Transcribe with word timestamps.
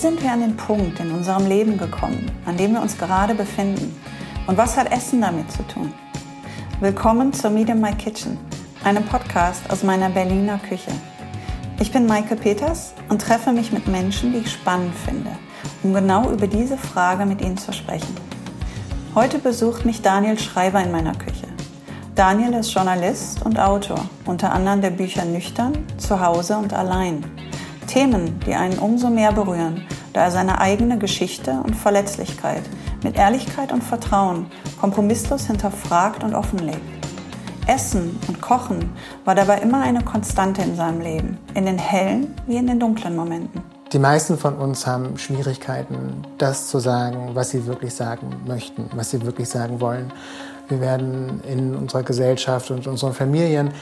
sind 0.00 0.22
wir 0.22 0.32
an 0.32 0.40
den 0.40 0.56
Punkt 0.56 0.98
in 0.98 1.12
unserem 1.12 1.46
Leben 1.46 1.76
gekommen, 1.76 2.30
an 2.46 2.56
dem 2.56 2.72
wir 2.72 2.80
uns 2.80 2.96
gerade 2.96 3.34
befinden? 3.34 3.94
Und 4.46 4.56
was 4.56 4.78
hat 4.78 4.90
Essen 4.90 5.20
damit 5.20 5.52
zu 5.52 5.62
tun? 5.64 5.92
Willkommen 6.80 7.34
zur 7.34 7.50
Meet 7.50 7.68
in 7.68 7.82
My 7.82 7.92
Kitchen, 7.92 8.38
einem 8.82 9.04
Podcast 9.04 9.70
aus 9.70 9.82
meiner 9.82 10.08
Berliner 10.08 10.58
Küche. 10.58 10.90
Ich 11.80 11.92
bin 11.92 12.06
Maike 12.06 12.34
Peters 12.34 12.94
und 13.10 13.20
treffe 13.20 13.52
mich 13.52 13.72
mit 13.72 13.88
Menschen, 13.88 14.32
die 14.32 14.38
ich 14.38 14.50
spannend 14.50 14.94
finde, 14.94 15.32
um 15.82 15.92
genau 15.92 16.30
über 16.30 16.46
diese 16.46 16.78
Frage 16.78 17.26
mit 17.26 17.42
ihnen 17.42 17.58
zu 17.58 17.70
sprechen. 17.74 18.16
Heute 19.14 19.38
besucht 19.38 19.84
mich 19.84 20.00
Daniel 20.00 20.38
Schreiber 20.38 20.82
in 20.82 20.92
meiner 20.92 21.14
Küche. 21.14 21.46
Daniel 22.14 22.54
ist 22.54 22.72
Journalist 22.72 23.44
und 23.44 23.58
Autor, 23.60 24.08
unter 24.24 24.50
anderem 24.50 24.80
der 24.80 24.92
Bücher 24.92 25.26
Nüchtern, 25.26 25.76
Zuhause 25.98 26.56
und 26.56 26.72
Allein. 26.72 27.22
Themen, 27.90 28.38
die 28.46 28.54
einen 28.54 28.78
umso 28.78 29.10
mehr 29.10 29.32
berühren, 29.32 29.82
da 30.12 30.22
er 30.22 30.30
seine 30.30 30.60
eigene 30.60 30.96
Geschichte 30.96 31.60
und 31.64 31.74
Verletzlichkeit 31.74 32.62
mit 33.02 33.16
Ehrlichkeit 33.16 33.72
und 33.72 33.82
Vertrauen 33.82 34.46
kompromisslos 34.80 35.48
hinterfragt 35.48 36.22
und 36.22 36.36
offenlegt. 36.36 36.80
Essen 37.66 38.16
und 38.28 38.40
Kochen 38.40 38.92
war 39.24 39.34
dabei 39.34 39.58
immer 39.58 39.82
eine 39.82 40.04
Konstante 40.04 40.62
in 40.62 40.76
seinem 40.76 41.00
Leben, 41.00 41.38
in 41.54 41.66
den 41.66 41.78
hellen 41.78 42.32
wie 42.46 42.56
in 42.56 42.68
den 42.68 42.78
dunklen 42.78 43.16
Momenten. 43.16 43.60
Die 43.92 43.98
meisten 43.98 44.38
von 44.38 44.54
uns 44.54 44.86
haben 44.86 45.18
Schwierigkeiten, 45.18 46.22
das 46.38 46.68
zu 46.68 46.78
sagen, 46.78 47.30
was 47.34 47.50
sie 47.50 47.66
wirklich 47.66 47.92
sagen 47.92 48.36
möchten, 48.46 48.88
was 48.94 49.10
sie 49.10 49.20
wirklich 49.26 49.48
sagen 49.48 49.80
wollen. 49.80 50.12
Wir 50.68 50.80
werden 50.80 51.40
in 51.42 51.74
unserer 51.74 52.04
Gesellschaft 52.04 52.70
und 52.70 52.86
unseren 52.86 53.14
Familien 53.14 53.72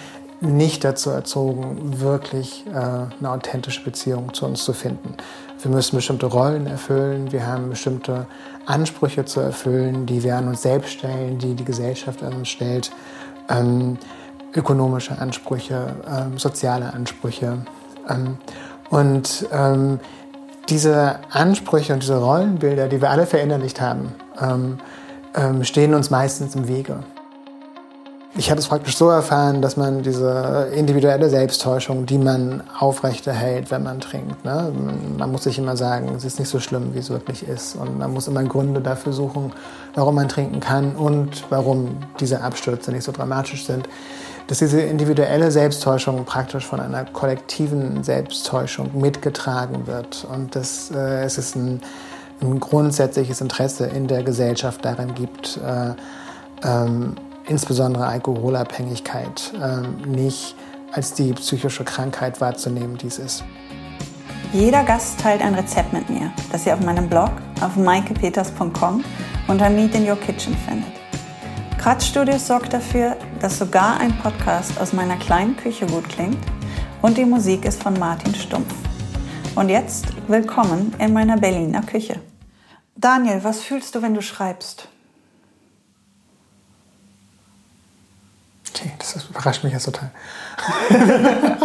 nicht 0.41 0.85
dazu 0.85 1.11
erzogen, 1.11 2.01
wirklich 2.01 2.65
äh, 2.67 2.71
eine 2.71 3.31
authentische 3.31 3.83
Beziehung 3.83 4.33
zu 4.35 4.47
uns 4.47 4.65
zu 4.65 4.73
finden. 4.73 5.15
Wir 5.61 5.71
müssen 5.71 5.97
bestimmte 5.97 6.27
Rollen 6.27 6.67
erfüllen, 6.67 7.33
wir 7.33 7.47
haben 7.47 7.71
bestimmte 7.71 8.27
Ansprüche 8.67 9.25
zu 9.25 9.41
erfüllen, 9.41 10.07
die 10.07 10.23
wir 10.23 10.37
an 10.37 10.47
uns 10.49 10.63
selbst 10.63 10.91
stellen, 10.91 11.39
die 11.39 11.55
die 11.55 11.65
Gesellschaft 11.65 12.23
an 12.23 12.35
uns 12.35 12.49
stellt. 12.49 12.93
Ähm, 13.49 13.99
ökonomische 14.55 15.19
Ansprüche, 15.19 15.97
ähm, 16.09 16.39
soziale 16.39 16.93
Ansprüche. 16.93 17.59
Ähm, 18.09 18.39
und 18.91 19.47
ähm, 19.53 20.01
diese 20.69 21.17
Ansprüche 21.31 21.95
und 21.95 22.03
diese 22.03 22.19
Rollenbilder, 22.19 22.89
die 22.89 23.01
wir 23.01 23.11
alle 23.11 23.27
verinnerlicht 23.27 23.81
haben, 23.81 24.15
ähm, 24.41 24.79
ähm, 25.35 25.65
stehen 25.65 25.95
uns 25.95 26.11
meistens 26.11 26.55
im 26.55 26.69
Wege. 26.69 27.01
Ich 28.37 28.51
habe 28.51 28.61
es 28.61 28.69
praktisch 28.69 28.97
so 28.97 29.09
erfahren, 29.09 29.63
dass 29.63 29.77
man 29.77 30.03
diese 30.03 30.69
individuelle 30.75 31.31
Selbsttäuschung, 31.31 32.05
die 32.07 32.19
man 32.19 32.63
aufrechterhält, 32.79 33.71
wenn 33.71 33.83
man 33.83 34.01
trinkt. 34.01 34.45
Ne? 34.45 34.71
Man 35.17 35.33
muss 35.33 35.45
sich 35.45 35.59
immer 35.59 35.77
sagen, 35.77 36.13
es 36.15 36.25
ist 36.25 36.39
nicht 36.39 36.49
so 36.49 36.61
schlimm, 36.61 36.95
wie 36.95 36.99
es 36.99 37.11
wirklich 37.11 37.49
ist. 37.49 37.75
Und 37.75 37.99
man 37.99 38.13
muss 38.13 38.29
immer 38.29 38.45
Gründe 38.45 38.81
dafür 38.81 39.13
suchen, 39.13 39.53
warum 39.95 40.15
man 40.15 40.29
trinken 40.29 40.61
kann 40.61 40.95
und 40.95 41.45
warum 41.51 41.97
diese 42.21 42.43
Abstürze 42.43 42.93
nicht 42.93 43.05
so 43.05 43.13
dramatisch 43.13 43.65
sind. 43.65 43.89
Dass 44.47 44.59
diese 44.59 44.83
individuelle 44.83 45.51
Selbsttäuschung 45.51 46.25
praktisch 46.25 46.67
von 46.67 46.81
einer 46.81 47.07
kollektiven 47.07 48.05
Selbsttäuschung 48.05 48.91
mitgetragen 49.01 49.87
wird. 49.87 50.27
Und 50.33 50.55
dass 50.55 50.91
äh, 50.91 51.25
es 51.25 51.39
ist 51.39 51.57
ein, 51.57 51.81
ein, 52.41 52.61
grundsätzliches 52.61 53.41
Interesse 53.41 53.87
in 53.87 54.07
der 54.07 54.23
Gesellschaft 54.23 54.85
daran 54.85 55.15
gibt, 55.15 55.59
äh, 55.59 55.95
ähm, 56.67 57.17
insbesondere 57.49 58.07
Alkoholabhängigkeit, 58.07 59.53
ähm, 59.61 60.03
nicht 60.07 60.55
als 60.93 61.15
die 61.15 61.33
psychische 61.33 61.85
Krankheit 61.85 62.41
wahrzunehmen, 62.41 62.97
die 62.99 63.09
es 63.09 63.19
ist. 63.19 63.45
Jeder 64.53 64.83
Gast 64.85 65.21
teilt 65.21 65.43
ein 65.43 65.55
Rezept 65.55 65.93
mit 65.93 66.09
mir, 66.09 66.33
das 66.51 66.65
ihr 66.65 66.75
auf 66.75 66.81
meinem 66.81 67.09
Blog 67.09 67.31
auf 67.61 67.77
maikepeters.com 67.77 69.05
unter 69.47 69.69
Meet 69.69 69.95
in 69.95 70.09
Your 70.09 70.17
Kitchen 70.17 70.57
findet. 70.67 70.93
Kratzstudios 71.79 72.47
sorgt 72.47 72.73
dafür, 72.73 73.17
dass 73.41 73.59
sogar 73.59 74.01
ein 74.01 74.17
Podcast 74.19 74.81
aus 74.81 74.93
meiner 74.93 75.17
kleinen 75.17 75.57
Küche 75.57 75.87
gut 75.87 76.09
klingt 76.09 76.39
und 77.03 77.17
die 77.19 77.25
Musik 77.25 77.65
ist 77.65 77.83
von 77.83 77.99
Martin 77.99 78.35
Stumpf. 78.35 78.75
Und 79.55 79.69
jetzt 79.69 80.07
willkommen 80.29 80.95
in 80.99 81.13
meiner 81.13 81.37
Berliner 81.37 81.83
Küche. 81.83 82.21
Daniel, 82.97 83.45
was 83.45 83.61
fühlst 83.61 83.95
du, 83.95 84.03
wenn 84.03 84.15
du 84.15 84.23
schreibst? 84.23 84.89
Okay, 88.79 88.93
das 88.99 89.25
überrascht 89.29 89.65
mich 89.65 89.73
jetzt 89.73 89.87
total. 89.87 90.11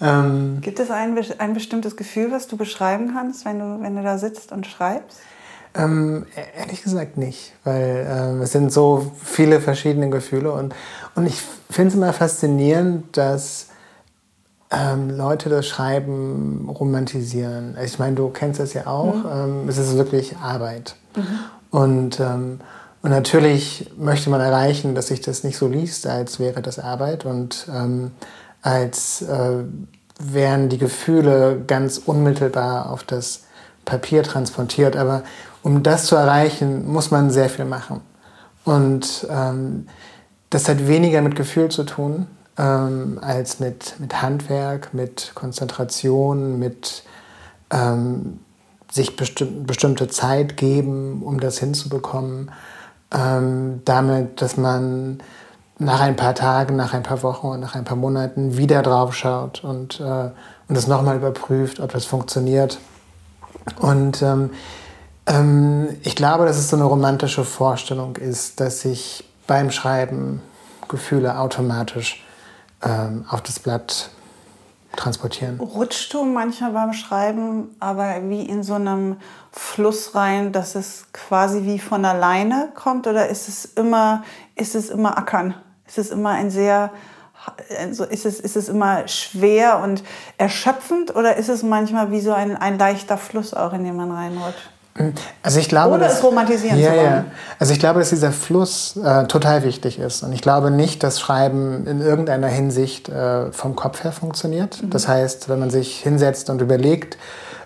ähm, 0.00 0.58
Gibt 0.60 0.78
es 0.78 0.90
ein, 0.90 1.18
ein 1.38 1.54
bestimmtes 1.54 1.96
Gefühl, 1.96 2.30
was 2.30 2.48
du 2.48 2.58
beschreiben 2.58 3.12
kannst, 3.14 3.46
wenn 3.46 3.58
du, 3.58 3.80
wenn 3.80 3.96
du 3.96 4.02
da 4.02 4.18
sitzt 4.18 4.52
und 4.52 4.66
schreibst? 4.66 5.20
Ähm, 5.74 6.26
e-, 6.36 6.60
ehrlich 6.60 6.82
gesagt 6.82 7.16
nicht, 7.16 7.54
weil 7.64 8.06
ähm, 8.10 8.42
es 8.42 8.52
sind 8.52 8.70
so 8.72 9.10
viele 9.22 9.60
verschiedene 9.60 10.10
Gefühle 10.10 10.52
und, 10.52 10.74
und 11.14 11.26
ich 11.26 11.40
finde 11.70 11.88
es 11.88 11.94
immer 11.94 12.12
faszinierend, 12.12 13.16
dass 13.16 13.68
ähm, 14.70 15.16
Leute 15.16 15.48
das 15.48 15.66
Schreiben 15.66 16.68
romantisieren. 16.68 17.78
Ich 17.82 17.98
meine, 17.98 18.16
du 18.16 18.28
kennst 18.28 18.60
das 18.60 18.74
ja 18.74 18.86
auch. 18.86 19.14
Mhm. 19.14 19.30
Ähm, 19.32 19.66
es 19.68 19.78
ist 19.78 19.96
wirklich 19.96 20.36
Arbeit. 20.36 20.94
Mhm. 21.16 21.38
Und 21.70 22.20
ähm, 22.20 22.60
und 23.02 23.10
natürlich 23.10 23.90
möchte 23.96 24.28
man 24.28 24.40
erreichen, 24.40 24.94
dass 24.94 25.08
sich 25.08 25.20
das 25.20 25.44
nicht 25.44 25.56
so 25.56 25.68
liest, 25.68 26.06
als 26.06 26.40
wäre 26.40 26.62
das 26.62 26.78
Arbeit 26.78 27.24
und 27.24 27.68
ähm, 27.72 28.10
als 28.62 29.22
äh, 29.22 29.64
wären 30.18 30.68
die 30.68 30.78
Gefühle 30.78 31.62
ganz 31.66 31.98
unmittelbar 31.98 32.90
auf 32.90 33.04
das 33.04 33.44
Papier 33.84 34.24
transportiert. 34.24 34.96
Aber 34.96 35.22
um 35.62 35.84
das 35.84 36.06
zu 36.06 36.16
erreichen, 36.16 36.90
muss 36.90 37.12
man 37.12 37.30
sehr 37.30 37.48
viel 37.48 37.64
machen. 37.64 38.00
Und 38.64 39.26
ähm, 39.30 39.86
das 40.50 40.68
hat 40.68 40.88
weniger 40.88 41.22
mit 41.22 41.36
Gefühl 41.36 41.68
zu 41.70 41.84
tun 41.84 42.26
ähm, 42.58 43.18
als 43.22 43.60
mit, 43.60 43.94
mit 44.00 44.20
Handwerk, 44.20 44.92
mit 44.92 45.32
Konzentration, 45.36 46.58
mit 46.58 47.04
ähm, 47.70 48.40
sich 48.90 49.16
besti 49.16 49.44
bestimmte 49.44 50.08
Zeit 50.08 50.56
geben, 50.56 51.22
um 51.22 51.38
das 51.38 51.58
hinzubekommen 51.58 52.50
ähm, 53.12 53.82
damit, 53.84 54.42
dass 54.42 54.56
man 54.56 55.20
nach 55.78 56.00
ein 56.00 56.16
paar 56.16 56.34
Tagen, 56.34 56.76
nach 56.76 56.92
ein 56.92 57.02
paar 57.02 57.22
Wochen 57.22 57.46
und 57.48 57.60
nach 57.60 57.74
ein 57.74 57.84
paar 57.84 57.96
Monaten 57.96 58.56
wieder 58.56 58.82
drauf 58.82 59.14
schaut 59.14 59.62
und, 59.62 60.00
äh, 60.00 60.02
und 60.02 60.76
das 60.76 60.86
nochmal 60.86 61.16
überprüft, 61.16 61.80
ob 61.80 61.92
das 61.92 62.04
funktioniert. 62.04 62.78
Und 63.80 64.22
ähm, 64.22 64.50
ähm, 65.26 65.88
ich 66.02 66.16
glaube, 66.16 66.46
dass 66.46 66.56
es 66.56 66.68
so 66.68 66.76
eine 66.76 66.84
romantische 66.84 67.44
Vorstellung 67.44 68.16
ist, 68.16 68.60
dass 68.60 68.80
sich 68.80 69.24
beim 69.46 69.70
Schreiben 69.70 70.42
Gefühle 70.88 71.38
automatisch 71.38 72.24
ähm, 72.82 73.24
auf 73.28 73.42
das 73.42 73.58
Blatt 73.58 74.10
transportieren. 74.96 75.60
Rutschst 75.60 76.12
du 76.12 76.24
manchmal 76.24 76.72
beim 76.72 76.92
Schreiben 76.92 77.76
aber 77.80 78.28
wie 78.28 78.42
in 78.42 78.62
so 78.62 78.74
einem 78.74 79.16
Fluss 79.52 80.14
rein, 80.14 80.52
dass 80.52 80.74
es 80.74 81.06
quasi 81.12 81.64
wie 81.64 81.78
von 81.78 82.04
alleine 82.04 82.70
kommt 82.74 83.06
oder 83.06 83.28
ist 83.28 83.48
es 83.48 83.64
immer, 83.64 84.24
ist 84.54 84.74
es 84.74 84.90
immer 84.90 85.16
Ackern? 85.18 85.54
Ist 85.86 85.98
es 85.98 86.10
immer 86.10 86.30
ein 86.30 86.50
sehr, 86.50 86.90
also 87.78 88.04
ist 88.04 88.26
es, 88.26 88.40
ist 88.40 88.56
es 88.56 88.68
immer 88.68 89.08
schwer 89.08 89.78
und 89.78 90.02
erschöpfend 90.36 91.14
oder 91.14 91.36
ist 91.36 91.48
es 91.48 91.62
manchmal 91.62 92.10
wie 92.10 92.20
so 92.20 92.32
ein, 92.32 92.56
ein 92.56 92.78
leichter 92.78 93.18
Fluss 93.18 93.54
auch, 93.54 93.72
in 93.72 93.84
den 93.84 93.96
man 93.96 94.10
reinrutscht? 94.10 94.70
Also 95.42 95.60
ich 95.60 95.68
glaube, 95.68 95.94
Oder 95.94 96.04
dass, 96.04 96.18
es 96.18 96.24
romantisieren 96.24 96.78
ja, 96.78 96.90
zu 96.90 96.96
wollen. 96.96 97.06
Ja. 97.06 97.24
Also 97.58 97.72
ich 97.72 97.78
glaube, 97.78 98.00
dass 98.00 98.10
dieser 98.10 98.32
Fluss 98.32 98.96
äh, 98.96 99.24
total 99.26 99.62
wichtig 99.64 99.98
ist. 99.98 100.22
Und 100.22 100.32
ich 100.32 100.42
glaube 100.42 100.70
nicht, 100.70 101.02
dass 101.02 101.20
Schreiben 101.20 101.86
in 101.86 102.00
irgendeiner 102.00 102.48
Hinsicht 102.48 103.08
äh, 103.08 103.52
vom 103.52 103.76
Kopf 103.76 104.04
her 104.04 104.12
funktioniert. 104.12 104.82
Mhm. 104.82 104.90
Das 104.90 105.08
heißt, 105.08 105.48
wenn 105.48 105.58
man 105.58 105.70
sich 105.70 106.00
hinsetzt 106.00 106.50
und 106.50 106.60
überlegt, 106.60 107.16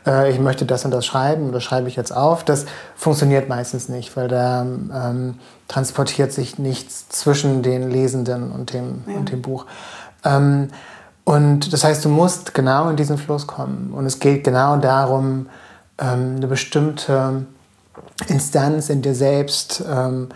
äh, 0.06 0.30
ich 0.30 0.38
möchte 0.38 0.64
das 0.64 0.84
und 0.84 0.90
das 0.90 1.06
schreiben, 1.06 1.52
das 1.52 1.62
schreibe 1.62 1.88
ich 1.88 1.96
jetzt 1.96 2.14
auf, 2.14 2.44
das 2.44 2.66
funktioniert 2.96 3.48
meistens 3.48 3.88
nicht, 3.88 4.16
weil 4.16 4.28
da 4.28 4.62
ähm, 4.62 5.36
transportiert 5.68 6.32
sich 6.32 6.58
nichts 6.58 7.08
zwischen 7.08 7.62
den 7.62 7.90
Lesenden 7.90 8.52
und 8.52 8.72
dem, 8.72 9.04
ja. 9.06 9.14
und 9.16 9.30
dem 9.30 9.42
Buch. 9.42 9.66
Ähm, 10.24 10.68
und 11.24 11.72
das 11.72 11.84
heißt, 11.84 12.04
du 12.04 12.08
musst 12.08 12.52
genau 12.52 12.88
in 12.88 12.96
diesen 12.96 13.16
Fluss 13.16 13.46
kommen. 13.46 13.92
Und 13.94 14.06
es 14.06 14.18
geht 14.18 14.42
genau 14.44 14.76
darum, 14.76 15.46
ähm, 15.98 16.36
eine 16.36 16.46
bestimmte 16.46 17.46
Instanz 18.28 18.88
in 18.88 19.02
dir 19.02 19.14
selbst 19.14 19.84
ähm, 19.88 20.28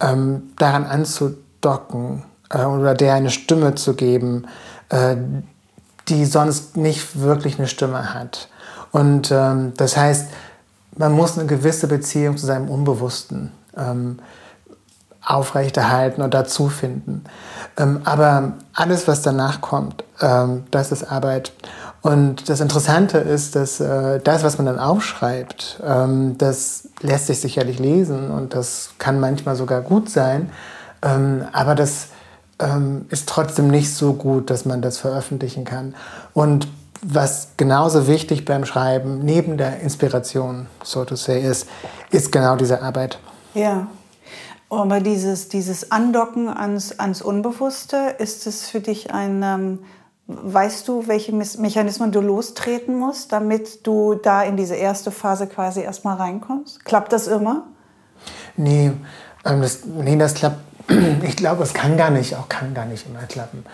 ähm, 0.00 0.50
daran 0.56 0.84
anzudocken 0.84 2.24
äh, 2.50 2.64
oder 2.64 2.94
der 2.94 3.14
eine 3.14 3.30
Stimme 3.30 3.74
zu 3.74 3.94
geben, 3.94 4.46
äh, 4.88 5.16
die 6.08 6.24
sonst 6.24 6.76
nicht 6.76 7.20
wirklich 7.20 7.58
eine 7.58 7.68
Stimme 7.68 8.14
hat. 8.14 8.48
Und 8.92 9.30
ähm, 9.30 9.72
das 9.76 9.96
heißt, 9.96 10.30
man 10.96 11.12
muss 11.12 11.38
eine 11.38 11.46
gewisse 11.46 11.86
Beziehung 11.86 12.36
zu 12.36 12.46
seinem 12.46 12.68
Unbewussten 12.68 13.52
ähm, 13.76 14.18
aufrechterhalten 15.24 16.22
und 16.22 16.34
dazu 16.34 16.68
finden. 16.68 17.24
Ähm, 17.76 18.00
aber 18.04 18.54
alles, 18.74 19.06
was 19.06 19.22
danach 19.22 19.60
kommt, 19.60 20.02
ähm, 20.20 20.64
das 20.70 20.92
ist 20.92 21.04
Arbeit. 21.04 21.52
Und 22.02 22.48
das 22.48 22.60
Interessante 22.60 23.18
ist, 23.18 23.56
dass 23.56 23.78
äh, 23.78 24.20
das, 24.20 24.42
was 24.42 24.56
man 24.56 24.66
dann 24.66 24.78
aufschreibt, 24.78 25.80
ähm, 25.86 26.38
das 26.38 26.88
lässt 27.00 27.26
sich 27.26 27.40
sicherlich 27.40 27.78
lesen 27.78 28.30
und 28.30 28.54
das 28.54 28.90
kann 28.98 29.20
manchmal 29.20 29.54
sogar 29.54 29.82
gut 29.82 30.08
sein, 30.08 30.50
ähm, 31.02 31.44
aber 31.52 31.74
das 31.74 32.08
ähm, 32.58 33.04
ist 33.10 33.28
trotzdem 33.28 33.68
nicht 33.68 33.94
so 33.94 34.14
gut, 34.14 34.48
dass 34.48 34.64
man 34.64 34.80
das 34.80 34.98
veröffentlichen 34.98 35.64
kann. 35.64 35.94
Und 36.32 36.68
was 37.02 37.48
genauso 37.56 38.06
wichtig 38.06 38.44
beim 38.44 38.64
Schreiben, 38.64 39.20
neben 39.24 39.56
der 39.56 39.80
Inspiration, 39.80 40.66
so 40.82 41.04
to 41.04 41.16
say, 41.16 41.40
ist, 41.42 41.66
ist 42.10 42.30
genau 42.32 42.56
diese 42.56 42.82
Arbeit. 42.82 43.18
Ja. 43.54 43.88
Aber 44.68 45.00
dieses, 45.00 45.48
dieses 45.48 45.90
Andocken 45.90 46.48
ans, 46.48 46.98
ans 46.98 47.22
Unbewusste, 47.22 48.14
ist 48.18 48.46
es 48.46 48.68
für 48.68 48.80
dich 48.80 49.12
ein, 49.12 49.42
ähm, 49.42 49.78
weißt 50.42 50.86
du, 50.88 51.06
welche 51.06 51.32
Mechanismen 51.32 52.12
du 52.12 52.20
lostreten 52.20 52.98
musst, 52.98 53.32
damit 53.32 53.86
du 53.86 54.14
da 54.14 54.42
in 54.42 54.56
diese 54.56 54.74
erste 54.74 55.10
Phase 55.10 55.46
quasi 55.46 55.80
erstmal 55.80 56.16
reinkommst? 56.16 56.84
Klappt 56.84 57.12
das 57.12 57.26
immer? 57.26 57.64
Nee, 58.56 58.92
ähm, 59.44 59.62
das, 59.62 59.84
nee, 59.84 60.16
das 60.16 60.34
klappt. 60.34 60.58
Ich 61.22 61.36
glaube, 61.36 61.62
es 61.62 61.72
kann 61.72 61.96
gar 61.96 62.10
nicht, 62.10 62.34
auch 62.36 62.48
kann 62.48 62.74
gar 62.74 62.86
nicht 62.86 63.06
immer 63.06 63.20
klappen. 63.20 63.64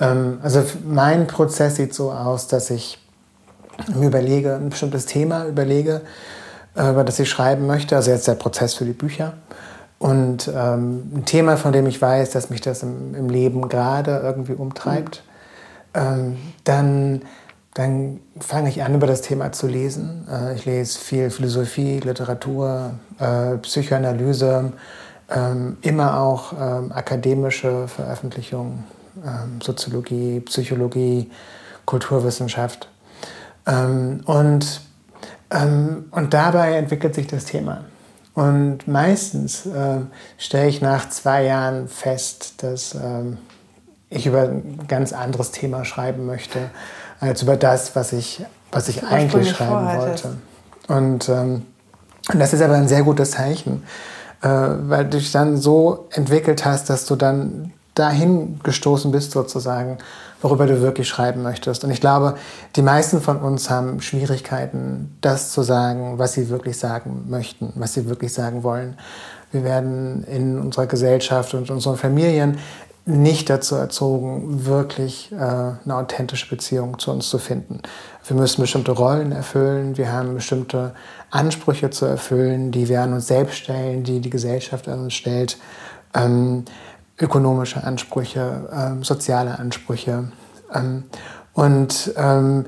Ähm, 0.00 0.38
also 0.42 0.62
mein 0.86 1.26
Prozess 1.26 1.76
sieht 1.76 1.94
so 1.94 2.10
aus, 2.10 2.46
dass 2.46 2.70
ich 2.70 2.98
mir 3.94 4.06
überlege, 4.06 4.54
ein 4.54 4.70
bestimmtes 4.70 5.06
Thema 5.06 5.46
überlege, 5.46 6.02
äh, 6.74 6.90
über 6.90 7.04
das 7.04 7.18
ich 7.18 7.28
schreiben 7.28 7.66
möchte. 7.66 7.96
Also 7.96 8.10
jetzt 8.10 8.26
der 8.26 8.34
Prozess 8.34 8.74
für 8.74 8.84
die 8.84 8.92
Bücher. 8.92 9.34
Und 9.98 10.48
ähm, 10.48 11.12
ein 11.14 11.24
Thema, 11.26 11.56
von 11.56 11.72
dem 11.72 11.86
ich 11.86 12.02
weiß, 12.02 12.30
dass 12.30 12.50
mich 12.50 12.60
das 12.60 12.82
im, 12.82 13.14
im 13.14 13.28
Leben 13.28 13.68
gerade 13.68 14.20
irgendwie 14.24 14.54
umtreibt, 14.54 15.22
mhm. 15.24 15.31
Ähm, 15.94 16.36
dann, 16.64 17.22
dann 17.74 18.20
fange 18.40 18.68
ich 18.68 18.82
an, 18.82 18.94
über 18.94 19.06
das 19.06 19.22
Thema 19.22 19.52
zu 19.52 19.66
lesen. 19.66 20.26
Äh, 20.30 20.54
ich 20.54 20.64
lese 20.64 20.98
viel 20.98 21.30
Philosophie, 21.30 22.00
Literatur, 22.00 22.94
äh, 23.18 23.56
Psychoanalyse, 23.58 24.72
ähm, 25.30 25.76
immer 25.82 26.20
auch 26.20 26.52
ähm, 26.52 26.92
akademische 26.92 27.88
Veröffentlichungen, 27.88 28.84
ähm, 29.24 29.60
Soziologie, 29.62 30.40
Psychologie, 30.40 31.30
Kulturwissenschaft. 31.84 32.88
Ähm, 33.66 34.20
und, 34.24 34.80
und 36.10 36.32
dabei 36.32 36.76
entwickelt 36.76 37.14
sich 37.14 37.26
das 37.26 37.44
Thema. 37.44 37.84
Und 38.34 38.88
meistens 38.88 39.66
äh, 39.66 40.00
stelle 40.38 40.68
ich 40.68 40.80
nach 40.80 41.08
zwei 41.10 41.44
Jahren 41.44 41.88
fest, 41.88 42.62
dass 42.62 42.94
ähm, 42.94 43.36
ich 44.12 44.26
über 44.26 44.42
ein 44.42 44.84
ganz 44.88 45.12
anderes 45.12 45.50
Thema 45.50 45.84
schreiben 45.84 46.26
möchte, 46.26 46.70
als 47.20 47.42
über 47.42 47.56
das, 47.56 47.94
was 47.96 48.12
ich, 48.12 48.44
was 48.70 48.88
ich 48.88 49.04
eigentlich 49.04 49.50
schreiben 49.50 49.98
wollte. 49.98 50.36
Und, 50.88 51.28
ähm, 51.28 51.62
das 52.34 52.52
ist 52.52 52.62
aber 52.62 52.74
ein 52.74 52.88
sehr 52.88 53.02
gutes 53.02 53.32
Zeichen, 53.32 53.82
äh, 54.42 54.48
weil 54.48 55.04
du 55.04 55.18
dich 55.18 55.32
dann 55.32 55.56
so 55.56 56.06
entwickelt 56.12 56.64
hast, 56.64 56.88
dass 56.88 57.04
du 57.04 57.16
dann 57.16 57.72
dahin 57.94 58.60
gestoßen 58.62 59.10
bist 59.12 59.32
sozusagen, 59.32 59.98
worüber 60.40 60.66
du 60.66 60.80
wirklich 60.80 61.08
schreiben 61.08 61.42
möchtest. 61.42 61.84
Und 61.84 61.90
ich 61.90 62.00
glaube, 62.00 62.36
die 62.74 62.82
meisten 62.82 63.20
von 63.20 63.38
uns 63.40 63.70
haben 63.70 64.00
Schwierigkeiten, 64.00 65.16
das 65.20 65.52
zu 65.52 65.62
sagen, 65.62 66.18
was 66.18 66.32
sie 66.32 66.48
wirklich 66.48 66.78
sagen 66.78 67.24
möchten, 67.28 67.72
was 67.76 67.94
sie 67.94 68.08
wirklich 68.08 68.32
sagen 68.32 68.62
wollen. 68.62 68.96
Wir 69.52 69.64
werden 69.64 70.24
in 70.24 70.58
unserer 70.58 70.86
Gesellschaft 70.86 71.52
und 71.52 71.70
unseren 71.70 71.96
Familien 71.96 72.58
nicht 73.04 73.50
dazu 73.50 73.74
erzogen, 73.74 74.64
wirklich 74.64 75.32
äh, 75.32 75.36
eine 75.36 75.96
authentische 75.96 76.48
Beziehung 76.48 76.98
zu 76.98 77.10
uns 77.10 77.28
zu 77.28 77.38
finden. 77.38 77.80
Wir 78.26 78.36
müssen 78.36 78.60
bestimmte 78.60 78.92
Rollen 78.92 79.32
erfüllen, 79.32 79.96
wir 79.96 80.12
haben 80.12 80.34
bestimmte 80.34 80.94
Ansprüche 81.30 81.90
zu 81.90 82.06
erfüllen, 82.06 82.70
die 82.70 82.88
wir 82.88 83.02
an 83.02 83.12
uns 83.12 83.26
selbst 83.26 83.56
stellen, 83.56 84.04
die 84.04 84.20
die 84.20 84.30
Gesellschaft 84.30 84.88
an 84.88 85.00
uns 85.00 85.14
stellt. 85.14 85.58
Ähm, 86.14 86.64
ökonomische 87.18 87.82
Ansprüche, 87.82 88.68
ähm, 88.72 89.02
soziale 89.02 89.58
Ansprüche. 89.58 90.30
Ähm, 90.72 91.04
und 91.54 92.12
ähm, 92.16 92.66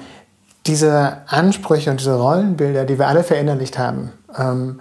diese 0.67 1.19
Ansprüche 1.27 1.91
und 1.91 2.01
diese 2.01 2.15
Rollenbilder, 2.15 2.85
die 2.85 2.99
wir 2.99 3.07
alle 3.07 3.23
verinnerlicht 3.23 3.79
haben, 3.79 4.13
ähm, 4.37 4.81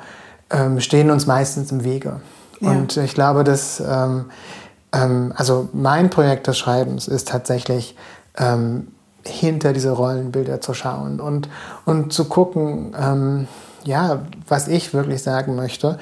ähm, 0.49 0.79
stehen 0.79 1.11
uns 1.11 1.25
meistens 1.25 1.71
im 1.71 1.83
Wege. 1.83 2.21
Ja. 2.59 2.69
Und 2.71 2.97
ich 2.97 3.13
glaube, 3.13 3.44
dass 3.44 3.83
ähm, 4.94 5.34
also 5.36 5.69
mein 5.74 6.10
Projekt 6.10 6.48
des 6.48 6.57
Schreibens 6.57 7.07
ist 7.07 7.28
tatsächlich 7.28 7.95
hinter 9.24 9.74
diese 9.74 9.92
Rollenbilder 9.92 10.60
zu 10.60 10.74
schauen 10.74 11.19
und, 11.19 11.50
und 11.86 12.12
zu 12.12 12.25
gucken, 12.25 13.48
ja, 13.84 14.24
was 14.48 14.68
ich 14.68 14.92
wirklich 14.95 15.22
sagen 15.22 15.56
möchte, 15.56 16.00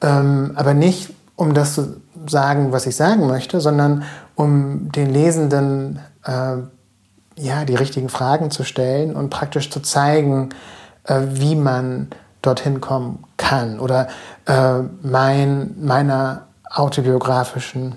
aber 0.00 0.72
nicht 0.72 1.10
um 1.36 1.52
das 1.52 1.74
zu 1.74 2.00
sagen, 2.26 2.72
was 2.72 2.86
ich 2.86 2.96
sagen 2.96 3.26
möchte, 3.26 3.60
sondern 3.60 4.04
um 4.34 4.90
den 4.92 5.12
Lesenden 5.12 6.00
äh, 6.24 6.56
ja, 7.36 7.64
die 7.64 7.74
richtigen 7.74 8.08
Fragen 8.08 8.50
zu 8.50 8.64
stellen 8.64 9.16
und 9.16 9.30
praktisch 9.30 9.70
zu 9.70 9.80
zeigen, 9.80 10.50
äh, 11.04 11.20
wie 11.30 11.56
man 11.56 12.08
dorthin 12.42 12.80
kommen 12.80 13.24
kann 13.36 13.80
oder 13.80 14.08
äh, 14.46 14.80
mein, 15.02 15.74
meiner 15.80 16.46
autobiografischen 16.70 17.96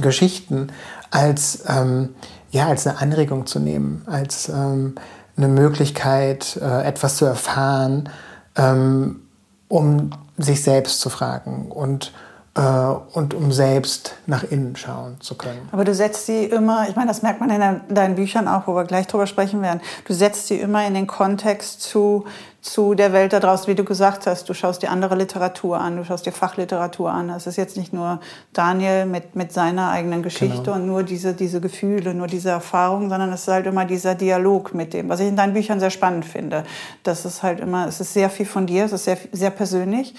Geschichten 0.00 0.68
als, 1.10 1.64
ähm, 1.68 2.10
ja, 2.50 2.68
als 2.68 2.86
eine 2.86 2.98
Anregung 2.98 3.46
zu 3.46 3.60
nehmen, 3.60 4.02
als 4.06 4.48
ähm, 4.48 4.94
eine 5.36 5.48
Möglichkeit, 5.48 6.56
äh, 6.56 6.82
etwas 6.82 7.16
zu 7.16 7.24
erfahren, 7.24 8.08
ähm, 8.56 9.20
um 9.68 10.10
sich 10.38 10.62
selbst 10.62 11.00
zu 11.00 11.10
fragen. 11.10 11.70
Und 11.70 12.12
und 12.56 13.34
um 13.34 13.52
selbst 13.52 14.14
nach 14.26 14.42
innen 14.44 14.76
schauen 14.76 15.20
zu 15.20 15.34
können. 15.34 15.68
Aber 15.72 15.84
du 15.84 15.94
setzt 15.94 16.24
sie 16.24 16.44
immer, 16.44 16.88
ich 16.88 16.96
meine, 16.96 17.08
das 17.08 17.20
merkt 17.20 17.38
man 17.38 17.50
in 17.50 17.94
deinen 17.94 18.14
Büchern 18.14 18.48
auch, 18.48 18.66
wo 18.66 18.74
wir 18.74 18.84
gleich 18.84 19.06
drüber 19.06 19.26
sprechen 19.26 19.60
werden, 19.60 19.80
du 20.06 20.14
setzt 20.14 20.46
sie 20.46 20.58
immer 20.58 20.86
in 20.86 20.94
den 20.94 21.06
Kontext 21.06 21.82
zu, 21.82 22.24
zu 22.62 22.94
der 22.94 23.12
Welt 23.12 23.34
da 23.34 23.40
draußen, 23.40 23.66
wie 23.68 23.74
du 23.74 23.84
gesagt 23.84 24.26
hast. 24.26 24.48
Du 24.48 24.54
schaust 24.54 24.82
dir 24.82 24.90
andere 24.90 25.16
Literatur 25.16 25.78
an, 25.78 25.98
du 25.98 26.04
schaust 26.04 26.24
dir 26.24 26.32
Fachliteratur 26.32 27.10
an. 27.10 27.28
Das 27.28 27.46
ist 27.46 27.56
jetzt 27.56 27.76
nicht 27.76 27.92
nur 27.92 28.20
Daniel 28.54 29.04
mit, 29.04 29.36
mit 29.36 29.52
seiner 29.52 29.90
eigenen 29.90 30.22
Geschichte 30.22 30.62
genau. 30.62 30.76
und 30.76 30.86
nur 30.86 31.02
diese, 31.02 31.34
diese 31.34 31.60
Gefühle, 31.60 32.14
nur 32.14 32.26
diese 32.26 32.48
Erfahrungen, 32.48 33.10
sondern 33.10 33.32
es 33.34 33.42
ist 33.42 33.48
halt 33.48 33.66
immer 33.66 33.84
dieser 33.84 34.14
Dialog 34.14 34.72
mit 34.72 34.94
dem, 34.94 35.10
was 35.10 35.20
ich 35.20 35.28
in 35.28 35.36
deinen 35.36 35.52
Büchern 35.52 35.78
sehr 35.78 35.90
spannend 35.90 36.24
finde. 36.24 36.64
Das 37.02 37.26
ist 37.26 37.42
halt 37.42 37.60
immer, 37.60 37.86
es 37.86 38.00
ist 38.00 38.14
sehr 38.14 38.30
viel 38.30 38.46
von 38.46 38.66
dir, 38.66 38.86
es 38.86 38.92
ist 38.92 39.04
sehr, 39.04 39.18
sehr 39.32 39.50
persönlich. 39.50 40.14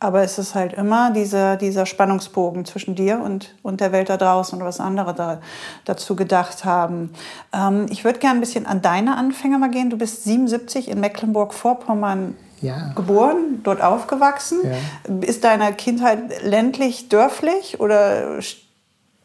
Aber 0.00 0.22
es 0.22 0.38
ist 0.38 0.54
halt 0.54 0.74
immer 0.74 1.10
dieser, 1.12 1.56
dieser 1.56 1.84
Spannungsbogen 1.84 2.64
zwischen 2.64 2.94
dir 2.94 3.20
und, 3.20 3.54
und 3.62 3.80
der 3.80 3.90
Welt 3.90 4.08
da 4.08 4.16
draußen 4.16 4.58
und 4.58 4.64
was 4.64 4.78
andere 4.78 5.12
da, 5.12 5.40
dazu 5.84 6.14
gedacht 6.14 6.64
haben. 6.64 7.12
Ähm, 7.52 7.86
ich 7.90 8.04
würde 8.04 8.20
gerne 8.20 8.38
ein 8.38 8.40
bisschen 8.40 8.66
an 8.66 8.80
deine 8.80 9.16
Anfänge 9.16 9.58
mal 9.58 9.70
gehen. 9.70 9.90
Du 9.90 9.98
bist 9.98 10.24
77 10.24 10.88
in 10.88 11.00
Mecklenburg-Vorpommern 11.00 12.36
ja. 12.60 12.92
geboren, 12.94 13.60
dort 13.64 13.82
aufgewachsen. 13.82 14.60
Ja. 14.62 15.14
Ist 15.20 15.42
deine 15.42 15.72
Kindheit 15.72 16.44
ländlich, 16.44 17.08
dörflich 17.08 17.80
oder 17.80 18.38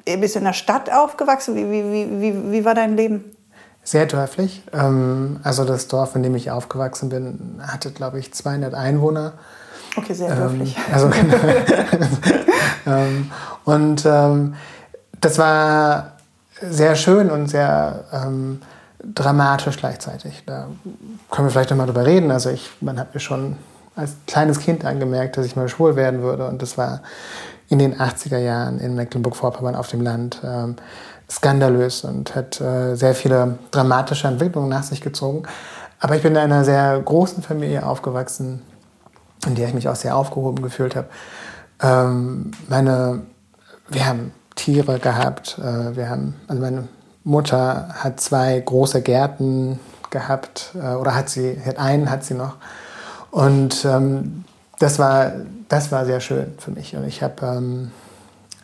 bist 0.06 0.36
du 0.36 0.40
in 0.40 0.46
der 0.46 0.54
Stadt 0.54 0.92
aufgewachsen? 0.92 1.56
Wie, 1.56 1.70
wie, 1.70 2.22
wie, 2.22 2.52
wie 2.52 2.66
war 2.66 2.74
dein 2.74 2.98
Leben? 2.98 3.26
Sehr 3.84 4.06
dörflich. 4.06 4.64
Ähm, 4.72 5.40
also 5.44 5.66
das 5.66 5.88
Dorf, 5.88 6.16
in 6.16 6.24
dem 6.24 6.36
ich 6.36 6.52
aufgewachsen 6.52 7.10
bin, 7.10 7.62
hatte, 7.62 7.92
glaube 7.92 8.20
ich, 8.20 8.34
200 8.34 8.74
Einwohner. 8.74 9.34
Okay, 9.96 10.14
sehr 10.14 10.36
dürflich. 10.36 10.76
Ähm, 10.78 10.94
also, 10.94 11.12
ähm, 12.88 13.32
und 13.66 14.06
ähm, 14.06 14.56
das 15.20 15.38
war 15.38 16.14
sehr 16.62 16.96
schön 16.96 17.30
und 17.30 17.48
sehr 17.48 18.06
ähm, 18.12 18.62
dramatisch 19.04 19.78
gleichzeitig. 19.78 20.44
Da 20.46 20.68
können 21.30 21.48
wir 21.48 21.52
vielleicht 21.52 21.70
noch 21.70 21.78
mal 21.78 21.86
drüber 21.86 22.06
reden. 22.06 22.32
Also 22.32 22.50
ich, 22.50 22.72
man 22.82 23.00
hat 23.00 23.14
mir 23.14 23.20
schon 23.20 23.58
als 23.96 24.16
kleines 24.28 24.60
Kind 24.60 24.86
angemerkt, 24.86 25.38
dass 25.38 25.46
ich 25.46 25.56
mal 25.56 25.70
schwul 25.70 25.96
werden 25.96 26.22
würde. 26.22 26.48
Und 26.48 26.62
das 26.62 26.78
war 26.78 27.02
in 27.70 27.80
den 27.80 27.96
80er 27.96 28.38
Jahren 28.38 28.80
in 28.80 28.96
Mecklenburg-Vorpommern 28.96 29.76
auf 29.76 29.88
dem 29.88 30.02
Land 30.02 30.42
ähm, 30.44 30.76
skandalös 31.30 32.04
und 32.04 32.36
hat 32.36 32.60
äh, 32.62 32.96
sehr 32.96 33.16
viele 33.16 33.58
dramatische 33.72 34.28
Entwicklungen 34.28 34.70
nach 34.70 34.84
sich 34.84 35.02
gezogen. 35.02 35.44
Aber 36.00 36.16
ich 36.16 36.22
bin 36.22 36.34
in 36.34 36.38
einer 36.38 36.66
sehr 36.66 37.00
großen 37.00 37.42
Familie 37.44 37.86
aufgewachsen, 37.86 38.62
in 39.46 39.56
der 39.56 39.68
ich 39.68 39.74
mich 39.74 39.88
auch 39.88 39.96
sehr 39.96 40.16
aufgehoben 40.16 40.62
gefühlt 40.62 40.96
habe. 40.96 41.08
Ähm, 41.82 42.52
meine, 42.68 43.22
wir 43.90 44.06
haben 44.06 44.32
Tiere 44.56 45.00
gehabt. 45.00 45.58
Äh, 45.60 45.96
wir 45.96 46.10
haben, 46.10 46.36
also 46.48 46.62
meine 46.62 46.88
Mutter 47.24 47.90
hat 47.96 48.20
zwei 48.20 48.60
große 48.60 49.02
Gärten 49.02 49.80
gehabt 50.10 50.72
äh, 50.76 50.96
oder 50.96 51.16
hat 51.16 51.30
sie, 51.30 51.58
hat 51.66 51.78
einen 51.78 52.10
hat 52.10 52.24
sie 52.24 52.36
noch. 52.36 52.56
Und 53.32 53.84
ähm, 53.86 54.44
das 54.80 55.00
war, 55.00 55.32
das 55.70 55.92
war 55.92 56.06
sehr 56.06 56.20
schön 56.20 56.54
für 56.58 56.72
mich. 56.72 56.96
Und 56.96 57.06
ich 57.06 57.24
habe 57.24 57.46
ähm, 57.46 57.92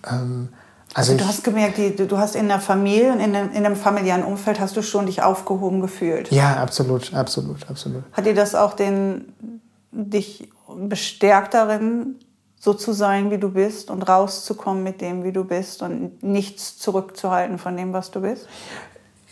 ähm, 0.09 0.49
Also, 0.93 1.13
also 1.13 1.23
du 1.23 1.27
hast 1.27 1.43
gemerkt, 1.43 1.77
die, 1.77 1.95
du 1.95 2.17
hast 2.17 2.35
in 2.35 2.47
der 2.47 2.59
Familie 2.59 3.11
und 3.11 3.19
in 3.19 3.33
dem, 3.33 3.51
in 3.51 3.63
dem 3.63 3.75
familiären 3.75 4.23
Umfeld 4.23 4.59
hast 4.59 4.75
du 4.75 4.81
schon 4.81 5.05
dich 5.05 5.21
aufgehoben 5.21 5.81
gefühlt. 5.81 6.31
Ja, 6.31 6.57
absolut, 6.57 7.13
absolut, 7.13 7.69
absolut. 7.69 8.03
Hat 8.11 8.25
dir 8.25 8.33
das 8.33 8.55
auch 8.55 8.73
den, 8.73 9.61
dich 9.91 10.49
bestärkt 10.67 11.53
darin, 11.53 12.15
so 12.59 12.73
zu 12.73 12.91
sein, 12.91 13.31
wie 13.31 13.37
du 13.37 13.49
bist 13.49 13.89
und 13.89 14.03
rauszukommen 14.03 14.83
mit 14.83 14.99
dem, 15.01 15.23
wie 15.23 15.31
du 15.31 15.45
bist 15.45 15.81
und 15.81 16.21
nichts 16.21 16.77
zurückzuhalten 16.77 17.57
von 17.57 17.77
dem, 17.77 17.93
was 17.93 18.11
du 18.11 18.21
bist? 18.21 18.47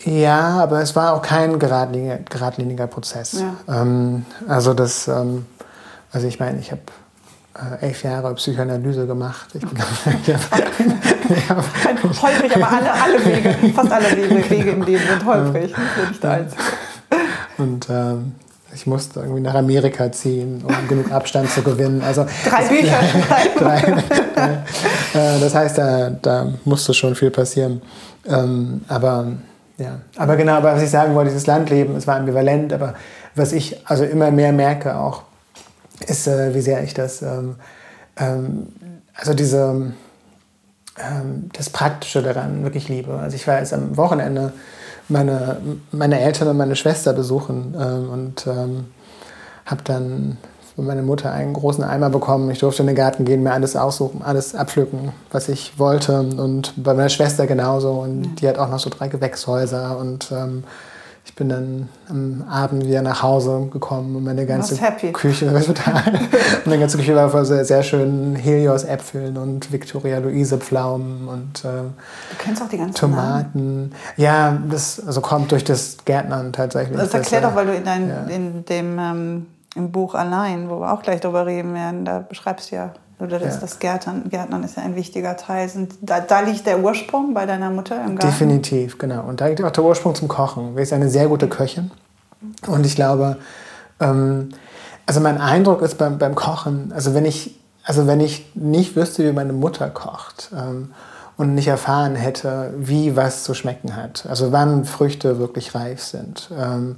Ja, 0.06 0.62
aber 0.62 0.82
es 0.82 0.96
war 0.96 1.14
auch 1.14 1.22
kein 1.22 1.60
geradliniger, 1.60 2.20
geradliniger 2.20 2.88
Prozess. 2.88 3.34
Ja. 3.34 3.82
Ähm, 3.82 4.26
also 4.48 4.74
das, 4.74 5.08
ähm, 5.08 5.46
also 6.12 6.28
ich 6.28 6.40
meine, 6.40 6.60
ich 6.60 6.72
habe 6.72 6.82
äh, 7.56 7.88
elf 7.88 8.04
Jahre 8.04 8.34
Psychoanalyse 8.36 9.08
gemacht. 9.08 9.50
Ich 9.56 9.66
bin 9.66 9.78
holprig, 12.22 12.56
aber 12.56 12.72
alle, 12.72 12.94
alle 12.94 13.26
Wege, 13.26 13.56
fast 13.74 13.92
alle 13.92 14.16
Wege, 14.16 14.50
Wege 14.50 14.72
im 14.72 14.84
Leben 14.84 15.04
sind 15.06 15.26
holprig. 15.26 15.76
Nicht 16.10 16.26
eins. 16.26 16.54
Und 17.58 17.88
ähm, 17.90 18.36
ich 18.78 18.86
musste 18.86 19.22
irgendwie 19.22 19.42
nach 19.42 19.56
Amerika 19.56 20.12
ziehen, 20.12 20.64
um 20.64 20.76
genug 20.88 21.12
Abstand 21.12 21.50
zu 21.50 21.64
gewinnen. 21.64 22.04
Also, 22.04 22.28
drei 22.48 22.64
Bücher 22.68 23.00
schreiben. 23.58 24.04
drei, 24.36 24.52
äh, 25.14 25.40
das 25.40 25.56
heißt, 25.56 25.80
da, 25.80 26.12
da 26.12 26.54
musste 26.64 26.94
schon 26.94 27.16
viel 27.16 27.32
passieren. 27.32 27.82
Ähm, 28.28 28.82
aber 28.88 29.34
ja, 29.80 30.00
aber 30.16 30.36
genau, 30.36 30.54
aber 30.54 30.76
was 30.76 30.84
ich 30.84 30.92
sagen 30.92 31.16
wollte, 31.16 31.32
dieses 31.32 31.48
Landleben, 31.48 31.96
es 31.96 32.06
war 32.06 32.18
ambivalent, 32.18 32.72
aber 32.72 32.94
was 33.34 33.52
ich 33.52 33.78
also 33.86 34.04
immer 34.04 34.30
mehr 34.30 34.52
merke 34.52 34.96
auch, 34.96 35.24
ist, 36.08 36.28
äh, 36.28 36.54
wie 36.54 36.62
sehr 36.62 36.84
ich 36.84 36.94
das, 36.94 37.24
ähm, 37.24 37.56
ähm, 38.18 38.68
also 39.16 39.34
diese, 39.34 39.94
ähm, 41.00 41.50
das 41.54 41.72
Praktische 41.72 42.22
daran 42.22 42.64
wirklich 42.64 42.90
liebe. 42.90 43.14
Also 43.14 43.36
ich 43.36 43.48
war 43.48 43.58
jetzt 43.58 43.74
am 43.74 43.98
Wochenende 43.98 44.54
meine, 45.10 45.58
meine 45.92 46.20
Eltern 46.20 46.50
und 46.50 46.58
meine 46.58 46.76
Schwester 46.76 47.14
besuchen 47.14 47.76
ähm, 47.80 48.10
und 48.10 48.48
ähm, 48.48 48.86
habe 49.66 49.82
dann 49.84 50.38
von 50.76 50.86
meiner 50.86 51.02
Mutter 51.02 51.32
einen 51.32 51.54
großen 51.54 51.84
Eimer 51.84 52.12
bekommen. 52.12 52.52
Ich 52.52 52.60
durfte 52.60 52.84
in 52.84 52.88
den 52.88 52.96
Garten 52.96 53.26
gehen, 53.26 53.42
mir 53.42 53.52
alles 53.52 53.76
aussuchen, 53.76 54.22
alles 54.24 54.54
abpflücken, 54.54 55.12
was 55.32 55.50
ich 55.50 55.80
wollte. 55.80 56.20
Und 56.20 56.74
bei 56.78 56.94
meiner 56.94 57.10
Schwester 57.10 57.48
genauso. 57.48 57.94
Und 57.94 58.24
ja. 58.24 58.32
die 58.40 58.48
hat 58.48 58.60
auch 58.60 58.70
noch 58.70 58.78
so 58.78 58.92
drei 58.92 59.08
Gewächshäuser. 59.08 59.98
Und 59.98 60.32
ähm, 60.32 60.64
bin 61.38 61.50
dann 61.50 61.90
am 62.10 62.44
Abend 62.50 62.86
wieder 62.86 63.04
nach 63.04 63.22
Hause 63.22 63.70
gekommen 63.72 64.16
und 64.16 64.24
meine 64.24 64.46
ganze 64.48 64.76
Küche 65.14 65.54
war 65.54 65.62
total. 65.62 66.20
meine 66.66 66.80
ganze 66.80 66.98
Küche 66.98 67.16
war 67.16 67.30
voll 67.30 67.46
sehr, 67.46 67.64
sehr 67.64 67.84
schön 67.84 68.36
Helios-Äpfeln 68.36 69.38
und 69.38 69.72
Victoria 69.72 70.18
Luise 70.18 70.58
Pflaumen 70.58 71.28
und 71.28 71.64
äh, 71.64 71.68
du 71.68 71.94
kennst 72.40 72.62
auch 72.62 72.70
die 72.70 72.80
ganzen 72.80 72.96
Tomaten. 72.96 73.82
Namen. 73.82 73.96
Ja, 74.18 74.58
das 74.68 75.00
also 75.06 75.22
kommt 75.22 75.52
durch 75.52 75.64
das 75.64 75.98
Gärtnern 76.06 76.52
tatsächlich. 76.54 76.98
Das 76.98 77.14
erklärt 77.14 77.44
doch, 77.44 77.56
weil 77.56 77.68
du 77.68 77.76
in, 77.76 77.86
dein, 77.86 78.10
ja. 78.10 78.24
in 78.24 78.66
dem 78.66 78.98
ähm, 79.00 79.46
im 79.76 79.92
Buch 79.92 80.16
allein, 80.16 80.72
wo 80.72 80.80
wir 80.80 80.92
auch 80.92 81.04
gleich 81.04 81.22
darüber 81.22 81.46
reden 81.46 81.76
werden, 81.76 82.04
da 82.04 82.20
beschreibst 82.20 82.72
du 82.72 82.78
ja, 82.78 82.94
oder 83.20 83.40
das, 83.40 83.56
ja. 83.56 83.62
das 83.62 83.80
Gärtnern, 83.80 84.30
Gärtnern 84.30 84.64
ist 84.64 84.78
ja 84.78 84.84
ein 84.84 84.96
wichtiger 84.96 85.38
Teil. 85.38 85.68
Sind, 85.70 85.96
da, 86.02 86.20
da, 86.20 86.42
liegt 86.42 86.68
der 86.68 86.80
Ursprung 86.80 87.34
bei 87.34 87.46
deiner 87.46 87.72
Mutter 87.72 87.96
im 87.96 88.16
Garten? 88.16 88.28
Definitiv, 88.28 88.98
genau. 88.98 89.24
Und 89.24 89.42
da 89.42 89.48
liegt 89.48 89.64
auch 89.64 89.72
der 89.72 89.84
Ursprung 89.84 90.14
zum 90.14 90.28
Kochen. 90.28 90.76
Sie 90.76 90.82
ist 90.82 90.94
eine 90.94 91.10
sehr 91.10 91.28
gute 91.28 91.48
Köchin. 91.48 91.92
Und 92.68 92.86
ich 92.86 92.96
glaube, 92.96 93.38
ähm, 94.00 94.50
also 95.08 95.20
mein 95.20 95.40
Eindruck 95.40 95.82
ist 95.82 95.98
beim, 95.98 96.20
beim 96.20 96.36
Kochen, 96.36 96.92
also 96.94 97.16
wenn 97.16 97.26
ich, 97.26 97.60
also 97.84 98.06
wenn 98.06 98.20
ich 98.20 98.52
nicht 98.56 98.96
wüsste, 98.96 99.28
wie 99.28 99.32
meine 99.32 99.54
Mutter 99.54 99.90
kocht, 99.90 100.52
ähm, 100.56 100.92
und 101.38 101.54
nicht 101.54 101.68
erfahren 101.68 102.16
hätte, 102.16 102.74
wie 102.78 103.16
was 103.16 103.44
zu 103.44 103.54
schmecken 103.54 103.96
hat. 103.96 104.26
Also 104.28 104.52
wann 104.52 104.86
Früchte 104.86 105.38
wirklich 105.38 105.76
reif 105.76 106.02
sind. 106.02 106.50
Ähm, 106.52 106.98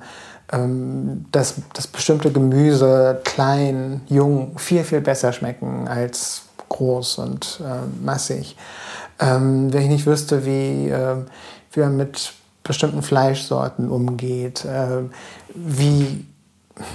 ähm, 0.52 1.26
dass, 1.32 1.56
dass 1.74 1.88
bestimmte 1.88 2.32
Gemüse 2.32 3.22
klein, 3.24 4.02
jung 4.08 4.58
viel, 4.58 4.84
viel 4.84 5.02
besser 5.02 5.34
schmecken 5.34 5.88
als 5.88 6.44
groß 6.70 7.20
und 7.20 7.62
äh, 7.64 8.04
massig. 8.04 8.56
Ähm, 9.20 9.72
wenn 9.74 9.84
ich 9.84 9.90
nicht 9.90 10.06
wüsste, 10.06 10.46
wie, 10.46 10.90
äh, 10.90 11.18
wie 11.72 11.80
man 11.80 11.98
mit 11.98 12.34
bestimmten 12.64 13.02
Fleischsorten 13.02 13.90
umgeht, 13.90 14.66
äh, 14.66 15.04
wie 15.54 16.26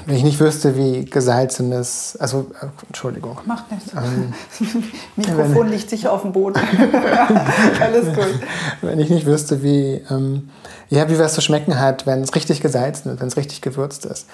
wenn 0.06 0.16
ich 0.16 0.24
nicht 0.24 0.40
wüsste, 0.40 0.76
wie 0.76 1.04
gesalzenes, 1.04 2.16
also 2.18 2.50
äh, 2.60 2.66
Entschuldigung. 2.86 3.38
Macht 3.46 3.70
nichts. 3.70 3.92
Ähm, 3.92 4.32
Mikrofon 5.16 5.66
wenn, 5.66 5.68
liegt 5.68 5.90
sicher 5.90 6.12
auf 6.12 6.22
dem 6.22 6.32
Boden. 6.32 6.58
Alles 7.80 8.14
gut. 8.14 8.40
Wenn 8.82 9.00
ich 9.00 9.10
nicht 9.10 9.26
wüsste, 9.26 9.62
wie 9.62 10.02
ähm, 10.10 10.50
ja, 10.90 11.08
wie 11.08 11.18
was 11.18 11.34
zu 11.34 11.40
schmecken 11.40 11.78
hat, 11.78 12.06
wenn 12.06 12.22
es 12.22 12.34
richtig 12.34 12.60
gesalzen 12.60 13.12
ist, 13.12 13.20
wenn 13.20 13.28
es 13.28 13.36
richtig 13.36 13.62
gewürzt 13.62 14.04
ist. 14.04 14.26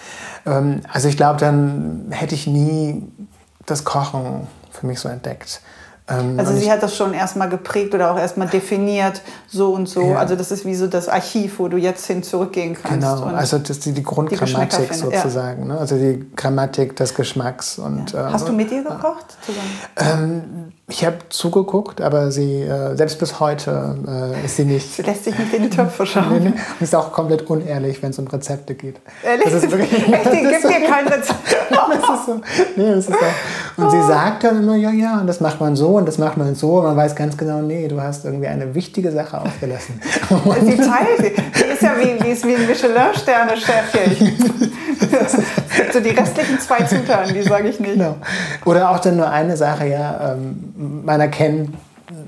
Ähm, 0.47 0.83
also 0.92 1.09
ich 1.09 1.16
glaube, 1.16 1.38
dann 1.38 2.07
hätte 2.11 2.35
ich 2.35 2.47
nie 2.47 3.02
das 3.66 3.85
Kochen 3.85 4.47
für 4.71 4.87
mich 4.87 5.00
so 5.00 5.09
entdeckt. 5.09 5.61
Ähm, 6.11 6.38
also 6.38 6.55
sie 6.55 6.71
hat 6.71 6.83
das 6.83 6.97
schon 6.97 7.14
erstmal 7.14 7.49
geprägt 7.49 7.95
oder 7.95 8.12
auch 8.12 8.19
erstmal 8.19 8.49
definiert, 8.49 9.23
so 9.47 9.73
und 9.75 9.88
so. 9.88 10.02
Ja. 10.02 10.19
Also 10.19 10.37
das 10.37 10.50
ist 10.50 10.64
wie 10.64 10.75
so 10.75 10.87
das 10.87 11.09
Archiv, 11.09 11.59
wo 11.59 11.69
du 11.69 11.76
jetzt 11.76 12.07
hin 12.07 12.23
zurückgehen 12.23 12.75
kannst. 12.75 13.07
Genau, 13.07 13.25
also 13.25 13.59
das 13.59 13.71
ist 13.71 13.87
die, 13.87 13.93
die 13.93 14.02
Grundgrammatik 14.02 14.90
die 14.90 14.97
sozusagen. 14.97 15.62
Ja. 15.62 15.75
Ne? 15.75 15.79
Also 15.79 15.97
die 15.97 16.26
Grammatik 16.35 16.97
des 16.97 17.14
Geschmacks. 17.14 17.79
Und, 17.79 18.12
ja. 18.12 18.33
Hast 18.33 18.49
du 18.49 18.52
mit 18.52 18.71
ihr 18.73 18.83
gekocht? 18.83 19.37
Ähm, 19.97 20.73
ich 20.90 21.04
habe 21.04 21.16
zugeguckt, 21.28 22.00
aber 22.00 22.30
sie, 22.30 22.62
äh, 22.62 22.97
selbst 22.97 23.18
bis 23.18 23.38
heute, 23.40 23.97
äh, 24.06 24.44
ist 24.44 24.56
sie 24.56 24.64
nicht. 24.64 24.94
Sie 24.94 25.02
lässt 25.02 25.25
sich 25.25 25.38
nicht 25.38 25.54
in 25.54 25.62
die 25.62 25.70
Töpfe 25.70 26.04
schauen. 26.06 26.32
nee, 26.32 26.38
nee. 26.40 26.49
Und 26.49 26.80
ist 26.80 26.94
auch 26.94 27.12
komplett 27.12 27.49
unehrlich, 27.49 28.02
wenn 28.02 28.11
es 28.11 28.18
um 28.18 28.26
Rezepte 28.26 28.75
geht. 28.75 28.97
Ehrlich? 29.23 29.44
Das 29.44 29.54
ist 29.54 29.70
wirklich, 29.70 29.92
Echt, 30.12 30.26
das 30.26 30.32
gibt 30.32 30.64
dir 30.64 30.88
kein 30.88 31.06
Rezept. 31.06 31.38
das 31.70 32.20
ist 32.20 32.26
so. 32.26 32.40
Nee, 32.76 32.90
das 32.90 32.99
ist 32.99 33.09
so. 33.09 33.82
Und 33.82 33.87
oh. 33.87 33.90
sie 33.90 34.02
sagt 34.06 34.44
dann 34.44 34.62
immer, 34.62 34.76
ja, 34.76 34.90
ja, 34.90 35.20
und 35.20 35.26
das 35.26 35.40
macht 35.40 35.61
man 35.61 35.76
so 35.76 35.90
und 35.90 36.06
das 36.06 36.18
macht 36.18 36.37
man 36.37 36.54
so. 36.54 36.78
Und 36.78 36.85
man 36.85 36.97
weiß 36.97 37.14
ganz 37.14 37.37
genau, 37.37 37.62
nee, 37.62 37.87
du 37.88 38.00
hast 38.00 38.25
irgendwie 38.25 38.49
eine 38.49 38.75
wichtige 38.75 39.12
Sache 39.12 39.40
ausgelassen. 39.40 40.00
sie 40.64 40.76
teilt, 40.76 41.18
sie 41.54 41.64
ist 41.64 41.82
ja 41.82 41.92
wie, 41.99 42.23
wie, 42.23 42.42
wie 42.44 42.54
ein 42.56 42.66
Michelin-Sterne-Chef 42.66 43.92
hier. 43.92 44.32
so 45.92 46.00
die 46.00 46.11
restlichen 46.11 46.59
zwei 46.59 46.82
Zutaten, 46.82 47.35
die 47.35 47.42
sage 47.42 47.68
ich 47.68 47.80
nicht. 47.80 47.94
Genau. 47.94 48.16
Oder 48.64 48.90
auch 48.90 48.99
dann 48.99 49.16
nur 49.16 49.30
eine 49.30 49.56
Sache, 49.56 49.87
ja, 49.87 50.32
ähm, 50.32 50.70
man 50.80 51.20
erkennt 51.20 51.75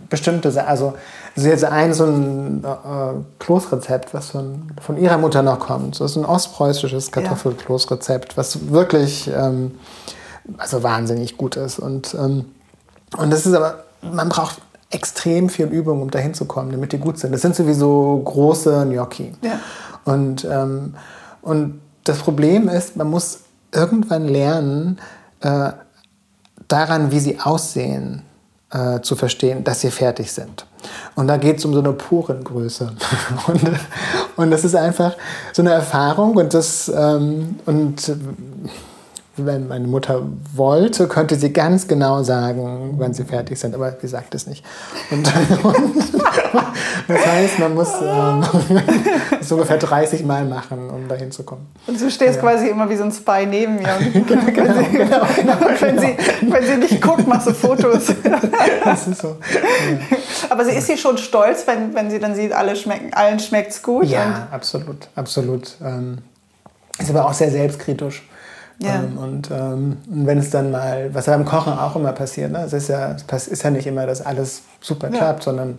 bestimmte, 0.08 0.64
also 0.66 0.94
sie 1.34 1.52
hat 1.52 1.64
ein 1.64 1.92
so 1.92 2.04
ein 2.04 2.64
äh, 2.64 3.14
Kloßrezept, 3.38 4.14
was 4.14 4.30
von, 4.30 4.70
von 4.80 4.96
ihrer 4.96 5.18
Mutter 5.18 5.42
noch 5.42 5.58
kommt. 5.58 6.00
Das 6.00 6.12
ist 6.12 6.16
ein 6.16 6.24
ostpreußisches 6.24 7.10
Kartoffelkloßrezept, 7.10 8.36
was 8.36 8.70
wirklich 8.70 9.30
ähm, 9.34 9.72
also 10.58 10.82
wahnsinnig 10.82 11.36
gut 11.36 11.56
ist. 11.56 11.78
Und, 11.78 12.14
ähm, 12.14 12.44
und 13.16 13.32
das 13.32 13.46
ist 13.46 13.54
aber, 13.54 13.84
man 14.02 14.28
braucht 14.28 14.58
extrem 14.90 15.48
viel 15.48 15.66
Übung, 15.66 16.02
um 16.02 16.10
dahin 16.10 16.34
zu 16.34 16.44
kommen, 16.44 16.70
damit 16.70 16.92
die 16.92 16.98
gut 16.98 17.18
sind. 17.18 17.32
Das 17.32 17.42
sind 17.42 17.56
sowieso 17.56 18.20
große 18.24 18.86
Gnocchi. 18.88 19.32
Ja. 19.42 19.58
Und, 20.04 20.44
ähm, 20.44 20.94
und 21.40 21.80
das 22.04 22.18
Problem 22.18 22.68
ist, 22.68 22.96
man 22.96 23.08
muss 23.08 23.40
irgendwann 23.72 24.28
lernen, 24.28 25.00
äh, 25.40 25.72
daran, 26.68 27.10
wie 27.10 27.20
sie 27.20 27.40
aussehen, 27.40 28.22
äh, 28.72 29.00
zu 29.00 29.16
verstehen, 29.16 29.64
dass 29.64 29.80
sie 29.80 29.90
fertig 29.90 30.32
sind. 30.32 30.66
Und 31.14 31.28
da 31.28 31.36
geht 31.36 31.58
es 31.58 31.64
um 31.64 31.72
so 31.72 31.80
eine 31.80 31.92
Porengröße. 31.92 32.92
und, 33.46 33.60
und 34.36 34.50
das 34.50 34.64
ist 34.64 34.74
einfach 34.74 35.14
so 35.52 35.62
eine 35.62 35.72
Erfahrung 35.72 36.36
und 36.36 36.54
das 36.54 36.88
und 36.88 37.96
wenn 39.36 39.68
meine 39.68 39.86
Mutter 39.86 40.22
wollte, 40.54 41.08
könnte 41.08 41.36
sie 41.36 41.52
ganz 41.52 41.88
genau 41.88 42.22
sagen, 42.22 42.94
wann 42.98 43.14
sie 43.14 43.24
fertig 43.24 43.58
sind, 43.58 43.74
aber 43.74 43.96
sie 43.98 44.08
sagt 44.08 44.34
es 44.34 44.46
nicht. 44.46 44.62
Und, 45.10 45.26
und 45.64 46.14
das 47.08 47.26
heißt, 47.26 47.58
man 47.58 47.74
muss 47.74 47.88
ähm, 48.02 48.44
so 49.40 49.54
ungefähr 49.54 49.78
30 49.78 50.24
Mal 50.24 50.44
machen, 50.44 50.90
um 50.90 51.08
dahin 51.08 51.32
zu 51.32 51.44
kommen. 51.44 51.66
Und 51.86 51.98
du 51.98 52.10
stehst 52.10 52.36
ja. 52.36 52.40
quasi 52.42 52.68
immer 52.68 52.90
wie 52.90 52.96
so 52.96 53.04
ein 53.04 53.12
Spy 53.12 53.46
neben 53.48 53.76
mir. 53.76 53.88
Und 54.14 54.26
genau, 54.26 54.44
genau, 54.44 54.74
sie, 54.74 54.96
genau, 54.96 55.26
genau, 55.34 55.56
wenn, 55.80 55.98
Sie, 55.98 56.16
wenn 56.42 56.64
sie 56.64 56.76
nicht 56.76 57.00
guckt, 57.00 57.26
machst 57.26 57.46
du 57.46 57.54
Fotos. 57.54 58.12
das 58.84 59.08
ist 59.08 59.22
so. 59.22 59.28
Ja. 59.28 60.16
Aber 60.50 60.64
sie 60.64 60.72
ist 60.72 60.86
sie 60.86 60.98
schon 60.98 61.16
stolz, 61.16 61.66
wenn, 61.66 61.94
wenn 61.94 62.10
sie 62.10 62.18
dann 62.18 62.34
sieht, 62.34 62.52
alle 62.52 62.76
schmecken, 62.76 63.14
allen 63.14 63.38
schmeckt 63.38 63.72
es 63.72 63.82
gut? 63.82 64.06
Ja, 64.06 64.48
absolut, 64.50 65.08
absolut. 65.14 65.76
Ähm, 65.82 66.18
ist 66.98 67.10
aber 67.10 67.26
auch 67.26 67.32
sehr 67.32 67.50
selbstkritisch. 67.50 68.22
Ja. 68.78 68.96
Ähm, 68.96 69.18
und, 69.18 69.50
ähm, 69.50 69.98
wenn 70.06 70.38
es 70.38 70.50
dann 70.50 70.70
mal, 70.70 71.14
was 71.14 71.26
ja 71.26 71.36
beim 71.36 71.44
Kochen 71.44 71.72
auch 71.72 71.96
immer 71.96 72.12
passiert, 72.12 72.52
ne? 72.52 72.64
es 72.64 72.72
ist 72.72 72.88
ja, 72.88 73.16
es 73.30 73.48
ist 73.48 73.62
ja 73.62 73.70
nicht 73.70 73.86
immer, 73.86 74.06
dass 74.06 74.20
alles 74.20 74.62
super 74.80 75.10
ja. 75.10 75.18
klappt, 75.18 75.42
sondern 75.42 75.78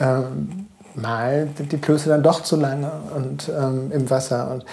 ähm, 0.00 0.66
mal 0.94 1.48
sind 1.56 1.72
die 1.72 1.78
Klöße 1.78 2.08
dann 2.08 2.22
doch 2.22 2.42
zu 2.42 2.56
lange 2.56 2.90
und 3.14 3.48
ähm, 3.48 3.92
im 3.92 4.08
Wasser. 4.10 4.50
Und, 4.50 4.64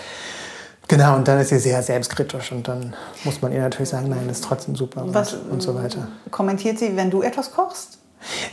genau, 0.88 1.15
und 1.15 1.27
dann 1.27 1.39
ist 1.39 1.50
sie 1.50 1.60
sehr 1.60 1.81
selbstkritisch 1.84 2.51
und 2.51 2.67
dann 2.67 2.96
muss 3.24 3.41
man 3.41 3.51
ihr 3.51 3.62
natürlich 3.62 3.89
sagen, 3.89 4.10
nein, 4.10 4.27
das 4.27 4.38
ist 4.39 4.46
trotzdem 4.46 4.75
super 4.75 5.03
was, 5.08 5.34
und, 5.34 5.51
und 5.51 5.62
so 5.62 5.75
weiter. 5.75 6.08
Kommentiert 6.31 6.79
sie, 6.79 6.96
wenn 6.96 7.10
du 7.10 7.22
etwas 7.22 7.51
kochst? 7.51 8.00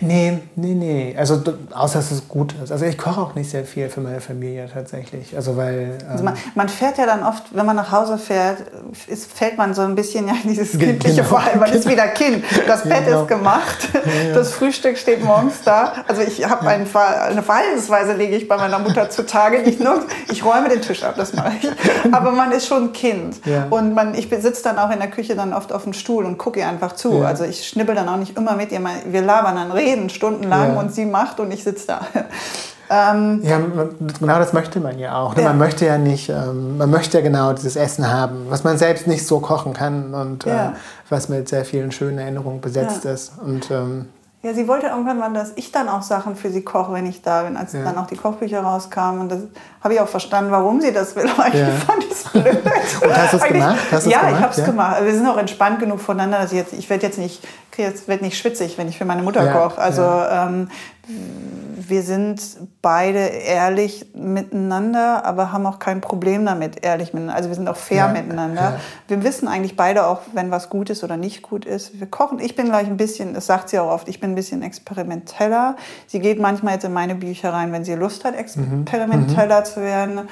Nee, 0.00 0.38
nee, 0.56 0.74
nee. 0.74 1.16
Also 1.18 1.42
außer 1.72 1.98
dass 1.98 2.10
es 2.10 2.28
gut 2.28 2.54
ist. 2.62 2.72
Also 2.72 2.84
ich 2.84 2.96
koche 2.96 3.20
auch 3.20 3.34
nicht 3.34 3.50
sehr 3.50 3.64
viel 3.64 3.88
für 3.88 4.00
meine 4.00 4.20
Familie 4.20 4.68
tatsächlich. 4.72 5.34
Also 5.36 5.56
weil. 5.56 5.98
Ähm 6.00 6.10
also 6.10 6.24
man, 6.24 6.34
man, 6.54 6.68
fährt 6.68 6.98
ja 6.98 7.06
dann 7.06 7.22
oft, 7.22 7.44
wenn 7.52 7.66
man 7.66 7.76
nach 7.76 7.90
Hause 7.92 8.18
fährt, 8.18 8.58
ist, 9.06 9.32
fällt 9.32 9.58
man 9.58 9.74
so 9.74 9.82
ein 9.82 9.94
bisschen 9.94 10.28
ja 10.28 10.34
in 10.42 10.50
dieses 10.50 10.78
kindliche 10.78 11.16
genau. 11.16 11.28
Verhalten. 11.28 11.58
Man 11.58 11.72
ist 11.72 11.88
wieder 11.88 12.08
Kind. 12.08 12.44
Das 12.66 12.82
Bett 12.82 13.06
genau. 13.06 13.22
ist 13.22 13.28
gemacht. 13.28 13.88
Ja, 13.92 14.28
ja. 14.28 14.34
Das 14.34 14.52
Frühstück 14.52 14.98
steht 14.98 15.24
morgens 15.24 15.62
da. 15.64 15.92
Also 16.06 16.22
ich 16.22 16.48
habe 16.48 16.66
ja. 16.66 16.70
eine 16.72 17.42
Verhaltensweise, 17.42 18.12
lege 18.12 18.36
ich 18.36 18.46
bei 18.46 18.56
meiner 18.56 18.78
Mutter 18.78 19.08
zutage. 19.08 19.62
Nicht 19.62 19.80
nur, 19.80 20.02
ich 20.30 20.44
räume 20.44 20.68
den 20.68 20.82
Tisch 20.82 21.02
ab, 21.02 21.14
das 21.16 21.32
mache 21.32 21.52
ich. 21.60 21.68
Aber 22.12 22.30
man 22.32 22.52
ist 22.52 22.66
schon 22.66 22.92
Kind. 22.92 23.40
Und 23.70 23.94
man, 23.94 24.14
ich 24.14 24.28
sitze 24.28 24.62
dann 24.64 24.78
auch 24.78 24.90
in 24.90 24.98
der 24.98 25.08
Küche 25.08 25.34
dann 25.34 25.54
oft 25.54 25.72
auf 25.72 25.84
dem 25.84 25.92
Stuhl 25.92 26.24
und 26.24 26.36
gucke 26.36 26.60
ihr 26.60 26.68
einfach 26.68 26.92
zu. 26.94 27.24
Also 27.24 27.44
ich 27.44 27.66
schnibbel 27.66 27.94
dann 27.94 28.08
auch 28.08 28.16
nicht 28.16 28.36
immer 28.36 28.54
mit 28.54 28.70
ihr. 28.70 28.80
Wir 29.06 29.22
labern 29.22 29.57
dann 29.58 29.72
reden 29.72 30.10
stundenlang 30.10 30.74
ja. 30.74 30.80
und 30.80 30.94
sie 30.94 31.04
macht 31.04 31.40
und 31.40 31.50
ich 31.50 31.64
sitze 31.64 31.86
da. 31.88 32.00
Ähm, 32.90 33.40
ja, 33.42 33.60
genau 34.18 34.38
das 34.38 34.54
möchte 34.54 34.80
man 34.80 34.98
ja 34.98 35.18
auch. 35.18 35.36
Ne? 35.36 35.42
Ja. 35.42 35.48
Man 35.48 35.58
möchte 35.58 35.84
ja 35.84 35.98
nicht, 35.98 36.30
ähm, 36.30 36.78
man 36.78 36.90
möchte 36.90 37.18
ja 37.18 37.22
genau 37.22 37.52
dieses 37.52 37.76
Essen 37.76 38.10
haben, 38.10 38.46
was 38.48 38.64
man 38.64 38.78
selbst 38.78 39.06
nicht 39.06 39.26
so 39.26 39.40
kochen 39.40 39.74
kann 39.74 40.14
und 40.14 40.44
ja. 40.44 40.70
äh, 40.70 40.72
was 41.10 41.28
mit 41.28 41.50
sehr 41.50 41.66
vielen 41.66 41.92
schönen 41.92 42.18
Erinnerungen 42.18 42.62
besetzt 42.62 43.04
ja. 43.04 43.12
ist. 43.12 43.32
Und 43.44 43.70
ähm, 43.70 44.06
ja, 44.42 44.54
sie 44.54 44.68
wollte 44.68 44.86
irgendwann 44.86 45.18
mal, 45.18 45.32
dass 45.32 45.52
ich 45.56 45.72
dann 45.72 45.88
auch 45.88 46.02
Sachen 46.02 46.36
für 46.36 46.50
sie 46.50 46.62
koche, 46.62 46.92
wenn 46.92 47.06
ich 47.06 47.22
da 47.22 47.42
bin, 47.42 47.56
als 47.56 47.72
ja. 47.72 47.82
dann 47.82 47.98
auch 47.98 48.06
die 48.06 48.16
Kochbücher 48.16 48.60
rauskamen. 48.60 49.20
Und 49.22 49.32
das 49.32 49.40
habe 49.82 49.94
ich 49.94 50.00
auch 50.00 50.06
verstanden, 50.06 50.52
warum 50.52 50.80
sie 50.80 50.92
das 50.92 51.16
will. 51.16 51.28
eigentlich 51.38 51.60
ja. 51.60 51.74
fand 51.74 52.04
ich 52.04 52.10
es 52.12 52.24
blöd. 52.24 52.44
Und 53.02 53.16
hast 53.16 53.32
du 53.32 53.36
es 53.38 53.42
gemacht? 53.42 53.78
Hast 53.90 54.06
ja, 54.06 54.20
gemacht? 54.20 54.34
ich 54.34 54.40
habe 54.42 54.52
es 54.52 54.58
ja? 54.58 54.66
gemacht. 54.66 55.04
Wir 55.04 55.14
sind 55.14 55.26
auch 55.26 55.38
entspannt 55.38 55.80
genug 55.80 56.00
voneinander. 56.00 56.38
Dass 56.38 56.52
ich 56.52 56.58
jetzt, 56.58 56.72
ich 56.72 56.88
werde 56.88 57.04
jetzt 57.06 57.18
nicht, 57.18 57.42
jetzt 57.76 58.06
werd 58.06 58.22
nicht 58.22 58.38
schwitzig, 58.38 58.78
wenn 58.78 58.86
ich 58.86 58.96
für 58.96 59.04
meine 59.04 59.22
Mutter 59.22 59.44
koche. 59.52 59.80
Also 59.80 60.02
ähm, 60.02 60.68
wir 61.08 62.02
sind 62.02 62.42
beide 62.82 63.18
ehrlich 63.18 64.06
miteinander, 64.14 65.24
aber 65.24 65.52
haben 65.52 65.64
auch 65.64 65.78
kein 65.78 66.02
Problem 66.02 66.44
damit, 66.44 66.84
ehrlich 66.84 67.14
miteinander. 67.14 67.36
Also 67.36 67.48
wir 67.48 67.56
sind 67.56 67.68
auch 67.68 67.76
fair 67.76 67.96
ja, 67.96 68.08
miteinander. 68.08 68.60
Ja. 68.60 68.80
Wir 69.08 69.24
wissen 69.24 69.48
eigentlich 69.48 69.74
beide 69.74 70.06
auch, 70.06 70.20
wenn 70.34 70.50
was 70.50 70.68
gut 70.68 70.90
ist 70.90 71.02
oder 71.04 71.16
nicht 71.16 71.42
gut 71.42 71.64
ist. 71.64 71.98
Wir 71.98 72.06
kochen. 72.06 72.40
Ich 72.40 72.56
bin 72.56 72.66
gleich 72.66 72.88
ein 72.88 72.98
bisschen, 72.98 73.32
das 73.32 73.46
sagt 73.46 73.70
sie 73.70 73.78
auch 73.78 73.90
oft, 73.90 74.08
ich 74.08 74.20
bin 74.20 74.32
ein 74.32 74.34
bisschen 74.34 74.62
experimenteller. 74.62 75.76
Sie 76.06 76.20
geht 76.20 76.38
manchmal 76.38 76.74
jetzt 76.74 76.84
in 76.84 76.92
meine 76.92 77.14
Bücher 77.14 77.54
rein, 77.54 77.72
wenn 77.72 77.84
sie 77.84 77.94
Lust 77.94 78.26
hat, 78.26 78.34
mhm. 78.34 78.40
experimenteller 78.40 79.60
mhm. 79.60 79.64
zu 79.64 79.80
werden. 79.80 80.28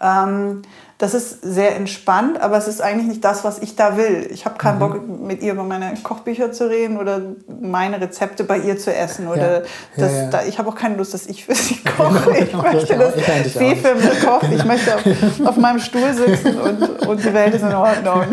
Ähm, 0.00 0.62
das 0.98 1.12
ist 1.12 1.42
sehr 1.42 1.76
entspannt, 1.76 2.40
aber 2.40 2.56
es 2.56 2.66
ist 2.68 2.80
eigentlich 2.80 3.06
nicht 3.06 3.24
das, 3.24 3.44
was 3.44 3.58
ich 3.58 3.76
da 3.76 3.98
will. 3.98 4.28
Ich 4.30 4.46
habe 4.46 4.56
keinen 4.56 4.76
mhm. 4.76 4.78
Bock, 4.78 5.06
mit 5.06 5.42
ihr 5.42 5.52
über 5.52 5.62
meine 5.62 5.92
Kochbücher 6.02 6.52
zu 6.52 6.70
reden 6.70 6.96
oder 6.96 7.20
meine 7.60 8.00
Rezepte 8.00 8.44
bei 8.44 8.58
ihr 8.58 8.78
zu 8.78 8.94
essen. 8.94 9.28
Oder 9.28 9.60
ja. 9.60 9.62
Das, 9.96 10.12
ja, 10.12 10.22
ja. 10.22 10.30
Da, 10.30 10.42
ich 10.44 10.58
habe 10.58 10.70
auch 10.70 10.74
keine 10.74 10.96
Lust, 10.96 11.12
dass 11.12 11.26
ich 11.26 11.44
für 11.44 11.54
sie 11.54 11.76
koche. 11.96 12.38
Ich 12.38 12.54
möchte, 12.54 12.96
dass 12.96 13.14
sie 13.14 13.76
für 13.76 13.94
mich 13.94 14.20
kocht. 14.24 14.50
Ich 14.50 14.64
möchte 14.64 14.94
auf, 14.94 15.46
auf 15.48 15.56
meinem 15.58 15.80
Stuhl 15.80 16.14
sitzen 16.14 16.58
und, 16.58 17.06
und 17.06 17.22
die 17.22 17.34
Welt 17.34 17.54
ist 17.54 17.62
in 17.62 17.74
Ordnung. 17.74 18.24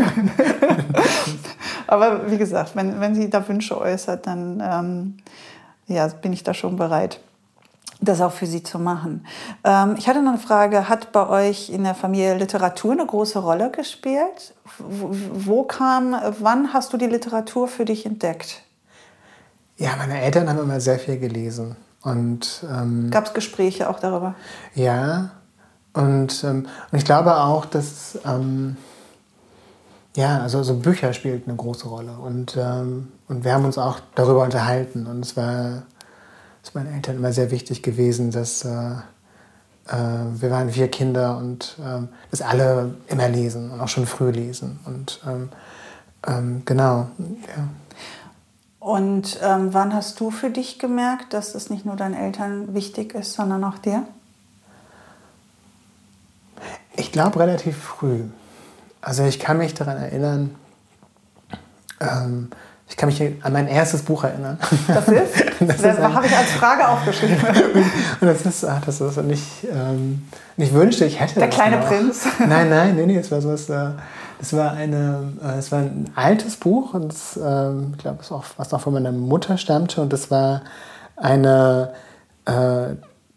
aber 1.88 2.32
wie 2.32 2.38
gesagt, 2.38 2.78
wenn, 2.78 3.02
wenn 3.02 3.14
sie 3.14 3.30
da 3.30 3.46
Wünsche 3.46 3.78
äußert, 3.78 4.26
dann 4.26 4.64
ähm, 4.66 5.18
ja, 5.88 6.08
bin 6.08 6.32
ich 6.32 6.44
da 6.44 6.54
schon 6.54 6.78
bereit 6.78 7.20
das 8.06 8.22
auch 8.22 8.32
für 8.32 8.46
Sie 8.46 8.64
zu 8.64 8.80
machen. 8.80 9.26
Ähm, 9.64 9.96
ich 9.98 10.08
hatte 10.08 10.22
noch 10.22 10.34
eine 10.34 10.40
Frage, 10.40 10.90
hat 10.90 11.12
bei 11.12 11.28
euch 11.28 11.70
in 11.70 11.84
der 11.84 11.96
Familie 11.96 12.36
Literatur 12.36 12.94
eine 12.94 13.06
große 13.06 13.40
Rolle 13.40 13.72
gespielt? 13.72 14.54
Wo, 14.78 15.10
wo 15.12 15.64
kam, 15.64 16.16
wann 16.40 16.74
hast 16.74 16.94
du 16.94 16.98
die 16.98 17.08
Literatur 17.08 17.68
für 17.68 17.86
dich 17.86 18.06
entdeckt? 18.06 18.64
Ja, 19.78 19.96
meine 19.98 20.22
Eltern 20.22 20.50
haben 20.50 20.60
immer 20.60 20.80
sehr 20.80 21.00
viel 21.00 21.20
gelesen. 21.20 21.76
Und, 22.04 22.66
ähm, 22.70 23.10
Gab 23.12 23.28
es 23.28 23.34
Gespräche 23.34 23.90
auch 23.90 24.00
darüber? 24.00 24.36
Ja, 24.76 25.32
und, 25.94 26.44
ähm, 26.44 26.68
und 26.92 26.98
ich 26.98 27.06
glaube 27.06 27.36
auch, 27.36 27.66
dass 27.66 28.20
ähm, 28.26 28.78
ja, 30.16 30.42
also 30.42 30.62
so 30.62 30.76
Bücher 30.76 31.14
spielten 31.14 31.50
eine 31.50 31.58
große 31.58 31.88
Rolle. 31.88 32.12
Und, 32.12 32.56
ähm, 32.58 33.12
und 33.28 33.44
wir 33.44 33.54
haben 33.54 33.66
uns 33.66 33.78
auch 33.78 34.00
darüber 34.16 34.44
unterhalten. 34.44 35.08
Und 35.08 35.26
es 35.26 35.36
war 35.36 35.84
ist 36.64 36.74
meinen 36.76 36.94
Eltern 36.94 37.18
immer 37.18 37.34
sehr 37.34 37.52
wichtig 37.52 37.84
gewesen, 37.84 38.32
dass 38.32 38.64
äh, 38.64 38.70
äh, 39.88 39.96
wir 40.40 40.50
waren 40.50 40.70
vier 40.70 40.88
Kinder 40.88 41.38
und 41.38 41.78
äh, 41.80 42.08
dass 42.32 42.42
alle 42.42 42.96
immer 43.08 43.28
lesen 43.30 43.70
und 43.70 43.82
auch 43.82 43.90
schon 43.90 44.06
früh 44.06 44.32
lesen. 44.32 44.80
Und 44.86 45.20
ähm, 45.28 45.50
ähm, 46.26 46.62
genau, 46.66 47.10
ja. 47.20 47.68
Und 48.80 49.40
ähm, 49.42 49.74
wann 49.74 49.94
hast 49.94 50.20
du 50.20 50.30
für 50.30 50.50
dich 50.50 50.78
gemerkt, 50.78 51.34
dass 51.34 51.56
es 51.56 51.70
nicht 51.70 51.86
nur 51.86 51.96
deinen 51.96 52.16
Eltern 52.16 52.74
wichtig 52.74 53.14
ist, 53.14 53.34
sondern 53.34 53.64
auch 53.64 53.78
dir? 53.78 54.06
Ich 56.96 57.12
glaube 57.12 57.40
relativ 57.40 57.78
früh. 57.78 58.26
Also 59.02 59.24
ich 59.24 59.40
kann 59.40 59.58
mich 59.58 59.74
daran 59.74 59.98
erinnern, 59.98 60.56
ähm, 62.02 62.50
ich 62.94 62.98
kann 62.98 63.10
mich 63.10 63.20
an 63.42 63.54
mein 63.54 63.68
erstes 63.68 64.04
Buch 64.04 64.24
erinnern. 64.24 64.60
Das 64.88 65.08
ist? 65.08 65.46
das, 65.60 65.82
das 65.82 65.98
habe 65.98 66.28
ich 66.28 66.38
als 66.38 66.52
Frage 66.52 66.88
aufgeschrieben. 66.88 67.38
Und 68.22 68.28
das 68.28 68.46
ist, 68.46 68.64
ach, 68.64 68.82
das 68.86 69.02
ist 69.02 69.18
nicht, 69.24 69.42
ähm, 69.64 70.28
ich 70.58 70.72
wünschte, 70.76 71.04
ich 71.06 71.20
hätte 71.20 71.40
Der 71.40 71.50
kleine. 71.50 71.78
Prinz? 71.78 72.28
Nein, 72.38 72.70
nein, 72.70 72.96
nee, 72.96 73.08
nee, 73.08 73.18
es 73.18 73.32
war 73.32 73.42
sowas, 73.42 73.68
äh, 73.68 73.94
das 74.38 74.54
war 74.54 74.74
eine, 74.74 75.34
äh, 75.44 75.58
es 75.58 75.72
war 75.72 75.80
ein 75.80 76.12
altes 76.14 76.56
Buch 76.58 76.94
und 76.94 77.12
das, 77.12 77.40
ähm, 77.44 77.94
ich 77.98 78.04
glaube, 78.04 78.20
es 78.22 78.32
auch, 78.32 78.44
was 78.58 78.70
noch 78.70 78.82
von 78.82 78.94
meiner 78.94 79.12
Mutter 79.12 79.58
stammte 79.58 80.00
und 80.00 80.14
das 80.14 80.30
war 80.30 80.62
eine, 81.16 81.94
äh, 82.46 82.90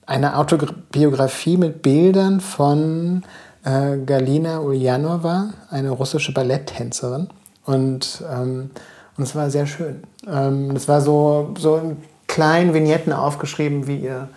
eine 0.05 0.37
Autobiografie 0.37 1.57
mit 1.57 1.81
Bildern 1.81 2.41
von 2.41 3.23
äh, 3.65 3.97
Galina 4.05 4.59
Ulyanova, 4.59 5.49
eine 5.71 5.93
russische 5.93 6.35
Balletttänzerin. 6.35 7.29
Und 7.65 8.23
ähm, 8.31 8.71
und 9.17 9.25
es 9.25 9.35
war 9.35 9.51
sehr 9.51 9.67
schön. 9.67 10.03
Ähm, 10.27 10.73
es 10.73 10.89
war 10.89 11.01
so, 11.01 11.55
so 11.59 11.77
in 11.77 11.97
kleinen 12.27 12.75
Vignetten 12.75 13.13
aufgeschrieben, 13.13 13.87
wie 13.87 13.97
ihr 13.97 14.29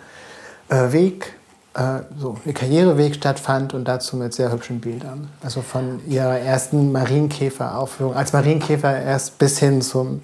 äh, 0.68 0.92
Weg, 0.92 1.34
äh, 1.74 2.00
so 2.18 2.36
ihr 2.44 2.54
Karriereweg 2.54 3.14
stattfand 3.14 3.74
und 3.74 3.84
dazu 3.86 4.16
mit 4.16 4.32
sehr 4.32 4.50
hübschen 4.52 4.80
Bildern. 4.80 5.28
Also 5.42 5.60
von 5.62 6.00
ihrer 6.08 6.38
ersten 6.38 6.92
Marienkäferaufführung, 6.92 8.14
als 8.14 8.32
Marienkäfer 8.32 9.00
erst 9.00 9.38
bis 9.38 9.58
hin 9.58 9.82
zum, 9.82 10.22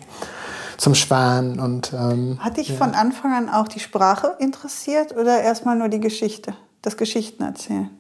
zum 0.79 0.95
Schwan. 0.95 1.61
Und, 1.61 1.92
ähm, 1.92 2.38
Hat 2.40 2.57
dich 2.57 2.71
ja. 2.71 2.77
von 2.77 2.95
Anfang 2.95 3.35
an 3.35 3.51
auch 3.51 3.69
die 3.69 3.81
Sprache 3.81 4.37
interessiert 4.38 5.14
oder 5.14 5.42
erstmal 5.42 5.77
nur 5.77 5.88
die 5.88 6.01
Geschichte, 6.01 6.55
das 6.83 6.97
Geschichten 6.97 7.42
erzählen? 7.42 7.90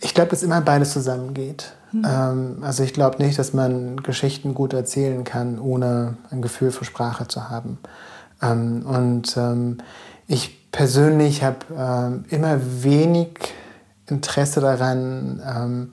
Ich 0.00 0.14
glaube, 0.14 0.30
dass 0.30 0.42
immer 0.42 0.60
beides 0.60 0.92
zusammengeht. 0.92 1.72
Mhm. 1.92 2.62
also 2.62 2.82
ich 2.82 2.92
glaube 2.92 3.22
nicht, 3.22 3.38
dass 3.38 3.52
man 3.52 3.98
Geschichten 3.98 4.54
gut 4.54 4.72
erzählen 4.72 5.22
kann, 5.22 5.60
ohne 5.60 6.16
ein 6.30 6.42
Gefühl 6.42 6.72
für 6.72 6.84
Sprache 6.84 7.28
zu 7.28 7.48
haben. 7.48 7.78
Ähm, 8.42 8.84
und 8.84 9.36
ähm, 9.36 9.78
ich 10.26 10.70
persönlich 10.72 11.44
habe 11.44 12.24
immer 12.28 12.58
wenig 12.82 13.38
Interesse 14.08 14.60
daran, 14.60 15.88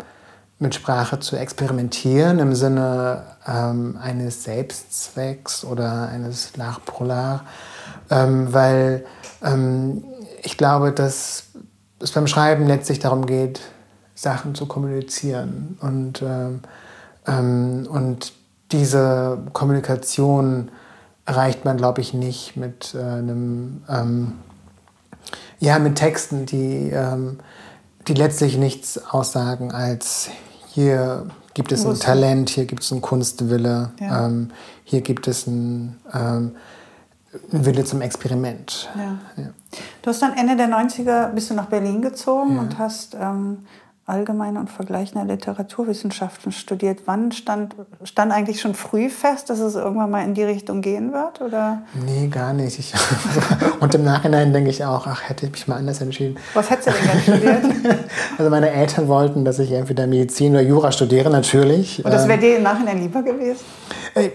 mit 0.60 0.76
Sprache 0.76 1.20
zu 1.20 1.38
experimentieren 1.38 2.40
im 2.40 2.54
Sinne 2.56 3.24
eines 3.46 4.44
Selbstzwecks 4.44 5.64
oder 5.64 6.10
eines 6.10 6.54
l'art, 6.56 7.42
weil 8.10 9.06
ich 10.42 10.58
glaube, 10.58 10.92
dass 10.92 11.46
es 12.00 12.12
beim 12.12 12.28
Schreiben 12.28 12.68
letztlich 12.68 13.00
darum 13.00 13.26
geht, 13.26 13.62
Sachen 14.16 14.56
zu 14.56 14.66
kommunizieren. 14.66 15.78
Und, 15.82 16.22
ähm, 16.22 16.62
ähm, 17.28 17.88
und 17.90 18.34
diese 18.72 19.40
Kommunikation 19.54 20.70
erreicht 21.26 21.66
man, 21.66 21.78
glaube 21.78 22.02
ich, 22.02 22.14
nicht 22.14 22.58
mit 22.58 22.96
äh, 22.96 23.02
einem, 23.02 23.84
ähm, 23.88 24.34
ja, 25.60 25.80
mit 25.80 25.96
Texten, 25.96 26.46
die, 26.46 26.90
ähm, 26.90 27.40
die 28.08 28.14
letztlich 28.14 28.58
nichts 28.58 28.98
aussagen 29.10 29.72
als 29.72 30.30
hier 30.68 31.28
gibt 31.54 31.72
es 31.72 31.86
ein 31.86 32.00
Talent, 32.00 32.50
hier 32.50 32.66
gibt 32.66 32.84
es 32.84 32.92
einen 32.92 33.02
Kunstwille, 33.02 33.92
ja. 34.00 34.26
ähm, 34.26 34.50
hier 34.84 35.02
gibt 35.02 35.28
es 35.28 35.48
einen, 35.48 36.00
ähm, 36.12 36.56
einen 37.52 37.66
Wille 37.66 37.86
zum 37.86 38.02
Experiment. 38.02 38.90
Ja. 38.96 39.18
Ja. 39.38 39.50
Du 40.02 40.10
hast 40.10 40.22
dann 40.22 40.36
Ende 40.36 40.56
der 40.56 40.68
90er 40.68 41.30
bist 41.30 41.50
du 41.50 41.54
nach 41.54 41.68
Berlin 41.68 42.02
gezogen 42.02 42.58
und 42.58 42.78
hast 42.80 43.16
ähm, 43.20 43.60
allgemeine 44.06 44.60
und 44.60 44.70
vergleichende 44.70 45.26
Literaturwissenschaften 45.32 46.52
studiert. 46.52 47.04
Wann 47.06 47.32
stand, 47.32 47.74
stand 48.04 48.34
eigentlich 48.34 48.60
schon 48.60 48.74
früh 48.74 49.10
fest, 49.10 49.50
dass 49.50 49.60
es 49.60 49.76
irgendwann 49.76 50.12
mal 50.12 50.26
in 50.26 50.34
die 50.34 50.44
Richtung 50.44 50.82
gehen 50.82 51.14
wird? 51.14 51.40
Oder? 51.40 51.84
Nee, 52.06 52.28
gar 52.28 52.52
nicht. 52.52 52.80
Ich, 52.80 52.94
und 53.80 53.96
im 53.96 54.04
Nachhinein 54.04 54.52
denke 54.52 54.70
ich 54.70 54.84
auch, 54.84 55.08
ach, 55.08 55.30
hätte 55.30 55.46
ich 55.46 55.54
mich 55.54 55.68
mal 55.70 55.78
anders 55.78 56.02
entschieden. 56.02 56.38
Was 56.54 56.70
hättest 56.70 56.90
du 56.90 56.92
denn 56.92 57.08
dann 57.08 57.22
studiert? 57.22 57.64
Also 58.38 58.50
meine 58.50 58.72
Eltern 58.72 59.08
wollten, 59.08 59.46
dass 59.46 59.60
ich 59.60 59.72
entweder 59.72 60.08
Medizin 60.08 60.54
oder 60.54 60.62
Jura 60.62 60.92
studiere, 60.92 61.30
natürlich. 61.30 62.04
Und 62.04 62.12
das 62.12 62.28
wäre 62.28 62.40
dir 62.40 62.58
im 62.58 62.64
Nachhinein 62.64 63.00
lieber 63.00 63.22
gewesen? 63.22 63.64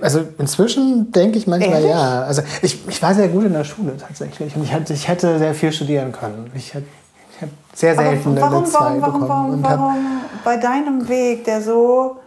Also 0.01 0.21
inzwischen 0.39 1.11
denke 1.13 1.39
ich 1.39 1.47
manchmal 1.47 1.83
Ehrlich? 1.83 1.91
ja. 1.91 2.23
Also 2.23 2.43
ich, 2.63 2.87
ich 2.89 3.03
war 3.03 3.15
sehr 3.15 3.29
gut 3.29 3.45
in 3.45 3.53
der 3.53 3.65
Schule 3.65 3.97
tatsächlich 3.97 4.55
und 4.57 4.65
ich, 4.65 4.91
ich 4.91 5.09
hätte 5.09 5.39
sehr 5.39 5.55
viel 5.55 5.73
studieren 5.73 6.13
können. 6.13 6.51
Ich 6.55 6.75
hätte 6.75 6.87
ich 7.38 7.42
habe 7.42 7.53
sehr 7.72 7.94
selten 7.94 8.37
warum, 8.37 8.57
eine 8.57 8.64
2 8.64 8.79
warum, 8.79 9.01
bekommen. 9.01 9.29
Warum, 9.29 9.62
warum, 9.62 9.81
warum 9.81 10.20
bei 10.44 10.57
deinem 10.57 11.09
Weg, 11.09 11.44
der 11.44 11.62
so 11.62 12.18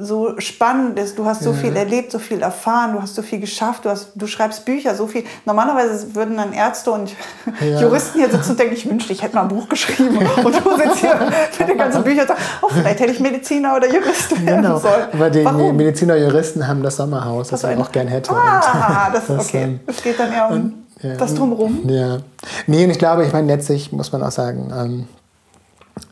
so 0.00 0.40
spannend 0.40 0.98
ist. 0.98 1.18
Du 1.18 1.26
hast 1.26 1.42
so 1.42 1.50
ja. 1.50 1.56
viel 1.56 1.76
erlebt, 1.76 2.10
so 2.10 2.18
viel 2.18 2.40
erfahren, 2.40 2.94
du 2.94 3.02
hast 3.02 3.14
so 3.14 3.20
viel 3.20 3.40
geschafft, 3.40 3.84
du, 3.84 3.90
hast, 3.90 4.12
du 4.14 4.26
schreibst 4.26 4.64
Bücher, 4.64 4.94
so 4.94 5.06
viel. 5.06 5.24
Normalerweise 5.44 6.14
würden 6.14 6.38
dann 6.38 6.54
Ärzte 6.54 6.90
und 6.90 7.14
ja. 7.60 7.80
Juristen 7.80 8.20
hier 8.20 8.30
sitzen 8.30 8.52
und 8.52 8.58
denken, 8.58 8.74
ich 8.74 8.88
wünschte, 8.88 9.12
ich 9.12 9.22
hätte 9.22 9.34
mal 9.34 9.42
ein 9.42 9.48
Buch 9.48 9.68
geschrieben. 9.68 10.16
Und 10.16 10.64
du 10.64 10.76
sitzt 10.76 10.96
hier 10.96 11.30
mit 11.58 11.68
den 11.68 11.76
ganzen 11.76 12.02
Büchern 12.02 12.22
und 12.22 12.28
sagst, 12.28 12.42
oh, 12.62 12.68
vielleicht 12.70 13.00
hätte 13.00 13.12
ich 13.12 13.20
Mediziner 13.20 13.76
oder 13.76 13.86
Jurist 13.86 14.30
werden 14.30 14.62
genau. 14.62 14.78
sollen. 14.78 15.08
Aber 15.12 15.28
die 15.28 15.44
Warum? 15.44 15.76
Mediziner 15.76 16.14
und 16.14 16.22
Juristen 16.22 16.66
haben 16.66 16.82
das 16.82 16.96
Sommerhaus, 16.96 17.48
das, 17.48 17.60
das 17.60 17.72
ich 17.72 17.78
auch 17.78 17.92
gern 17.92 18.08
hätte. 18.08 18.30
Ah, 18.32 19.10
das, 19.12 19.26
das, 19.26 19.46
okay. 19.46 19.78
Es 19.86 20.02
geht 20.02 20.18
dann 20.18 20.32
eher 20.32 20.48
um 20.48 20.83
ja. 21.04 21.16
das 21.16 21.34
Drumherum. 21.34 21.88
Ja. 21.88 22.18
Nee, 22.66 22.84
und 22.84 22.90
ich 22.90 22.98
glaube, 22.98 23.24
ich 23.24 23.32
meine, 23.32 23.46
letztlich 23.46 23.92
muss 23.92 24.10
man 24.12 24.22
auch 24.22 24.32
sagen, 24.32 24.72
ähm, 24.74 25.08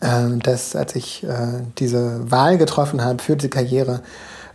ähm, 0.01 0.41
dass 0.41 0.77
als 0.77 0.95
ich 0.95 1.25
äh, 1.25 1.63
diese 1.79 2.31
Wahl 2.31 2.59
getroffen 2.59 3.05
habe 3.05 3.23
für 3.23 3.37
die 3.37 3.51
Karriere, 3.51 4.01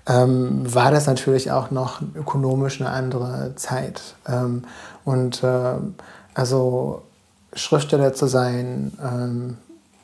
ähm, 0.07 0.61
war 0.73 0.91
das 0.91 1.07
natürlich 1.07 1.51
auch 1.51 1.71
noch 1.71 2.01
ökonomisch 2.15 2.79
eine 2.79 2.89
andere 2.89 3.53
Zeit. 3.55 4.01
Ähm, 4.27 4.63
und 5.03 5.43
äh, 5.43 5.73
also 6.33 7.01
Schriftsteller 7.53 8.13
zu 8.13 8.27
sein 8.27 8.93
ähm, 9.03 9.57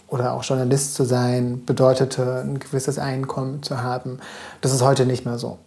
oder 0.08 0.34
auch 0.34 0.44
Journalist 0.44 0.96
zu 0.96 1.06
sein, 1.06 1.64
bedeutete 1.66 2.42
ein 2.42 2.60
gewisses 2.60 3.00
Einkommen 3.00 3.64
zu 3.64 3.82
haben. 3.82 4.20
Das 4.62 4.74
ist 4.74 4.82
heute 4.82 5.06
nicht 5.06 5.26
mehr 5.26 5.38
so. 5.38 5.58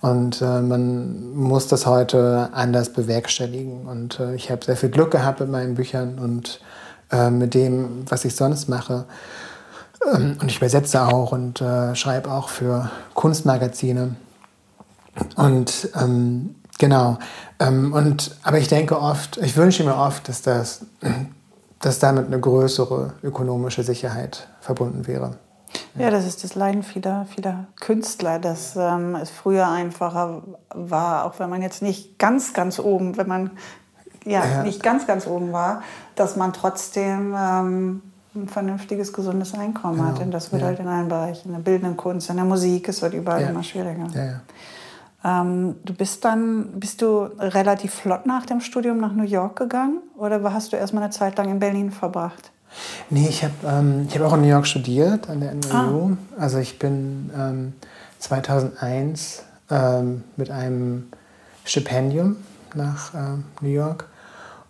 Und 0.00 0.40
äh, 0.40 0.62
man 0.62 1.34
muss 1.34 1.68
das 1.68 1.86
heute 1.86 2.48
anders 2.52 2.92
bewerkstelligen. 2.92 3.86
Und 3.86 4.18
äh, 4.18 4.34
ich 4.34 4.50
habe 4.50 4.64
sehr 4.64 4.76
viel 4.76 4.88
Glück 4.88 5.10
gehabt 5.10 5.40
mit 5.40 5.50
meinen 5.50 5.74
Büchern 5.74 6.18
und 6.18 6.60
äh, 7.10 7.30
mit 7.30 7.54
dem, 7.54 8.04
was 8.08 8.24
ich 8.24 8.34
sonst 8.34 8.68
mache. 8.68 9.04
Ähm, 10.12 10.38
und 10.40 10.50
ich 10.50 10.56
übersetze 10.56 11.02
auch 11.02 11.32
und 11.32 11.60
äh, 11.60 11.94
schreibe 11.94 12.30
auch 12.30 12.48
für 12.48 12.90
Kunstmagazine. 13.14 14.16
Und 15.36 15.88
ähm, 16.00 16.54
genau. 16.78 17.18
Ähm, 17.58 17.92
und, 17.92 18.36
aber 18.42 18.58
ich 18.58 18.68
denke 18.68 18.98
oft, 19.00 19.36
ich 19.38 19.56
wünsche 19.56 19.84
mir 19.84 19.96
oft, 19.96 20.28
dass, 20.28 20.40
das, 20.40 20.86
dass 21.80 21.98
damit 21.98 22.26
eine 22.26 22.40
größere 22.40 23.14
ökonomische 23.22 23.82
Sicherheit 23.82 24.48
verbunden 24.60 25.06
wäre. 25.06 25.36
Ja, 25.96 26.10
das 26.10 26.26
ist 26.26 26.44
das 26.44 26.54
Leiden 26.54 26.82
vieler, 26.82 27.26
vieler 27.26 27.66
Künstler, 27.80 28.38
dass 28.38 28.76
ähm, 28.76 29.16
es 29.16 29.30
früher 29.30 29.68
einfacher 29.68 30.42
war, 30.70 31.24
auch 31.24 31.38
wenn 31.38 31.50
man 31.50 31.62
jetzt 31.62 31.82
nicht 31.82 32.18
ganz, 32.18 32.52
ganz 32.52 32.78
oben, 32.78 33.16
wenn 33.16 33.28
man 33.28 33.50
ja, 34.24 34.44
ja. 34.44 34.62
nicht 34.62 34.82
ganz, 34.82 35.06
ganz 35.06 35.26
oben 35.26 35.52
war, 35.52 35.82
dass 36.14 36.36
man 36.36 36.52
trotzdem 36.52 37.34
ähm, 37.36 38.02
ein 38.34 38.48
vernünftiges, 38.48 39.12
gesundes 39.12 39.54
Einkommen 39.54 39.98
genau. 39.98 40.08
hat. 40.08 40.20
Und 40.20 40.30
das 40.30 40.52
wird 40.52 40.62
ja. 40.62 40.68
halt 40.68 40.78
in 40.78 40.86
allen 40.86 41.08
Bereichen, 41.08 41.48
in 41.48 41.54
der 41.54 41.60
bildenden 41.60 41.96
Kunst, 41.96 42.30
in 42.30 42.36
der 42.36 42.44
Musik, 42.44 42.88
es 42.88 43.02
wird 43.02 43.14
überall 43.14 43.42
ja. 43.42 43.48
immer 43.48 43.62
schwieriger. 43.62 44.06
Ähm, 45.22 45.76
du 45.84 45.92
bist 45.92 46.24
dann, 46.24 46.80
bist 46.80 47.02
du 47.02 47.24
relativ 47.38 47.92
flott 47.92 48.26
nach 48.26 48.46
dem 48.46 48.60
Studium 48.60 48.98
nach 48.98 49.12
New 49.12 49.24
York 49.24 49.56
gegangen 49.56 49.98
oder 50.16 50.40
hast 50.52 50.72
du 50.72 50.76
erstmal 50.76 51.02
eine 51.02 51.12
Zeit 51.12 51.36
lang 51.36 51.50
in 51.50 51.58
Berlin 51.58 51.90
verbracht? 51.90 52.52
Nee, 53.10 53.28
ich 53.28 53.42
habe 53.42 53.54
ähm, 53.66 54.08
hab 54.12 54.22
auch 54.22 54.34
in 54.34 54.42
New 54.42 54.48
York 54.48 54.66
studiert, 54.66 55.28
an 55.28 55.40
der 55.40 55.54
NYU. 55.54 56.12
Ah. 56.12 56.42
Also 56.42 56.58
ich 56.58 56.78
bin 56.78 57.30
ähm, 57.36 57.72
2001 58.20 59.42
ähm, 59.70 60.24
mit 60.36 60.50
einem 60.50 61.08
Stipendium 61.64 62.36
nach 62.74 63.14
ähm, 63.14 63.44
New 63.60 63.70
York 63.70 64.06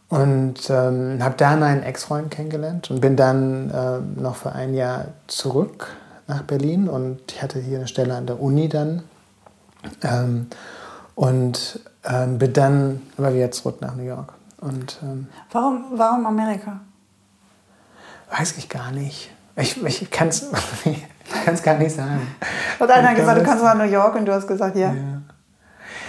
und 0.09 0.71
ähm, 0.71 1.23
habe 1.23 1.35
da 1.37 1.57
meinen 1.57 1.83
Ex-Freund 1.83 2.31
kennengelernt 2.31 2.91
und 2.91 3.01
bin 3.01 3.17
dann 3.17 3.71
ähm, 3.75 4.23
noch 4.23 4.37
für 4.37 4.53
ein 4.53 4.75
Jahr 4.75 5.07
zurück 5.27 5.89
nach 6.27 6.43
Berlin 6.43 6.89
und 6.89 7.21
ich 7.31 7.43
hatte 7.43 7.61
hier 7.61 7.79
eine 7.79 7.89
Stelle 7.89 8.15
an 8.15 8.27
der 8.27 8.41
Uni 8.41 8.69
dann. 8.69 9.03
Ähm, 10.03 10.47
und 11.15 11.81
bin 12.39 12.53
dann 12.55 13.03
aber 13.19 13.35
wieder 13.35 13.51
zurück 13.51 13.83
nach 13.83 13.95
New 13.95 14.05
York. 14.05 14.33
Und, 14.59 14.99
warum, 15.53 15.85
warum 15.97 16.25
Amerika? 16.25 16.81
Weiß 18.31 18.55
ich 18.57 18.69
gar 18.69 18.93
nicht. 18.93 19.31
Ich, 19.57 19.83
ich 19.85 20.11
kann 20.11 20.29
es 20.29 20.45
gar 21.63 21.79
nicht 21.79 21.95
sagen. 21.95 22.27
Und 22.79 22.91
einer 22.91 23.09
hat 23.09 23.17
gesagt, 23.17 23.41
du 23.41 23.45
kannst 23.45 23.65
nach 23.65 23.75
New 23.75 23.85
York 23.85 24.15
und 24.15 24.27
du 24.27 24.33
hast 24.33 24.47
gesagt, 24.47 24.77
ja. 24.77 24.93
ja. 24.93 25.23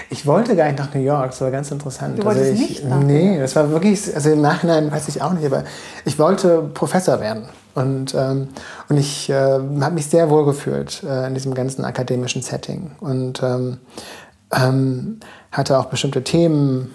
Ich 0.09 0.25
wollte 0.25 0.55
gar 0.55 0.65
nicht 0.65 0.77
nach 0.77 0.93
New 0.93 1.01
York, 1.01 1.27
das 1.27 1.41
war 1.41 1.51
ganz 1.51 1.71
interessant. 1.71 2.19
Du 2.19 2.25
wolltest 2.25 2.51
also 2.51 2.63
ich, 2.63 2.69
nicht 2.69 2.85
nach 2.85 2.99
Nee, 2.99 3.39
das 3.39 3.55
war 3.55 3.69
wirklich, 3.69 4.13
also 4.13 4.29
im 4.29 4.41
Nachhinein 4.41 4.91
weiß 4.91 5.07
ich 5.07 5.21
auch 5.21 5.31
nicht, 5.31 5.45
aber 5.45 5.63
ich 6.03 6.19
wollte 6.19 6.69
Professor 6.73 7.19
werden. 7.21 7.45
Und, 7.75 8.13
ähm, 8.13 8.49
und 8.89 8.97
ich 8.97 9.29
äh, 9.29 9.33
habe 9.33 9.91
mich 9.91 10.07
sehr 10.07 10.29
wohl 10.29 10.45
gefühlt 10.45 11.01
äh, 11.03 11.27
in 11.27 11.33
diesem 11.33 11.53
ganzen 11.53 11.85
akademischen 11.85 12.41
Setting. 12.41 12.91
Und 12.99 13.41
ähm, 13.41 13.77
ähm, 14.51 15.21
hatte 15.51 15.79
auch 15.79 15.85
bestimmte 15.85 16.23
Themen, 16.23 16.93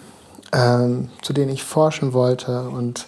ähm, 0.52 1.08
zu 1.22 1.32
denen 1.32 1.50
ich 1.50 1.64
forschen 1.64 2.12
wollte. 2.12 2.68
Und, 2.68 3.06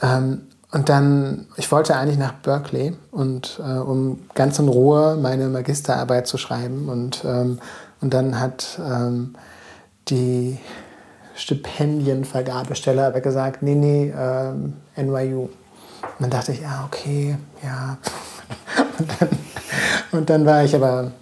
ähm, 0.00 0.42
und 0.72 0.88
dann, 0.88 1.46
ich 1.56 1.70
wollte 1.72 1.96
eigentlich 1.96 2.18
nach 2.18 2.34
Berkeley, 2.34 2.96
und, 3.10 3.60
äh, 3.64 3.78
um 3.78 4.20
ganz 4.34 4.58
in 4.58 4.68
Ruhe 4.68 5.16
meine 5.20 5.48
Magisterarbeit 5.48 6.26
zu 6.26 6.38
schreiben. 6.38 6.88
Und 6.88 7.24
ähm, 7.24 7.58
und 8.00 8.14
dann 8.14 8.40
hat 8.40 8.78
ähm, 8.78 9.34
die 10.08 10.58
Stipendienvergabestelle 11.36 13.06
aber 13.06 13.20
gesagt, 13.20 13.62
nee, 13.62 13.74
nee, 13.74 14.12
ähm, 14.16 14.74
NYU. 14.96 15.42
Und 15.42 15.50
dann 16.18 16.30
dachte 16.30 16.52
ich, 16.52 16.60
ja, 16.60 16.84
okay, 16.86 17.36
ja. 17.62 17.98
Und 18.98 19.08
dann, 19.18 19.28
und 20.12 20.30
dann 20.30 20.44
war 20.44 20.62
ich 20.62 20.74
aber 20.74 21.12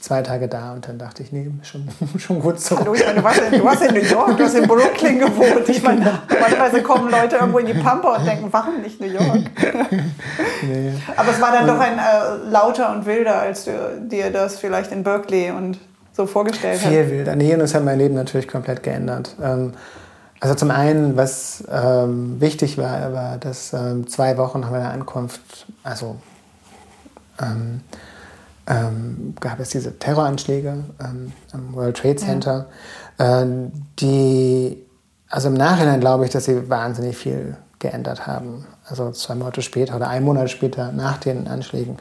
zwei 0.00 0.22
Tage 0.22 0.48
da 0.48 0.72
und 0.72 0.88
dann 0.88 0.98
dachte 0.98 1.22
ich, 1.22 1.32
nee, 1.32 1.50
schon, 1.62 1.88
schon 2.18 2.40
gut 2.40 2.60
so. 2.60 2.78
Hallo, 2.78 2.94
ich 2.94 3.04
meine, 3.04 3.18
du, 3.18 3.24
warst 3.24 3.40
in, 3.40 3.58
du 3.58 3.64
warst 3.64 3.82
in 3.82 3.94
New 3.94 4.00
York, 4.00 4.36
du 4.36 4.44
hast 4.44 4.54
in 4.54 4.66
Brooklyn 4.66 5.18
gewohnt. 5.18 5.68
Ich 5.68 5.82
meine, 5.82 6.20
normalerweise 6.28 6.82
kommen 6.82 7.10
Leute 7.10 7.36
irgendwo 7.36 7.58
in 7.58 7.66
die 7.66 7.74
Pampa 7.74 8.16
und 8.16 8.26
denken, 8.26 8.48
warum 8.50 8.80
nicht 8.80 9.00
New 9.00 9.06
York? 9.06 9.42
Nee. 10.60 10.92
Aber 11.16 11.30
es 11.30 11.40
war 11.40 11.52
dann 11.52 11.62
und, 11.62 11.76
doch 11.76 11.80
ein 11.80 11.98
äh, 11.98 12.50
lauter 12.50 12.92
und 12.92 13.06
wilder, 13.06 13.38
als 13.38 13.64
du 13.64 13.70
dir 14.10 14.32
das 14.32 14.58
vielleicht 14.58 14.90
in 14.90 15.04
Berkeley 15.04 15.52
und 15.52 15.78
so 16.12 16.26
vorgestellt 16.26 16.80
Viel 16.80 17.04
hat. 17.04 17.10
wilder. 17.10 17.36
Nee, 17.36 17.54
und 17.54 17.60
das 17.60 17.74
hat 17.74 17.84
mein 17.84 17.96
Leben 17.96 18.14
natürlich 18.14 18.48
komplett 18.48 18.82
geändert. 18.82 19.36
Ähm, 19.40 19.72
also 20.40 20.54
zum 20.54 20.70
einen, 20.70 21.16
was 21.16 21.62
ähm, 21.70 22.40
wichtig 22.40 22.76
war, 22.76 23.12
war, 23.12 23.38
dass 23.38 23.72
ähm, 23.72 24.08
zwei 24.08 24.36
Wochen 24.36 24.60
nach 24.60 24.70
meiner 24.70 24.90
Ankunft, 24.90 25.66
also 25.84 26.16
ähm, 27.40 27.82
ähm, 28.68 29.34
gab 29.40 29.58
es 29.60 29.70
diese 29.70 29.98
Terroranschläge 29.98 30.84
ähm, 31.00 31.32
am 31.52 31.74
World 31.74 31.96
Trade 31.96 32.16
Center, 32.16 32.66
ja. 33.18 33.42
äh, 33.42 33.46
die, 33.98 34.84
also 35.28 35.48
im 35.48 35.54
Nachhinein 35.54 36.00
glaube 36.00 36.24
ich, 36.24 36.30
dass 36.30 36.44
sie 36.44 36.68
wahnsinnig 36.68 37.16
viel 37.16 37.56
geändert 37.78 38.26
haben. 38.26 38.66
Also 38.84 39.10
zwei 39.12 39.34
Monate 39.34 39.62
später 39.62 39.96
oder 39.96 40.08
ein 40.08 40.24
Monat 40.24 40.50
später 40.50 40.92
nach 40.92 41.18
den 41.18 41.48
Anschlägen 41.48 41.98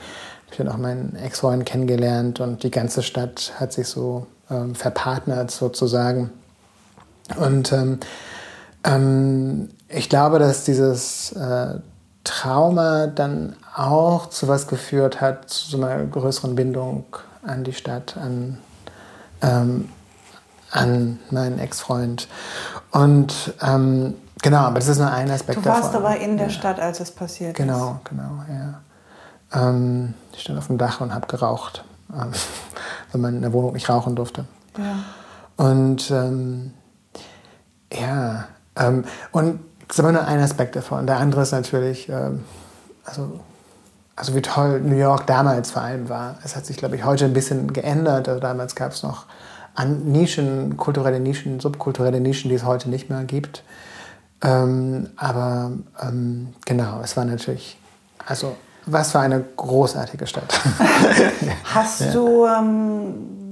ich 0.51 0.59
habe 0.59 0.71
auch 0.71 0.77
meinen 0.77 1.15
Ex-Freund 1.15 1.65
kennengelernt 1.65 2.39
und 2.39 2.63
die 2.63 2.71
ganze 2.71 3.03
Stadt 3.03 3.53
hat 3.59 3.73
sich 3.73 3.87
so 3.87 4.27
ähm, 4.49 4.75
verpartnert 4.75 5.51
sozusagen. 5.51 6.31
Und 7.37 7.71
ähm, 7.73 7.99
ähm, 8.83 9.69
ich 9.89 10.09
glaube, 10.09 10.39
dass 10.39 10.63
dieses 10.63 11.33
äh, 11.33 11.75
Trauma 12.27 13.07
dann 13.07 13.55
auch 13.75 14.29
zu 14.29 14.47
was 14.47 14.67
geführt 14.67 15.21
hat, 15.21 15.49
zu 15.49 15.69
so 15.69 15.77
einer 15.77 16.03
größeren 16.05 16.55
Bindung 16.55 17.05
an 17.45 17.63
die 17.63 17.73
Stadt, 17.73 18.17
an, 18.17 18.57
ähm, 19.41 19.89
an 20.71 21.19
meinen 21.31 21.59
Ex-Freund. 21.59 22.27
Und 22.91 23.53
ähm, 23.61 24.15
genau, 24.41 24.59
aber 24.59 24.75
das 24.75 24.87
ist 24.87 24.97
nur 24.97 25.11
ein 25.11 25.29
Aspekt 25.31 25.59
davon. 25.59 25.63
Du 25.63 25.69
warst 25.69 25.93
davon. 25.93 26.05
aber 26.05 26.17
in 26.17 26.37
der 26.37 26.47
ja. 26.47 26.53
Stadt, 26.53 26.79
als 26.79 26.99
es 26.99 27.11
passiert 27.11 27.55
genau, 27.55 27.99
ist. 28.03 28.09
Genau, 28.09 28.23
genau, 28.23 28.53
ja. 28.53 29.69
Ähm, 29.69 30.13
ich 30.33 30.41
stand 30.41 30.59
auf 30.59 30.67
dem 30.67 30.77
Dach 30.77 30.99
und 31.01 31.13
habe 31.13 31.27
geraucht, 31.27 31.83
ähm, 32.13 32.31
weil 33.11 33.21
man 33.21 33.35
in 33.35 33.41
der 33.41 33.53
Wohnung 33.53 33.73
nicht 33.73 33.89
rauchen 33.89 34.15
durfte. 34.15 34.45
Ja. 34.77 35.63
Und 35.63 36.11
ähm, 36.11 36.73
ja, 37.91 38.47
ähm, 38.75 39.05
und 39.31 39.59
das 39.87 39.97
ist 39.97 39.99
aber 39.99 40.11
nur 40.11 40.25
ein 40.25 40.39
Aspekt 40.39 40.75
davon. 40.75 41.07
Der 41.07 41.17
andere 41.17 41.41
ist 41.41 41.51
natürlich, 41.51 42.09
ähm, 42.09 42.43
also, 43.05 43.39
also 44.15 44.35
wie 44.35 44.41
toll 44.41 44.81
New 44.81 44.97
York 44.97 45.27
damals 45.27 45.71
vor 45.71 45.81
allem 45.81 46.09
war. 46.09 46.37
Es 46.43 46.55
hat 46.55 46.65
sich, 46.65 46.77
glaube 46.77 46.95
ich, 46.95 47.05
heute 47.05 47.25
ein 47.25 47.33
bisschen 47.33 47.71
geändert. 47.71 48.27
Also 48.27 48.39
damals 48.41 48.75
gab 48.75 48.91
es 48.91 49.03
noch 49.03 49.25
an 49.75 50.11
Nischen, 50.11 50.75
kulturelle 50.75 51.19
Nischen, 51.19 51.59
subkulturelle 51.59 52.19
Nischen, 52.19 52.49
die 52.49 52.55
es 52.55 52.65
heute 52.65 52.89
nicht 52.89 53.09
mehr 53.09 53.23
gibt. 53.23 53.63
Ähm, 54.43 55.09
aber 55.15 55.71
ähm, 56.01 56.53
genau, 56.65 56.99
es 57.03 57.15
war 57.15 57.25
natürlich, 57.25 57.77
also 58.25 58.55
was 58.85 59.11
für 59.11 59.19
eine 59.19 59.43
großartige 59.55 60.27
Stadt. 60.27 60.59
Hast 61.63 62.01
ja. 62.01 62.11
du 62.11 62.45
ähm, 62.45 63.46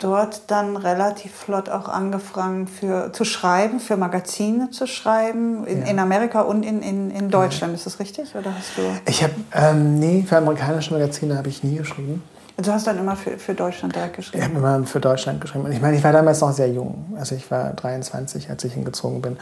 dort 0.00 0.50
dann 0.50 0.76
relativ 0.76 1.32
flott 1.32 1.68
auch 1.68 1.88
angefangen 1.88 2.66
für, 2.66 3.12
zu 3.12 3.24
schreiben, 3.24 3.80
für 3.80 3.96
Magazine 3.96 4.70
zu 4.70 4.86
schreiben, 4.86 5.66
in, 5.66 5.82
ja. 5.82 5.86
in 5.86 5.98
Amerika 5.98 6.40
und 6.40 6.64
in, 6.64 6.82
in, 6.82 7.10
in 7.10 7.30
Deutschland. 7.30 7.74
Ist 7.74 7.86
das 7.86 8.00
richtig? 8.00 8.34
Oder 8.34 8.54
hast 8.54 8.76
du 8.76 8.82
ich 9.06 9.22
habe, 9.22 9.34
ähm, 9.52 9.98
nee, 9.98 10.24
für 10.26 10.38
amerikanische 10.38 10.92
Magazine 10.92 11.36
habe 11.36 11.48
ich 11.48 11.62
nie 11.62 11.76
geschrieben. 11.76 12.22
Du 12.56 12.72
hast 12.72 12.86
dann 12.86 12.98
immer 12.98 13.16
für, 13.16 13.38
für 13.38 13.54
Deutschland 13.54 13.94
direkt 13.94 14.16
geschrieben? 14.16 14.42
Ich 14.42 14.48
habe 14.48 14.58
immer 14.58 14.86
für 14.86 15.00
Deutschland 15.00 15.40
geschrieben. 15.40 15.64
Und 15.64 15.72
ich 15.72 15.80
meine, 15.80 15.96
ich 15.96 16.04
war 16.04 16.12
damals 16.12 16.40
noch 16.40 16.52
sehr 16.52 16.68
jung. 16.68 17.14
Also 17.18 17.34
ich 17.34 17.50
war 17.50 17.72
23, 17.72 18.50
als 18.50 18.64
ich 18.64 18.74
hingezogen 18.74 19.22
bin. 19.22 19.38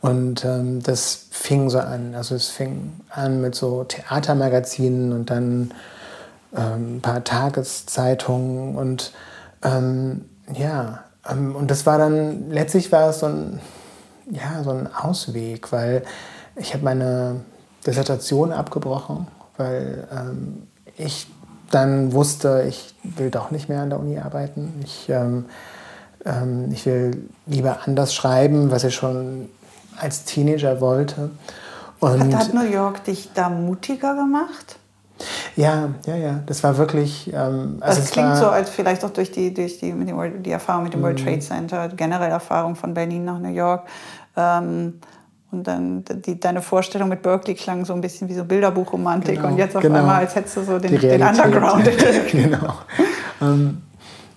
Und 0.00 0.44
ähm, 0.44 0.82
das 0.82 1.26
fing 1.30 1.70
so 1.70 1.78
an. 1.78 2.14
Also 2.14 2.34
es 2.34 2.48
fing 2.48 2.92
an 3.10 3.40
mit 3.40 3.54
so 3.54 3.84
Theatermagazinen 3.84 5.12
und 5.12 5.30
dann 5.30 5.72
ähm, 6.56 6.96
ein 6.96 7.00
paar 7.02 7.22
Tageszeitungen 7.24 8.76
und 8.76 9.12
ähm, 9.66 10.24
ja, 10.54 11.04
ähm, 11.28 11.56
und 11.56 11.70
das 11.70 11.86
war 11.86 11.98
dann, 11.98 12.50
letztlich 12.50 12.92
war 12.92 13.10
es 13.10 13.20
so 13.20 13.26
ein, 13.26 13.60
ja, 14.30 14.62
so 14.62 14.70
ein 14.70 14.92
Ausweg, 14.92 15.72
weil 15.72 16.02
ich 16.56 16.72
habe 16.74 16.84
meine 16.84 17.40
Dissertation 17.86 18.52
abgebrochen, 18.52 19.26
weil 19.56 20.06
ähm, 20.10 20.66
ich 20.96 21.26
dann 21.70 22.12
wusste, 22.12 22.64
ich 22.68 22.94
will 23.02 23.30
doch 23.30 23.50
nicht 23.50 23.68
mehr 23.68 23.82
an 23.82 23.90
der 23.90 23.98
Uni 23.98 24.18
arbeiten. 24.18 24.80
Ich, 24.84 25.08
ähm, 25.08 25.46
ähm, 26.24 26.70
ich 26.72 26.86
will 26.86 27.28
lieber 27.46 27.80
anders 27.84 28.14
schreiben, 28.14 28.70
was 28.70 28.84
ich 28.84 28.94
schon 28.94 29.48
als 29.98 30.24
Teenager 30.24 30.80
wollte. 30.80 31.30
Und 32.00 32.34
hat, 32.34 32.48
hat 32.48 32.54
New 32.54 32.70
York 32.70 33.04
dich 33.04 33.30
da 33.34 33.48
mutiger 33.48 34.14
gemacht? 34.14 34.76
Ja, 35.56 35.90
ja, 36.06 36.16
ja. 36.16 36.40
Das 36.46 36.62
war 36.62 36.76
wirklich. 36.76 37.32
Ähm, 37.32 37.78
also 37.80 38.00
das 38.00 38.10
klingt 38.10 38.36
so, 38.36 38.46
als 38.46 38.70
vielleicht 38.70 39.04
auch 39.04 39.10
durch 39.10 39.30
die, 39.30 39.52
durch 39.54 39.78
die, 39.78 39.92
mit 39.92 40.08
dem, 40.08 40.42
die 40.42 40.50
Erfahrung 40.50 40.84
mit 40.84 40.94
dem 40.94 41.02
World 41.02 41.20
mhm. 41.20 41.24
Trade 41.24 41.40
Center, 41.40 41.88
generell 41.88 42.30
Erfahrung 42.30 42.76
von 42.76 42.92
Berlin 42.92 43.24
nach 43.24 43.38
New 43.38 43.52
York. 43.52 43.86
Ähm, 44.36 45.00
und 45.52 45.66
dann 45.66 46.04
die, 46.04 46.38
deine 46.38 46.60
Vorstellung 46.60 47.08
mit 47.08 47.22
Berkeley 47.22 47.54
klang 47.54 47.84
so 47.84 47.94
ein 47.94 48.00
bisschen 48.00 48.28
wie 48.28 48.34
so 48.34 48.44
Bilderbuchromantik 48.44 49.36
genau, 49.36 49.48
und 49.48 49.58
jetzt 49.58 49.76
auf 49.76 49.82
genau. 49.82 50.00
einmal, 50.00 50.16
als 50.16 50.34
hättest 50.34 50.56
du 50.56 50.64
so 50.64 50.78
den, 50.78 50.98
den 50.98 51.22
Underground. 51.22 51.88
genau. 52.32 52.74
Ähm, 53.40 53.82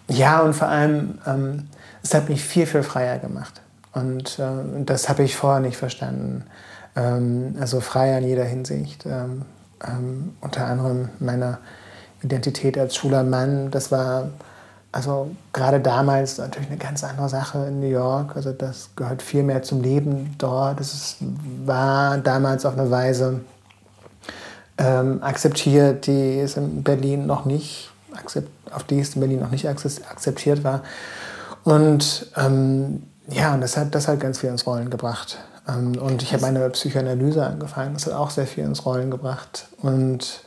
ja, 0.08 0.40
und 0.42 0.54
vor 0.54 0.68
allem, 0.68 1.18
ähm, 1.26 1.68
es 2.04 2.14
hat 2.14 2.30
mich 2.30 2.44
viel, 2.44 2.66
viel 2.66 2.84
freier 2.84 3.18
gemacht. 3.20 3.62
Und 3.94 4.40
äh, 4.40 4.84
das 4.86 5.10
habe 5.10 5.24
ich 5.24 5.36
vorher 5.36 5.60
nicht 5.60 5.78
verstanden. 5.78 6.46
Ähm, 6.96 7.56
also 7.60 7.82
frei 7.82 8.18
in 8.18 8.24
jeder 8.24 8.46
Hinsicht. 8.46 9.06
Ähm, 9.86 10.36
unter 10.42 10.66
anderem 10.66 11.10
meiner 11.20 11.60
Identität 12.22 12.78
als 12.78 12.96
schwuler 12.96 13.24
Mann. 13.24 13.72
Das 13.72 13.92
war 13.92 14.30
also 14.92 15.30
gerade 15.54 15.80
damals 15.80 16.38
natürlich 16.38 16.70
eine 16.70 16.78
ganz 16.78 17.04
andere 17.04 17.30
Sache 17.30 17.68
in 17.68 17.80
New 17.80 17.88
York. 17.88 18.36
Also 18.36 18.52
das 18.52 18.90
gehört 18.96 19.22
viel 19.22 19.44
mehr 19.44 19.62
zum 19.62 19.82
Leben 19.82 20.36
dort. 20.38 20.80
Es 20.82 21.18
war 21.66 22.18
damals 22.18 22.66
auf 22.66 22.78
eine 22.78 22.90
Weise 22.90 23.42
ähm, 24.78 25.22
akzeptiert, 25.22 26.08
die 26.08 26.40
es 26.40 26.58
in 26.58 26.84
Berlin 26.84 27.28
noch 27.28 27.46
nicht, 27.46 27.92
auf 28.72 28.84
die 28.84 29.00
es 29.00 29.16
in 29.16 29.22
Berlin 29.22 29.40
noch 29.40 29.52
nicht 29.52 29.68
akzeptiert 29.68 30.64
war. 30.64 30.84
Und 31.64 32.32
ähm, 32.36 33.04
ja, 33.28 33.54
und 33.54 33.62
das 33.62 33.78
hat, 33.78 33.94
das 33.94 34.08
hat 34.08 34.20
ganz 34.20 34.40
viel 34.40 34.50
ins 34.50 34.66
Rollen 34.66 34.90
gebracht. 34.90 35.38
Ähm, 35.70 35.98
und 36.00 36.24
ich 36.24 36.34
habe 36.34 36.42
meine 36.42 36.70
Psychoanalyse 36.70 37.46
angefangen. 37.46 37.94
Das 37.94 38.06
hat 38.06 38.14
auch 38.14 38.30
sehr 38.30 38.48
viel 38.48 38.64
ins 38.64 38.86
Rollen 38.86 39.12
gebracht. 39.12 39.68
Und 39.82 40.44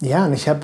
ja, 0.00 0.26
und 0.26 0.32
ich 0.32 0.48
habe 0.48 0.60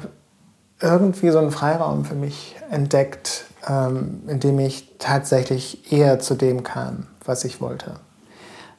irgendwie 0.81 1.31
so 1.31 1.39
einen 1.39 1.51
Freiraum 1.51 2.05
für 2.05 2.15
mich 2.15 2.57
entdeckt, 2.71 3.45
ähm, 3.67 4.23
in 4.27 4.41
dem 4.41 4.59
ich 4.59 4.97
tatsächlich 4.99 5.93
eher 5.93 6.19
zu 6.19 6.35
dem 6.35 6.63
kam, 6.63 7.07
was 7.25 7.45
ich 7.45 7.61
wollte. 7.61 7.95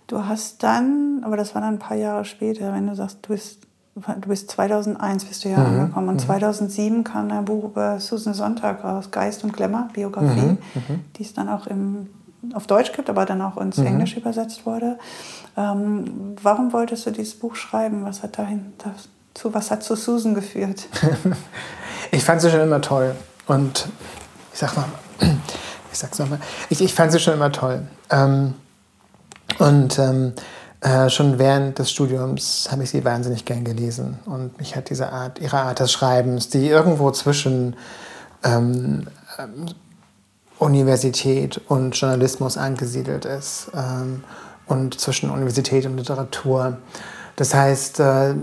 Du 0.08 0.26
hast 0.26 0.62
dann, 0.62 1.22
aber 1.24 1.36
das 1.36 1.56
war 1.56 1.62
dann 1.62 1.76
ein 1.76 1.80
paar 1.80 1.98
Jahre 1.98 2.26
später, 2.26 2.74
wenn 2.74 2.88
du 2.88 2.96
sagst, 2.96 3.20
du 3.24 3.30
bist, 3.30 3.62
du 3.96 4.30
bist 4.30 4.52
2001 4.52 5.26
bist 5.26 5.46
du 5.46 5.50
ja 5.50 5.58
mhm. 5.58 5.66
angekommen 5.66 6.10
und 6.10 6.16
mhm. 6.16 6.20
2007 6.20 7.04
kam 7.04 7.30
dein 7.30 7.46
Buch 7.46 7.64
über 7.66 8.00
Susan 8.00 8.36
Sonntag 8.36 8.84
raus, 8.84 9.10
Geist 9.10 9.44
und 9.44 9.54
Glamour, 9.54 9.88
Biografie, 9.94 10.42
mhm. 10.42 10.58
mhm. 10.76 11.06
die 11.16 11.24
es 11.24 11.34
dann 11.34 11.50
auch 11.50 11.66
im, 11.66 12.10
auf 12.54 12.68
Deutsch 12.68 12.92
gibt, 12.94 13.10
aber 13.10 13.26
dann 13.26 13.42
auch 13.42 13.58
ins 13.58 13.78
mhm. 13.78 13.88
Englisch 13.88 14.18
übersetzt 14.18 14.66
wurde. 14.66 14.98
Ähm, 15.58 16.36
warum 16.42 16.74
wolltest 16.74 17.06
du 17.06 17.12
dieses 17.12 17.36
Buch 17.36 17.56
schreiben? 17.56 18.06
Was 18.06 18.24
hat 18.24 18.38
dahin, 18.38 18.74
dazu, 18.78 19.54
was 19.54 19.72
hat 19.72 19.84
zu 19.84 19.96
Susan 19.96 20.34
geführt? 20.34 20.88
Ich 22.12 22.24
fand 22.24 22.40
sie 22.40 22.50
schon 22.50 22.62
immer 22.62 22.82
toll. 22.82 23.16
Und 23.48 23.88
ich 24.54 24.60
sag 24.60 24.76
mal, 24.78 24.86
ich 25.92 25.98
sag's 25.98 26.20
nochmal, 26.20 26.40
ich, 26.70 26.82
ich 26.82 26.94
fand 26.94 27.12
sie 27.12 27.20
schon 27.20 27.34
immer 27.34 27.52
toll. 27.52 27.82
Ähm, 28.10 28.54
und 29.60 30.00
ähm, 30.00 30.34
äh, 30.82 31.10
schon 31.10 31.40
während 31.40 31.80
des 31.80 31.92
Studiums 31.92 32.70
habe 32.72 32.84
ich 32.84 32.90
sie 32.90 33.04
wahnsinnig 33.04 33.46
gern 33.46 33.64
gelesen. 33.64 34.20
Und 34.26 34.58
mich 34.60 34.76
hat 34.76 34.90
diese 34.90 35.12
Art, 35.12 35.40
ihre 35.40 35.58
Art 35.58 35.80
des 35.80 35.92
Schreibens, 35.92 36.50
die 36.50 36.68
irgendwo 36.68 37.12
zwischen 37.12 37.76
ähm, 38.44 39.08
Universität 40.60 41.60
und 41.68 41.92
Journalismus 41.92 42.58
angesiedelt 42.58 43.26
ist. 43.26 43.72
Ähm, 43.76 44.24
und 44.68 45.00
zwischen 45.00 45.30
Universität 45.30 45.86
und 45.86 45.98
Literatur. 45.98 46.78
Das 47.36 47.54
heißt, 47.54 48.00
äh, 48.00 48.36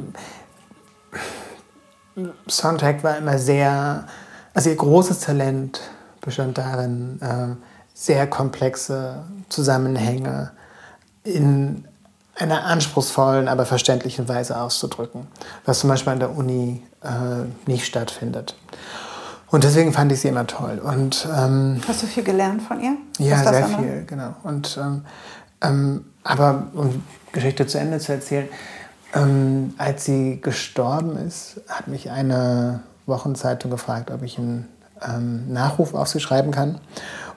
Soundtrack 2.48 3.02
war 3.02 3.16
immer 3.16 3.38
sehr, 3.38 4.06
also 4.54 4.70
ihr 4.70 4.76
großes 4.76 5.20
Talent 5.20 5.80
bestand 6.20 6.58
darin, 6.58 7.20
äh, 7.20 7.56
sehr 7.94 8.26
komplexe 8.26 9.22
Zusammenhänge 9.48 10.52
in 11.24 11.84
einer 12.36 12.64
anspruchsvollen, 12.64 13.48
aber 13.48 13.66
verständlichen 13.66 14.28
Weise 14.28 14.60
auszudrücken, 14.60 15.26
was 15.64 15.80
zum 15.80 15.90
Beispiel 15.90 16.12
an 16.12 16.20
der 16.20 16.36
Uni 16.36 16.82
äh, 17.02 17.68
nicht 17.68 17.84
stattfindet. 17.86 18.56
Und 19.52 19.64
deswegen 19.64 19.92
fand 19.92 20.10
ich 20.10 20.20
sie 20.20 20.28
immer 20.28 20.46
toll. 20.46 20.78
Und, 20.78 21.28
ähm, 21.30 21.78
Hast 21.86 22.02
du 22.02 22.06
viel 22.06 22.24
gelernt 22.24 22.62
von 22.62 22.80
ihr? 22.80 22.96
Ja, 23.18 23.44
sehr 23.44 23.66
viel, 23.66 24.04
genau. 24.06 24.34
Und, 24.42 24.78
ähm, 24.82 25.04
ähm, 25.60 26.06
aber 26.24 26.68
um 26.72 27.02
Geschichte 27.32 27.66
zu 27.66 27.78
Ende 27.78 27.98
zu 27.98 28.12
erzählen, 28.12 28.48
ähm, 29.14 29.74
als 29.76 30.06
sie 30.06 30.40
gestorben 30.40 31.18
ist, 31.18 31.60
hat 31.68 31.86
mich 31.86 32.10
eine 32.10 32.80
Wochenzeitung 33.04 33.70
gefragt, 33.70 34.10
ob 34.10 34.22
ich 34.22 34.38
einen 34.38 34.68
ähm, 35.06 35.52
Nachruf 35.52 35.92
auf 35.92 36.08
sie 36.08 36.20
schreiben 36.20 36.50
kann. 36.50 36.80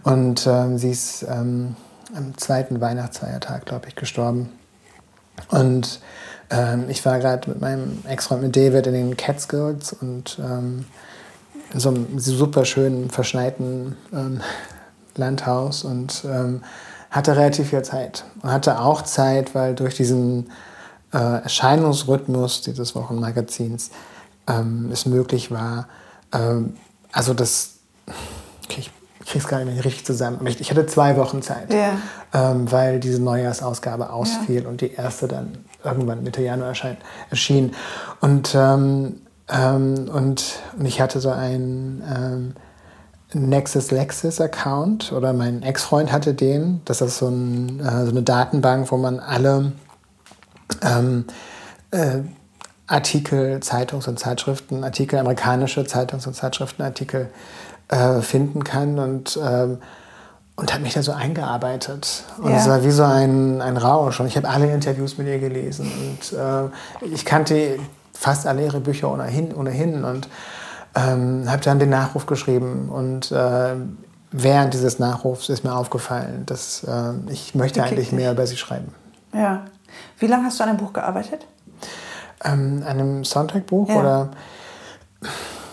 Und 0.04 0.48
sie 0.76 0.92
ist 0.92 1.28
am 1.28 1.76
zweiten 2.38 2.80
Weihnachtsfeiertag, 2.80 3.66
glaube 3.66 3.88
ich, 3.88 3.96
gestorben. 3.96 4.52
Und 5.50 6.00
ähm, 6.52 6.86
ich 6.90 7.04
war 7.06 7.18
gerade 7.18 7.50
mit 7.50 7.60
meinem 7.60 8.04
Ex-Freund 8.08 8.44
mit 8.44 8.56
David 8.56 8.86
in 8.86 8.94
den 8.94 9.18
Catskills 9.18 9.94
und 9.94 10.38
ähm, 10.40 10.86
in 11.76 11.80
so 11.80 11.90
einem 11.90 12.18
super 12.18 12.66
schönen, 12.66 13.12
verschneiten 13.12 13.96
Landhaus 15.16 15.84
und 15.84 16.24
hatte 17.16 17.38
relativ 17.38 17.70
viel 17.70 17.82
Zeit. 17.82 18.26
Und 18.42 18.52
hatte 18.52 18.80
auch 18.80 19.02
Zeit, 19.02 19.56
weil 19.56 19.74
durch 19.76 19.96
diesen 19.96 20.50
äh, 21.14 21.18
Erscheinungsrhythmus 21.44 22.62
dieses 22.62 22.94
Wochenmagazins 22.94 23.92
ähm, 24.48 24.90
es 24.92 25.06
möglich 25.06 25.50
war, 25.50 25.88
ähm, 26.34 26.74
also 27.14 27.34
das, 27.34 27.76
okay, 28.66 28.82
ich 28.82 28.92
kriege 29.26 29.40
es 29.40 29.48
gar 29.48 29.64
nicht 29.64 29.74
mehr 29.74 29.86
richtig 29.86 30.06
zusammen, 30.06 30.46
ich, 30.46 30.60
ich 30.60 30.70
hatte 30.70 30.86
zwei 30.88 31.16
Wochen 31.16 31.42
Zeit, 31.42 31.72
yeah. 31.72 31.94
ähm, 32.34 32.70
weil 32.70 33.00
diese 33.00 33.22
Neujahrsausgabe 33.22 34.10
ausfiel 34.10 34.62
yeah. 34.62 34.70
und 34.70 34.82
die 34.82 34.92
erste 34.92 35.30
dann 35.30 35.60
irgendwann 35.86 36.22
Mitte 36.22 36.42
Januar 36.42 36.74
erschien. 37.30 37.72
Und, 38.20 38.54
ähm, 38.56 39.22
ähm, 39.50 40.10
und, 40.12 40.60
und 40.78 40.86
ich 40.86 41.02
hatte 41.02 41.20
so 41.20 41.30
ein 41.30 42.04
ähm, 42.10 42.54
Nexus 43.34 43.92
Lexis 43.92 44.40
Account 44.40 45.12
oder 45.12 45.34
mein 45.34 45.62
Ex-Freund 45.62 46.12
hatte 46.12 46.34
den. 46.34 46.82
Das 46.86 47.02
ist 47.02 47.18
so, 47.18 47.28
ein, 47.28 47.80
äh, 47.80 48.06
so 48.06 48.12
eine 48.12 48.24
Datenbank, 48.24 48.92
wo 48.92 48.98
man 48.98 49.20
alle 49.20 49.74
ähm, 50.82 51.26
äh, 51.92 52.20
Artikel, 52.88 53.60
Zeitungs- 53.62 54.08
und 54.08 54.20
Zeitschriftenartikel, 54.20 55.20
amerikanische 55.20 55.86
Zeitungs- 55.86 56.28
und 56.28 56.36
Zeitschriftenartikel 56.36 57.30
äh, 57.90 58.22
finden 58.22 58.64
kann 58.64 59.00
und, 59.00 59.40
ähm, 59.44 59.80
und 60.56 60.74
habe 60.74 60.84
mich 60.84 60.94
da 60.94 61.04
so 61.04 61.12
eingearbeitet. 61.12 62.24
Und 62.38 62.54
es 62.54 62.70
war 62.70 62.84
wie 62.84 62.92
so 62.92 63.04
ein, 63.04 63.62
ein 63.62 63.78
Rausch. 63.78 64.20
Und 64.20 64.28
ich 64.28 64.38
habe 64.38 64.48
alle 64.48 64.72
Interviews 64.72 65.18
mit 65.18 65.28
ihr 65.28 65.40
gelesen. 65.40 65.92
Und 65.92 66.38
äh, 66.38 67.14
ich 67.14 67.26
kannte 67.26 67.80
fast 68.16 68.48
alle 68.48 68.64
ihre 68.64 68.80
Bücher 68.80 69.12
ohnehin, 69.12 69.54
ohnehin 69.54 70.04
und 70.04 70.28
ähm, 70.96 71.50
habe 71.50 71.62
dann 71.62 71.80
den 71.80 71.90
Nachruf 71.90 72.26
geschrieben. 72.26 72.90
Und 72.90 73.32
äh, 73.32 73.76
während 74.32 74.74
dieses 74.74 74.98
Nachrufs 75.00 75.50
ist 75.50 75.64
mir 75.64 75.76
aufgefallen, 75.76 76.46
dass 76.46 76.84
äh, 76.84 77.14
ich 77.30 77.54
möchte 77.54 77.84
eigentlich 77.84 78.12
mehr 78.12 78.32
über 78.32 78.48
sie 78.48 78.58
schreiben. 78.58 78.94
Ja. 79.34 79.66
Wie 80.18 80.28
lange 80.28 80.46
hast 80.46 80.60
du 80.60 80.64
an 80.64 80.70
dem 80.70 80.78
Buch 80.78 80.94
gearbeitet? 80.94 81.46
Ähm, 82.44 82.84
an 82.86 83.00
einem 83.00 83.26
Soundtrack-Buch 83.26 83.90
ja. 83.90 83.96
oder 83.96 84.32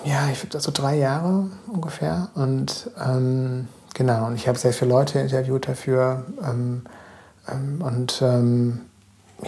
ja, 0.05 0.29
ich 0.33 0.43
würde 0.43 0.61
so 0.61 0.73
drei 0.73 0.97
Jahre 0.97 1.49
ungefähr. 1.73 2.29
Und 2.35 2.91
ähm, 3.05 3.69
genau, 3.95 4.27
und 4.27 4.35
ich 4.35 4.49
habe 4.49 4.59
sehr 4.59 4.73
viele 4.73 4.91
Leute 4.91 5.21
interviewt 5.21 5.69
dafür. 5.69 6.25
Ähm, 6.45 6.83
ähm, 7.51 7.83
und 7.83 8.21
ähm, 8.23 8.81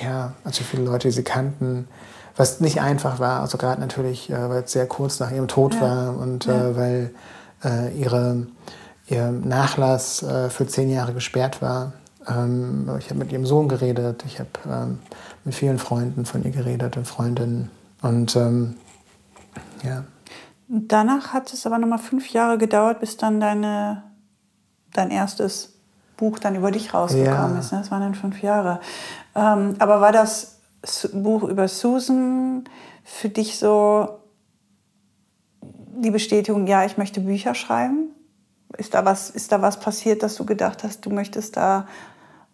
ja, 0.01 0.33
also 0.45 0.65
viele 0.65 0.85
Leute, 0.85 1.09
die 1.09 1.15
sie 1.15 1.25
kannten. 1.25 1.89
Was 2.37 2.61
nicht 2.61 2.81
einfach 2.81 3.21
war, 3.21 3.41
also 3.41 3.59
gerade 3.59 3.81
natürlich, 3.81 4.31
äh, 4.31 4.49
weil 4.51 4.65
es 4.65 4.73
sehr 4.73 4.87
kurz 4.87 5.21
nach 5.21 5.31
ihrem 5.31 5.49
Tod 5.49 5.75
ja. 5.75 5.81
war 5.81 6.17
und 6.19 6.47
ja. 6.47 6.69
äh, 6.69 6.77
weil 6.77 7.15
äh, 7.65 7.97
ihre, 7.97 8.47
ihr 9.07 9.31
Nachlass 9.31 10.23
äh, 10.23 10.51
für 10.51 10.67
zehn 10.67 10.91
Jahre 10.91 11.13
gesperrt 11.15 11.63
war. 11.63 11.93
Ähm, 12.27 12.91
ich 12.99 13.11
habe 13.11 13.19
mit 13.19 13.33
ihrem 13.33 13.47
Sohn 13.47 13.69
geredet, 13.69 14.25
ich 14.27 14.41
habe 14.41 14.51
ähm, 14.67 14.99
mit 15.45 15.55
vielen 15.55 15.79
Freunden 15.79 16.25
von 16.25 16.43
ihr 16.45 16.51
geredet 16.51 16.97
und 16.97 17.07
Freundinnen. 17.07 17.71
Und 18.03 18.35
ähm, 18.37 18.77
ja. 19.83 20.05
Danach 20.69 21.33
hat 21.33 21.53
es 21.53 21.67
aber 21.67 21.79
nochmal 21.79 21.99
fünf 21.99 22.31
Jahre 22.31 22.59
gedauert, 22.59 23.01
bis 23.01 23.17
dann 23.17 23.41
deine, 23.41 24.03
dein 24.93 25.11
erstes 25.11 25.75
Buch 26.17 26.39
dann 26.39 26.55
über 26.57 26.71
dich 26.71 26.95
rausgekommen 26.95 27.55
ja. 27.55 27.61
ist. 27.61 27.73
Ne? 27.73 27.79
Das 27.79 27.91
waren 27.91 28.01
dann 28.01 28.15
fünf 28.15 28.43
Jahre. 28.43 28.81
Ähm, 29.35 29.75
aber 29.79 30.01
war 30.01 30.13
das 30.13 30.54
Buch 31.13 31.43
über 31.45 31.69
Susan 31.69 32.65
für 33.05 33.29
dich 33.29 33.59
so 33.59 34.21
die 35.63 36.11
Bestätigung, 36.11 36.67
ja, 36.67 36.85
ich 36.85 36.99
möchte 36.99 37.21
Bücher 37.21 37.55
schreiben? 37.55 38.11
Ist 38.77 38.95
da 38.95 39.05
was, 39.05 39.31
ist 39.31 39.53
da 39.53 39.63
was 39.63 39.79
passiert, 39.79 40.23
dass 40.23 40.35
du 40.35 40.45
gedacht 40.45 40.83
hast, 40.83 41.07
du 41.07 41.11
möchtest 41.11 41.57
da 41.57 41.87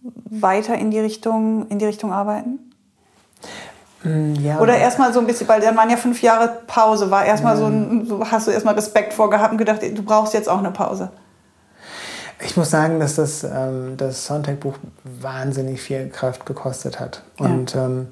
weiter 0.02 0.76
in 0.76 0.90
die 0.90 1.00
Richtung, 1.00 1.68
in 1.68 1.78
die 1.78 1.86
Richtung 1.86 2.12
arbeiten? 2.12 2.58
Mm, 4.02 4.34
ja. 4.34 4.60
Oder 4.60 4.76
erstmal 4.76 5.12
so 5.12 5.20
ein 5.20 5.26
bisschen, 5.26 5.48
weil 5.48 5.60
dann 5.60 5.76
waren 5.76 5.90
ja 5.90 5.96
fünf 5.96 6.22
Jahre 6.22 6.60
Pause, 6.66 7.10
war 7.10 7.24
erstmal 7.24 7.56
so 7.56 7.66
ein, 7.66 8.04
mm. 8.06 8.24
hast 8.30 8.46
du 8.46 8.50
erstmal 8.50 8.74
Respekt 8.74 9.14
vorgehabt 9.14 9.52
und 9.52 9.58
gedacht, 9.58 9.82
du 9.82 10.02
brauchst 10.02 10.34
jetzt 10.34 10.48
auch 10.48 10.58
eine 10.58 10.70
Pause. 10.70 11.10
Ich 12.42 12.56
muss 12.56 12.70
sagen, 12.70 13.00
dass 13.00 13.16
das, 13.16 13.44
ähm, 13.44 13.96
das 13.96 14.26
Sontag-Buch 14.26 14.74
wahnsinnig 15.04 15.80
viel 15.80 16.08
Kraft 16.08 16.46
gekostet 16.46 16.98
hat. 16.98 17.22
Und, 17.38 17.74
ja. 17.74 17.86
ähm, 17.86 18.08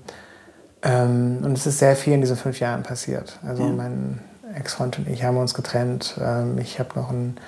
ähm, 0.83 1.39
und 1.43 1.57
es 1.57 1.67
ist 1.67 1.79
sehr 1.79 1.97
viel 1.97 2.13
in 2.13 2.21
diesen 2.21 2.37
fünf 2.37 2.61
Jahren 2.61 2.83
passiert. 2.83 3.39
Also 3.47 3.65
ja. 3.65 3.71
mein 3.71 4.21
Ex-Freund 4.55 4.99
und 4.99 5.09
ich 5.09 5.25
haben 5.25 5.37
uns 5.39 5.55
getrennt. 5.55 6.19
Ähm, 6.21 6.59
ich 6.59 6.79
habe 6.79 6.91
noch 6.99 7.11
ein, 7.11 7.39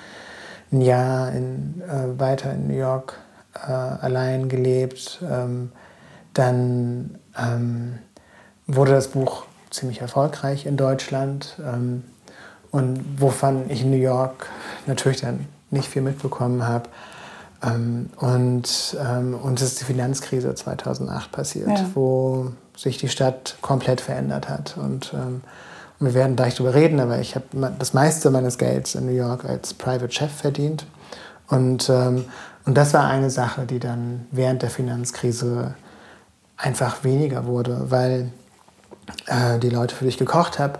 ein 0.71 0.81
Jahr 0.81 1.31
in, 1.31 1.81
äh, 1.87 2.19
weiter 2.19 2.51
in 2.53 2.67
New 2.67 2.77
York 2.77 3.13
äh, 3.55 3.71
allein 3.71 4.49
gelebt. 4.49 5.21
Ähm, 5.29 5.71
dann 6.33 7.17
ähm, 7.37 7.99
wurde 8.65 8.93
das 8.93 9.09
Buch 9.09 9.45
ziemlich 9.69 10.01
erfolgreich 10.01 10.65
in 10.65 10.75
Deutschland. 10.75 11.55
und 12.71 13.21
wovon 13.21 13.69
ich 13.69 13.83
in 13.83 13.91
New 13.91 13.97
York 13.97 14.47
natürlich 14.85 15.21
dann 15.21 15.45
nicht 15.71 15.87
viel 15.87 16.01
mitbekommen 16.01 16.67
habe. 16.67 16.89
Ähm, 17.63 18.09
und, 18.17 18.97
ähm, 18.99 19.35
und 19.35 19.61
es 19.61 19.73
ist 19.73 19.81
die 19.81 19.85
Finanzkrise 19.85 20.53
2008 20.53 21.31
passiert, 21.31 21.67
ja. 21.67 21.85
wo 21.93 22.51
sich 22.75 22.97
die 22.97 23.09
Stadt 23.09 23.57
komplett 23.61 24.01
verändert 24.01 24.49
hat. 24.49 24.77
Und, 24.77 25.13
ähm, 25.13 25.41
und 25.99 26.07
wir 26.07 26.13
werden 26.13 26.35
gleich 26.35 26.55
darüber 26.55 26.73
reden, 26.73 26.99
aber 26.99 27.19
ich 27.19 27.35
habe 27.35 27.45
das 27.77 27.93
meiste 27.93 28.31
meines 28.31 28.57
Gelds 28.57 28.95
in 28.95 29.05
New 29.05 29.11
York 29.11 29.45
als 29.45 29.73
Private 29.73 30.11
Chef 30.11 30.31
verdient. 30.31 30.85
Und, 31.47 31.89
ähm, 31.89 32.25
und 32.65 32.75
das 32.75 32.93
war 32.93 33.07
eine 33.07 33.29
Sache, 33.29 33.65
die 33.65 33.79
dann 33.79 34.25
während 34.31 34.63
der 34.63 34.69
Finanzkrise 34.69 35.75
einfach 36.57 37.03
weniger 37.03 37.45
wurde, 37.45 37.85
weil 37.89 38.31
äh, 39.27 39.59
die 39.59 39.69
Leute, 39.69 39.95
für 39.95 40.05
die 40.05 40.09
ich 40.09 40.17
gekocht 40.17 40.59
habe, 40.59 40.79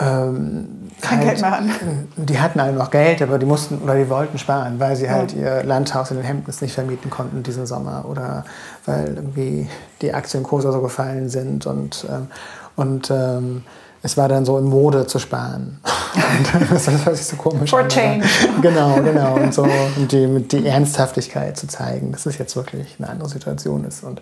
ähm, 0.00 0.90
Kein 1.00 1.18
halt, 1.18 1.28
Geld 1.28 1.40
mehr 1.40 1.50
hatten. 1.50 2.08
Die 2.16 2.40
hatten 2.40 2.60
alle 2.60 2.72
noch 2.72 2.90
Geld, 2.90 3.22
aber 3.22 3.38
die 3.38 3.46
mussten 3.46 3.78
oder 3.78 3.94
die 3.94 4.08
wollten 4.08 4.38
sparen, 4.38 4.80
weil 4.80 4.96
sie 4.96 5.10
halt 5.10 5.32
ja. 5.32 5.58
ihr 5.58 5.64
Landhaus 5.64 6.10
in 6.10 6.16
den 6.16 6.26
Hemdnis 6.26 6.60
nicht 6.60 6.74
vermieten 6.74 7.10
konnten 7.10 7.42
diesen 7.42 7.66
Sommer 7.66 8.04
oder 8.08 8.44
weil 8.86 9.14
irgendwie 9.16 9.68
die 10.02 10.14
Aktienkurse 10.14 10.72
so 10.72 10.80
gefallen 10.80 11.28
sind 11.28 11.66
und, 11.66 12.06
ähm, 12.08 12.28
und 12.76 13.10
ähm, 13.10 13.62
es 14.02 14.16
war 14.16 14.28
dann 14.28 14.44
so 14.46 14.56
in 14.56 14.64
Mode 14.64 15.06
zu 15.06 15.18
sparen. 15.18 15.78
das 16.70 17.06
war 17.06 17.14
sich 17.14 17.26
so 17.26 17.36
komisch. 17.36 17.68
For 17.68 17.86
change. 17.86 18.26
Genau, 18.62 19.00
genau. 19.02 19.34
Und 19.34 19.52
so 19.52 19.62
und 19.62 20.10
die, 20.10 20.42
die 20.48 20.66
Ernsthaftigkeit 20.66 21.58
zu 21.58 21.66
zeigen, 21.66 22.12
dass 22.12 22.24
es 22.24 22.38
jetzt 22.38 22.56
wirklich 22.56 22.96
eine 22.98 23.10
andere 23.10 23.28
Situation 23.28 23.84
ist. 23.84 24.02
Und 24.02 24.20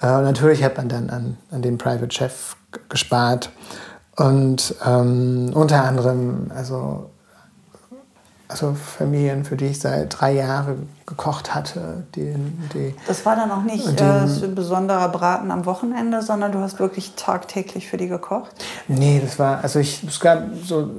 äh, 0.00 0.06
natürlich 0.06 0.62
hat 0.62 0.76
man 0.76 0.88
dann 0.88 1.10
an, 1.10 1.36
an 1.50 1.62
den 1.62 1.76
Private 1.76 2.12
Chef 2.12 2.54
gespart. 2.88 3.50
Und 4.16 4.74
ähm, 4.84 5.50
unter 5.54 5.84
anderem, 5.84 6.50
also, 6.54 7.10
also 8.48 8.74
Familien, 8.74 9.44
für 9.44 9.56
die 9.56 9.66
ich 9.66 9.80
seit 9.80 10.20
drei 10.20 10.32
Jahren 10.32 10.88
gekocht 11.06 11.54
hatte. 11.54 12.04
Die, 12.14 12.34
die, 12.74 12.94
das 13.06 13.24
war 13.24 13.36
dann 13.36 13.50
auch 13.50 13.62
nicht 13.62 13.98
die, 13.98 14.02
äh, 14.02 14.44
ein 14.44 14.54
besonderer 14.54 15.08
Braten 15.08 15.50
am 15.50 15.64
Wochenende, 15.66 16.22
sondern 16.22 16.52
du 16.52 16.58
hast 16.58 16.78
wirklich 16.78 17.14
tagtäglich 17.14 17.88
für 17.88 17.96
die 17.96 18.08
gekocht? 18.08 18.50
Nee, 18.88 19.20
das 19.24 19.38
war, 19.38 19.62
also 19.62 19.78
ich, 19.78 20.02
es 20.04 20.20
gab 20.20 20.42
so 20.64 20.90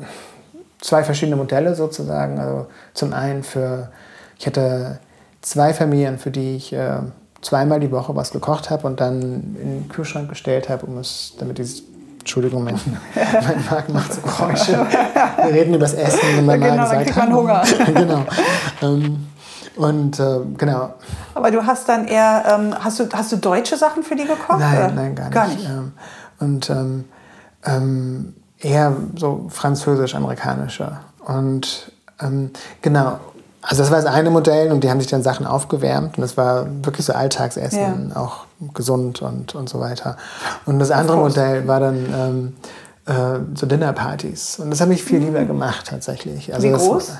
zwei 0.79 1.03
verschiedene 1.03 1.35
Modelle 1.35 1.75
sozusagen. 1.75 2.39
Also 2.39 2.67
zum 2.93 3.13
einen 3.13 3.43
für, 3.43 3.91
ich 4.37 4.47
hatte 4.47 4.99
zwei 5.41 5.73
Familien, 5.73 6.17
für 6.17 6.31
die 6.31 6.55
ich 6.55 6.73
äh, 6.73 6.99
zweimal 7.41 7.79
die 7.79 7.91
Woche 7.91 8.15
was 8.15 8.31
gekocht 8.31 8.69
habe 8.69 8.87
und 8.87 8.99
dann 8.99 9.21
in 9.21 9.55
den 9.55 9.89
Kühlschrank 9.89 10.29
gestellt 10.29 10.69
habe, 10.69 10.85
um 10.85 10.97
es, 10.97 11.33
damit 11.39 11.57
dieses 11.57 11.83
Entschuldigung, 12.21 12.63
mein, 12.63 12.75
mein 13.15 13.65
Magen 13.69 13.93
macht 13.93 14.13
so 14.13 14.21
Geräusche. 14.21 14.73
Wir 14.73 15.53
reden 15.53 15.73
über 15.73 15.85
das 15.85 15.93
Essen 15.93 16.39
und 16.39 16.45
mein 16.45 16.61
genau, 16.61 16.77
Magen 16.77 17.05
sagt, 17.05 17.17
man 17.17 17.33
Hunger. 17.35 17.63
genau. 17.93 18.25
Ähm, 18.81 19.27
und 19.75 20.19
äh, 20.19 20.39
genau. 20.57 20.93
Aber 21.33 21.49
du 21.49 21.65
hast 21.65 21.89
dann 21.89 22.07
eher, 22.07 22.43
ähm, 22.47 22.75
hast, 22.79 22.99
du, 22.99 23.09
hast 23.11 23.31
du 23.31 23.37
deutsche 23.37 23.77
Sachen 23.77 24.03
für 24.03 24.15
die 24.15 24.25
gekocht? 24.25 24.59
Nein, 24.59 24.77
oder? 24.77 24.91
nein, 24.91 25.15
gar 25.15 25.25
nicht. 25.25 25.33
Gar 25.33 25.47
nicht. 25.47 25.65
Ähm, 25.65 25.91
und 26.39 26.69
ähm, 26.69 27.05
ähm, 27.65 28.33
eher 28.59 28.95
so 29.15 29.47
französisch-amerikanische. 29.49 30.97
Und 31.25 31.91
ähm, 32.21 32.51
genau, 32.81 33.19
also 33.61 33.83
das 33.83 33.91
war 33.91 34.01
das 34.01 34.11
eine 34.11 34.29
Modell 34.29 34.71
und 34.71 34.83
die 34.83 34.89
haben 34.89 34.99
sich 34.99 35.09
dann 35.09 35.21
Sachen 35.21 35.45
aufgewärmt 35.45 36.17
und 36.17 36.21
das 36.21 36.35
war 36.35 36.67
wirklich 36.83 37.05
so 37.05 37.13
Alltagsessen, 37.13 38.09
ja. 38.09 38.21
auch 38.21 38.45
gesund 38.73 39.21
und, 39.21 39.53
und 39.55 39.69
so 39.69 39.79
weiter. 39.79 40.17
Und 40.65 40.79
das 40.79 40.91
andere 40.91 41.17
Modell 41.17 41.67
war 41.67 41.79
dann 41.79 42.05
ähm, 42.13 42.53
äh, 43.05 43.39
so 43.55 43.67
Dinnerpartys 43.67 44.59
und 44.59 44.71
das 44.71 44.81
habe 44.81 44.93
ich 44.93 45.03
viel 45.03 45.19
mhm. 45.19 45.27
lieber 45.27 45.43
gemacht 45.45 45.87
tatsächlich. 45.87 46.53
Also 46.53 46.67
Wie 46.67 46.71
groß? 46.71 47.07
Das, 47.07 47.17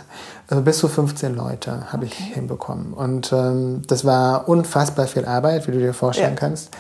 also 0.48 0.64
bis 0.64 0.80
zu 0.80 0.88
15 0.88 1.36
Leute 1.36 1.92
habe 1.92 2.06
okay. 2.06 2.16
ich 2.18 2.34
hinbekommen 2.34 2.94
und 2.94 3.32
ähm, 3.32 3.84
das 3.88 4.04
war 4.04 4.50
unfassbar 4.50 5.08
viel 5.08 5.26
Arbeit, 5.26 5.68
wie 5.68 5.72
du 5.72 5.80
dir 5.80 5.94
vorstellen 5.94 6.34
ja. 6.34 6.40
kannst. 6.40 6.72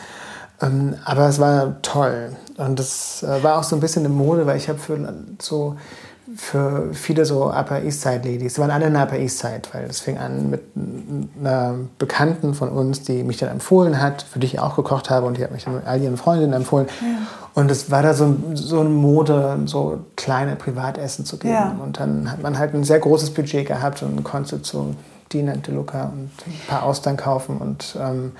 Ähm, 0.59 0.95
aber 1.05 1.27
es 1.27 1.39
war 1.39 1.81
toll 1.83 2.35
und 2.57 2.79
das 2.79 3.23
äh, 3.23 3.43
war 3.43 3.59
auch 3.59 3.63
so 3.63 3.75
ein 3.75 3.79
bisschen 3.79 4.05
eine 4.05 4.13
Mode, 4.13 4.47
weil 4.47 4.57
ich 4.57 4.69
habe 4.69 4.79
für 4.79 4.97
so 5.39 5.75
für 6.35 6.93
viele 6.93 7.25
so 7.25 7.51
Upper 7.51 7.81
East 7.83 8.01
Side 8.01 8.21
Ladies. 8.23 8.55
Sie 8.55 8.61
waren 8.61 8.71
alle 8.71 8.87
in 8.87 8.93
der 8.93 9.03
Upper 9.03 9.17
East 9.17 9.39
Side, 9.39 9.61
weil 9.73 9.85
es 9.85 9.99
fing 9.99 10.17
an 10.17 10.49
mit 10.49 10.61
einer 11.39 11.75
Bekannten 11.97 12.53
von 12.53 12.69
uns, 12.69 13.03
die 13.03 13.23
mich 13.23 13.37
dann 13.37 13.49
empfohlen 13.49 14.01
hat, 14.01 14.21
für 14.23 14.39
die 14.39 14.47
ich 14.47 14.59
auch 14.59 14.75
gekocht 14.75 15.09
habe 15.09 15.27
und 15.27 15.37
die 15.37 15.43
hat 15.43 15.51
mich 15.51 15.65
dann 15.65 15.75
mit 15.75 15.87
all 15.87 16.01
ihren 16.01 16.17
Freundinnen 16.17 16.53
empfohlen. 16.53 16.87
Ja. 17.01 17.27
Und 17.53 17.69
es 17.69 17.91
war 17.91 18.01
da 18.01 18.13
so, 18.13 18.35
so 18.53 18.79
eine 18.79 18.89
Mode, 18.89 19.59
so 19.65 19.99
kleine 20.15 20.55
Privatessen 20.55 21.25
zu 21.25 21.37
geben. 21.37 21.53
Ja. 21.53 21.75
Und 21.83 21.99
dann 21.99 22.31
hat 22.31 22.41
man 22.41 22.57
halt 22.57 22.73
ein 22.73 22.83
sehr 22.83 22.99
großes 22.99 23.31
Budget 23.31 23.67
gehabt 23.67 24.03
und 24.03 24.23
konnte 24.23 24.61
zu 24.61 24.95
Dina 25.33 25.53
und 25.53 25.67
Luca 25.67 26.05
und 26.05 26.29
ein 26.45 26.61
paar 26.67 26.83
Austern 26.83 27.17
kaufen 27.17 27.57
und 27.57 27.97
ähm, 27.99 28.33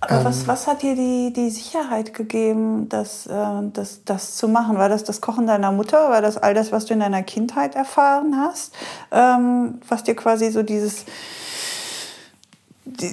aber 0.00 0.20
ähm, 0.20 0.24
was, 0.24 0.48
was 0.48 0.66
hat 0.66 0.82
dir 0.82 0.94
die, 0.94 1.32
die 1.32 1.50
Sicherheit 1.50 2.14
gegeben, 2.14 2.88
das, 2.88 3.26
äh, 3.26 3.32
das, 3.72 4.02
das 4.04 4.36
zu 4.36 4.48
machen? 4.48 4.78
War 4.78 4.88
das 4.88 5.04
das 5.04 5.20
Kochen 5.20 5.46
deiner 5.46 5.72
Mutter? 5.72 6.10
War 6.10 6.22
das 6.22 6.38
all 6.38 6.54
das, 6.54 6.72
was 6.72 6.86
du 6.86 6.94
in 6.94 7.00
deiner 7.00 7.22
Kindheit 7.22 7.74
erfahren 7.74 8.34
hast? 8.36 8.74
Ähm, 9.10 9.80
was 9.88 10.02
dir 10.02 10.16
quasi 10.16 10.50
so 10.50 10.62
dieses, 10.62 11.04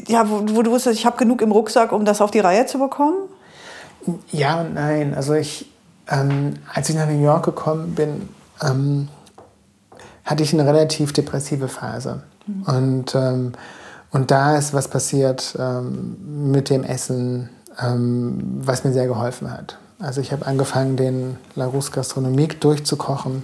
ja, 0.07 0.29
wo, 0.29 0.41
wo 0.55 0.61
du 0.61 0.71
wusstest, 0.71 0.97
ich 0.97 1.05
habe 1.05 1.17
genug 1.17 1.41
im 1.41 1.51
Rucksack, 1.51 1.91
um 1.91 2.05
das 2.05 2.21
auf 2.21 2.31
die 2.31 2.39
Reihe 2.39 2.65
zu 2.65 2.79
bekommen? 2.79 3.17
Ja 4.31 4.61
und 4.61 4.73
nein. 4.73 5.13
Also 5.13 5.33
ich, 5.33 5.69
ähm, 6.07 6.53
als 6.73 6.89
ich 6.89 6.95
nach 6.95 7.07
New 7.07 7.21
York 7.21 7.43
gekommen 7.43 7.95
bin, 7.95 8.29
ähm, 8.63 9.09
hatte 10.23 10.43
ich 10.43 10.53
eine 10.53 10.65
relativ 10.65 11.11
depressive 11.11 11.67
Phase. 11.67 12.23
Mhm. 12.45 12.63
Und 12.63 13.15
ähm, 13.15 13.51
und 14.11 14.31
da 14.31 14.55
ist 14.57 14.73
was 14.73 14.87
passiert 14.87 15.55
ähm, 15.59 16.51
mit 16.51 16.69
dem 16.69 16.83
Essen, 16.83 17.49
ähm, 17.79 18.61
was 18.61 18.83
mir 18.83 18.93
sehr 18.93 19.07
geholfen 19.07 19.51
hat. 19.51 19.77
Also 19.99 20.21
ich 20.21 20.31
habe 20.31 20.45
angefangen, 20.45 20.95
den 20.95 21.37
La 21.55 21.65
Rousse 21.65 21.91
Gastronomique 21.91 22.61
durchzukochen 22.61 23.43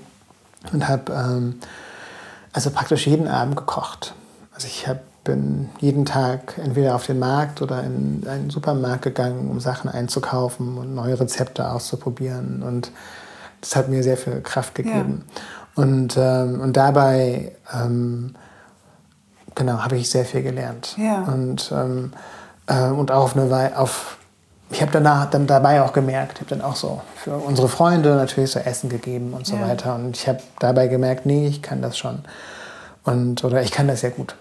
und 0.72 0.88
habe 0.88 1.12
ähm, 1.12 1.56
also 2.54 2.70
praktisch 2.70 3.08
jeden 3.08 3.28
Abend 3.28 3.56
gekocht. 3.56 4.14
Also 4.54 4.68
ich 4.68 4.88
hab, 4.88 5.00
bin 5.24 5.70
jeden 5.80 6.06
Tag 6.06 6.58
entweder 6.58 6.96
auf 6.96 7.08
den 7.08 7.18
Markt 7.18 7.62
oder 7.62 7.84
in 7.84 8.24
einen 8.28 8.50
Supermarkt 8.50 9.02
gegangen, 9.02 9.50
um 9.50 9.60
Sachen 9.60 9.90
einzukaufen 9.90 10.78
und 10.78 10.94
neue 10.94 11.20
Rezepte 11.20 11.72
auszuprobieren. 11.72 12.62
Und 12.62 12.92
das 13.62 13.76
hat 13.76 13.90
mir 13.90 14.04
sehr 14.04 14.18
viel 14.18 14.42
Kraft 14.42 14.76
gegeben. 14.76 15.26
Ja. 15.76 15.84
Und, 15.84 16.16
ähm, 16.18 16.62
und 16.62 16.78
dabei 16.78 17.54
ähm, 17.74 18.36
genau, 19.56 19.80
habe 19.80 19.98
ich 19.98 20.10
sehr 20.10 20.26
viel 20.26 20.44
gelernt. 20.44 20.96
Ja. 20.98 21.24
Und, 21.24 21.72
ähm, 21.74 22.14
äh, 22.68 22.88
und 22.88 23.12
auch 23.12 23.24
auf 23.24 23.38
eine 23.38 23.50
Weise, 23.50 23.78
auf 23.78 24.18
ich 24.70 24.82
habe 24.82 24.92
danach 24.92 25.30
dann 25.30 25.46
dabei 25.46 25.84
auch 25.84 25.94
gemerkt, 25.94 26.34
ich 26.34 26.40
habe 26.40 26.50
dann 26.50 26.62
auch 26.62 26.76
so 26.76 27.02
für 27.16 27.36
unsere 27.36 27.70
Freunde 27.70 28.16
natürlich 28.16 28.52
so 28.52 28.60
Essen 28.60 28.90
gegeben 28.90 29.34
und 29.34 29.46
so 29.46 29.56
ja. 29.56 29.68
weiter. 29.68 29.94
Und 29.96 30.18
ich 30.18 30.28
habe 30.28 30.40
dabei 30.60 30.88
gemerkt, 30.88 31.28
nee, 31.28 31.48
ich 31.48 31.62
kann 31.62 31.82
das 31.82 31.96
schon. 31.96 32.20
Und, 33.04 33.44
oder 33.44 33.62
ich 33.62 33.72
kann 33.72 33.88
das 33.88 34.02
ja 34.02 34.10
gut. 34.10 34.36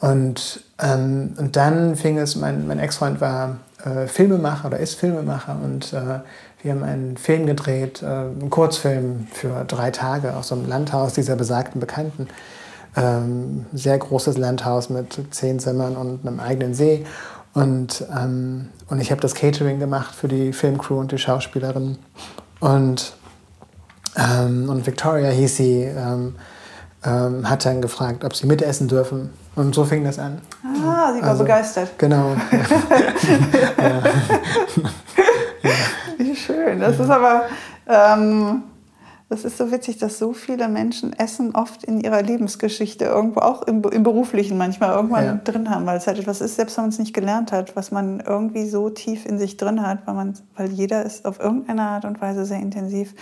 Und, 0.00 0.62
ähm, 0.80 1.34
und 1.36 1.56
dann 1.56 1.96
fing 1.96 2.18
es, 2.18 2.36
mein, 2.36 2.66
mein 2.68 2.78
Ex-Freund 2.78 3.20
war 3.20 3.56
äh, 3.84 4.06
Filmemacher 4.06 4.68
oder 4.68 4.78
ist 4.78 4.94
Filmemacher 4.94 5.58
und 5.62 5.92
äh, 5.92 6.20
wir 6.62 6.72
haben 6.72 6.82
einen 6.82 7.16
Film 7.16 7.46
gedreht, 7.46 8.02
äh, 8.02 8.06
einen 8.06 8.50
Kurzfilm 8.50 9.26
für 9.32 9.64
drei 9.64 9.90
Tage 9.90 10.36
aus 10.36 10.48
so 10.48 10.54
einem 10.54 10.68
Landhaus 10.68 11.14
dieser 11.14 11.36
besagten 11.36 11.80
Bekannten. 11.80 12.28
Ähm, 12.96 13.66
sehr 13.72 13.98
großes 13.98 14.38
Landhaus 14.38 14.88
mit 14.88 15.18
zehn 15.30 15.58
Zimmern 15.58 15.96
und 15.96 16.26
einem 16.26 16.40
eigenen 16.40 16.74
See. 16.74 17.04
Und, 17.52 18.04
ähm, 18.14 18.68
und 18.88 19.00
ich 19.00 19.10
habe 19.10 19.20
das 19.20 19.34
Catering 19.34 19.78
gemacht 19.78 20.14
für 20.14 20.28
die 20.28 20.52
Filmcrew 20.52 20.98
und 20.98 21.12
die 21.12 21.18
Schauspielerin. 21.18 21.98
Und, 22.60 23.14
ähm, 24.16 24.68
und 24.68 24.86
Victoria 24.86 25.30
hieß 25.30 25.56
sie, 25.56 25.82
ähm, 25.82 26.36
ähm, 27.04 27.48
hat 27.48 27.64
dann 27.64 27.80
gefragt, 27.80 28.24
ob 28.24 28.34
sie 28.34 28.46
mitessen 28.46 28.88
dürfen. 28.88 29.30
Und 29.54 29.74
so 29.74 29.84
fing 29.84 30.04
das 30.04 30.18
an. 30.18 30.42
Ah, 30.64 31.14
sie 31.14 31.22
war 31.22 31.30
also, 31.30 31.44
begeistert. 31.44 31.98
Genau. 31.98 32.34
ja. 33.78 34.02
Wie 36.18 36.36
schön. 36.36 36.80
Das 36.80 36.98
ist 36.98 37.08
aber 37.08 37.44
ähm, 37.86 38.64
das 39.28 39.44
ist 39.44 39.58
so 39.58 39.72
witzig, 39.72 39.98
dass 39.98 40.18
so 40.18 40.32
viele 40.32 40.68
Menschen 40.68 41.12
Essen 41.12 41.54
oft 41.56 41.82
in 41.82 42.00
ihrer 42.00 42.22
Lebensgeschichte 42.22 43.06
irgendwo, 43.06 43.40
auch 43.40 43.62
im, 43.62 43.82
im 43.82 44.04
Beruflichen 44.04 44.56
manchmal 44.56 44.94
irgendwann 44.94 45.24
ja. 45.24 45.34
drin 45.42 45.68
haben, 45.68 45.84
weil 45.84 45.96
es 45.98 46.06
halt 46.06 46.20
etwas 46.20 46.40
ist, 46.40 46.54
selbst 46.54 46.76
wenn 46.76 46.84
man 46.84 46.90
es 46.90 46.98
nicht 47.00 47.12
gelernt 47.12 47.50
hat, 47.50 47.74
was 47.74 47.90
man 47.90 48.20
irgendwie 48.20 48.68
so 48.68 48.88
tief 48.88 49.26
in 49.26 49.38
sich 49.38 49.56
drin 49.56 49.84
hat, 49.84 50.06
weil, 50.06 50.14
man, 50.14 50.34
weil 50.54 50.70
jeder 50.70 51.04
es 51.04 51.24
auf 51.24 51.40
irgendeine 51.40 51.82
Art 51.82 52.04
und 52.04 52.20
Weise 52.20 52.44
sehr 52.44 52.60
intensiv 52.60 53.14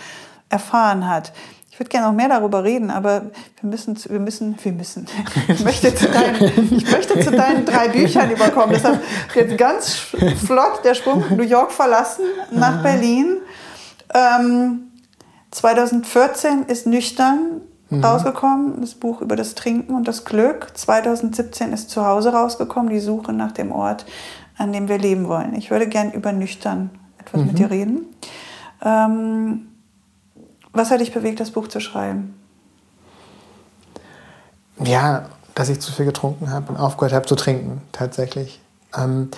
erfahren 0.49 1.09
hat. 1.09 1.33
Ich 1.71 1.79
würde 1.79 1.89
gerne 1.89 2.07
noch 2.07 2.13
mehr 2.13 2.29
darüber 2.29 2.63
reden, 2.63 2.91
aber 2.91 3.23
wir 3.59 3.69
müssen, 3.69 3.97
wir 4.07 4.19
müssen, 4.19 4.55
wir 4.63 4.71
müssen. 4.71 5.07
Ich 5.49 5.65
möchte 5.65 5.93
zu 5.93 6.07
deinen, 6.07 6.71
ich 6.71 6.89
möchte 6.89 7.19
zu 7.19 7.31
deinen 7.31 7.65
drei 7.65 7.89
Büchern 7.89 8.29
überkommen. 8.29 8.69
Deshalb 8.73 9.01
jetzt 9.33 9.57
ganz 9.57 9.89
flott 9.95 10.85
der 10.85 10.93
Sprung 10.93 11.23
New 11.35 11.43
York 11.43 11.71
verlassen 11.71 12.25
nach 12.51 12.81
Berlin. 12.81 13.39
Ähm, 14.13 14.84
2014 15.55 16.63
ist 16.63 16.85
Nüchtern 16.85 17.61
mhm. 17.89 18.03
rausgekommen, 18.03 18.81
das 18.81 18.93
Buch 18.93 19.21
über 19.21 19.37
das 19.37 19.55
Trinken 19.55 19.95
und 19.95 20.05
das 20.05 20.25
Glück. 20.25 20.67
2017 20.73 21.71
ist 21.71 21.89
zu 21.89 22.05
Hause 22.05 22.33
rausgekommen, 22.33 22.89
die 22.89 22.99
Suche 22.99 23.31
nach 23.31 23.53
dem 23.53 23.71
Ort, 23.71 24.05
an 24.57 24.73
dem 24.73 24.89
wir 24.89 24.97
leben 24.97 25.29
wollen. 25.29 25.55
Ich 25.55 25.71
würde 25.71 25.87
gern 25.87 26.11
über 26.11 26.33
Nüchtern 26.33 26.89
etwas 27.17 27.39
mhm. 27.39 27.47
mit 27.47 27.59
dir 27.59 27.71
reden. 27.71 28.05
Ähm, 28.83 29.67
was 30.73 30.91
hat 30.91 30.99
dich 30.99 31.13
bewegt, 31.13 31.39
das 31.39 31.51
Buch 31.51 31.69
zu 31.69 31.79
schreiben? 31.79 32.35
Ja, 34.83 35.29
dass 35.53 35.69
ich 35.69 35.79
zu 35.79 35.93
viel 35.93 36.03
getrunken 36.03 36.51
habe 36.51 36.73
und 36.73 36.77
aufgehört 36.77 37.13
habe 37.13 37.25
zu 37.27 37.35
trinken, 37.35 37.81
tatsächlich. 37.93 38.59
Ähm, 38.93 39.29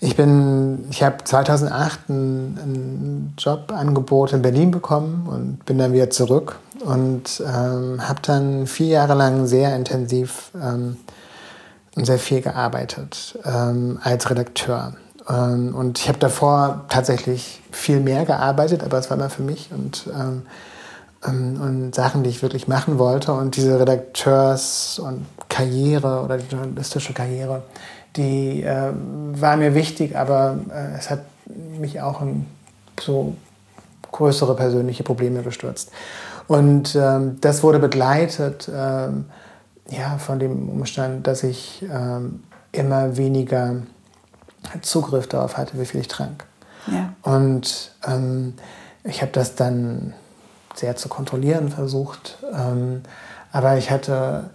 ich 0.00 0.14
bin, 0.14 0.86
ich 0.90 1.02
habe 1.02 1.24
2008 1.24 2.08
ein, 2.08 2.14
ein 2.56 3.34
Jobangebot 3.36 4.32
in 4.32 4.42
Berlin 4.42 4.70
bekommen 4.70 5.26
und 5.28 5.64
bin 5.64 5.78
dann 5.78 5.92
wieder 5.92 6.10
zurück 6.10 6.56
und 6.84 7.42
ähm, 7.44 8.06
habe 8.06 8.20
dann 8.22 8.66
vier 8.66 8.86
Jahre 8.86 9.14
lang 9.14 9.46
sehr 9.46 9.74
intensiv 9.74 10.52
ähm, 10.54 10.96
und 11.96 12.04
sehr 12.04 12.18
viel 12.18 12.40
gearbeitet 12.40 13.38
ähm, 13.44 13.98
als 14.02 14.30
Redakteur. 14.30 14.94
Ähm, 15.28 15.74
und 15.74 15.98
ich 15.98 16.08
habe 16.08 16.18
davor 16.18 16.84
tatsächlich 16.88 17.60
viel 17.72 17.98
mehr 17.98 18.24
gearbeitet, 18.24 18.84
aber 18.84 18.98
es 18.98 19.10
war 19.10 19.16
immer 19.16 19.30
für 19.30 19.42
mich 19.42 19.70
und, 19.72 20.08
ähm, 20.14 20.42
ähm, 21.26 21.60
und 21.60 21.94
Sachen, 21.94 22.22
die 22.22 22.30
ich 22.30 22.42
wirklich 22.42 22.68
machen 22.68 22.98
wollte. 23.00 23.32
Und 23.32 23.56
diese 23.56 23.80
Redakteurs- 23.80 25.00
und 25.00 25.26
Karriere 25.48 26.22
oder 26.22 26.38
die 26.38 26.46
journalistische 26.46 27.12
Karriere, 27.12 27.62
die 28.18 28.62
äh, 28.62 28.92
war 28.92 29.56
mir 29.56 29.74
wichtig, 29.74 30.16
aber 30.16 30.58
äh, 30.70 30.98
es 30.98 31.10
hat 31.10 31.20
mich 31.46 32.00
auch 32.00 32.20
in 32.20 32.46
so 33.00 33.34
größere 34.12 34.54
persönliche 34.54 35.04
Probleme 35.04 35.42
gestürzt. 35.42 35.90
Und 36.46 36.96
ähm, 36.96 37.38
das 37.40 37.62
wurde 37.62 37.78
begleitet 37.78 38.70
ähm, 38.74 39.26
ja, 39.90 40.18
von 40.18 40.38
dem 40.38 40.68
Umstand, 40.68 41.26
dass 41.26 41.42
ich 41.42 41.84
ähm, 41.90 42.42
immer 42.72 43.16
weniger 43.16 43.76
Zugriff 44.82 45.28
darauf 45.28 45.56
hatte, 45.56 45.78
wie 45.78 45.86
viel 45.86 46.00
ich 46.00 46.08
trank. 46.08 46.44
Ja. 46.86 47.12
Und 47.22 47.92
ähm, 48.06 48.54
ich 49.04 49.22
habe 49.22 49.32
das 49.32 49.54
dann 49.54 50.14
sehr 50.74 50.96
zu 50.96 51.08
kontrollieren 51.08 51.68
versucht. 51.68 52.38
Ähm, 52.52 53.02
aber 53.52 53.76
ich 53.76 53.90
hatte 53.90 54.50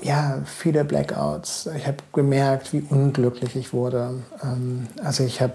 ja, 0.00 0.38
viele 0.44 0.84
Blackouts. 0.84 1.68
Ich 1.76 1.86
habe 1.86 1.98
gemerkt, 2.12 2.72
wie 2.72 2.84
unglücklich 2.88 3.56
ich 3.56 3.72
wurde. 3.72 4.14
Ähm, 4.42 4.86
also 5.02 5.24
ich 5.24 5.40
habe, 5.40 5.54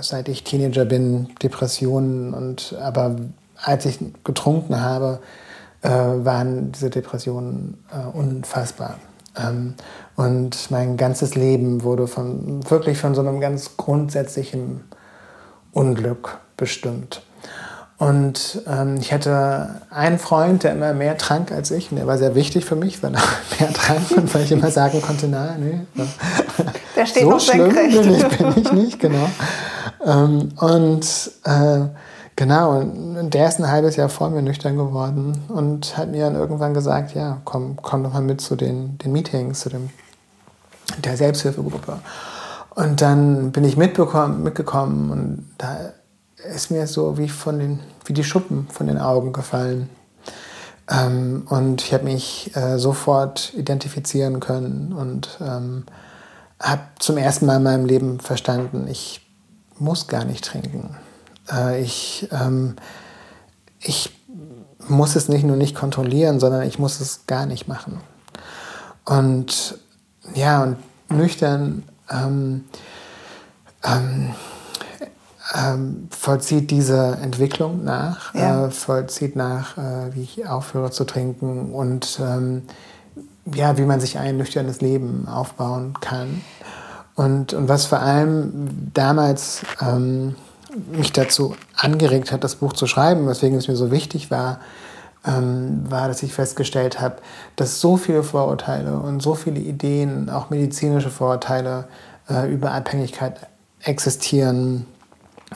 seit 0.00 0.28
ich 0.28 0.44
Teenager 0.44 0.84
bin, 0.84 1.28
Depressionen 1.42 2.34
und 2.34 2.76
aber 2.80 3.16
als 3.56 3.86
ich 3.86 3.98
getrunken 4.24 4.80
habe, 4.80 5.20
äh, 5.82 5.88
waren 5.90 6.72
diese 6.72 6.90
Depressionen 6.90 7.84
äh, 7.92 8.16
unfassbar. 8.16 8.98
Ähm, 9.36 9.74
und 10.16 10.70
mein 10.70 10.96
ganzes 10.96 11.34
Leben 11.34 11.82
wurde 11.82 12.06
von, 12.06 12.68
wirklich 12.70 12.98
von 12.98 13.14
so 13.14 13.20
einem 13.20 13.40
ganz 13.40 13.76
grundsätzlichen 13.76 14.84
Unglück 15.72 16.38
bestimmt. 16.56 17.22
Und 17.96 18.60
ähm, 18.66 18.96
ich 18.96 19.12
hatte 19.12 19.80
einen 19.90 20.18
Freund, 20.18 20.64
der 20.64 20.72
immer 20.72 20.92
mehr 20.94 21.16
trank 21.16 21.52
als 21.52 21.70
ich. 21.70 21.92
Und 21.92 21.98
der 21.98 22.06
war 22.06 22.18
sehr 22.18 22.34
wichtig 22.34 22.64
für 22.64 22.74
mich, 22.74 23.02
weil 23.02 23.14
er 23.14 23.22
mehr 23.60 23.72
trank 23.72 24.10
und 24.16 24.34
weil 24.34 24.42
ich 24.42 24.52
immer 24.52 24.70
sagen 24.70 25.00
konnte, 25.00 25.28
na, 25.28 25.56
nee. 25.58 25.80
Der 26.96 27.06
steht 27.06 27.24
so 27.24 27.30
noch 27.30 27.40
schlimm 27.40 27.72
senkrecht. 27.72 28.02
bin 28.02 28.14
ich, 28.14 28.38
bin 28.38 28.52
ich 28.56 28.72
nicht, 28.72 29.00
genau. 29.00 29.28
Ähm, 30.04 30.50
und 30.58 31.32
äh, 31.44 31.80
genau, 32.36 32.78
und 32.78 33.30
der 33.30 33.48
ist 33.48 33.58
ein 33.58 33.70
halbes 33.70 33.96
Jahr 33.96 34.08
vor 34.08 34.30
mir 34.30 34.42
nüchtern 34.42 34.76
geworden 34.76 35.42
und 35.48 35.96
hat 35.96 36.10
mir 36.10 36.24
dann 36.24 36.36
irgendwann 36.36 36.72
gesagt, 36.72 37.14
ja, 37.14 37.38
komm, 37.44 37.76
komm 37.82 38.04
doch 38.04 38.12
mal 38.12 38.22
mit 38.22 38.40
zu 38.40 38.54
den, 38.54 38.96
den 38.98 39.12
Meetings, 39.12 39.60
zu 39.60 39.70
dem, 39.70 39.90
der 40.98 41.16
Selbsthilfegruppe. 41.16 41.98
Und 42.76 43.00
dann 43.00 43.50
bin 43.50 43.64
ich 43.64 43.76
mitgekommen 43.76 45.10
und 45.10 45.48
da 45.58 45.92
ist 46.52 46.70
mir 46.70 46.86
so 46.86 47.18
wie, 47.18 47.28
von 47.28 47.58
den, 47.58 47.80
wie 48.04 48.12
die 48.12 48.24
Schuppen 48.24 48.68
von 48.70 48.86
den 48.86 48.98
Augen 48.98 49.32
gefallen. 49.32 49.88
Ähm, 50.90 51.46
und 51.48 51.82
ich 51.82 51.94
habe 51.94 52.04
mich 52.04 52.54
äh, 52.56 52.78
sofort 52.78 53.54
identifizieren 53.54 54.40
können 54.40 54.92
und 54.92 55.38
ähm, 55.40 55.84
habe 56.60 56.82
zum 56.98 57.16
ersten 57.16 57.46
Mal 57.46 57.56
in 57.56 57.62
meinem 57.62 57.86
Leben 57.86 58.20
verstanden, 58.20 58.86
ich 58.88 59.20
muss 59.78 60.06
gar 60.06 60.24
nicht 60.24 60.44
trinken. 60.44 60.96
Äh, 61.50 61.82
ich, 61.82 62.28
ähm, 62.32 62.76
ich 63.80 64.10
muss 64.88 65.16
es 65.16 65.28
nicht 65.28 65.44
nur 65.44 65.56
nicht 65.56 65.74
kontrollieren, 65.74 66.40
sondern 66.40 66.62
ich 66.62 66.78
muss 66.78 67.00
es 67.00 67.26
gar 67.26 67.46
nicht 67.46 67.66
machen. 67.66 68.00
Und 69.04 69.78
ja, 70.34 70.62
und 70.62 70.76
nüchtern 71.10 71.84
ähm, 72.10 72.64
ähm, 73.82 74.34
ähm, 75.52 76.08
vollzieht 76.10 76.70
diese 76.70 77.18
Entwicklung 77.20 77.84
nach, 77.84 78.34
ja. 78.34 78.66
äh, 78.66 78.70
vollzieht 78.70 79.36
nach, 79.36 79.76
äh, 79.76 80.14
wie 80.14 80.22
ich 80.22 80.46
aufhöre 80.48 80.90
zu 80.90 81.04
trinken 81.04 81.72
und 81.72 82.18
ähm, 82.22 82.62
ja, 83.54 83.76
wie 83.76 83.82
man 83.82 84.00
sich 84.00 84.18
ein 84.18 84.38
nüchternes 84.38 84.80
Leben 84.80 85.28
aufbauen 85.28 85.94
kann. 86.00 86.40
Und, 87.14 87.52
und 87.52 87.68
was 87.68 87.86
vor 87.86 88.00
allem 88.00 88.90
damals 88.94 89.62
ähm, 89.80 90.34
mich 90.90 91.12
dazu 91.12 91.54
angeregt 91.76 92.32
hat, 92.32 92.42
das 92.42 92.56
Buch 92.56 92.72
zu 92.72 92.86
schreiben, 92.86 93.28
weswegen 93.28 93.58
es 93.58 93.68
mir 93.68 93.76
so 93.76 93.90
wichtig 93.90 94.30
war, 94.30 94.60
ähm, 95.26 95.84
war, 95.88 96.08
dass 96.08 96.22
ich 96.22 96.32
festgestellt 96.32 97.00
habe, 97.00 97.16
dass 97.56 97.80
so 97.80 97.96
viele 97.96 98.22
Vorurteile 98.22 98.96
und 98.96 99.20
so 99.20 99.34
viele 99.34 99.60
Ideen, 99.60 100.30
auch 100.30 100.50
medizinische 100.50 101.10
Vorurteile 101.10 101.86
äh, 102.28 102.52
über 102.52 102.72
Abhängigkeit 102.72 103.46
existieren, 103.82 104.86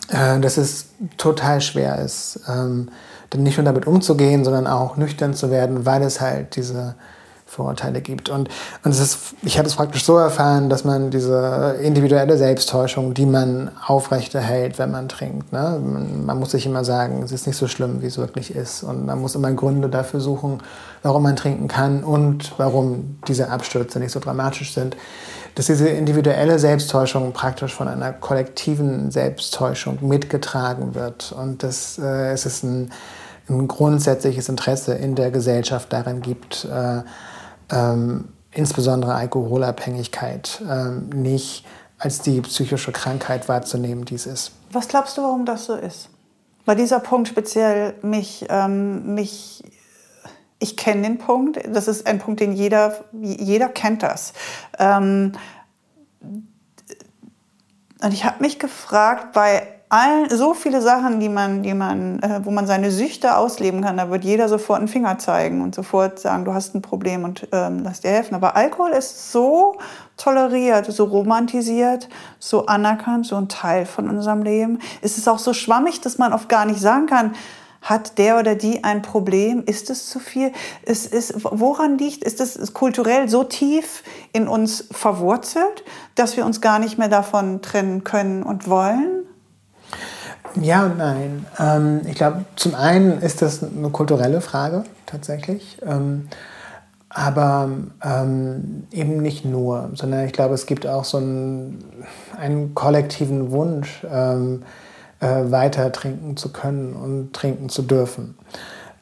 äh, 0.08 0.40
dass 0.40 0.56
es 0.56 0.86
total 1.16 1.60
schwer 1.60 1.98
ist, 1.98 2.40
ähm, 2.48 2.90
nicht 3.36 3.58
nur 3.58 3.64
damit 3.64 3.86
umzugehen, 3.86 4.44
sondern 4.44 4.66
auch 4.66 4.96
nüchtern 4.96 5.34
zu 5.34 5.50
werden, 5.50 5.84
weil 5.84 6.02
es 6.02 6.20
halt 6.20 6.56
diese 6.56 6.94
Vorurteile 7.48 8.02
gibt. 8.02 8.28
Und, 8.28 8.50
und 8.84 8.90
es 8.90 9.00
ist, 9.00 9.18
ich 9.42 9.56
habe 9.56 9.66
es 9.66 9.74
praktisch 9.74 10.04
so 10.04 10.18
erfahren, 10.18 10.68
dass 10.68 10.84
man 10.84 11.10
diese 11.10 11.76
individuelle 11.80 12.36
Selbsttäuschung, 12.36 13.14
die 13.14 13.24
man 13.24 13.70
aufrechterhält, 13.86 14.78
wenn 14.78 14.90
man 14.90 15.08
trinkt. 15.08 15.50
Ne? 15.50 15.80
Man 15.80 16.38
muss 16.38 16.50
sich 16.50 16.66
immer 16.66 16.84
sagen, 16.84 17.22
es 17.22 17.32
ist 17.32 17.46
nicht 17.46 17.56
so 17.56 17.66
schlimm, 17.66 18.02
wie 18.02 18.06
es 18.06 18.18
wirklich 18.18 18.54
ist. 18.54 18.82
Und 18.82 19.06
man 19.06 19.18
muss 19.20 19.34
immer 19.34 19.50
Gründe 19.52 19.88
dafür 19.88 20.20
suchen, 20.20 20.60
warum 21.02 21.22
man 21.22 21.36
trinken 21.36 21.68
kann 21.68 22.04
und 22.04 22.52
warum 22.58 23.18
diese 23.26 23.50
Abstürze 23.50 23.98
nicht 23.98 24.12
so 24.12 24.20
dramatisch 24.20 24.74
sind. 24.74 24.94
Dass 25.54 25.66
diese 25.66 25.88
individuelle 25.88 26.58
Selbsttäuschung 26.58 27.32
praktisch 27.32 27.74
von 27.74 27.88
einer 27.88 28.12
kollektiven 28.12 29.10
Selbsttäuschung 29.10 29.98
mitgetragen 30.02 30.94
wird. 30.94 31.32
Und 31.32 31.62
das, 31.62 31.98
äh, 31.98 32.30
es 32.32 32.44
ist 32.44 32.62
ein, 32.62 32.92
ein 33.48 33.66
grundsätzliches 33.66 34.50
Interesse 34.50 34.94
in 34.94 35.14
der 35.14 35.30
Gesellschaft 35.30 35.92
darin 35.92 36.20
gibt, 36.20 36.66
äh, 36.66 37.00
ähm, 37.70 38.28
insbesondere 38.52 39.14
Alkoholabhängigkeit 39.14 40.62
ähm, 40.68 41.08
nicht 41.10 41.64
als 41.98 42.20
die 42.20 42.40
psychische 42.42 42.92
Krankheit 42.92 43.48
wahrzunehmen, 43.48 44.04
die 44.04 44.14
es 44.14 44.26
ist. 44.26 44.52
Was 44.72 44.88
glaubst 44.88 45.18
du, 45.18 45.22
warum 45.22 45.44
das 45.44 45.64
so 45.64 45.74
ist? 45.74 46.10
Weil 46.64 46.76
dieser 46.76 47.00
Punkt 47.00 47.28
speziell 47.28 47.94
mich, 48.02 48.46
ähm, 48.48 49.14
mich 49.14 49.62
ich 50.58 50.76
kenne 50.76 51.02
den 51.02 51.18
Punkt, 51.18 51.60
das 51.72 51.88
ist 51.88 52.06
ein 52.06 52.18
Punkt, 52.18 52.40
den 52.40 52.52
jeder, 52.52 53.04
jeder 53.12 53.68
kennt 53.68 54.02
das. 54.02 54.32
Ähm, 54.78 55.32
und 56.20 58.12
ich 58.12 58.24
habe 58.24 58.42
mich 58.42 58.58
gefragt, 58.58 59.32
bei 59.32 59.77
allen, 59.88 60.28
so 60.30 60.54
viele 60.54 60.82
Sachen, 60.82 61.20
die 61.20 61.28
man, 61.28 61.62
die 61.62 61.74
man, 61.74 62.20
äh, 62.20 62.40
wo 62.44 62.50
man 62.50 62.66
seine 62.66 62.90
Süchte 62.90 63.36
ausleben 63.36 63.82
kann, 63.82 63.96
da 63.96 64.10
wird 64.10 64.24
jeder 64.24 64.48
sofort 64.48 64.78
einen 64.78 64.88
Finger 64.88 65.18
zeigen 65.18 65.62
und 65.62 65.74
sofort 65.74 66.18
sagen, 66.18 66.44
du 66.44 66.52
hast 66.52 66.74
ein 66.74 66.82
Problem 66.82 67.24
und 67.24 67.48
ähm, 67.52 67.80
lass 67.82 68.00
dir 68.00 68.10
helfen. 68.10 68.34
Aber 68.34 68.56
Alkohol 68.56 68.90
ist 68.90 69.32
so 69.32 69.78
toleriert, 70.16 70.86
so 70.86 71.04
romantisiert, 71.04 72.08
so 72.38 72.66
anerkannt, 72.66 73.26
so 73.26 73.36
ein 73.36 73.48
Teil 73.48 73.86
von 73.86 74.08
unserem 74.08 74.42
Leben. 74.42 74.78
Es 75.00 75.16
ist 75.16 75.28
auch 75.28 75.38
so 75.38 75.52
schwammig, 75.52 76.00
dass 76.00 76.18
man 76.18 76.32
oft 76.32 76.48
gar 76.48 76.66
nicht 76.66 76.80
sagen 76.80 77.06
kann, 77.06 77.34
hat 77.80 78.18
der 78.18 78.38
oder 78.38 78.56
die 78.56 78.82
ein 78.82 79.02
Problem? 79.02 79.62
Ist 79.64 79.88
es 79.88 80.10
zu 80.10 80.18
viel? 80.18 80.52
Es 80.84 81.06
ist, 81.06 81.34
woran 81.44 81.96
liegt? 81.96 82.24
Ist 82.24 82.40
es 82.40 82.74
kulturell 82.74 83.28
so 83.28 83.44
tief 83.44 84.02
in 84.32 84.48
uns 84.48 84.88
verwurzelt, 84.90 85.84
dass 86.16 86.36
wir 86.36 86.44
uns 86.44 86.60
gar 86.60 86.80
nicht 86.80 86.98
mehr 86.98 87.08
davon 87.08 87.62
trennen 87.62 88.02
können 88.02 88.42
und 88.42 88.68
wollen? 88.68 89.27
Ja 90.60 90.86
und 90.86 90.98
nein. 90.98 91.46
Ähm, 91.58 92.00
ich 92.06 92.14
glaube, 92.14 92.44
zum 92.56 92.74
einen 92.74 93.20
ist 93.20 93.42
das 93.42 93.62
eine 93.62 93.90
kulturelle 93.90 94.40
Frage 94.40 94.84
tatsächlich. 95.06 95.78
Ähm, 95.86 96.28
aber 97.10 97.70
ähm, 98.04 98.86
eben 98.90 99.22
nicht 99.22 99.44
nur, 99.44 99.90
sondern 99.94 100.26
ich 100.26 100.32
glaube, 100.32 100.54
es 100.54 100.66
gibt 100.66 100.86
auch 100.86 101.04
so 101.04 101.18
einen, 101.18 101.82
einen 102.38 102.74
kollektiven 102.74 103.50
Wunsch, 103.50 104.06
ähm, 104.12 104.62
äh, 105.20 105.50
weiter 105.50 105.90
trinken 105.90 106.36
zu 106.36 106.52
können 106.52 106.92
und 106.92 107.32
trinken 107.32 107.68
zu 107.68 107.82
dürfen. 107.82 108.36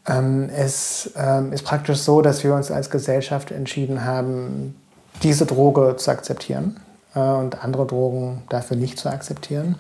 Ähm, 0.07 0.49
es 0.55 1.11
ähm, 1.17 1.53
ist 1.53 1.65
praktisch 1.65 1.99
so, 1.99 2.23
dass 2.23 2.45
wir 2.45 2.55
uns 2.55 2.71
als 2.71 2.91
Gesellschaft 2.91 3.51
entschieden 3.51 4.05
haben, 4.05 4.77
diese 5.23 5.47
Droge 5.47 5.97
zu 5.97 6.11
akzeptieren 6.11 6.77
äh, 7.15 7.21
und 7.21 7.63
andere 7.63 7.87
Drogen 7.87 8.43
dafür 8.49 8.77
nicht 8.77 8.99
zu 8.99 9.11
akzeptieren. 9.11 9.77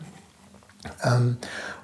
Ähm, 1.05 1.37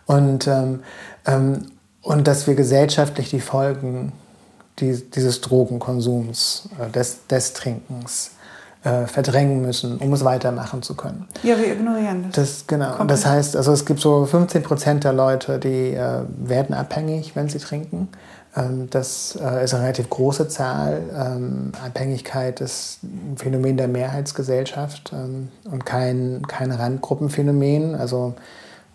und, 0.07 0.47
ähm, 0.47 0.81
ähm, 1.27 1.67
und 2.03 2.27
dass 2.27 2.47
wir 2.47 2.55
gesellschaftlich 2.55 3.31
die 3.31 3.41
Folgen 3.41 4.13
die, 4.79 5.03
dieses 5.11 5.41
Drogenkonsums, 5.41 6.69
äh, 6.81 6.91
des, 6.91 7.27
des 7.27 7.53
Trinkens 7.53 8.33
äh, 8.85 9.07
verdrängen 9.07 9.63
müssen, 9.63 9.99
um 9.99 10.13
es 10.13 10.25
weitermachen 10.25 10.83
zu 10.83 10.95
können. 10.95 11.29
Ja, 11.43 11.57
wir 11.57 11.73
ignorieren 11.73 12.25
das. 12.25 12.35
das 12.35 12.67
genau. 12.67 12.89
Komplett. 12.89 13.11
Das 13.11 13.27
heißt, 13.27 13.57
also 13.57 13.73
es 13.73 13.85
gibt 13.85 14.01
so 14.01 14.27
15 14.27 14.63
Prozent 14.63 15.05
der 15.05 15.13
Leute, 15.13 15.59
die 15.59 15.93
äh, 15.93 16.23
werden 16.39 16.75
abhängig, 16.75 17.37
wenn 17.37 17.49
sie 17.49 17.59
trinken. 17.59 18.09
Ähm, 18.57 18.89
das 18.91 19.39
äh, 19.41 19.65
ist 19.65 19.75
eine 19.75 19.85
relativ 19.85 20.11
große 20.11 20.49
Zahl. 20.49 21.01
Ähm, 21.15 21.73
Abhängigkeit 21.85 22.61
ist 22.61 22.99
ein 23.03 23.37
Phänomen 23.37 23.77
der 23.77 23.89
Mehrheitsgesellschaft 23.89 25.13
ähm, 25.15 25.49
und 25.71 25.87
kein, 25.87 26.43
kein 26.49 26.73
Randgruppenphänomen. 26.73 27.95
Also 27.95 28.35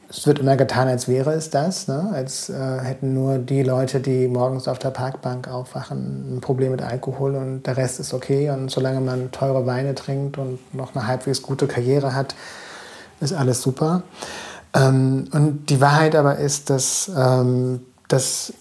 es 0.09 0.25
wird 0.25 0.39
immer 0.39 0.55
getan, 0.55 0.87
als 0.87 1.07
wäre 1.07 1.33
es 1.33 1.49
das, 1.49 1.87
ne? 1.87 2.09
als 2.13 2.49
äh, 2.49 2.79
hätten 2.79 3.13
nur 3.13 3.39
die 3.39 3.61
Leute, 3.61 3.99
die 3.99 4.27
morgens 4.27 4.67
auf 4.67 4.79
der 4.79 4.91
Parkbank 4.91 5.49
aufwachen, 5.49 6.37
ein 6.37 6.41
Problem 6.41 6.71
mit 6.71 6.81
Alkohol 6.81 7.35
und 7.35 7.63
der 7.63 7.75
Rest 7.75 7.99
ist 7.99 8.13
okay. 8.13 8.49
Und 8.49 8.71
solange 8.71 9.01
man 9.01 9.31
teure 9.31 9.65
Weine 9.65 9.95
trinkt 9.95 10.37
und 10.37 10.59
noch 10.73 10.95
eine 10.95 11.07
halbwegs 11.07 11.41
gute 11.41 11.67
Karriere 11.67 12.15
hat, 12.15 12.35
ist 13.19 13.33
alles 13.33 13.61
super. 13.61 14.03
Ähm, 14.73 15.27
und 15.31 15.65
die 15.69 15.81
Wahrheit 15.81 16.15
aber 16.15 16.37
ist, 16.37 16.69
dass, 16.69 17.11
ähm, 17.15 17.81
dass 18.07 18.53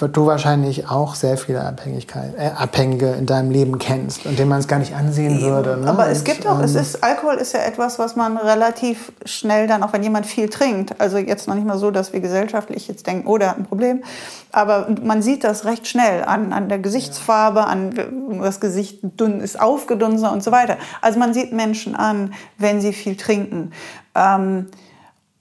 du 0.00 0.26
wahrscheinlich 0.26 0.88
auch 0.88 1.14
sehr 1.14 1.36
viele 1.36 1.62
Abhängigkeit, 1.62 2.34
äh, 2.36 2.50
Abhängige 2.56 3.12
in 3.12 3.26
deinem 3.26 3.50
Leben 3.50 3.78
kennst 3.78 4.26
und 4.26 4.38
denen 4.38 4.48
man 4.48 4.60
es 4.60 4.68
gar 4.68 4.78
nicht 4.78 4.94
ansehen 4.94 5.40
würde. 5.40 5.76
Ne? 5.76 5.88
Aber 5.88 6.08
es 6.08 6.24
gibt 6.24 6.46
auch, 6.46 6.58
ähm, 6.58 6.64
es 6.64 6.74
ist, 6.74 7.02
Alkohol 7.02 7.34
ist 7.34 7.52
ja 7.52 7.60
etwas, 7.60 7.98
was 7.98 8.16
man 8.16 8.36
relativ 8.36 9.12
schnell 9.24 9.66
dann, 9.66 9.82
auch 9.82 9.92
wenn 9.92 10.02
jemand 10.02 10.26
viel 10.26 10.48
trinkt, 10.48 11.00
also 11.00 11.18
jetzt 11.18 11.48
noch 11.48 11.54
nicht 11.54 11.66
mal 11.66 11.78
so, 11.78 11.90
dass 11.90 12.12
wir 12.12 12.20
gesellschaftlich 12.20 12.88
jetzt 12.88 13.06
denken, 13.06 13.26
oh, 13.26 13.38
der 13.38 13.50
hat 13.50 13.58
ein 13.58 13.66
Problem, 13.66 14.02
aber 14.50 14.88
man 15.02 15.22
sieht 15.22 15.44
das 15.44 15.64
recht 15.64 15.86
schnell 15.86 16.24
an, 16.24 16.52
an 16.52 16.68
der 16.68 16.78
Gesichtsfarbe, 16.78 17.64
an 17.64 18.40
das 18.40 18.60
Gesicht 18.60 19.00
dünn 19.02 19.40
ist 19.40 19.60
aufgedunsen 19.60 20.28
und 20.28 20.42
so 20.42 20.52
weiter. 20.52 20.76
Also 21.00 21.18
man 21.18 21.34
sieht 21.34 21.52
Menschen 21.52 21.94
an, 21.94 22.34
wenn 22.58 22.80
sie 22.80 22.92
viel 22.92 23.16
trinken. 23.16 23.72
Ähm, 24.14 24.66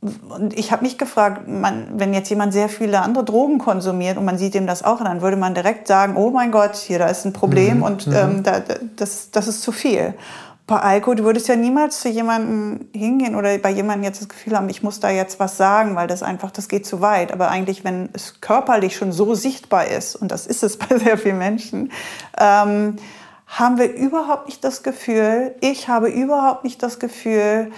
und 0.01 0.57
ich 0.57 0.71
habe 0.71 0.83
mich 0.83 0.97
gefragt, 0.97 1.47
man, 1.47 1.87
wenn 1.93 2.13
jetzt 2.13 2.29
jemand 2.29 2.53
sehr 2.53 2.69
viele 2.69 3.01
andere 3.01 3.23
Drogen 3.23 3.59
konsumiert 3.59 4.17
und 4.17 4.25
man 4.25 4.37
sieht 4.37 4.55
ihm 4.55 4.65
das 4.65 4.83
auch, 4.83 4.99
dann 5.03 5.21
würde 5.21 5.37
man 5.37 5.53
direkt 5.53 5.87
sagen, 5.87 6.15
oh 6.15 6.31
mein 6.31 6.51
Gott, 6.51 6.75
hier, 6.75 6.97
da 6.97 7.07
ist 7.07 7.23
ein 7.25 7.33
Problem 7.33 7.77
mhm. 7.77 7.83
und 7.83 8.07
mhm. 8.07 8.13
ähm, 8.15 8.43
da, 8.43 8.61
das, 8.95 9.29
das 9.29 9.47
ist 9.47 9.61
zu 9.61 9.71
viel. 9.71 10.15
Bei 10.65 10.79
Alkohol, 10.79 11.17
du 11.17 11.23
würdest 11.23 11.47
ja 11.49 11.55
niemals 11.55 11.99
zu 11.99 12.09
jemandem 12.09 12.87
hingehen 12.93 13.35
oder 13.35 13.55
bei 13.59 13.69
jemandem 13.69 14.05
jetzt 14.05 14.21
das 14.21 14.29
Gefühl 14.29 14.55
haben, 14.55 14.69
ich 14.69 14.81
muss 14.81 14.99
da 14.99 15.09
jetzt 15.11 15.39
was 15.39 15.57
sagen, 15.57 15.95
weil 15.95 16.07
das 16.07 16.23
einfach, 16.23 16.49
das 16.49 16.67
geht 16.67 16.85
zu 16.85 17.01
weit. 17.01 17.31
Aber 17.31 17.49
eigentlich, 17.49 17.83
wenn 17.83 18.09
es 18.13 18.41
körperlich 18.41 18.95
schon 18.95 19.11
so 19.11 19.35
sichtbar 19.35 19.87
ist, 19.87 20.15
und 20.15 20.31
das 20.31 20.47
ist 20.47 20.63
es 20.63 20.77
bei 20.79 20.97
sehr 20.97 21.17
vielen 21.17 21.37
Menschen, 21.37 21.91
ähm, 22.39 22.95
haben 23.45 23.77
wir 23.77 23.93
überhaupt 23.93 24.47
nicht 24.47 24.63
das 24.63 24.81
Gefühl, 24.81 25.53
ich 25.59 25.89
habe 25.89 26.07
überhaupt 26.09 26.63
nicht 26.63 26.81
das 26.81 26.99
Gefühl, 26.99 27.71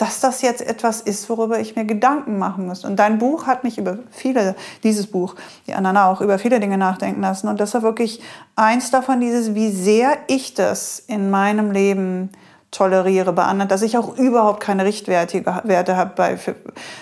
dass 0.00 0.20
das 0.20 0.40
jetzt 0.40 0.62
etwas 0.62 1.02
ist, 1.02 1.28
worüber 1.28 1.60
ich 1.60 1.76
mir 1.76 1.84
Gedanken 1.84 2.38
machen 2.38 2.66
muss. 2.66 2.86
Und 2.86 2.96
dein 2.96 3.18
Buch 3.18 3.46
hat 3.46 3.64
mich 3.64 3.76
über 3.76 3.98
viele, 4.10 4.56
dieses 4.82 5.06
Buch, 5.06 5.34
die 5.66 5.74
anderen 5.74 5.98
auch, 5.98 6.22
über 6.22 6.38
viele 6.38 6.58
Dinge 6.58 6.78
nachdenken 6.78 7.20
lassen. 7.20 7.48
Und 7.48 7.60
das 7.60 7.74
war 7.74 7.82
wirklich 7.82 8.22
eins 8.56 8.90
davon, 8.90 9.20
dieses, 9.20 9.54
wie 9.54 9.70
sehr 9.70 10.16
ich 10.26 10.54
das 10.54 11.00
in 11.06 11.28
meinem 11.28 11.70
Leben 11.70 12.30
toleriere 12.70 13.32
bei 13.32 13.42
anderen, 13.42 13.68
dass 13.68 13.82
ich 13.82 13.98
auch 13.98 14.16
überhaupt 14.16 14.60
keine 14.60 14.84
Richtwerte 14.84 15.44
Werte 15.64 15.96
habe 15.96 16.12
bei, 16.14 16.36
für, 16.36 16.54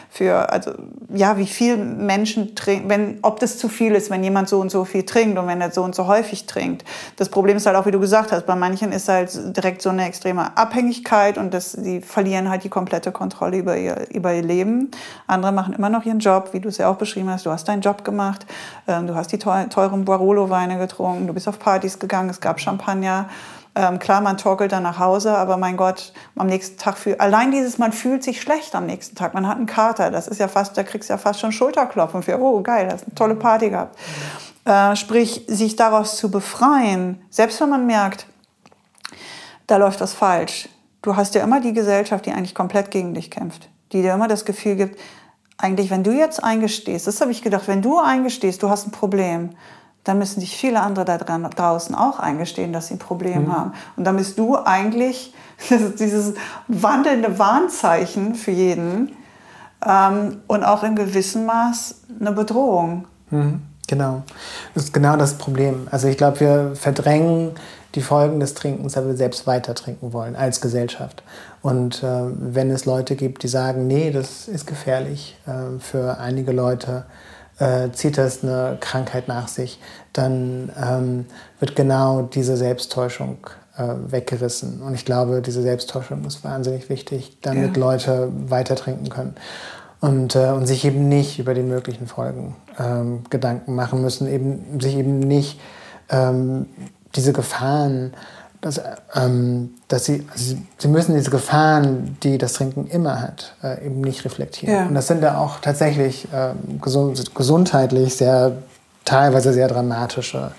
für, 0.09 0.51
also, 0.51 0.73
ja, 1.13 1.37
wie 1.37 1.47
viel 1.47 1.77
Menschen 1.77 2.55
trinken, 2.55 2.89
wenn, 2.89 3.19
ob 3.21 3.39
das 3.41 3.59
zu 3.59 3.69
viel 3.69 3.95
ist, 3.95 4.11
wenn 4.11 4.25
jemand 4.25 4.49
so 4.49 4.61
und 4.61 4.71
so 4.71 4.87
viel 4.87 5.05
trinkt 5.05 5.39
und 5.39 5.47
wenn 5.47 5.61
er 5.61 5.71
so 5.71 5.83
und 5.83 5.95
so 5.95 6.07
häufig 6.07 6.47
trinkt. 6.47 6.85
Das 7.17 7.29
Problem 7.29 7.59
ist 7.59 7.67
halt 7.67 7.77
auch, 7.77 7.85
wie 7.85 7.91
du 7.91 8.01
gesagt 8.01 8.33
hast, 8.33 8.47
bei 8.47 8.55
manchen 8.55 8.93
ist 8.93 9.09
halt 9.09 9.31
direkt 9.57 9.83
so 9.83 9.91
eine 9.91 10.07
extreme 10.07 10.57
Abhängigkeit 10.57 11.37
und 11.37 11.53
das, 11.53 11.73
die 11.73 12.01
verlieren 12.01 12.49
halt 12.49 12.65
die 12.65 12.71
komplette 12.71 13.13
Kontrolle 13.13 13.59
über 13.59 13.77
ihr, 13.77 14.07
über 14.11 14.33
ihr 14.33 14.43
Leben. 14.43 14.91
Andere 15.27 15.53
machen 15.53 15.75
immer 15.75 15.91
noch 15.91 16.07
ihren 16.07 16.21
Job, 16.21 16.51
wie 16.53 16.61
du 16.61 16.71
es 16.71 16.79
ja 16.79 16.89
auch 16.89 16.97
beschrieben 16.97 17.29
hast. 17.29 17.45
Du 17.45 17.51
hast 17.51 17.69
deinen 17.69 17.83
Job 17.83 18.05
gemacht, 18.05 18.47
ähm, 18.87 19.07
du 19.07 19.15
hast 19.15 19.33
die 19.33 19.39
teuren 19.39 20.07
Barolo-Weine 20.07 20.79
getrunken, 20.79 21.27
du 21.27 21.35
bist 21.35 21.47
auf 21.47 21.59
Partys 21.59 21.99
gegangen, 21.99 22.31
es 22.31 22.41
gab 22.41 22.59
Champagner. 22.59 23.29
Ähm, 23.79 24.01
klar, 24.01 24.21
man 24.21 24.37
torkelt 24.37 24.73
dann 24.73 24.83
nach 24.83 24.99
Hause, 24.99 25.39
aber 25.39 25.57
mein 25.57 25.77
Gott, 25.77 26.13
am 26.35 26.49
nächsten 26.49 26.79
Tag 26.79 26.99
fühlt, 26.99 27.21
allein 27.21 27.53
dieses, 27.53 27.79
man 27.79 27.93
fühlt 27.93 28.25
sich 28.25 28.41
schlecht 28.41 28.75
am 28.75 28.87
nächsten 28.87 29.15
Tag. 29.15 29.35
Man 29.35 29.47
hat 29.47 29.57
einen 29.57 29.67
Kater, 29.67 30.11
das 30.11 30.27
ist 30.27 30.41
ja 30.41 30.49
fast, 30.49 30.77
da 30.77 30.83
kriegst 30.83 31.09
du 31.09 31.13
ja 31.13 31.17
fast 31.17 31.39
schon 31.39 31.53
Schulterklopfen 31.53 32.25
für, 32.25 32.41
oh 32.41 32.61
geil, 32.61 32.89
das 32.91 33.03
ist 33.03 33.07
eine 33.07 33.15
tolle 33.15 33.37
Party 33.37 33.71
gehabt. 33.71 33.97
Mhm. 34.65 34.73
Äh, 34.73 34.97
sprich, 34.97 35.45
sich 35.47 35.77
daraus 35.77 36.17
zu 36.17 36.29
befreien, 36.29 37.23
selbst 37.31 37.61
wenn 37.61 37.69
man 37.69 37.87
merkt, 37.87 38.27
da 39.69 39.77
läuft 39.77 40.01
was 40.01 40.13
falsch. 40.13 40.69
Du 41.01 41.15
hast 41.15 41.37
ja 41.37 41.45
immer 41.45 41.61
die 41.61 41.73
Gesellschaft, 41.73 42.27
die 42.27 42.33
eigentlich 42.33 42.57
komplett 42.57 42.91
gegen 42.91 43.15
dich 43.15 43.31
kämpft, 43.31 43.69
die 43.93 44.03
dir 44.03 44.13
immer 44.13 44.27
das 44.27 44.45
Gefühl 44.45 44.75
gibt, 44.75 44.99
eigentlich, 45.57 45.91
wenn 45.91 46.03
du 46.03 46.11
jetzt 46.11 46.43
eingestehst, 46.43 47.07
das 47.07 47.21
habe 47.21 47.31
ich 47.31 47.43
gedacht, 47.43 47.69
wenn 47.69 47.81
du 47.81 48.01
eingestehst, 48.01 48.61
du 48.61 48.71
hast 48.71 48.89
ein 48.89 48.91
Problem, 48.91 49.51
dann 50.09 50.19
müssen 50.19 50.41
sich 50.41 50.57
viele 50.57 50.81
andere 50.81 51.05
da 51.05 51.19
draußen 51.19 51.95
auch 51.95 52.19
eingestehen, 52.19 52.73
dass 52.73 52.89
sie 52.89 52.95
ein 52.95 52.99
Problem 52.99 53.45
mhm. 53.45 53.53
haben. 53.53 53.73
Und 53.97 54.05
dann 54.05 54.17
bist 54.17 54.39
du 54.39 54.57
eigentlich 54.57 55.35
dieses 55.99 56.35
wandelnde 56.67 57.39
Warnzeichen 57.39 58.35
für 58.35 58.51
jeden 58.51 59.13
ähm, 59.87 60.39
und 60.47 60.65
auch 60.65 60.83
in 60.83 60.97
gewissem 60.97 61.45
Maß 61.45 61.97
eine 62.21 62.33
Bedrohung. 62.33 63.07
Mhm. 63.31 63.63
Genau. 63.87 64.23
Das 64.75 64.85
ist 64.85 64.95
genau 64.95 65.17
das 65.17 65.35
Problem. 65.35 65.89
Also 65.91 66.09
ich 66.09 66.17
glaube, 66.17 66.41
wir 66.41 66.73
verdrängen 66.75 67.53
die 67.95 68.03
Folgen 68.03 68.41
des 68.41 68.55
Trinkens, 68.55 68.97
weil 68.97 69.07
wir 69.07 69.17
selbst 69.17 69.47
weiter 69.47 69.75
trinken 69.75 70.13
wollen 70.13 70.37
als 70.37 70.61
Gesellschaft. 70.61 71.23
Und 71.61 72.03
äh, 72.03 72.07
wenn 72.33 72.71
es 72.71 72.85
Leute 72.87 73.17
gibt, 73.17 73.43
die 73.43 73.49
sagen, 73.49 73.87
nee, 73.87 74.11
das 74.11 74.49
ist 74.49 74.67
gefährlich 74.67 75.37
äh, 75.47 75.79
für 75.81 76.19
einige 76.19 76.53
Leute, 76.53 77.05
äh, 77.59 77.91
zieht 77.93 78.19
das 78.19 78.43
eine 78.43 78.79
Krankheit 78.81 79.29
nach 79.29 79.49
sich, 79.49 79.81
dann 80.13 80.73
ähm, 80.81 81.27
wird 81.61 81.77
genau 81.77 82.23
diese 82.23 82.57
Selbsttäuschung 82.57 83.39
äh, 83.77 83.95
weggerissen. 84.09 84.83
Und 84.83 84.95
ich 84.95 85.05
glaube, 85.05 85.43
diese 85.43 85.63
Selbsttäuschung 85.63 86.25
ist 86.25 86.45
wahnsinnig 86.45 86.89
wichtig, 86.89 87.39
damit 87.43 87.77
ja. 87.77 87.83
Leute 87.83 88.33
weiter 88.49 88.77
trinken 88.77 89.09
können 89.09 89.35
und, 90.01 90.35
äh, 90.37 90.51
und 90.51 90.67
sich 90.67 90.85
eben 90.85 91.09
nicht 91.09 91.39
über 91.39 91.55
die 91.55 91.63
möglichen 91.63 92.07
Folgen 92.07 92.57
ähm, 92.79 93.25
Gedanken 93.31 93.75
machen 93.75 94.03
müssen, 94.03 94.29
eben, 94.29 94.81
sich 94.81 94.97
eben 94.97 95.19
nicht 95.19 95.61
ähm, 96.11 96.67
diese 97.15 97.33
Gefahren, 97.33 98.13
dass, 98.61 98.81
ähm, 99.15 99.71
dass 99.89 100.05
sie, 100.07 100.27
also 100.33 100.57
sie 100.79 100.89
müssen 100.89 101.15
diese 101.15 101.31
Gefahren, 101.31 102.17
die 102.23 102.39
das 102.39 102.55
Trinken 102.55 102.87
immer 102.87 103.21
hat, 103.21 103.55
äh, 103.63 103.87
eben 103.87 104.01
nicht 104.01 104.25
reflektieren. 104.25 104.75
Ja. 104.75 104.87
Und 104.87 104.95
das 104.95 105.07
sind 105.07 105.23
ja 105.23 105.39
auch 105.39 105.61
tatsächlich 105.61 106.27
äh, 106.33 106.53
gesund, 106.81 107.35
gesundheitlich 107.35 108.17
sehr, 108.17 108.53
teilweise 109.05 109.53
sehr 109.53 109.69
dramatische 109.69 110.53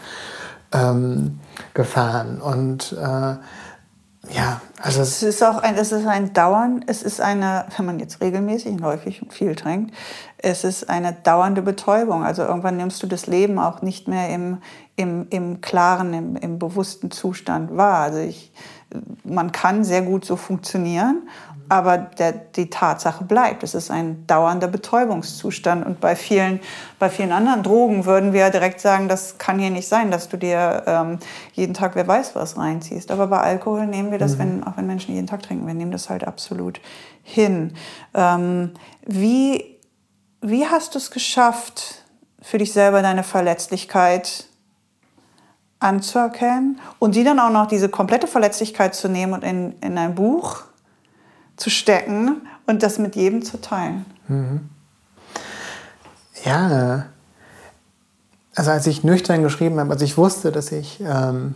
ähm, 0.71 1.39
Gefahren. 1.73 2.41
Und 2.41 2.93
äh, 2.93 3.35
ja, 4.31 4.61
also 4.81 5.01
es 5.01 5.23
ist 5.23 5.43
auch 5.43 5.57
ein, 5.57 5.75
es 5.75 5.91
ist 5.91 6.05
ein 6.05 6.33
Dauern, 6.33 6.83
es 6.87 7.03
ist 7.03 7.19
eine, 7.19 7.65
wenn 7.75 7.85
man 7.85 7.99
jetzt 7.99 8.21
regelmäßig 8.21 8.73
und 8.73 8.83
häufig 8.83 9.21
viel 9.29 9.55
trinkt, 9.55 9.93
es 10.37 10.63
ist 10.63 10.89
eine 10.89 11.13
dauernde 11.13 11.61
Betäubung. 11.61 12.23
Also 12.23 12.43
irgendwann 12.43 12.77
nimmst 12.77 13.01
du 13.03 13.07
das 13.07 13.27
Leben 13.27 13.59
auch 13.59 13.81
nicht 13.81 14.07
mehr 14.07 14.29
im, 14.29 14.59
im, 14.95 15.27
im 15.29 15.61
klaren, 15.61 16.13
im, 16.13 16.35
im 16.35 16.59
bewussten 16.59 17.11
Zustand 17.11 17.75
wahr. 17.75 17.99
Also 17.99 18.19
ich, 18.19 18.51
man 19.23 19.51
kann 19.51 19.83
sehr 19.83 20.01
gut 20.01 20.25
so 20.25 20.35
funktionieren 20.35 21.27
aber 21.69 21.97
der, 21.97 22.31
die 22.31 22.69
Tatsache 22.69 23.23
bleibt. 23.23 23.63
Es 23.63 23.75
ist 23.75 23.91
ein 23.91 24.25
dauernder 24.25 24.67
Betäubungszustand. 24.67 25.85
Und 25.85 26.01
bei 26.01 26.15
vielen, 26.15 26.59
bei 26.97 27.09
vielen 27.09 27.31
anderen 27.31 27.61
Drogen 27.61 28.05
würden 28.05 28.33
wir 28.33 28.49
direkt 28.49 28.81
sagen, 28.81 29.07
das 29.07 29.37
kann 29.37 29.59
hier 29.59 29.69
nicht 29.69 29.87
sein, 29.87 30.09
dass 30.09 30.29
du 30.29 30.37
dir 30.37 30.83
ähm, 30.87 31.19
jeden 31.53 31.75
Tag 31.75 31.95
wer 31.95 32.07
weiß 32.07 32.35
was 32.35 32.57
reinziehst. 32.57 33.11
Aber 33.11 33.27
bei 33.27 33.39
Alkohol 33.39 33.85
nehmen 33.85 34.11
wir 34.11 34.17
das, 34.17 34.33
mhm. 34.33 34.39
wenn, 34.39 34.63
auch 34.63 34.77
wenn 34.77 34.87
Menschen 34.87 35.13
jeden 35.13 35.27
Tag 35.27 35.43
trinken, 35.43 35.67
wir 35.67 35.75
nehmen 35.75 35.91
das 35.91 36.09
halt 36.09 36.27
absolut 36.27 36.81
hin. 37.23 37.73
Ähm, 38.15 38.71
wie, 39.05 39.77
wie 40.41 40.65
hast 40.65 40.95
du 40.95 40.97
es 40.97 41.11
geschafft, 41.11 42.03
für 42.41 42.57
dich 42.57 42.73
selber 42.73 43.01
deine 43.01 43.23
Verletzlichkeit 43.23 44.45
anzuerkennen 45.79 46.79
und 46.99 47.15
die 47.15 47.23
dann 47.23 47.39
auch 47.39 47.51
noch 47.51 47.67
diese 47.67 47.89
komplette 47.89 48.27
Verletzlichkeit 48.27 48.95
zu 48.95 49.07
nehmen 49.07 49.33
und 49.33 49.43
in, 49.43 49.75
in 49.81 49.97
ein 49.97 50.15
Buch 50.15 50.63
zu 51.59 51.69
stecken 51.69 52.41
und 52.65 52.83
das 52.83 52.99
mit 52.99 53.15
jedem 53.15 53.43
zu 53.43 53.59
teilen. 53.59 54.05
Mhm. 54.27 54.69
Ja, 56.45 57.05
also 58.55 58.71
als 58.71 58.87
ich 58.87 59.03
nüchtern 59.03 59.43
geschrieben 59.43 59.79
habe, 59.79 59.91
also 59.91 60.05
ich 60.05 60.17
wusste, 60.17 60.51
dass 60.51 60.71
ich 60.71 60.99
ähm, 61.01 61.55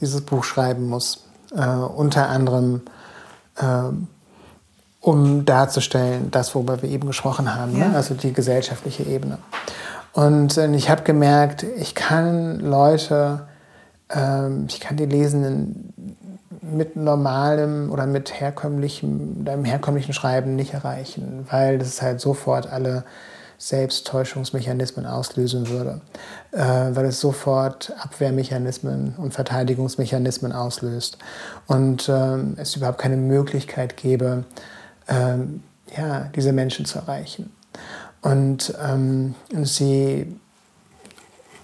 dieses 0.00 0.20
Buch 0.22 0.44
schreiben 0.44 0.88
muss, 0.88 1.24
äh, 1.54 1.66
unter 1.66 2.28
anderem 2.28 2.82
äh, 3.56 3.64
um 5.00 5.44
darzustellen, 5.44 6.30
das, 6.30 6.54
worüber 6.54 6.82
wir 6.82 6.90
eben 6.90 7.06
gesprochen 7.06 7.54
haben, 7.54 7.72
ne? 7.72 7.78
ja. 7.80 7.88
ne? 7.88 7.96
also 7.96 8.14
die 8.14 8.32
gesellschaftliche 8.32 9.04
Ebene. 9.04 9.38
Und 10.12 10.56
äh, 10.56 10.70
ich 10.74 10.90
habe 10.90 11.02
gemerkt, 11.02 11.62
ich 11.62 11.94
kann 11.94 12.60
Leute, 12.60 13.46
ähm, 14.10 14.66
ich 14.68 14.80
kann 14.80 14.96
die 14.96 15.06
Lesenden 15.06 16.16
mit 16.72 16.96
normalem 16.96 17.90
oder 17.90 18.06
mit 18.06 18.40
herkömmlichem, 18.40 19.44
einem 19.46 19.64
herkömmlichen 19.64 20.12
Schreiben 20.12 20.56
nicht 20.56 20.74
erreichen, 20.74 21.46
weil 21.50 21.78
das 21.78 22.02
halt 22.02 22.20
sofort 22.20 22.66
alle 22.66 23.04
Selbsttäuschungsmechanismen 23.58 25.04
auslösen 25.04 25.68
würde, 25.68 26.00
äh, 26.52 26.58
weil 26.58 27.04
es 27.04 27.20
sofort 27.20 27.92
Abwehrmechanismen 28.00 29.14
und 29.18 29.34
Verteidigungsmechanismen 29.34 30.52
auslöst. 30.52 31.18
Und 31.66 32.08
ähm, 32.08 32.54
es 32.56 32.74
überhaupt 32.74 32.98
keine 32.98 33.18
Möglichkeit 33.18 33.98
gäbe, 33.98 34.44
ähm, 35.08 35.62
ja, 35.94 36.30
diese 36.34 36.52
Menschen 36.52 36.86
zu 36.86 37.00
erreichen. 37.00 37.52
Und 38.22 38.74
ähm, 38.82 39.34
sie, 39.62 40.34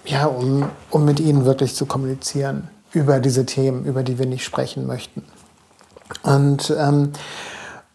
ja, 0.05 0.27
um, 0.27 0.69
um 0.91 1.03
mit 1.03 1.19
ihnen 1.19 1.45
wirklich 1.45 1.73
zu 1.73 1.87
kommunizieren 1.87 2.69
über 2.97 3.19
diese 3.19 3.45
Themen, 3.45 3.85
über 3.85 4.03
die 4.03 4.17
wir 4.19 4.25
nicht 4.25 4.43
sprechen 4.43 4.87
möchten. 4.87 5.23
Und, 6.23 6.73
ähm, 6.77 7.13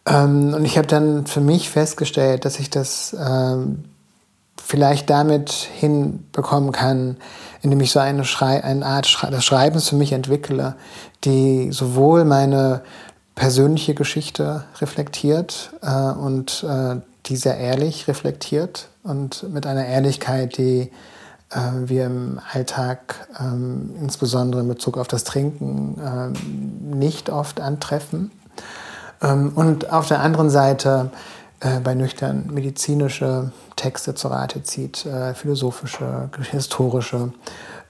ähm, 0.05 0.53
und 0.53 0.65
ich 0.65 0.77
habe 0.77 0.87
dann 0.87 1.25
für 1.25 1.41
mich 1.41 1.69
festgestellt, 1.69 2.45
dass 2.45 2.59
ich 2.59 2.69
das 2.69 3.15
ähm, 3.19 3.85
vielleicht 4.63 5.09
damit 5.09 5.51
hinbekommen 5.51 6.71
kann, 6.71 7.17
indem 7.61 7.81
ich 7.81 7.91
so 7.91 7.99
eine, 7.99 8.23
Schrei 8.23 8.63
eine 8.63 8.85
Art 8.85 9.07
Schrei 9.07 9.29
des 9.29 9.43
Schreibens 9.43 9.89
für 9.89 9.95
mich 9.95 10.13
entwickle, 10.13 10.75
die 11.23 11.71
sowohl 11.71 12.23
meine 12.23 12.81
persönliche 13.35 13.93
Geschichte 13.93 14.63
reflektiert 14.79 15.73
äh, 15.81 16.11
und 16.11 16.63
äh, 16.63 17.01
die 17.25 17.35
sehr 17.35 17.57
ehrlich 17.57 18.07
reflektiert 18.07 18.89
und 19.03 19.51
mit 19.51 19.65
einer 19.65 19.85
Ehrlichkeit, 19.85 20.57
die 20.57 20.91
wir 21.85 22.05
im 22.05 22.39
Alltag, 22.51 23.27
ähm, 23.39 23.95
insbesondere 23.99 24.61
in 24.61 24.67
Bezug 24.67 24.97
auf 24.97 25.07
das 25.07 25.23
Trinken, 25.23 26.01
ähm, 26.03 26.33
nicht 26.99 27.29
oft 27.29 27.59
antreffen. 27.59 28.31
Ähm, 29.21 29.51
und 29.55 29.91
auf 29.91 30.07
der 30.07 30.19
anderen 30.19 30.49
Seite 30.49 31.11
äh, 31.59 31.79
bei 31.79 31.95
nüchtern 31.95 32.49
medizinische 32.51 33.51
Texte 33.75 34.15
zu 34.15 34.27
Rate 34.27 34.63
zieht, 34.63 35.05
äh, 35.05 35.33
philosophische, 35.33 36.29
historische, 36.51 37.31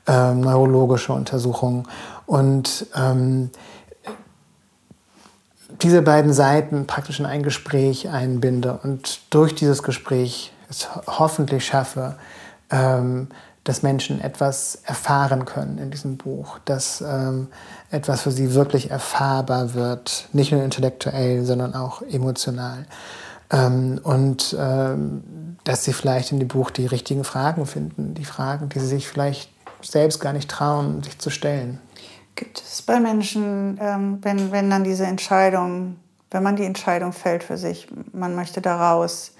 neurologische 0.05 1.13
Untersuchungen. 1.13 1.87
Und 2.25 2.87
diese 5.81 6.01
beiden 6.01 6.33
Seiten 6.33 6.87
praktisch 6.87 7.21
in 7.21 7.25
ein 7.25 7.41
Gespräch 7.41 8.09
einbinde 8.09 8.77
und 8.83 9.21
durch 9.29 9.55
dieses 9.55 9.81
Gespräch 9.81 10.51
es 10.69 10.89
hoffentlich 11.07 11.65
schaffe, 11.65 12.17
dass 13.63 13.81
Menschen 13.81 14.19
etwas 14.19 14.79
erfahren 14.85 15.45
können 15.45 15.77
in 15.77 15.89
diesem 15.89 16.17
Buch, 16.17 16.59
dass 16.65 17.01
ähm, 17.01 17.47
etwas 17.91 18.23
für 18.23 18.31
sie 18.31 18.53
wirklich 18.53 18.91
erfahrbar 18.91 19.73
wird, 19.73 20.27
nicht 20.33 20.51
nur 20.51 20.63
intellektuell, 20.63 21.45
sondern 21.45 21.73
auch 21.73 22.01
emotional. 22.01 22.85
Ähm, 23.51 24.01
und 24.03 24.55
ähm, 24.59 25.57
dass 25.63 25.85
sie 25.85 25.93
vielleicht 25.93 26.31
in 26.33 26.39
dem 26.39 26.49
Buch 26.49 26.71
die 26.71 26.85
richtigen 26.85 27.23
Fragen 27.23 27.65
finden, 27.65 28.15
die 28.15 28.25
Fragen, 28.25 28.67
die 28.67 28.79
sie 28.79 28.87
sich 28.87 29.07
vielleicht 29.07 29.49
selbst 29.81 30.19
gar 30.19 30.33
nicht 30.33 30.49
trauen, 30.49 31.03
sich 31.03 31.19
zu 31.19 31.29
stellen. 31.29 31.79
Gibt 32.35 32.61
es 32.61 32.81
bei 32.81 32.99
Menschen, 32.99 33.77
ähm, 33.81 34.19
wenn, 34.21 34.51
wenn 34.51 34.69
dann 34.69 34.83
diese 34.83 35.05
Entscheidung, 35.05 35.97
wenn 36.31 36.43
man 36.43 36.55
die 36.55 36.65
Entscheidung 36.65 37.13
fällt 37.13 37.43
für 37.43 37.57
sich, 37.57 37.87
man 38.11 38.35
möchte 38.35 38.59
da 38.59 38.91
raus, 38.91 39.33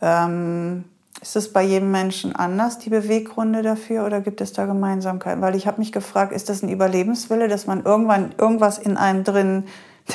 ähm, 0.00 0.84
ist 1.20 1.36
es 1.36 1.52
bei 1.52 1.62
jedem 1.62 1.90
Menschen 1.90 2.34
anders, 2.34 2.78
die 2.78 2.90
Beweggründe 2.90 3.62
dafür, 3.62 4.06
oder 4.06 4.20
gibt 4.20 4.40
es 4.40 4.52
da 4.52 4.66
Gemeinsamkeiten? 4.66 5.42
Weil 5.42 5.56
ich 5.56 5.66
habe 5.66 5.80
mich 5.80 5.92
gefragt, 5.92 6.32
ist 6.32 6.48
das 6.48 6.62
ein 6.62 6.68
Überlebenswille, 6.68 7.48
dass 7.48 7.66
man 7.66 7.84
irgendwann 7.84 8.34
irgendwas 8.38 8.78
in 8.78 8.96
einem 8.96 9.24
drin, 9.24 9.64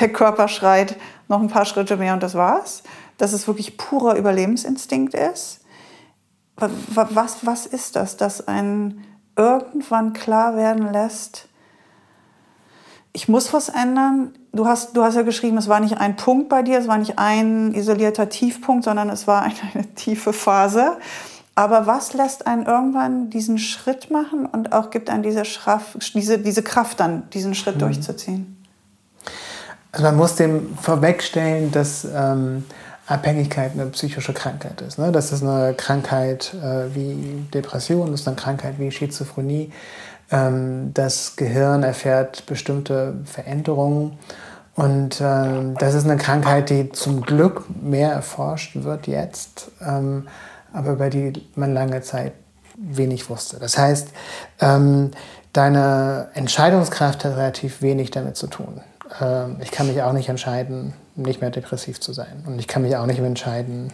der 0.00 0.12
Körper 0.12 0.48
schreit, 0.48 0.96
noch 1.28 1.40
ein 1.40 1.48
paar 1.48 1.66
Schritte 1.66 1.96
mehr 1.96 2.14
und 2.14 2.22
das 2.22 2.34
war's? 2.34 2.82
Dass 3.18 3.32
es 3.32 3.46
wirklich 3.46 3.76
purer 3.76 4.16
Überlebensinstinkt 4.16 5.14
ist? 5.14 5.60
Was, 6.56 7.46
was 7.46 7.66
ist 7.66 7.96
das, 7.96 8.16
dass 8.16 8.46
ein 8.46 9.04
irgendwann 9.36 10.12
klar 10.12 10.56
werden 10.56 10.92
lässt, 10.92 11.48
ich 13.14 13.28
muss 13.28 13.52
was 13.54 13.70
ändern. 13.70 14.32
Du 14.52 14.66
hast, 14.66 14.96
du 14.96 15.02
hast 15.02 15.14
ja 15.14 15.22
geschrieben, 15.22 15.56
es 15.56 15.68
war 15.68 15.80
nicht 15.80 15.98
ein 15.98 16.16
Punkt 16.16 16.48
bei 16.48 16.62
dir, 16.62 16.78
es 16.78 16.88
war 16.88 16.98
nicht 16.98 17.18
ein 17.18 17.72
isolierter 17.72 18.28
Tiefpunkt, 18.28 18.84
sondern 18.84 19.08
es 19.08 19.26
war 19.26 19.42
eine, 19.44 19.54
eine 19.72 19.94
tiefe 19.94 20.34
Phase. 20.34 20.98
Aber 21.54 21.86
was 21.86 22.12
lässt 22.12 22.48
einen 22.48 22.66
irgendwann 22.66 23.30
diesen 23.30 23.58
Schritt 23.58 24.10
machen 24.10 24.44
und 24.44 24.72
auch 24.72 24.90
gibt 24.90 25.08
einen 25.08 25.22
diese, 25.22 25.44
Schraff, 25.44 25.96
diese, 26.12 26.38
diese 26.38 26.64
Kraft 26.64 26.98
dann, 26.98 27.30
diesen 27.30 27.54
Schritt 27.54 27.76
mhm. 27.76 27.80
durchzuziehen? 27.80 28.64
Also 29.92 30.04
man 30.06 30.16
muss 30.16 30.34
dem 30.34 30.76
vorwegstellen, 30.76 31.70
dass 31.70 32.04
ähm, 32.12 32.64
Abhängigkeit 33.06 33.72
eine 33.74 33.86
psychische 33.86 34.32
Krankheit 34.32 34.80
ist. 34.80 34.98
Ne? 34.98 35.12
Das 35.12 35.30
ist 35.30 35.44
eine 35.44 35.74
Krankheit 35.74 36.52
äh, 36.54 36.92
wie 36.92 37.46
Depression, 37.54 38.10
das 38.10 38.22
ist 38.22 38.26
eine 38.26 38.36
Krankheit 38.36 38.80
wie 38.80 38.90
Schizophrenie. 38.90 39.70
Ähm, 40.30 40.92
das 40.94 41.36
Gehirn 41.36 41.82
erfährt 41.82 42.46
bestimmte 42.46 43.14
Veränderungen. 43.24 44.18
Und 44.74 45.20
ähm, 45.20 45.76
das 45.78 45.94
ist 45.94 46.04
eine 46.04 46.16
Krankheit, 46.16 46.70
die 46.70 46.90
zum 46.90 47.22
Glück 47.22 47.64
mehr 47.80 48.10
erforscht 48.10 48.82
wird 48.82 49.06
jetzt, 49.06 49.70
ähm, 49.80 50.26
aber 50.72 50.92
über 50.92 51.10
die 51.10 51.32
man 51.54 51.72
lange 51.72 52.00
Zeit 52.00 52.32
wenig 52.76 53.30
wusste. 53.30 53.58
Das 53.60 53.78
heißt, 53.78 54.08
ähm, 54.60 55.12
deine 55.52 56.28
Entscheidungskraft 56.34 57.24
hat 57.24 57.36
relativ 57.36 57.82
wenig 57.82 58.10
damit 58.10 58.36
zu 58.36 58.48
tun. 58.48 58.80
Ähm, 59.20 59.58
ich 59.60 59.70
kann 59.70 59.86
mich 59.86 60.02
auch 60.02 60.12
nicht 60.12 60.28
entscheiden, 60.28 60.94
nicht 61.14 61.40
mehr 61.40 61.50
depressiv 61.50 62.00
zu 62.00 62.12
sein. 62.12 62.42
Und 62.46 62.58
ich 62.58 62.66
kann 62.66 62.82
mich 62.82 62.96
auch 62.96 63.06
nicht 63.06 63.20
entscheiden, 63.20 63.92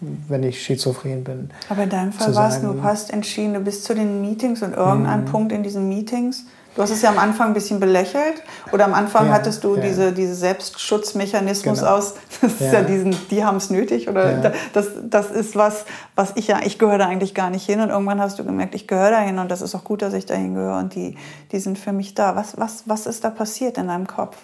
wenn 0.00 0.42
ich 0.42 0.62
schizophren 0.62 1.24
bin. 1.24 1.50
Aber 1.68 1.84
in 1.84 1.90
deinem 1.90 2.12
Fall 2.12 2.34
war 2.34 2.48
es, 2.48 2.60
du 2.60 2.82
hast 2.82 3.12
entschieden, 3.12 3.54
du 3.54 3.60
bist 3.60 3.84
zu 3.84 3.94
den 3.94 4.20
Meetings 4.20 4.62
und 4.62 4.74
irgendein 4.74 5.22
mhm. 5.22 5.26
Punkt 5.26 5.52
in 5.52 5.62
diesen 5.62 5.88
Meetings 5.88 6.44
Du 6.76 6.82
hast 6.82 6.90
es 6.90 7.00
ja 7.00 7.08
am 7.08 7.18
Anfang 7.18 7.48
ein 7.48 7.54
bisschen 7.54 7.80
belächelt 7.80 8.42
oder 8.70 8.84
am 8.84 8.92
Anfang 8.92 9.28
ja, 9.28 9.32
hattest 9.32 9.64
du 9.64 9.76
ja. 9.76 9.82
diese, 9.82 10.12
diese 10.12 10.34
Selbstschutzmechanismus 10.34 11.78
genau. 11.78 11.92
aus, 11.92 12.14
das 12.42 12.52
ist 12.52 12.72
ja, 12.72 12.82
diesen, 12.82 13.16
die 13.30 13.42
haben 13.42 13.56
es 13.56 13.70
nötig 13.70 14.10
oder 14.10 14.52
das, 14.74 14.88
das 15.02 15.30
ist 15.30 15.56
was, 15.56 15.86
was 16.14 16.32
ich 16.34 16.48
ja, 16.48 16.60
ich 16.62 16.78
gehöre 16.78 16.98
da 16.98 17.06
eigentlich 17.06 17.34
gar 17.34 17.48
nicht 17.48 17.64
hin 17.64 17.80
und 17.80 17.88
irgendwann 17.88 18.20
hast 18.20 18.38
du 18.38 18.44
gemerkt, 18.44 18.74
ich 18.74 18.86
gehöre 18.86 19.10
dahin 19.10 19.38
und 19.38 19.50
das 19.50 19.62
ist 19.62 19.74
auch 19.74 19.84
gut, 19.84 20.02
dass 20.02 20.12
ich 20.12 20.26
dahin 20.26 20.52
gehöre 20.52 20.78
und 20.78 20.94
die, 20.94 21.16
die 21.50 21.60
sind 21.60 21.78
für 21.78 21.92
mich 21.92 22.14
da. 22.14 22.36
Was, 22.36 22.58
was, 22.58 22.82
was 22.84 23.06
ist 23.06 23.24
da 23.24 23.30
passiert 23.30 23.78
in 23.78 23.86
deinem 23.86 24.06
Kopf? 24.06 24.36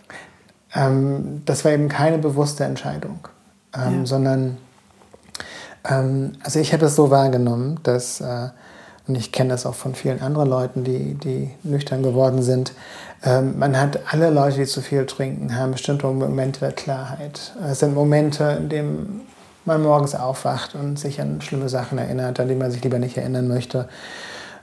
Ähm, 0.74 1.42
das 1.44 1.66
war 1.66 1.72
eben 1.72 1.90
keine 1.90 2.16
bewusste 2.16 2.64
Entscheidung, 2.64 3.28
ähm, 3.76 4.06
sondern 4.06 4.56
ähm, 5.88 6.32
also 6.42 6.58
ich 6.58 6.72
habe 6.72 6.86
es 6.86 6.96
so 6.96 7.10
wahrgenommen, 7.10 7.80
dass 7.82 8.20
äh, 8.20 8.48
und 9.08 9.16
ich 9.16 9.32
kenne 9.32 9.50
das 9.50 9.66
auch 9.66 9.74
von 9.74 9.94
vielen 9.94 10.20
anderen 10.20 10.48
Leuten, 10.48 10.84
die, 10.84 11.14
die 11.14 11.50
nüchtern 11.64 12.02
geworden 12.02 12.42
sind, 12.42 12.72
ähm, 13.24 13.58
man 13.58 13.78
hat 13.78 14.00
alle 14.12 14.30
Leute, 14.30 14.58
die 14.58 14.66
zu 14.66 14.80
viel 14.80 15.06
trinken, 15.06 15.56
haben 15.56 15.72
bestimmte 15.72 16.06
Momente 16.06 16.60
der 16.60 16.72
Klarheit. 16.72 17.52
Es 17.68 17.80
sind 17.80 17.94
Momente, 17.94 18.56
in 18.60 18.68
denen 18.68 19.20
man 19.64 19.82
morgens 19.82 20.14
aufwacht 20.14 20.74
und 20.74 20.98
sich 20.98 21.20
an 21.20 21.40
schlimme 21.40 21.68
Sachen 21.68 21.98
erinnert, 21.98 22.40
an 22.40 22.48
die 22.48 22.54
man 22.54 22.70
sich 22.70 22.82
lieber 22.82 22.98
nicht 22.98 23.16
erinnern 23.16 23.48
möchte. 23.48 23.88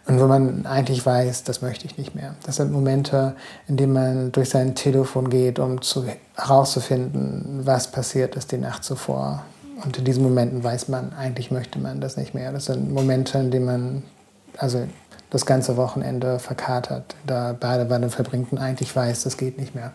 Und 0.07 0.19
wo 0.19 0.25
man 0.25 0.65
eigentlich 0.65 1.05
weiß, 1.05 1.43
das 1.43 1.61
möchte 1.61 1.85
ich 1.85 1.97
nicht 1.97 2.15
mehr. 2.15 2.35
Das 2.43 2.55
sind 2.55 2.71
Momente, 2.71 3.35
in 3.67 3.77
denen 3.77 3.93
man 3.93 4.31
durch 4.31 4.49
sein 4.49 4.73
Telefon 4.73 5.29
geht, 5.29 5.59
um 5.59 5.81
zu, 5.81 6.05
herauszufinden, 6.35 7.61
was 7.63 7.91
passiert 7.91 8.35
ist 8.35 8.51
die 8.51 8.57
Nacht 8.57 8.83
zuvor. 8.83 9.43
Und 9.83 9.97
in 9.97 10.05
diesen 10.05 10.23
Momenten 10.23 10.63
weiß 10.63 10.87
man, 10.89 11.13
eigentlich 11.13 11.51
möchte 11.51 11.79
man 11.79 12.01
das 12.01 12.17
nicht 12.17 12.33
mehr. 12.33 12.51
Das 12.51 12.65
sind 12.65 12.91
Momente, 12.91 13.37
in 13.37 13.51
denen 13.51 13.65
man 13.65 14.03
also 14.57 14.87
das 15.29 15.45
ganze 15.45 15.77
Wochenende 15.77 16.39
verkatert, 16.39 17.15
da 17.25 17.53
Badewanne 17.53 18.09
verbringt 18.09 18.51
und 18.51 18.57
eigentlich 18.57 18.93
weiß, 18.95 19.21
das 19.23 19.37
geht 19.37 19.59
nicht 19.59 19.75
mehr. 19.75 19.91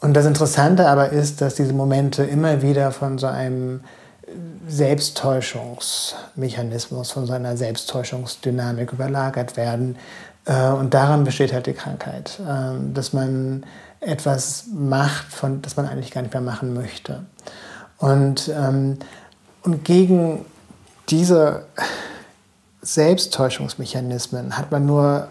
Und 0.00 0.14
das 0.14 0.24
Interessante 0.24 0.88
aber 0.88 1.08
ist, 1.10 1.40
dass 1.40 1.56
diese 1.56 1.72
Momente 1.72 2.22
immer 2.22 2.62
wieder 2.62 2.92
von 2.92 3.18
so 3.18 3.26
einem 3.26 3.80
Selbsttäuschungsmechanismus, 4.68 7.10
von 7.10 7.26
so 7.26 7.32
einer 7.32 7.56
Selbsttäuschungsdynamik 7.56 8.92
überlagert 8.92 9.56
werden. 9.56 9.96
Äh, 10.46 10.68
und 10.68 10.94
daran 10.94 11.24
besteht 11.24 11.52
halt 11.52 11.66
die 11.66 11.72
Krankheit, 11.72 12.40
ähm, 12.48 12.94
dass 12.94 13.12
man 13.12 13.66
etwas 14.00 14.66
macht, 14.72 15.32
von, 15.32 15.60
das 15.60 15.76
man 15.76 15.86
eigentlich 15.86 16.12
gar 16.12 16.22
nicht 16.22 16.32
mehr 16.32 16.40
machen 16.40 16.72
möchte. 16.72 17.24
Und, 18.00 18.48
ähm, 18.48 18.98
und 19.62 19.84
gegen 19.84 20.44
diese 21.08 21.66
Selbsttäuschungsmechanismen 22.82 24.56
hat 24.56 24.72
man 24.72 24.86
nur 24.86 25.28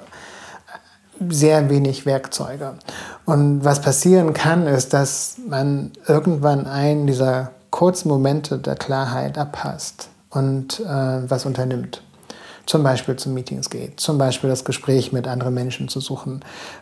sehr 1.29 1.69
wenig 1.69 2.05
Werkzeuge. 2.05 2.75
Und 3.25 3.65
was 3.65 3.81
passieren 3.81 4.33
kann, 4.33 4.67
ist, 4.67 4.93
dass 4.93 5.37
man 5.47 5.91
irgendwann 6.07 6.65
einen 6.65 7.07
dieser 7.07 7.51
kurzen 7.71 8.07
Momente 8.07 8.57
der 8.57 8.75
Klarheit 8.75 9.37
abpasst 9.37 10.09
und 10.29 10.79
äh, 10.79 11.29
was 11.29 11.45
unternimmt. 11.45 12.01
Zum 12.65 12.83
Beispiel 12.83 13.15
zu 13.15 13.29
Meetings 13.29 13.71
geht, 13.71 13.99
zum 13.99 14.19
Beispiel 14.19 14.49
das 14.49 14.63
Gespräch 14.63 15.11
mit 15.11 15.27
anderen 15.27 15.55
Menschen 15.55 15.87
zu 15.87 15.99
suchen, 15.99 16.41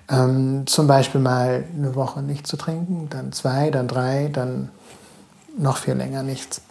ähm, 0.09 0.67
zum 0.67 0.85
Beispiel 0.85 1.21
mal 1.21 1.63
eine 1.73 1.95
Woche 1.95 2.21
nicht 2.21 2.45
zu 2.45 2.57
trinken, 2.57 3.07
dann 3.09 3.31
zwei, 3.31 3.71
dann 3.71 3.87
drei, 3.87 4.29
dann 4.31 4.69
noch 5.57 5.77
viel 5.77 5.95
länger 5.95 6.23
nichts. 6.23 6.61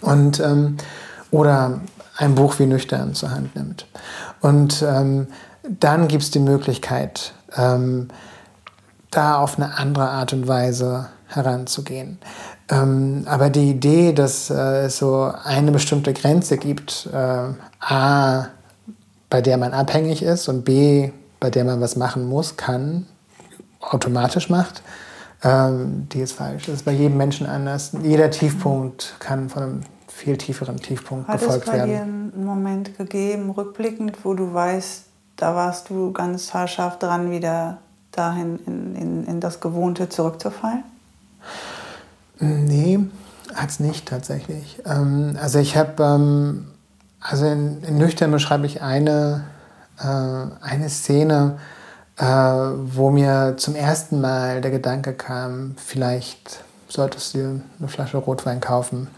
Und, 0.00 0.40
ähm, 0.40 0.76
oder 1.30 1.80
ein 2.16 2.34
Buch 2.34 2.58
wie 2.58 2.66
Nüchtern 2.66 3.14
zur 3.14 3.30
Hand 3.30 3.56
nimmt. 3.56 3.86
Und 4.40 4.82
ähm, 4.86 5.28
dann 5.68 6.08
gibt 6.08 6.22
es 6.22 6.30
die 6.30 6.38
Möglichkeit, 6.38 7.32
ähm, 7.56 8.08
da 9.10 9.36
auf 9.38 9.56
eine 9.56 9.78
andere 9.78 10.08
Art 10.08 10.32
und 10.32 10.48
Weise 10.48 11.08
heranzugehen. 11.26 12.18
Ähm, 12.68 13.24
aber 13.26 13.50
die 13.50 13.70
Idee, 13.70 14.12
dass 14.12 14.50
äh, 14.50 14.86
es 14.86 14.98
so 14.98 15.32
eine 15.44 15.72
bestimmte 15.72 16.12
Grenze 16.12 16.58
gibt, 16.58 17.08
äh, 17.12 17.48
a, 17.80 18.46
bei 19.30 19.40
der 19.40 19.56
man 19.56 19.72
abhängig 19.72 20.22
ist 20.22 20.48
und 20.48 20.64
b, 20.64 21.10
bei 21.40 21.50
der 21.50 21.64
man 21.64 21.80
was 21.80 21.96
machen 21.96 22.28
muss, 22.28 22.56
kann, 22.56 23.06
automatisch 23.80 24.48
macht, 24.48 24.82
ähm, 25.42 26.08
die 26.12 26.20
ist 26.20 26.32
falsch. 26.32 26.66
Das 26.66 26.76
ist 26.76 26.84
bei 26.84 26.92
jedem 26.92 27.16
Menschen 27.16 27.46
anders. 27.46 27.92
Jeder 28.02 28.30
Tiefpunkt 28.30 29.16
kann 29.18 29.48
von 29.48 29.62
einem 29.62 29.80
viel 30.08 30.36
tieferen 30.36 30.76
Tiefpunkt 30.76 31.26
Hat 31.28 31.40
gefolgt 31.40 31.66
werden. 31.66 31.80
Hat 31.80 31.88
es 31.88 31.94
bei 31.94 32.00
werden. 32.00 32.30
dir 32.30 32.36
einen 32.36 32.46
Moment 32.46 32.96
gegeben, 32.96 33.50
rückblickend, 33.50 34.24
wo 34.24 34.34
du 34.34 34.52
weißt, 34.54 35.04
da 35.36 35.54
warst 35.54 35.90
du 35.90 36.12
ganz 36.12 36.54
haarscharf 36.54 36.98
dran, 36.98 37.30
wieder 37.30 37.78
dahin 38.12 38.58
in, 38.66 38.94
in, 38.94 39.24
in 39.24 39.40
das 39.40 39.60
Gewohnte 39.60 40.08
zurückzufallen? 40.08 40.84
Nee, 42.38 43.00
hat 43.54 43.70
es 43.70 43.80
nicht 43.80 44.06
tatsächlich. 44.06 44.80
Ähm, 44.86 45.36
also 45.40 45.58
ich 45.58 45.76
habe, 45.76 46.02
ähm, 46.02 46.66
also 47.20 47.46
in, 47.46 47.82
in, 47.82 47.98
Nüchtern 47.98 48.30
beschreibe 48.30 48.66
ich 48.66 48.82
eine, 48.82 49.44
äh, 49.98 50.04
eine 50.04 50.88
Szene, 50.88 51.58
äh, 52.18 52.24
wo 52.24 53.10
mir 53.10 53.54
zum 53.56 53.74
ersten 53.74 54.20
Mal 54.20 54.60
der 54.60 54.70
Gedanke 54.70 55.12
kam, 55.12 55.74
vielleicht 55.76 56.62
solltest 56.88 57.34
du 57.34 57.38
dir 57.38 57.60
eine 57.78 57.88
Flasche 57.88 58.18
Rotwein 58.18 58.60
kaufen 58.60 59.08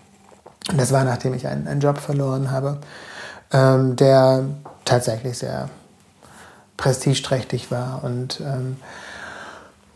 das 0.72 0.92
war, 0.92 1.04
nachdem 1.04 1.34
ich 1.34 1.46
einen, 1.46 1.68
einen 1.68 1.80
Job 1.80 1.98
verloren 1.98 2.50
habe, 2.50 2.78
ähm, 3.52 3.96
der 3.96 4.44
tatsächlich 4.84 5.38
sehr 5.38 5.68
prestigeträchtig 6.76 7.70
war. 7.70 8.02
Und, 8.02 8.40
ähm, 8.40 8.76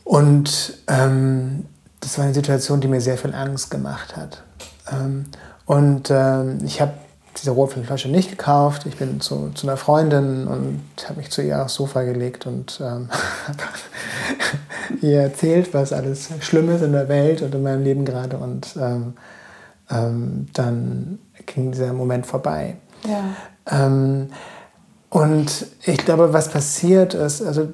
und 0.05 0.75
ähm, 0.87 1.67
das 2.01 2.19
war 2.19 2.25
eine 2.25 2.35
Situation, 2.35 2.81
die 2.81 2.89
mir 2.89 3.01
sehr 3.01 3.19
viel 3.19 3.35
Angst 3.35 3.71
gemacht 3.71 4.17
hat. 4.17 4.43
Ähm, 4.93 5.27
und 5.65 6.11
ähm, 6.11 6.59
ich 6.65 6.81
habe 6.81 6.93
diese 7.41 7.51
Rotweinflasche 7.53 8.09
nicht 8.09 8.31
gekauft. 8.31 8.87
Ich 8.87 8.97
bin 8.97 9.21
zu, 9.21 9.51
zu 9.55 9.67
einer 9.67 9.77
Freundin 9.77 10.47
und 10.47 10.81
habe 11.09 11.19
mich 11.19 11.31
zu 11.31 11.43
ihr 11.43 11.63
aufs 11.63 11.75
Sofa 11.75 12.03
gelegt 12.03 12.47
und 12.47 12.81
ähm, 12.83 13.09
ihr 15.03 15.21
erzählt, 15.21 15.75
was 15.75 15.93
alles 15.93 16.29
schlimm 16.41 16.71
ist 16.71 16.83
in 16.83 16.93
der 16.93 17.09
Welt 17.09 17.43
und 17.43 17.55
in 17.55 17.63
meinem 17.63 17.85
Leben 17.85 18.05
gerade. 18.05 18.39
Und 18.39 18.77
ähm, 18.81 19.15
ähm, 19.91 20.47
dann 20.53 21.19
ging 21.47 21.73
dieser 21.73 21.93
Moment 21.93 22.27
vorbei. 22.27 22.77
Ja. 23.07 23.25
Ähm, 23.71 24.29
und 25.11 25.67
ich 25.85 25.99
glaube, 25.99 26.33
was 26.33 26.51
passiert 26.51 27.15
ist, 27.15 27.43
also 27.43 27.69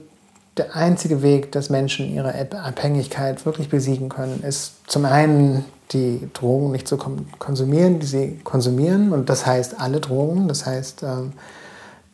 der 0.56 0.76
einzige 0.76 1.22
Weg, 1.22 1.50
dass 1.52 1.68
Menschen 1.68 2.14
ihre 2.14 2.32
Abhängigkeit 2.52 3.44
wirklich 3.44 3.68
besiegen 3.68 4.08
können, 4.08 4.42
ist 4.42 4.88
zum 4.88 5.04
einen 5.04 5.64
die 5.92 6.28
Drogen 6.32 6.72
nicht 6.72 6.88
zu 6.88 6.96
konsumieren, 6.96 8.00
die 8.00 8.06
sie 8.06 8.40
konsumieren. 8.42 9.12
Und 9.12 9.28
das 9.28 9.46
heißt 9.46 9.80
alle 9.80 10.00
Drogen, 10.00 10.48
das 10.48 10.66
heißt, 10.66 11.02
ähm, 11.02 11.32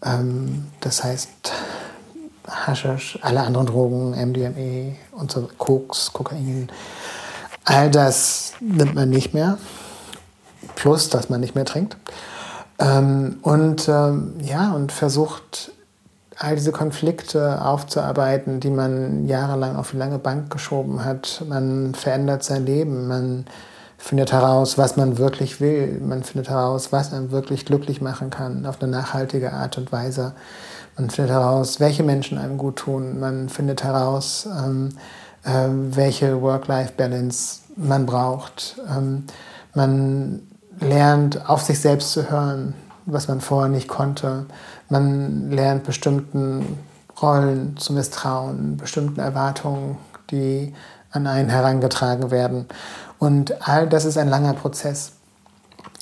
ähm, 0.05 0.67
das 0.81 1.05
heißt 1.05 1.53
Haschisch, 2.49 3.19
alle 3.23 3.41
anderen 3.43 3.67
Drogen, 3.67 4.11
MDMA 4.11 4.97
und 5.13 5.31
so, 5.31 5.49
Koks, 5.57 6.13
Kokain. 6.13 6.69
All 7.65 7.91
das 7.91 8.55
nimmt 8.61 8.95
man 8.95 9.11
nicht 9.11 9.35
mehr 9.35 9.59
plus 10.81 11.11
dass 11.11 11.29
man 11.29 11.41
nicht 11.41 11.55
mehr 11.55 11.65
trinkt. 11.65 11.97
Ähm, 12.79 13.39
und 13.43 13.89
ähm, 13.89 14.35
ja, 14.43 14.73
und 14.73 14.93
versucht 14.93 15.73
all 16.41 16.55
diese 16.57 16.73
Konflikte 16.73 17.63
aufzuarbeiten, 17.63 18.61
die 18.61 18.71
man 18.71 19.27
jahrelang 19.27 19.77
auf 19.77 19.91
die 19.91 19.99
lange 19.99 20.19
Bank 20.19 20.51
geschoben 20.51 21.05
hat. 21.05 21.45
Man 21.47 21.95
verändert 21.95 22.43
sein 22.43 22.65
Leben, 22.65 23.09
man 23.09 23.45
findet 23.99 24.33
heraus, 24.33 24.79
was 24.79 24.97
man 24.97 25.19
wirklich 25.19 25.61
will, 25.61 26.01
man 26.03 26.25
findet 26.25 26.49
heraus, 26.49 26.93
was 26.93 27.13
einen 27.13 27.31
wirklich 27.31 27.67
glücklich 27.67 28.01
machen 28.01 28.31
kann 28.31 28.65
auf 28.65 28.81
eine 28.81 28.91
nachhaltige 28.91 29.53
Art 29.53 29.77
und 29.77 29.93
Weise. 29.93 30.33
Man 30.97 31.11
findet 31.11 31.33
heraus, 31.33 31.79
welche 31.79 32.03
Menschen 32.03 32.39
einem 32.39 32.57
gut 32.57 32.77
tun. 32.77 33.21
Man 33.21 33.51
findet 33.51 33.85
heraus, 33.85 34.49
ähm, 34.65 34.89
äh, 35.45 35.69
welche 35.69 36.41
Work-Life-Balance 36.41 37.61
man 37.77 38.07
braucht. 38.07 38.77
Ähm, 38.89 39.25
man 39.75 40.41
lernt, 40.81 41.51
auf 41.51 41.61
sich 41.61 41.81
selbst 41.81 42.13
zu 42.13 42.31
hören, 42.31 42.73
was 43.05 43.29
man 43.29 43.43
vorher 43.43 43.71
nicht 43.71 43.89
konnte. 43.89 44.47
Man 44.91 45.51
lernt 45.51 45.85
bestimmten 45.85 46.79
Rollen 47.23 47.77
zu 47.77 47.93
misstrauen, 47.93 48.77
bestimmten 48.77 49.21
Erwartungen, 49.21 49.97
die 50.31 50.75
an 51.11 51.27
einen 51.27 51.49
herangetragen 51.49 52.31
werden. 52.31 52.67
Und 53.19 53.69
all 53.69 53.89
das 53.89 54.05
ist 54.05 54.19
ein 54.19 54.29
langer 54.29 54.55
Prozess. 54.55 55.13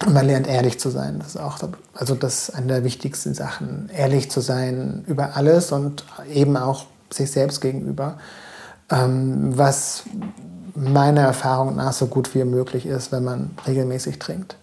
Und 0.05 0.15
man 0.15 0.27
lernt 0.27 0.47
ehrlich 0.47 0.79
zu 0.79 0.91
sein. 0.91 1.19
Das 1.19 1.29
ist 1.29 1.41
auch 1.41 1.59
also 1.95 2.15
das 2.15 2.49
ist 2.49 2.55
eine 2.55 2.67
der 2.69 2.85
wichtigsten 2.85 3.35
Sachen. 3.35 3.91
Ehrlich 3.95 4.31
zu 4.31 4.41
sein 4.41 5.05
über 5.07 5.37
alles 5.37 5.73
und 5.73 6.05
eben 6.33 6.57
auch 6.57 6.87
sich 7.11 7.31
selbst 7.31 7.61
gegenüber. 7.61 8.19
Ähm, 8.91 9.57
was 9.59 10.05
meiner 10.75 11.23
Erfahrung 11.23 11.77
nach 11.77 11.93
so 11.93 12.07
gut 12.07 12.35
wie 12.35 12.45
möglich 12.45 12.87
ist, 12.87 13.11
wenn 13.11 13.25
man 13.25 13.51
regelmäßig 13.67 14.19
trinkt. 14.19 14.57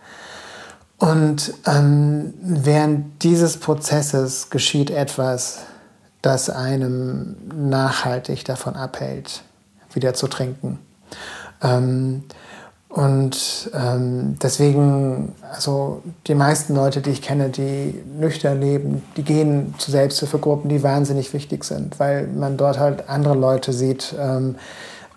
Und 1.05 1.53
ähm, 1.67 2.33
während 2.41 3.21
dieses 3.21 3.57
Prozesses 3.57 4.49
geschieht 4.49 4.89
etwas, 4.89 5.59
das 6.23 6.49
einem 6.49 7.35
nachhaltig 7.53 8.43
davon 8.43 8.75
abhält, 8.75 9.43
wieder 9.93 10.15
zu 10.15 10.27
trinken. 10.27 10.79
Ähm, 11.61 12.23
und 12.89 13.69
ähm, 13.75 14.39
deswegen, 14.41 15.35
also 15.53 16.01
die 16.25 16.33
meisten 16.33 16.73
Leute, 16.73 17.01
die 17.01 17.11
ich 17.11 17.21
kenne, 17.21 17.49
die 17.49 18.01
nüchtern 18.19 18.59
leben, 18.59 19.03
die 19.15 19.23
gehen 19.23 19.75
zu 19.77 19.91
Selbsthilfegruppen, 19.91 20.69
die 20.71 20.81
wahnsinnig 20.81 21.33
wichtig 21.33 21.65
sind, 21.65 21.99
weil 21.99 22.25
man 22.25 22.57
dort 22.57 22.79
halt 22.79 23.09
andere 23.09 23.35
Leute 23.35 23.73
sieht, 23.73 24.15
ähm, 24.19 24.55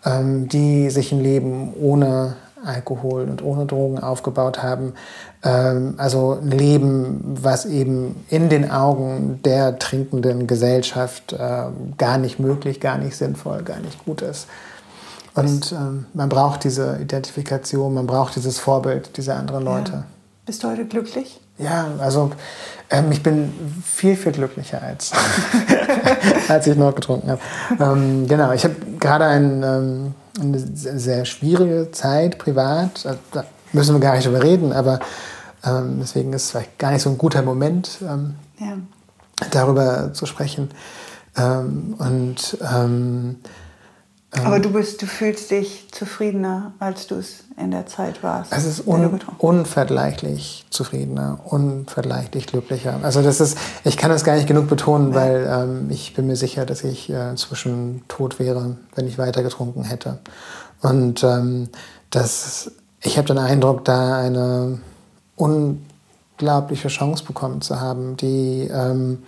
ähm, 0.04 0.48
die 0.48 0.90
sich 0.90 1.12
ein 1.12 1.22
Leben 1.22 1.72
ohne 1.80 2.36
Alkohol 2.64 3.22
und 3.22 3.42
ohne 3.42 3.66
Drogen 3.66 3.98
aufgebaut 3.98 4.62
haben. 4.62 4.94
Ähm, 5.42 5.94
also 5.98 6.38
ein 6.40 6.50
Leben, 6.50 7.20
was 7.40 7.66
eben 7.66 8.24
in 8.28 8.48
den 8.48 8.70
Augen 8.70 9.40
der 9.44 9.78
trinkenden 9.78 10.46
Gesellschaft 10.46 11.32
äh, 11.32 11.64
gar 11.96 12.18
nicht 12.18 12.38
möglich, 12.38 12.80
gar 12.80 12.98
nicht 12.98 13.16
sinnvoll, 13.16 13.62
gar 13.62 13.78
nicht 13.78 14.04
gut 14.04 14.22
ist. 14.22 14.46
Und 15.34 15.72
ähm, 15.72 16.06
man 16.14 16.28
braucht 16.28 16.64
diese 16.64 16.98
Identifikation, 17.00 17.94
man 17.94 18.06
braucht 18.06 18.34
dieses 18.34 18.58
Vorbild 18.58 19.16
dieser 19.16 19.36
anderen 19.36 19.64
Leute. 19.64 19.92
Ja. 19.92 20.04
Bist 20.46 20.64
du 20.64 20.68
heute 20.68 20.84
glücklich? 20.84 21.40
Ja, 21.58 21.88
also 21.98 22.30
ähm, 22.90 23.12
ich 23.12 23.22
bin 23.22 23.52
viel, 23.84 24.16
viel 24.16 24.32
glücklicher 24.32 24.80
als, 24.80 25.12
als 26.48 26.66
ich 26.66 26.76
noch 26.76 26.94
getrunken 26.94 27.30
habe. 27.30 27.40
Ähm, 27.80 28.26
genau, 28.26 28.52
ich 28.52 28.64
habe 28.64 28.74
gerade 28.98 29.26
ein, 29.26 29.62
ähm, 29.62 30.14
eine 30.40 30.58
sehr 30.58 31.24
schwierige 31.24 31.90
Zeit 31.92 32.38
privat. 32.38 33.04
Da 33.32 33.44
müssen 33.72 33.94
wir 33.94 34.00
gar 34.00 34.14
nicht 34.14 34.26
drüber 34.26 34.42
reden, 34.42 34.72
aber 34.72 35.00
ähm, 35.64 35.98
deswegen 36.00 36.32
ist 36.32 36.44
es 36.44 36.50
vielleicht 36.50 36.78
gar 36.78 36.92
nicht 36.92 37.02
so 37.02 37.10
ein 37.10 37.18
guter 37.18 37.42
Moment, 37.42 37.98
ähm, 38.02 38.34
ja. 38.58 38.76
darüber 39.50 40.12
zu 40.12 40.26
sprechen. 40.26 40.70
Ähm, 41.36 41.94
und 41.98 42.58
aber 44.30 44.60
du 44.60 44.70
bist, 44.70 45.00
du 45.00 45.06
fühlst 45.06 45.50
dich 45.50 45.88
zufriedener, 45.90 46.72
als 46.78 47.06
du 47.06 47.14
es 47.14 47.44
in 47.56 47.70
der 47.70 47.86
Zeit 47.86 48.22
warst. 48.22 48.52
Es 48.52 48.64
ist 48.64 48.86
un 48.86 49.20
unvergleichlich 49.38 50.66
zufriedener, 50.68 51.40
unvergleichlich 51.44 52.46
glücklicher. 52.46 53.00
Also 53.02 53.22
das 53.22 53.40
ist, 53.40 53.56
ich 53.84 53.96
kann 53.96 54.10
das 54.10 54.24
gar 54.24 54.36
nicht 54.36 54.46
genug 54.46 54.68
betonen, 54.68 55.14
weil 55.14 55.48
ähm, 55.50 55.90
ich 55.90 56.14
bin 56.14 56.26
mir 56.26 56.36
sicher, 56.36 56.66
dass 56.66 56.84
ich 56.84 57.08
äh, 57.08 57.30
inzwischen 57.30 58.02
tot 58.08 58.38
wäre, 58.38 58.76
wenn 58.94 59.08
ich 59.08 59.16
weiter 59.16 59.42
getrunken 59.42 59.84
hätte. 59.84 60.18
Und 60.82 61.24
ähm, 61.24 61.70
das, 62.10 62.70
ich 63.00 63.16
habe 63.16 63.28
den 63.28 63.38
Eindruck, 63.38 63.86
da 63.86 64.18
eine 64.18 64.78
unglaubliche 65.36 66.88
Chance 66.88 67.24
bekommen 67.24 67.62
zu 67.62 67.80
haben, 67.80 68.16
die 68.18 68.68
ähm, 68.70 69.22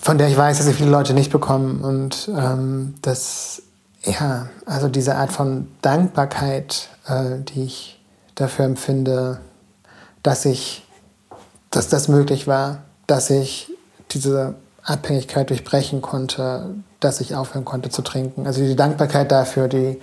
von 0.00 0.18
der 0.18 0.28
ich 0.28 0.36
weiß, 0.36 0.58
dass 0.58 0.66
sie 0.66 0.72
viele 0.72 0.90
Leute 0.90 1.14
nicht 1.14 1.30
bekommen. 1.30 1.82
Und 1.82 2.30
ähm, 2.36 2.94
das, 3.02 3.62
ja, 4.02 4.48
also 4.66 4.88
diese 4.88 5.16
Art 5.16 5.32
von 5.32 5.68
Dankbarkeit, 5.82 6.88
äh, 7.06 7.38
die 7.40 7.64
ich 7.64 8.00
dafür 8.34 8.64
empfinde, 8.64 9.40
dass 10.22 10.44
ich, 10.44 10.86
dass 11.70 11.88
das 11.88 12.08
möglich 12.08 12.46
war, 12.46 12.82
dass 13.06 13.30
ich 13.30 13.72
diese 14.10 14.54
Abhängigkeit 14.82 15.50
durchbrechen 15.50 16.02
konnte, 16.02 16.74
dass 17.00 17.20
ich 17.20 17.34
aufhören 17.34 17.64
konnte 17.64 17.90
zu 17.90 18.02
trinken. 18.02 18.46
Also 18.46 18.62
die 18.62 18.76
Dankbarkeit 18.76 19.30
dafür, 19.30 19.68
die 19.68 20.00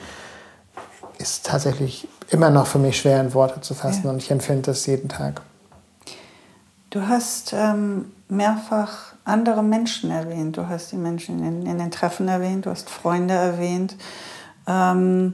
ist 1.18 1.46
tatsächlich 1.46 2.08
immer 2.30 2.50
noch 2.50 2.68
für 2.68 2.80
mich 2.80 2.98
schwer 2.98 3.22
in 3.22 3.34
Worte 3.34 3.62
zu 3.62 3.74
fassen 3.74 4.04
ja. 4.06 4.10
und 4.12 4.18
ich 4.18 4.32
empfinde 4.32 4.64
das 4.64 4.86
jeden 4.86 5.10
Tag. 5.10 5.42
Du 6.90 7.02
hast 7.02 7.54
ähm, 7.54 8.12
mehrfach 8.30 9.07
andere 9.28 9.64
Menschen 9.64 10.10
erwähnt. 10.12 10.58
Du 10.58 10.68
hast 10.68 10.92
die 10.92 10.98
Menschen 10.98 11.44
in, 11.44 11.66
in 11.66 11.78
den 11.78 11.92
Treffen 11.92 12.28
erwähnt, 12.28 12.66
du 12.66 12.70
hast 12.70 12.90
Freunde 12.90 13.34
erwähnt. 13.34 13.96
Ähm, 14.68 15.34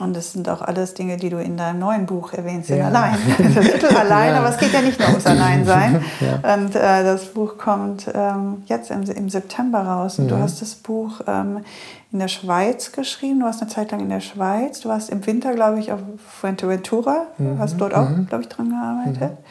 und 0.00 0.16
das 0.16 0.32
sind 0.32 0.48
auch 0.48 0.62
alles 0.62 0.94
Dinge, 0.94 1.18
die 1.18 1.28
du 1.28 1.36
in 1.36 1.58
deinem 1.58 1.78
neuen 1.78 2.06
Buch 2.06 2.32
erwähnst, 2.32 2.70
ja. 2.70 2.86
Allein. 2.86 3.18
Das 3.54 3.66
Titel 3.66 3.94
Allein, 3.94 4.32
ja. 4.32 4.38
aber 4.38 4.48
es 4.48 4.56
geht 4.56 4.72
ja 4.72 4.80
nicht 4.80 4.98
nur 4.98 5.08
ums 5.08 5.26
Alleinsein. 5.26 6.02
Ja. 6.20 6.54
Und 6.54 6.74
äh, 6.74 7.02
das 7.04 7.26
Buch 7.26 7.56
kommt 7.56 8.10
ähm, 8.12 8.62
jetzt 8.66 8.90
im, 8.90 9.02
im, 9.02 9.28
September 9.30 9.80
raus. 9.80 10.18
Und 10.18 10.26
mhm. 10.26 10.28
du 10.30 10.38
hast 10.38 10.60
das 10.60 10.74
Buch 10.74 11.20
ähm, 11.26 11.64
in 12.12 12.18
der 12.18 12.28
Schweiz 12.28 12.92
geschrieben. 12.92 13.40
Du 13.40 13.46
warst 13.46 13.60
eine 13.62 13.70
Zeit 13.70 13.90
lang 13.90 14.00
in 14.00 14.08
der 14.08 14.20
Schweiz. 14.20 14.80
Du 14.80 14.88
warst 14.88 15.10
im 15.10 15.24
Winter, 15.26 15.54
glaube 15.54 15.78
ich, 15.78 15.92
auf 15.92 16.00
Fuerteventura. 16.40 17.26
Mhm. 17.38 17.58
Hast 17.58 17.78
dort 17.78 17.94
auch, 17.94 18.08
mhm. 18.08 18.26
glaube 18.26 18.42
ich, 18.42 18.48
dran 18.48 18.70
gearbeitet. 18.70 19.38
Mhm. 19.38 19.44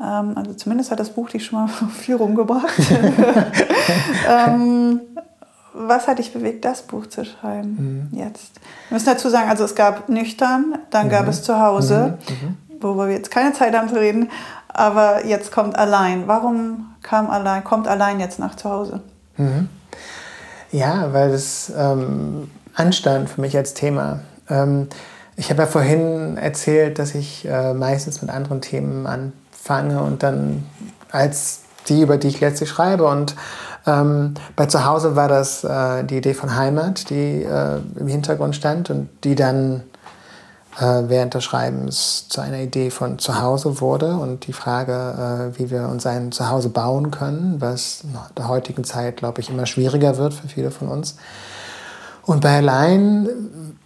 Ähm, 0.00 0.32
also 0.36 0.54
zumindest 0.54 0.90
hat 0.90 1.00
das 1.00 1.10
Buch 1.10 1.30
dich 1.30 1.44
schon 1.44 1.60
mal 1.60 1.68
viel 1.98 2.16
rumgebracht. 2.16 2.74
ähm, 4.28 5.00
was 5.72 6.08
hat 6.08 6.18
dich 6.18 6.32
bewegt, 6.32 6.64
das 6.64 6.82
Buch 6.82 7.06
zu 7.06 7.24
schreiben 7.24 8.08
mhm. 8.10 8.18
jetzt? 8.18 8.60
Wir 8.88 8.96
müssen 8.96 9.06
dazu 9.06 9.28
sagen, 9.28 9.48
also 9.48 9.64
es 9.64 9.74
gab 9.74 10.08
nüchtern, 10.08 10.78
dann 10.90 11.06
mhm. 11.06 11.10
gab 11.10 11.28
es 11.28 11.42
zu 11.42 11.60
Hause, 11.60 12.18
mhm. 12.28 12.34
mhm. 12.34 12.56
wo 12.80 12.96
wir 12.96 13.10
jetzt 13.10 13.30
keine 13.30 13.52
Zeit 13.52 13.74
haben 13.76 13.88
zu 13.88 13.96
reden, 13.96 14.30
aber 14.68 15.26
jetzt 15.26 15.52
kommt 15.52 15.76
allein. 15.76 16.26
Warum 16.26 16.94
kam 17.02 17.30
allein, 17.30 17.64
kommt 17.64 17.88
allein 17.88 18.20
jetzt 18.20 18.38
nach 18.38 18.56
zu 18.56 18.70
Hause? 18.70 19.00
Mhm. 19.36 19.68
Ja, 20.72 21.12
weil 21.12 21.30
es 21.30 21.72
ähm, 21.76 22.50
anstand 22.74 23.28
für 23.28 23.40
mich 23.40 23.56
als 23.56 23.74
Thema. 23.74 24.20
Ähm, 24.48 24.88
ich 25.36 25.50
habe 25.50 25.62
ja 25.62 25.68
vorhin 25.68 26.36
erzählt, 26.36 26.98
dass 26.98 27.14
ich 27.14 27.46
äh, 27.48 27.74
meistens 27.74 28.22
mit 28.22 28.30
anderen 28.30 28.60
Themen 28.60 29.06
an, 29.06 29.32
fange 29.62 30.00
und 30.00 30.22
dann 30.22 30.66
als 31.10 31.60
die, 31.88 32.02
über 32.02 32.16
die 32.16 32.28
ich 32.28 32.40
letztlich 32.40 32.68
schreibe. 32.68 33.04
Und 33.06 33.34
ähm, 33.86 34.34
bei 34.56 34.66
Zuhause 34.66 35.16
war 35.16 35.28
das 35.28 35.64
äh, 35.64 36.04
die 36.04 36.18
Idee 36.18 36.34
von 36.34 36.54
Heimat, 36.56 37.10
die 37.10 37.42
äh, 37.42 37.80
im 37.96 38.06
Hintergrund 38.06 38.56
stand 38.56 38.90
und 38.90 39.08
die 39.24 39.34
dann 39.34 39.82
äh, 40.78 41.02
während 41.08 41.34
des 41.34 41.44
Schreibens 41.44 42.28
zu 42.28 42.40
einer 42.40 42.58
Idee 42.58 42.90
von 42.90 43.18
Zuhause 43.18 43.80
wurde 43.80 44.14
und 44.16 44.46
die 44.46 44.52
Frage, 44.52 45.52
äh, 45.54 45.58
wie 45.58 45.70
wir 45.70 45.88
uns 45.88 46.06
ein 46.06 46.32
Zuhause 46.32 46.68
bauen 46.68 47.10
können, 47.10 47.56
was 47.58 48.02
in 48.04 48.16
der 48.36 48.48
heutigen 48.48 48.84
Zeit, 48.84 49.16
glaube 49.16 49.40
ich, 49.40 49.50
immer 49.50 49.66
schwieriger 49.66 50.16
wird 50.16 50.34
für 50.34 50.48
viele 50.48 50.70
von 50.70 50.88
uns. 50.88 51.16
Und 52.22 52.40
bei 52.42 52.58
Allein 52.58 53.28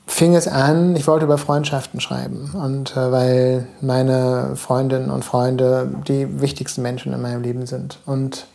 fing 0.07 0.35
es 0.35 0.47
an, 0.47 0.97
ich 0.97 1.07
wollte 1.07 1.25
über 1.25 1.39
Freundschaften 1.39 2.01
schreiben. 2.01 2.51
Und 2.55 2.97
äh, 2.97 3.13
weil 3.13 3.67
meine 3.81 4.57
Freundinnen 4.57 5.11
und 5.11 5.25
Freunde 5.25 5.91
die 6.07 6.41
wichtigsten 6.41 6.83
Menschen 6.83 7.13
in 7.13 7.23
meinem 7.23 7.43
Leben 7.43 7.67
sind. 7.67 7.99
Und, 8.07 8.47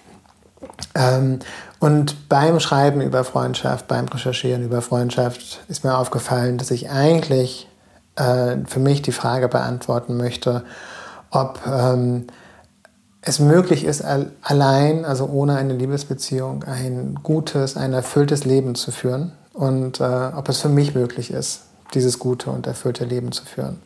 ähm, 0.95 1.39
und 1.79 2.29
beim 2.29 2.59
Schreiben 2.59 3.01
über 3.01 3.23
Freundschaft, 3.23 3.87
beim 3.87 4.07
Recherchieren 4.07 4.63
über 4.63 4.81
Freundschaft 4.81 5.61
ist 5.67 5.83
mir 5.83 5.97
aufgefallen, 5.97 6.57
dass 6.57 6.71
ich 6.71 6.89
eigentlich 6.89 7.67
äh, 8.15 8.57
für 8.67 8.79
mich 8.79 9.01
die 9.01 9.11
Frage 9.11 9.47
beantworten 9.47 10.17
möchte, 10.17 10.63
ob 11.31 11.59
ähm, 11.65 12.27
es 13.21 13.39
möglich 13.39 13.83
ist, 13.83 14.03
allein, 14.41 15.03
also 15.03 15.25
ohne 15.25 15.57
eine 15.57 15.73
Liebesbeziehung, 15.73 16.63
ein 16.63 17.19
gutes, 17.21 17.75
ein 17.75 17.93
erfülltes 17.93 18.45
Leben 18.45 18.75
zu 18.75 18.91
führen 18.91 19.33
und 19.59 19.99
äh, 19.99 20.31
ob 20.37 20.47
es 20.47 20.61
für 20.61 20.69
mich 20.69 20.95
möglich 20.95 21.31
ist, 21.31 21.63
dieses 21.93 22.17
gute 22.17 22.49
und 22.49 22.65
erfüllte 22.65 23.03
Leben 23.03 23.33
zu 23.33 23.43
führen. 23.43 23.81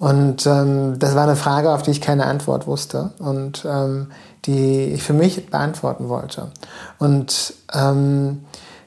Und 0.00 0.44
ähm, 0.44 0.98
das 0.98 1.14
war 1.14 1.22
eine 1.22 1.36
Frage, 1.36 1.70
auf 1.70 1.82
die 1.82 1.92
ich 1.92 2.00
keine 2.00 2.26
Antwort 2.26 2.66
wusste 2.66 3.12
und 3.20 3.64
ähm, 3.64 4.08
die 4.44 4.86
ich 4.86 5.04
für 5.04 5.12
mich 5.12 5.50
beantworten 5.50 6.08
wollte. 6.08 6.50
Und 6.98 7.54
ähm, 7.72 8.44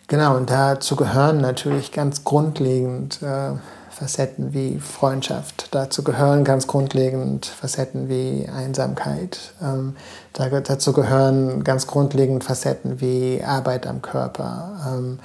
genau, 0.08 0.36
und 0.36 0.50
dazu 0.50 0.98
gehören 0.98 1.38
natürlich 1.38 1.94
ganz 1.94 2.26
grundlegend 2.26 3.22
äh, 3.22 3.52
Facetten 3.90 4.52
wie 4.52 4.80
Freundschaft. 4.80 5.70
Dazu 5.72 6.04
gehören 6.04 6.44
ganz 6.44 6.68
grundlegend 6.68 7.46
Facetten 7.46 8.10
wie 8.10 8.50
Einsamkeit. 8.54 9.54
Ähm, 9.62 9.96
dazu 10.34 10.92
gehören 10.92 11.64
ganz 11.64 11.88
grundlegend 11.88 12.44
Facetten 12.44 13.00
wie 13.00 13.42
Arbeit 13.46 13.88
am 13.88 14.02
Körper. 14.02 14.72
Ähm, 14.90 15.20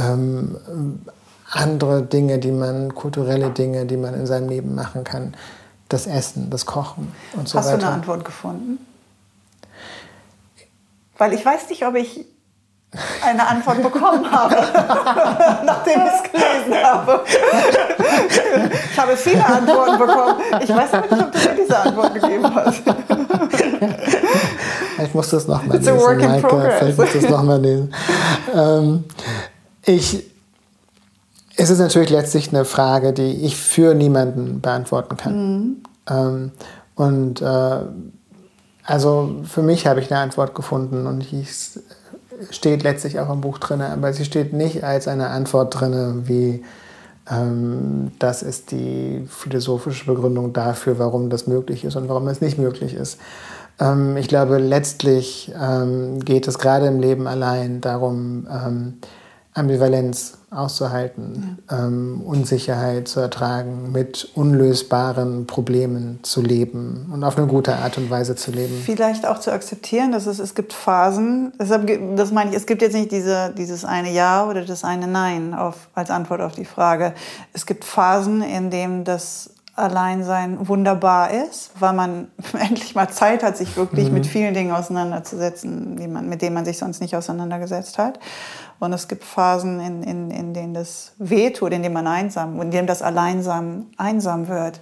ähm, 0.00 0.56
andere 1.50 2.02
Dinge, 2.02 2.38
die 2.38 2.52
man, 2.52 2.94
kulturelle 2.94 3.50
Dinge, 3.50 3.86
die 3.86 3.96
man 3.96 4.14
in 4.14 4.26
seinem 4.26 4.48
Leben 4.48 4.74
machen 4.74 5.04
kann. 5.04 5.34
Das 5.88 6.06
Essen, 6.06 6.50
das 6.50 6.66
Kochen 6.66 7.12
und 7.32 7.48
so 7.48 7.58
Hast 7.58 7.66
weiter. 7.66 7.76
Hast 7.76 7.82
du 7.82 7.86
eine 7.86 7.94
Antwort 7.96 8.24
gefunden? 8.24 8.78
Weil 11.18 11.32
ich 11.32 11.44
weiß 11.44 11.68
nicht, 11.68 11.84
ob 11.84 11.96
ich 11.96 12.24
eine 13.24 13.46
Antwort 13.46 13.82
bekommen 13.92 14.30
habe, 14.30 14.54
nachdem 15.64 16.00
ich 16.00 16.12
es 16.12 16.30
gelesen 16.30 16.84
habe. 16.84 17.24
ich 18.92 18.98
habe 18.98 19.16
viele 19.16 19.44
Antworten 19.44 19.98
bekommen. 19.98 20.36
Ich 20.60 20.70
weiß 20.70 20.94
aber 20.94 21.14
nicht, 21.14 21.24
ob 21.24 21.32
du 21.32 21.38
mir 21.38 21.56
diese 21.56 21.78
Antwort 21.78 22.14
gegeben 22.14 22.54
hast. 22.54 22.82
Ich 25.04 25.14
muss 25.14 25.30
das 25.30 25.46
nochmal 25.46 25.78
lesen. 25.78 25.94
It's 25.94 26.02
a 26.02 26.06
work 26.06 26.20
in 26.20 26.28
Maike, 26.28 26.48
progress. 26.48 26.78
Vielleicht 26.78 26.98
muss 26.98 27.12
das 27.12 27.30
nochmal 27.30 27.60
lesen. 27.60 27.94
Ähm, 28.54 29.04
ich, 29.84 30.24
es 31.56 31.70
ist 31.70 31.78
natürlich 31.78 32.10
letztlich 32.10 32.48
eine 32.48 32.64
Frage, 32.64 33.12
die 33.12 33.44
ich 33.44 33.56
für 33.56 33.94
niemanden 33.94 34.60
beantworten 34.60 35.16
kann. 35.16 35.34
Mhm. 35.34 35.76
Ähm, 36.08 36.50
und 36.94 37.40
äh, 37.40 37.80
also 38.84 39.36
für 39.44 39.62
mich 39.62 39.86
habe 39.86 40.00
ich 40.00 40.10
eine 40.10 40.20
Antwort 40.20 40.54
gefunden 40.54 41.06
und 41.06 41.20
ich 41.32 41.48
steht 42.50 42.82
letztlich 42.82 43.20
auch 43.20 43.30
im 43.30 43.40
Buch 43.40 43.58
drin, 43.58 43.82
aber 43.82 44.12
sie 44.12 44.24
steht 44.24 44.52
nicht 44.52 44.82
als 44.82 45.08
eine 45.08 45.28
Antwort 45.28 45.78
drin, 45.78 46.22
wie 46.26 46.64
ähm, 47.30 48.12
das 48.18 48.42
ist 48.42 48.70
die 48.70 49.26
philosophische 49.28 50.06
Begründung 50.06 50.52
dafür, 50.52 50.98
warum 50.98 51.30
das 51.30 51.46
möglich 51.46 51.84
ist 51.84 51.96
und 51.96 52.08
warum 52.08 52.28
es 52.28 52.40
nicht 52.40 52.58
möglich 52.58 52.94
ist. 52.94 53.20
Ähm, 53.78 54.16
ich 54.16 54.28
glaube, 54.28 54.58
letztlich 54.58 55.52
ähm, 55.60 56.20
geht 56.20 56.48
es 56.48 56.58
gerade 56.58 56.86
im 56.86 57.00
Leben 57.00 57.26
allein 57.26 57.80
darum, 57.80 58.46
ähm, 58.50 58.94
Ambivalenz 59.52 60.38
auszuhalten, 60.50 61.58
ja. 61.70 61.86
ähm, 61.86 62.22
Unsicherheit 62.24 63.08
zu 63.08 63.20
ertragen, 63.20 63.90
mit 63.92 64.30
unlösbaren 64.34 65.46
Problemen 65.46 66.20
zu 66.22 66.40
leben 66.40 67.10
und 67.12 67.24
auf 67.24 67.36
eine 67.36 67.46
gute 67.46 67.76
Art 67.76 67.98
und 67.98 68.10
Weise 68.10 68.36
zu 68.36 68.52
leben. 68.52 68.80
Vielleicht 68.84 69.26
auch 69.26 69.38
zu 69.38 69.52
akzeptieren, 69.52 70.12
dass 70.12 70.26
es, 70.26 70.38
es 70.38 70.54
gibt 70.54 70.72
Phasen, 70.72 71.52
deshalb, 71.58 72.16
das 72.16 72.32
meine 72.32 72.50
ich, 72.50 72.56
es 72.56 72.66
gibt 72.66 72.82
jetzt 72.82 72.94
nicht 72.94 73.10
diese, 73.10 73.52
dieses 73.56 73.84
eine 73.84 74.12
Ja 74.12 74.46
oder 74.48 74.64
das 74.64 74.84
eine 74.84 75.08
Nein 75.08 75.54
auf, 75.54 75.88
als 75.94 76.10
Antwort 76.10 76.40
auf 76.40 76.54
die 76.54 76.64
Frage. 76.64 77.14
Es 77.52 77.66
gibt 77.66 77.84
Phasen, 77.84 78.42
in 78.42 78.70
denen 78.70 79.04
das 79.04 79.50
Alleinsein 79.76 80.68
wunderbar 80.68 81.30
ist, 81.30 81.70
weil 81.78 81.92
man 81.92 82.28
endlich 82.52 82.94
mal 82.94 83.08
Zeit 83.08 83.42
hat, 83.42 83.56
sich 83.56 83.76
wirklich 83.76 84.08
mhm. 84.08 84.14
mit 84.14 84.26
vielen 84.26 84.54
Dingen 84.54 84.72
auseinanderzusetzen, 84.72 86.12
man, 86.12 86.28
mit 86.28 86.42
denen 86.42 86.54
man 86.54 86.64
sich 86.64 86.78
sonst 86.78 87.00
nicht 87.00 87.16
auseinandergesetzt 87.16 87.98
hat. 87.98 88.18
Und 88.80 88.92
es 88.92 89.06
gibt 89.06 89.24
Phasen, 89.24 89.78
in, 89.78 90.02
in, 90.02 90.30
in 90.30 90.54
denen 90.54 90.74
das 90.74 91.12
wehtut, 91.18 91.72
in 91.72 91.82
denen 91.82 91.94
man 91.94 92.06
einsam, 92.06 92.60
in 92.60 92.70
denen 92.70 92.86
das 92.86 93.02
Alleinsam 93.02 93.86
einsam 93.96 94.48
wird, 94.48 94.80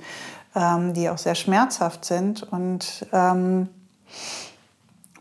ähm, 0.54 0.94
die 0.94 1.10
auch 1.10 1.18
sehr 1.18 1.34
schmerzhaft 1.34 2.04
sind 2.04 2.42
und 2.44 3.06
ähm, 3.12 3.68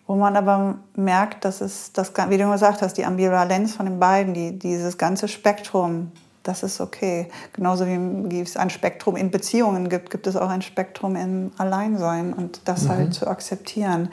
wo 0.06 0.16
man 0.16 0.38
aber 0.38 0.76
merkt, 0.96 1.44
dass 1.44 1.60
es, 1.60 1.92
das, 1.92 2.14
wie 2.30 2.38
du 2.38 2.50
gesagt 2.50 2.82
hast, 2.82 2.94
die 2.94 3.04
Ambivalenz 3.04 3.76
von 3.76 3.88
den 3.88 4.00
beiden, 4.00 4.34
die, 4.34 4.58
dieses 4.58 4.98
ganze 4.98 5.28
Spektrum 5.28 6.14
das 6.48 6.64
ist 6.64 6.80
okay. 6.80 7.28
Genauso 7.52 7.86
wie 7.86 8.40
es 8.40 8.56
ein 8.56 8.70
Spektrum 8.70 9.18
in 9.18 9.32
Beziehungen 9.32 9.90
gibt, 9.90 10.10
gibt 10.10 10.28
es 10.28 10.38
auch 10.38 10.50
ein 10.50 10.62
Spektrum 10.62 11.18
im 11.18 11.52
Alleinsein 11.58 12.34
und 12.34 12.62
das 12.66 12.84
mhm. 12.84 12.90
halt 12.90 13.14
zu 13.14 13.28
akzeptieren. 13.28 14.10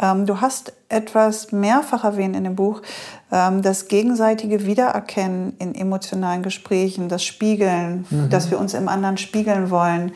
Ähm, 0.00 0.26
du 0.26 0.40
hast 0.40 0.72
etwas 0.88 1.52
mehrfach 1.52 2.04
erwähnt 2.04 2.36
in 2.36 2.44
dem 2.44 2.56
Buch, 2.56 2.82
ähm, 3.32 3.62
das 3.62 3.88
gegenseitige 3.88 4.64
Wiedererkennen 4.64 5.54
in 5.58 5.74
emotionalen 5.74 6.42
Gesprächen, 6.42 7.08
das 7.08 7.24
Spiegeln, 7.24 8.06
mhm. 8.08 8.30
dass 8.30 8.50
wir 8.50 8.58
uns 8.58 8.74
im 8.74 8.88
anderen 8.88 9.18
spiegeln 9.18 9.70
wollen. 9.70 10.12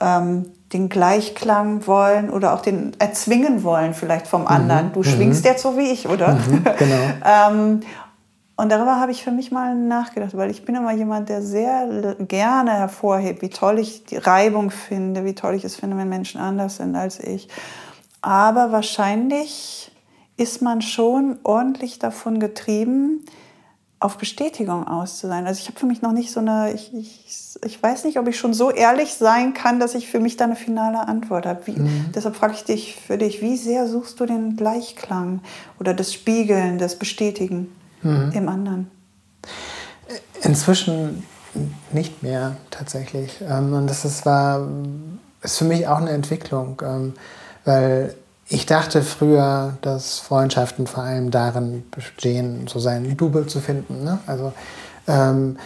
Ähm, 0.00 0.46
den 0.72 0.88
Gleichklang 0.88 1.86
wollen 1.86 2.28
oder 2.28 2.52
auch 2.52 2.60
den 2.60 2.92
erzwingen 2.98 3.62
wollen 3.62 3.94
vielleicht 3.94 4.26
vom 4.26 4.46
anderen. 4.46 4.86
Mhm. 4.86 4.92
Du 4.94 5.02
schwingst 5.04 5.44
mhm. 5.44 5.50
jetzt 5.50 5.62
so 5.62 5.76
wie 5.76 5.92
ich, 5.92 6.08
oder? 6.08 6.34
Mhm, 6.34 6.64
genau. 6.76 6.96
ähm, 7.24 7.80
und 8.56 8.72
darüber 8.72 8.98
habe 8.98 9.12
ich 9.12 9.22
für 9.22 9.30
mich 9.30 9.52
mal 9.52 9.74
nachgedacht, 9.74 10.34
weil 10.36 10.50
ich 10.50 10.64
bin 10.64 10.74
immer 10.74 10.92
jemand, 10.92 11.28
der 11.28 11.42
sehr 11.42 12.16
gerne 12.26 12.72
hervorhebt, 12.72 13.42
wie 13.42 13.50
toll 13.50 13.78
ich 13.78 14.06
die 14.06 14.16
Reibung 14.16 14.70
finde, 14.70 15.26
wie 15.26 15.34
toll 15.34 15.54
ich 15.54 15.64
es 15.64 15.76
finde, 15.76 15.98
wenn 15.98 16.08
Menschen 16.08 16.40
anders 16.40 16.78
sind 16.78 16.96
als 16.96 17.20
ich. 17.20 17.48
Aber 18.26 18.72
wahrscheinlich 18.72 19.92
ist 20.36 20.60
man 20.60 20.82
schon 20.82 21.38
ordentlich 21.44 21.98
davon 21.98 22.40
getrieben, 22.40 23.24
auf 24.00 24.18
Bestätigung 24.18 24.86
aus 24.86 25.18
zu 25.18 25.28
sein. 25.28 25.46
Also 25.46 25.60
ich 25.60 25.68
habe 25.68 25.78
für 25.78 25.86
mich 25.86 26.02
noch 26.02 26.12
nicht 26.12 26.30
so 26.30 26.40
eine, 26.40 26.72
ich, 26.72 26.92
ich, 26.92 27.58
ich, 27.64 27.82
weiß 27.82 28.04
nicht, 28.04 28.18
ob 28.18 28.28
ich 28.28 28.38
schon 28.38 28.52
so 28.52 28.70
ehrlich 28.70 29.14
sein 29.14 29.54
kann, 29.54 29.80
dass 29.80 29.94
ich 29.94 30.08
für 30.08 30.20
mich 30.20 30.36
da 30.36 30.44
eine 30.44 30.56
finale 30.56 31.08
Antwort 31.08 31.46
habe. 31.46 31.70
Mhm. 31.70 32.06
Deshalb 32.14 32.36
frage 32.36 32.54
ich 32.54 32.64
dich 32.64 32.96
für 32.96 33.16
dich, 33.16 33.40
wie 33.40 33.56
sehr 33.56 33.88
suchst 33.88 34.20
du 34.20 34.26
den 34.26 34.56
Gleichklang 34.56 35.40
oder 35.80 35.94
das 35.94 36.12
Spiegeln, 36.12 36.78
das 36.78 36.98
Bestätigen? 36.98 37.72
mhm. 38.06 38.32
im 38.32 38.48
anderen? 38.48 38.90
Inzwischen 40.42 41.24
nicht 41.92 42.22
mehr 42.22 42.56
tatsächlich. 42.70 43.40
Ähm, 43.48 43.72
und 43.72 43.86
das 43.88 44.04
ist, 44.04 44.26
war, 44.26 44.66
ist 45.42 45.58
für 45.58 45.64
mich 45.64 45.88
auch 45.88 45.98
eine 45.98 46.10
Entwicklung, 46.10 46.80
ähm, 46.84 47.14
weil 47.66 48.14
ich 48.48 48.64
dachte 48.64 49.02
früher, 49.02 49.76
dass 49.82 50.18
Freundschaften 50.20 50.86
vor 50.86 51.02
allem 51.02 51.30
darin 51.30 51.84
bestehen, 51.90 52.66
so 52.66 52.78
seinen 52.78 53.16
Double 53.16 53.46
zu 53.46 53.60
finden. 53.60 54.04
Ne? 54.04 54.18
Also 54.26 54.54
ähm, 55.06 55.58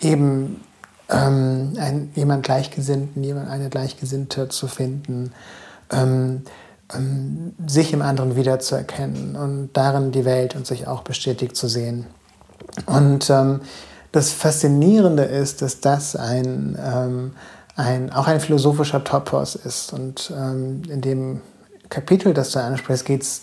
eben 0.00 0.60
ähm, 1.08 1.72
ein, 1.78 2.10
jemand 2.14 2.44
Gleichgesinnten, 2.44 3.24
jemand 3.24 3.48
eine 3.48 3.70
Gleichgesinnte 3.70 4.48
zu 4.48 4.66
finden. 4.66 5.32
Ähm, 5.90 6.42
ähm, 6.94 7.54
sich 7.66 7.92
im 7.92 8.02
anderen 8.02 8.36
wiederzuerkennen 8.36 9.36
und 9.36 9.70
darin 9.72 10.12
die 10.12 10.24
Welt 10.24 10.54
und 10.54 10.66
sich 10.66 10.86
auch 10.86 11.02
bestätigt 11.02 11.56
zu 11.56 11.68
sehen. 11.68 12.06
Und 12.86 13.30
ähm, 13.30 13.60
das 14.12 14.30
Faszinierende 14.30 15.22
ist, 15.22 15.62
dass 15.62 15.80
das 15.80 16.16
ein, 16.16 16.78
ähm, 16.78 17.32
ein, 17.76 18.12
auch 18.12 18.26
ein 18.26 18.40
philosophischer 18.40 19.02
Topos 19.04 19.54
ist. 19.54 19.92
Und 19.92 20.32
ähm, 20.36 20.82
in 20.88 21.00
dem 21.00 21.40
Kapitel, 21.88 22.34
das 22.34 22.52
du 22.52 22.60
ansprichst, 22.60 23.04
geht 23.04 23.22
es 23.22 23.42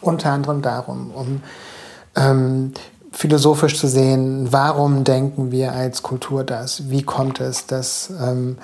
unter 0.00 0.30
anderem 0.30 0.62
darum, 0.62 1.10
um 1.10 1.42
ähm, 2.16 2.72
philosophisch 3.12 3.78
zu 3.78 3.88
sehen, 3.88 4.48
warum 4.50 5.04
denken 5.04 5.50
wir 5.50 5.72
als 5.72 6.02
Kultur 6.02 6.44
das? 6.44 6.90
Wie 6.90 7.02
kommt 7.02 7.40
es, 7.40 7.66
dass, 7.66 8.10
ähm, 8.20 8.56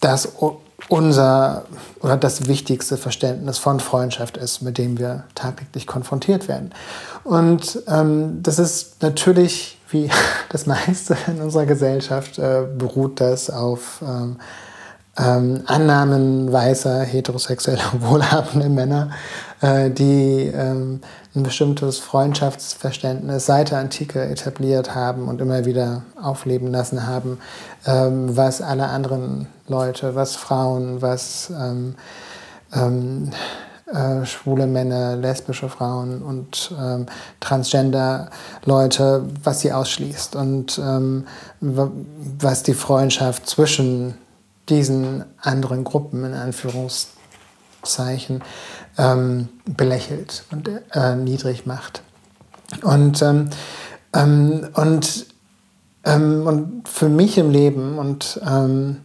dass 0.00 0.28
unser 0.88 1.64
oder 2.00 2.16
das 2.16 2.46
wichtigste 2.46 2.96
Verständnis 2.96 3.58
von 3.58 3.80
Freundschaft 3.80 4.36
ist, 4.36 4.62
mit 4.62 4.78
dem 4.78 4.98
wir 4.98 5.24
tagtäglich 5.34 5.86
konfrontiert 5.86 6.48
werden. 6.48 6.72
Und 7.24 7.82
ähm, 7.88 8.42
das 8.42 8.58
ist 8.58 9.02
natürlich, 9.02 9.75
wie 9.90 10.10
das 10.48 10.66
meiste 10.66 11.16
in 11.26 11.40
unserer 11.40 11.66
Gesellschaft, 11.66 12.38
äh, 12.38 12.64
beruht 12.76 13.20
das 13.20 13.50
auf 13.50 14.02
ähm, 14.02 14.36
ähm, 15.18 15.62
Annahmen 15.66 16.52
weißer, 16.52 17.02
heterosexueller, 17.02 17.92
wohlhabender 18.00 18.68
Männer, 18.68 19.10
äh, 19.60 19.90
die 19.90 20.52
ähm, 20.54 21.00
ein 21.34 21.42
bestimmtes 21.42 21.98
Freundschaftsverständnis 21.98 23.46
seit 23.46 23.70
der 23.70 23.78
Antike 23.78 24.22
etabliert 24.22 24.94
haben 24.94 25.28
und 25.28 25.40
immer 25.40 25.64
wieder 25.64 26.02
aufleben 26.20 26.70
lassen 26.70 27.06
haben, 27.06 27.38
ähm, 27.86 28.36
was 28.36 28.60
alle 28.60 28.88
anderen 28.88 29.46
Leute, 29.68 30.14
was 30.14 30.36
Frauen, 30.36 31.02
was 31.02 31.50
ähm, 31.50 31.94
ähm, 32.74 33.30
äh, 33.86 34.26
schwule 34.26 34.66
Männer, 34.66 35.16
lesbische 35.16 35.68
Frauen 35.68 36.22
und 36.22 36.74
ähm, 36.78 37.06
Transgender-Leute, 37.40 39.24
was 39.44 39.60
sie 39.60 39.72
ausschließt 39.72 40.36
und 40.36 40.78
ähm, 40.78 41.26
was 41.60 42.64
die 42.64 42.74
Freundschaft 42.74 43.48
zwischen 43.48 44.14
diesen 44.68 45.24
anderen 45.40 45.84
Gruppen 45.84 46.24
in 46.24 46.34
Anführungszeichen 46.34 48.42
ähm, 48.98 49.48
belächelt 49.64 50.44
und 50.50 50.68
äh, 50.92 51.14
niedrig 51.14 51.66
macht. 51.66 52.02
Und, 52.82 53.22
ähm, 53.22 53.50
ähm, 54.12 54.68
und, 54.74 55.26
ähm, 56.04 56.46
und 56.46 56.88
für 56.88 57.08
mich 57.08 57.38
im 57.38 57.50
Leben 57.50 57.98
und, 57.98 58.40
ähm, 58.44 59.02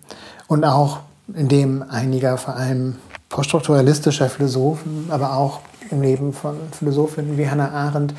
und 0.48 0.66
auch 0.66 1.02
in 1.36 1.48
dem 1.48 1.84
einiger 1.84 2.38
vor 2.38 2.56
allem 2.56 2.96
poststrukturalistischer 3.32 4.30
Philosophen, 4.30 5.08
aber 5.10 5.36
auch 5.36 5.62
im 5.90 6.02
Leben 6.02 6.34
von 6.34 6.58
Philosophinnen 6.78 7.38
wie 7.38 7.50
Hannah 7.50 7.72
Arendt, 7.72 8.14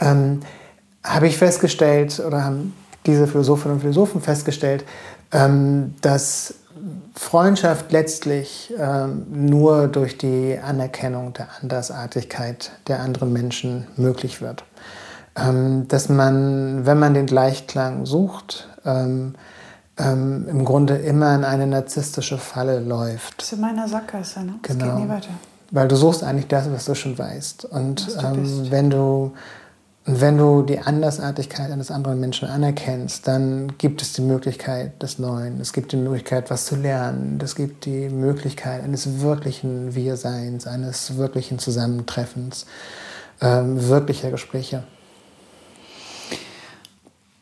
ähm, 0.00 0.40
habe 1.04 1.26
ich 1.26 1.36
festgestellt 1.36 2.22
oder 2.26 2.44
haben 2.44 2.72
diese 3.04 3.26
Philosophinnen 3.26 3.74
und 3.74 3.80
Philosophen 3.80 4.20
festgestellt, 4.20 4.84
dass 5.30 6.54
Freundschaft 7.14 7.90
letztlich 7.90 8.72
ähm, 8.78 9.26
nur 9.30 9.88
durch 9.88 10.18
die 10.18 10.58
Anerkennung 10.62 11.32
der 11.32 11.48
Andersartigkeit 11.60 12.72
der 12.88 13.00
anderen 13.00 13.32
Menschen 13.32 13.86
möglich 13.96 14.40
wird. 14.40 14.64
Ähm, 15.34 15.88
dass 15.88 16.08
man, 16.08 16.86
wenn 16.86 16.98
man 16.98 17.14
den 17.14 17.26
Gleichklang 17.26 18.06
sucht, 18.06 18.68
ähm, 19.98 20.46
im 20.48 20.64
Grunde 20.64 20.96
immer 20.96 21.34
in 21.34 21.44
eine 21.44 21.66
narzisstische 21.66 22.38
Falle 22.38 22.80
läuft. 22.80 23.38
Das 23.38 23.46
ist 23.46 23.52
in 23.54 23.60
meiner 23.60 23.88
Sackgasse, 23.88 24.42
ne? 24.44 24.54
Das 24.62 24.76
genau. 24.76 24.96
geht 24.96 25.04
nie 25.04 25.08
weiter. 25.08 25.28
weil 25.70 25.88
du 25.88 25.96
suchst 25.96 26.22
eigentlich 26.22 26.48
das, 26.48 26.70
was 26.70 26.84
du 26.84 26.94
schon 26.94 27.18
weißt. 27.18 27.64
Und 27.66 28.06
ähm, 28.22 28.70
wenn 28.70 28.90
du 28.90 29.32
wenn 30.08 30.38
du 30.38 30.62
die 30.62 30.78
Andersartigkeit 30.78 31.68
eines 31.72 31.90
anderen 31.90 32.20
Menschen 32.20 32.48
anerkennst, 32.48 33.26
dann 33.26 33.76
gibt 33.76 34.02
es 34.02 34.12
die 34.12 34.22
Möglichkeit 34.22 35.02
des 35.02 35.18
Neuen. 35.18 35.60
Es 35.60 35.72
gibt 35.72 35.90
die 35.90 35.96
Möglichkeit, 35.96 36.48
was 36.48 36.64
zu 36.64 36.76
lernen. 36.76 37.40
Es 37.42 37.56
gibt 37.56 37.86
die 37.86 38.08
Möglichkeit 38.08 38.84
eines 38.84 39.20
wirklichen 39.20 39.96
Wir-Seins, 39.96 40.68
eines 40.68 41.16
wirklichen 41.16 41.58
Zusammentreffens, 41.58 42.66
ähm, 43.40 43.88
wirklicher 43.88 44.30
Gespräche. 44.30 44.84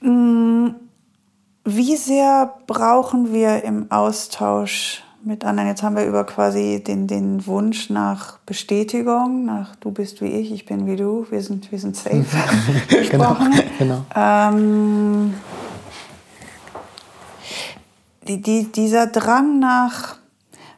Mm, 0.00 0.68
wie 1.64 1.96
sehr 1.96 2.54
brauchen 2.66 3.32
wir 3.32 3.64
im 3.64 3.90
Austausch 3.90 5.02
mit 5.24 5.44
anderen. 5.44 5.68
Jetzt 5.68 5.82
haben 5.82 5.96
wir 5.96 6.04
über 6.04 6.24
quasi 6.24 6.82
den, 6.86 7.06
den 7.06 7.46
Wunsch 7.46 7.88
nach 7.90 8.38
Bestätigung, 8.40 9.46
nach 9.46 9.74
du 9.76 9.90
bist 9.90 10.20
wie 10.20 10.26
ich, 10.26 10.52
ich 10.52 10.66
bin 10.66 10.86
wie 10.86 10.96
du, 10.96 11.26
wir 11.30 11.40
sind, 11.40 11.72
wir 11.72 11.78
sind 11.78 11.96
safe 11.96 12.24
gesprochen. 12.88 13.52
genau, 13.78 14.04
genau. 14.04 14.04
Ähm, 14.14 15.34
die, 18.28 18.40
die, 18.40 18.70
dieser 18.70 19.06
Drang 19.06 19.58
nach 19.58 20.16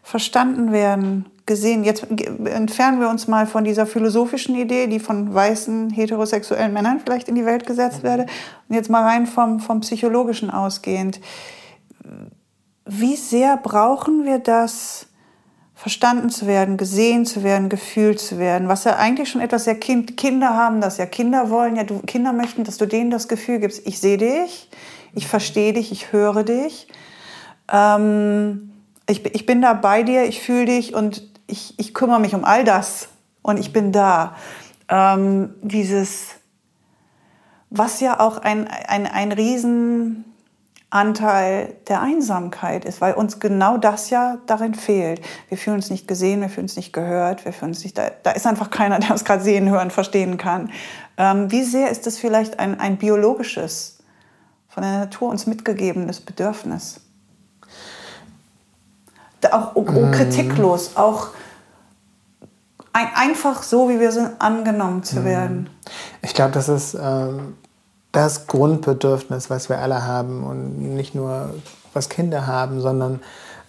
verstanden 0.03 0.73
werden, 0.73 1.27
gesehen, 1.47 1.85
jetzt 1.85 2.07
entfernen 2.45 3.01
wir 3.01 3.09
uns 3.09 3.29
mal 3.29 3.47
von 3.47 3.65
dieser 3.65 3.87
philosophischen 3.87 4.57
Idee, 4.57 4.89
die 4.89 4.99
von 4.99 5.33
weißen 5.33 5.91
heterosexuellen 5.91 6.73
Männern 6.73 7.01
vielleicht 7.01 7.29
in 7.29 7.37
die 7.37 7.47
Welt 7.47 7.67
gesetzt 7.67 8.03
werde, 8.03 8.27
und 8.69 8.75
jetzt 8.75 8.91
mal 8.91 9.05
rein 9.05 9.27
vom, 9.27 9.61
vom 9.61 9.81
psychologischen 9.81 10.51
ausgehend. 10.51 11.21
Wie 12.85 13.17
sehr 13.17 13.57
brauchen 13.57 14.25
wir 14.25 14.39
das, 14.41 15.07
verstanden 15.77 16.31
zu 16.31 16.47
werden, 16.47 16.79
gesehen 16.79 17.27
zu 17.27 17.45
werden, 17.45 17.69
gefühlt 17.69 18.19
zu 18.19 18.39
werden, 18.39 18.67
was 18.67 18.85
ja 18.85 18.97
eigentlich 18.97 19.29
schon 19.29 19.43
etwas 19.43 19.65
sehr 19.65 19.79
kind, 19.79 20.17
Kinder 20.17 20.57
haben 20.57 20.81
das 20.81 20.97
ja, 20.97 21.05
Kinder 21.05 21.51
wollen 21.51 21.77
ja, 21.77 21.85
du, 21.85 21.99
Kinder 22.01 22.33
möchten, 22.33 22.65
dass 22.65 22.79
du 22.79 22.87
denen 22.87 23.11
das 23.11 23.29
Gefühl 23.29 23.61
gibst, 23.61 23.87
ich 23.87 24.01
sehe 24.01 24.17
dich, 24.17 24.71
ich 25.15 25.29
verstehe 25.29 25.75
dich, 25.75 25.93
ich 25.93 26.13
höre 26.13 26.45
dich, 26.45 26.89
ähm, 27.71 28.73
ich, 29.07 29.25
ich 29.27 29.45
bin 29.45 29.61
da 29.61 29.75
bei 29.75 30.03
dir, 30.03 30.25
ich 30.25 30.41
fühle 30.41 30.65
dich 30.65 30.95
und 30.95 31.36
ich, 31.47 31.79
ich 31.79 31.95
kümmere 31.95 32.21
mich 32.21 32.35
um 32.35 32.45
all 32.45 32.65
das 32.65 33.09
und 33.43 33.59
ich 33.59 33.73
bin 33.73 33.93
da. 33.93 34.37
Ähm, 34.89 35.55
dieses, 35.63 36.35
was 37.71 38.01
ja 38.01 38.21
auch 38.21 38.39
ein, 38.39 38.69
ein, 38.69 39.07
ein 39.07 39.33
riesen 39.33 40.25
Anteil 40.91 41.75
der 41.89 42.01
Einsamkeit 42.01 42.85
ist, 42.85 43.01
weil 43.01 43.15
uns 43.15 43.41
genau 43.41 43.77
das 43.77 44.11
ja 44.11 44.39
darin 44.47 44.75
fehlt. 44.75 45.21
Wir 45.49 45.59
fühlen 45.59 45.77
uns 45.77 45.91
nicht 45.91 46.07
gesehen, 46.07 46.41
wir 46.41 46.49
fühlen 46.49 46.65
uns 46.65 46.77
nicht 46.77 46.93
gehört, 46.93 47.45
wir 47.45 47.53
fühlen 47.53 47.73
uns 47.73 47.83
nicht, 47.83 47.99
da, 47.99 48.11
da 48.23 48.31
ist 48.31 48.47
einfach 48.47 48.71
keiner, 48.71 49.01
der 49.01 49.11
uns 49.11 49.25
gerade 49.25 49.43
sehen, 49.43 49.69
hören, 49.69 49.91
verstehen 49.91 50.39
kann. 50.39 50.71
Ähm, 51.17 51.51
wie 51.51 51.65
sehr 51.65 51.91
ist 51.91 52.07
das 52.07 52.19
vielleicht 52.19 52.61
ein, 52.61 52.79
ein 52.79 52.99
biologisches, 52.99 53.99
von 54.69 54.85
der 54.85 55.01
Natur 55.01 55.29
uns 55.29 55.47
mitgegebenes 55.47 56.21
Bedürfnis? 56.21 57.01
Auch 59.51 59.73
oh, 59.75 59.85
oh, 59.87 60.11
kritiklos, 60.11 60.97
auch 60.97 61.29
ein, 62.93 63.09
einfach 63.15 63.63
so, 63.63 63.89
wie 63.89 64.01
wir 64.01 64.11
sind, 64.11 64.41
angenommen 64.41 65.03
zu 65.03 65.25
werden. 65.25 65.69
Ich 66.23 66.35
glaube, 66.35 66.53
das 66.53 66.69
ist 66.69 66.97
ähm, 67.01 67.57
das 68.13 68.47
Grundbedürfnis, 68.47 69.51
was 69.51 69.69
wir 69.69 69.79
alle 69.79 70.07
haben 70.07 70.45
und 70.45 70.95
nicht 70.95 71.15
nur 71.15 71.55
was 71.93 72.09
Kinder 72.09 72.47
haben, 72.47 72.81
sondern 72.81 73.21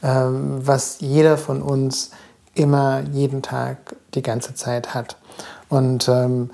ähm, 0.02 0.66
was 0.66 1.00
jeder 1.00 1.38
von 1.38 1.62
uns 1.62 2.12
immer 2.54 3.02
jeden 3.12 3.42
Tag 3.42 3.96
die 4.14 4.22
ganze 4.22 4.56
Zeit 4.56 4.94
hat. 4.94 5.18
Und 5.70 6.08
ähm, 6.08 6.50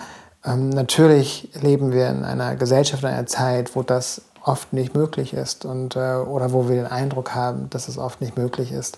ähm, 0.45 0.69
natürlich 0.69 1.49
leben 1.61 1.91
wir 1.91 2.09
in 2.09 2.25
einer 2.25 2.55
Gesellschaft, 2.55 3.03
in 3.03 3.09
einer 3.09 3.27
Zeit, 3.27 3.75
wo 3.75 3.83
das 3.83 4.21
oft 4.43 4.73
nicht 4.73 4.95
möglich 4.95 5.33
ist 5.33 5.65
und, 5.65 5.95
äh, 5.95 6.15
oder 6.15 6.51
wo 6.51 6.67
wir 6.67 6.75
den 6.75 6.87
Eindruck 6.87 7.33
haben, 7.33 7.69
dass 7.69 7.87
es 7.87 7.97
oft 7.97 8.21
nicht 8.21 8.37
möglich 8.37 8.71
ist. 8.71 8.97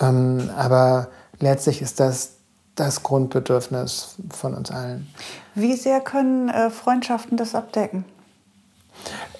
Ähm, 0.00 0.50
aber 0.56 1.08
letztlich 1.38 1.82
ist 1.82 2.00
das 2.00 2.32
das 2.76 3.02
Grundbedürfnis 3.02 4.14
von 4.30 4.54
uns 4.54 4.70
allen. 4.70 5.12
Wie 5.54 5.74
sehr 5.74 6.00
können 6.00 6.48
äh, 6.48 6.70
Freundschaften 6.70 7.36
das 7.36 7.54
abdecken? 7.54 8.04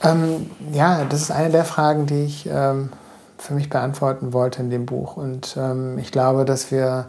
Ähm, 0.02 0.50
ja, 0.72 1.04
das 1.04 1.22
ist 1.22 1.30
eine 1.30 1.50
der 1.50 1.64
Fragen, 1.64 2.06
die 2.06 2.24
ich 2.24 2.48
ähm, 2.50 2.90
für 3.38 3.54
mich 3.54 3.70
beantworten 3.70 4.32
wollte 4.32 4.60
in 4.60 4.70
dem 4.70 4.84
Buch. 4.84 5.16
Und 5.16 5.56
ähm, 5.58 5.98
ich 5.98 6.12
glaube, 6.12 6.44
dass 6.44 6.70
wir 6.70 7.06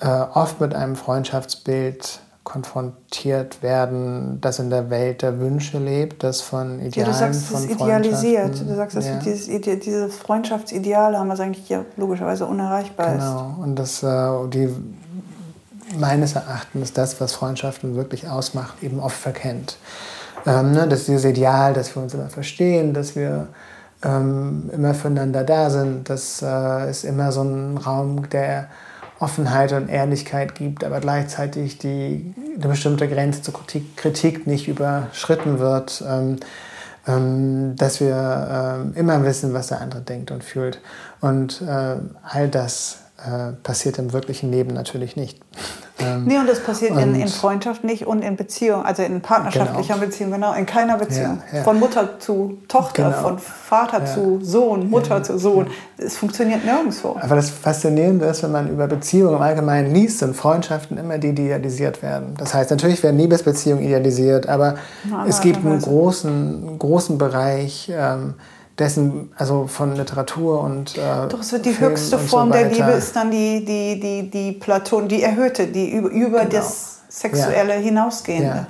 äh, 0.00 0.06
oft 0.08 0.60
mit 0.60 0.74
einem 0.74 0.96
Freundschaftsbild 0.96 2.20
konfrontiert 2.48 3.62
werden, 3.62 4.40
das 4.40 4.58
in 4.58 4.70
der 4.70 4.88
Welt 4.88 5.20
der 5.20 5.38
Wünsche 5.38 5.78
lebt, 5.78 6.24
das 6.24 6.40
von 6.40 6.80
Idealen, 6.80 6.92
ja, 6.94 7.04
du 7.04 7.12
sagst, 7.12 7.52
es 7.52 7.60
ist 7.60 7.70
idealisiert. 7.70 8.60
Du 8.66 8.74
sagst, 8.74 8.96
dass 8.96 9.06
ja. 9.06 9.18
dieses, 9.18 9.48
diese 9.80 10.08
Freundschaftsideale 10.08 11.18
haben, 11.18 11.28
was 11.28 11.40
eigentlich 11.40 11.68
ja 11.68 11.84
logischerweise 11.98 12.46
unerreichbar 12.46 13.12
genau. 13.12 13.18
ist. 13.18 13.30
Genau. 13.30 13.62
Und 13.62 13.76
das, 13.76 14.02
äh, 14.02 14.48
die 14.48 14.74
meines 15.98 16.36
Erachtens 16.36 16.94
das, 16.94 17.20
was 17.20 17.34
Freundschaften 17.34 17.96
wirklich 17.96 18.26
ausmacht, 18.28 18.82
eben 18.82 18.98
oft 18.98 19.16
verkennt. 19.16 19.76
Ähm, 20.46 20.72
ne, 20.72 20.88
das 20.88 21.00
ist 21.00 21.08
dieses 21.08 21.26
Ideal, 21.26 21.74
dass 21.74 21.94
wir 21.94 22.02
uns 22.02 22.14
immer 22.14 22.30
verstehen, 22.30 22.94
dass 22.94 23.14
wir 23.14 23.48
ähm, 24.02 24.70
immer 24.72 24.94
füreinander 24.94 25.44
da 25.44 25.68
sind, 25.68 26.08
dass 26.08 26.40
äh, 26.40 26.88
es 26.88 27.04
immer 27.04 27.30
so 27.30 27.42
einen 27.42 27.76
Raum 27.76 28.30
der 28.30 28.68
Offenheit 29.20 29.72
und 29.72 29.88
Ehrlichkeit 29.88 30.54
gibt, 30.54 30.84
aber 30.84 31.00
gleichzeitig 31.00 31.78
die, 31.78 32.34
eine 32.56 32.68
bestimmte 32.68 33.08
Grenze 33.08 33.42
zur 33.42 33.54
Kritik, 33.54 33.96
Kritik 33.96 34.46
nicht 34.46 34.68
überschritten 34.68 35.58
wird, 35.58 36.04
ähm, 36.06 36.36
ähm, 37.06 37.74
dass 37.76 38.00
wir 38.00 38.80
ähm, 38.80 38.92
immer 38.94 39.24
wissen, 39.24 39.54
was 39.54 39.68
der 39.68 39.80
andere 39.80 40.02
denkt 40.02 40.30
und 40.30 40.44
fühlt. 40.44 40.80
Und 41.20 41.62
äh, 41.62 41.96
all 42.22 42.48
das 42.48 42.98
äh, 43.18 43.52
passiert 43.64 43.98
im 43.98 44.12
wirklichen 44.12 44.50
Leben 44.50 44.72
natürlich 44.72 45.16
nicht. 45.16 45.40
Ähm, 45.98 46.24
nee, 46.26 46.38
und 46.38 46.48
das 46.48 46.60
passiert 46.60 46.92
und 46.92 46.98
in, 46.98 47.14
in, 47.16 47.26
Freundschaft 47.26 47.82
nicht 47.82 48.06
und 48.06 48.22
in 48.22 48.36
Beziehung, 48.36 48.84
also 48.84 49.02
in 49.02 49.20
partnerschaftlicher 49.20 49.94
genau. 49.94 50.06
Beziehung, 50.06 50.30
genau, 50.30 50.52
in 50.52 50.66
keiner 50.66 50.96
Beziehung. 50.98 51.42
Ja, 51.50 51.58
ja. 51.58 51.64
Von 51.64 51.80
Mutter 51.80 52.20
zu 52.20 52.58
Tochter, 52.68 53.10
genau. 53.10 53.22
von 53.22 53.38
Vater 53.38 54.00
ja. 54.00 54.06
zu 54.06 54.38
Sohn, 54.40 54.88
Mutter 54.88 55.22
zu 55.24 55.36
Sohn. 55.36 55.66
Es 55.96 56.16
funktioniert 56.16 56.64
nirgendwo. 56.64 57.16
Aber 57.20 57.34
das 57.34 57.50
Faszinierende 57.50 58.26
ist, 58.26 58.44
wenn 58.44 58.52
man 58.52 58.68
über 58.68 58.86
Beziehungen 58.86 59.34
im 59.34 59.42
Allgemeinen 59.42 59.92
liest, 59.92 60.20
sind 60.20 60.36
Freundschaften 60.36 60.96
immer 60.96 61.18
die, 61.18 61.34
die 61.34 61.46
idealisiert 61.46 62.02
werden. 62.02 62.34
Das 62.38 62.54
heißt, 62.54 62.70
natürlich 62.70 63.02
werden 63.02 63.18
Liebesbeziehungen 63.18 63.84
idealisiert, 63.84 64.48
aber 64.48 64.76
Na, 65.10 65.26
es 65.26 65.40
gibt 65.40 65.58
einen 65.66 65.80
großen, 65.80 66.78
großen 66.78 67.18
Bereich, 67.18 67.90
ähm, 67.92 68.34
dessen, 68.78 69.32
also 69.36 69.66
von 69.66 69.96
Literatur 69.96 70.60
und 70.60 70.96
äh, 70.96 71.28
Doch, 71.28 71.40
wird 71.50 71.64
die 71.64 71.72
Film 71.72 71.90
höchste 71.90 72.18
Form 72.18 72.48
so 72.48 72.54
der 72.54 72.68
Liebe 72.68 72.90
ist 72.92 73.16
dann 73.16 73.30
die, 73.30 73.64
die, 73.64 73.98
die, 73.98 74.30
die 74.30 74.52
Platon, 74.52 75.08
die 75.08 75.22
erhöhte, 75.22 75.66
die 75.66 75.90
über, 75.90 76.08
über 76.10 76.38
genau. 76.40 76.50
das 76.50 77.00
Sexuelle 77.08 77.74
ja. 77.74 77.80
hinausgehende. 77.80 78.46
Ja. 78.46 78.66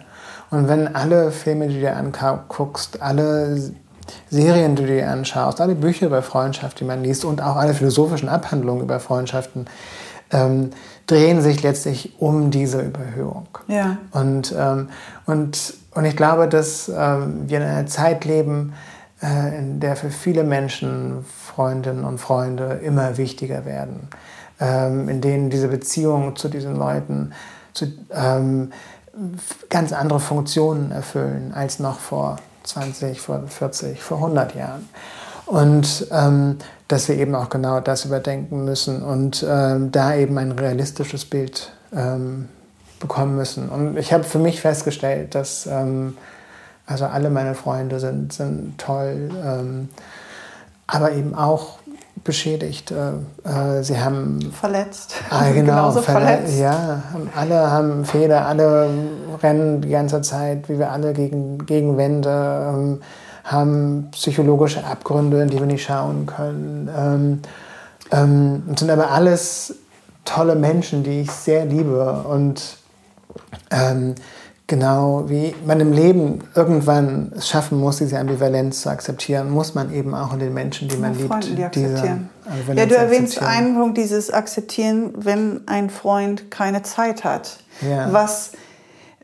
Und 0.50 0.68
wenn 0.68 0.94
alle 0.94 1.30
Filme, 1.30 1.68
die 1.68 1.74
du 1.74 1.80
dir 1.80 1.96
anguckst, 1.96 3.02
alle 3.02 3.72
Serien, 4.30 4.76
die 4.76 4.82
du 4.82 4.88
dir 4.88 5.10
anschaust, 5.10 5.60
alle 5.60 5.74
Bücher 5.74 6.06
über 6.06 6.22
Freundschaft, 6.22 6.80
die 6.80 6.84
man 6.84 7.02
liest 7.02 7.26
und 7.26 7.42
auch 7.42 7.56
alle 7.56 7.74
philosophischen 7.74 8.30
Abhandlungen 8.30 8.82
über 8.82 9.00
Freundschaften, 9.00 9.66
ähm, 10.30 10.70
drehen 11.06 11.42
sich 11.42 11.62
letztlich 11.62 12.14
um 12.18 12.50
diese 12.50 12.80
Überhöhung. 12.80 13.48
Ja. 13.66 13.98
Und, 14.12 14.54
ähm, 14.56 14.88
und, 15.26 15.74
und 15.94 16.04
ich 16.06 16.16
glaube, 16.16 16.48
dass 16.48 16.88
ähm, 16.88 17.44
wir 17.46 17.58
in 17.58 17.64
einer 17.64 17.86
Zeit 17.86 18.24
leben, 18.24 18.72
in 19.20 19.80
der 19.80 19.96
für 19.96 20.10
viele 20.10 20.44
Menschen 20.44 21.24
Freundinnen 21.24 22.04
und 22.04 22.18
Freunde 22.18 22.80
immer 22.84 23.16
wichtiger 23.16 23.64
werden, 23.64 24.08
ähm, 24.60 25.08
in 25.08 25.20
denen 25.20 25.50
diese 25.50 25.68
Beziehungen 25.68 26.36
zu 26.36 26.48
diesen 26.48 26.76
Leuten 26.76 27.32
zu, 27.74 27.86
ähm, 28.12 28.72
ganz 29.68 29.92
andere 29.92 30.20
Funktionen 30.20 30.92
erfüllen 30.92 31.52
als 31.52 31.80
noch 31.80 31.98
vor 31.98 32.36
20, 32.64 33.20
vor 33.20 33.42
40, 33.46 34.00
vor 34.02 34.18
100 34.18 34.54
Jahren. 34.54 34.88
Und 35.46 36.06
ähm, 36.10 36.58
dass 36.88 37.08
wir 37.08 37.16
eben 37.16 37.34
auch 37.34 37.48
genau 37.48 37.80
das 37.80 38.04
überdenken 38.04 38.64
müssen 38.64 39.02
und 39.02 39.44
ähm, 39.48 39.90
da 39.90 40.14
eben 40.14 40.38
ein 40.38 40.52
realistisches 40.52 41.24
Bild 41.24 41.72
ähm, 41.94 42.48
bekommen 43.00 43.36
müssen. 43.36 43.68
Und 43.68 43.96
ich 43.96 44.12
habe 44.12 44.24
für 44.24 44.38
mich 44.38 44.60
festgestellt, 44.60 45.34
dass 45.34 45.66
ähm, 45.66 46.16
also 46.88 47.04
alle 47.04 47.30
meine 47.30 47.54
Freunde 47.54 48.00
sind, 48.00 48.32
sind 48.32 48.78
toll, 48.78 49.30
ähm, 49.44 49.88
aber 50.86 51.12
eben 51.12 51.34
auch 51.34 51.78
beschädigt. 52.24 52.90
Äh, 52.90 53.48
äh 53.48 53.82
sie 53.82 54.00
haben 54.00 54.40
verletzt. 54.52 55.14
Ah, 55.30 55.50
genau, 55.54 55.92
verletzt. 55.92 56.10
verletzt. 56.10 56.58
Ja, 56.58 57.02
alle 57.36 57.70
haben 57.70 58.04
Fehler, 58.04 58.46
alle 58.46 58.88
rennen 59.42 59.82
die 59.82 59.90
ganze 59.90 60.22
Zeit, 60.22 60.68
wie 60.68 60.78
wir 60.78 60.90
alle 60.90 61.12
gegen, 61.12 61.66
gegen 61.66 61.98
Wände, 61.98 62.72
ähm, 62.72 63.02
haben 63.44 64.08
psychologische 64.12 64.84
Abgründe, 64.84 65.42
in 65.42 65.48
die 65.48 65.58
wir 65.58 65.66
nicht 65.66 65.84
schauen 65.84 66.26
können. 66.26 66.90
Ähm, 66.96 67.42
ähm, 68.10 68.62
sind 68.76 68.90
aber 68.90 69.10
alles 69.10 69.74
tolle 70.24 70.54
Menschen, 70.54 71.02
die 71.02 71.22
ich 71.22 71.30
sehr 71.30 71.64
liebe 71.64 72.24
und 72.28 72.78
ähm, 73.70 74.14
genau 74.68 75.24
wie 75.28 75.54
man 75.66 75.80
im 75.80 75.92
Leben 75.92 76.40
irgendwann 76.54 77.32
es 77.34 77.48
schaffen 77.48 77.80
muss, 77.80 77.96
diese 77.96 78.18
Ambivalenz 78.18 78.82
zu 78.82 78.90
akzeptieren, 78.90 79.50
muss 79.50 79.74
man 79.74 79.92
eben 79.92 80.14
auch 80.14 80.32
in 80.34 80.38
den 80.38 80.54
Menschen, 80.54 80.88
die 80.88 80.96
man 80.96 81.16
liebt, 81.16 81.28
Freunden, 81.28 81.56
die 81.56 81.66
diese 81.72 82.20
Ja, 82.74 82.86
du 82.86 82.94
erwähnst 82.94 83.42
einen 83.42 83.74
Punkt, 83.74 83.98
dieses 83.98 84.30
Akzeptieren, 84.30 85.12
wenn 85.16 85.62
ein 85.66 85.90
Freund 85.90 86.50
keine 86.50 86.82
Zeit 86.82 87.24
hat. 87.24 87.58
Ja. 87.80 88.12
Was 88.12 88.52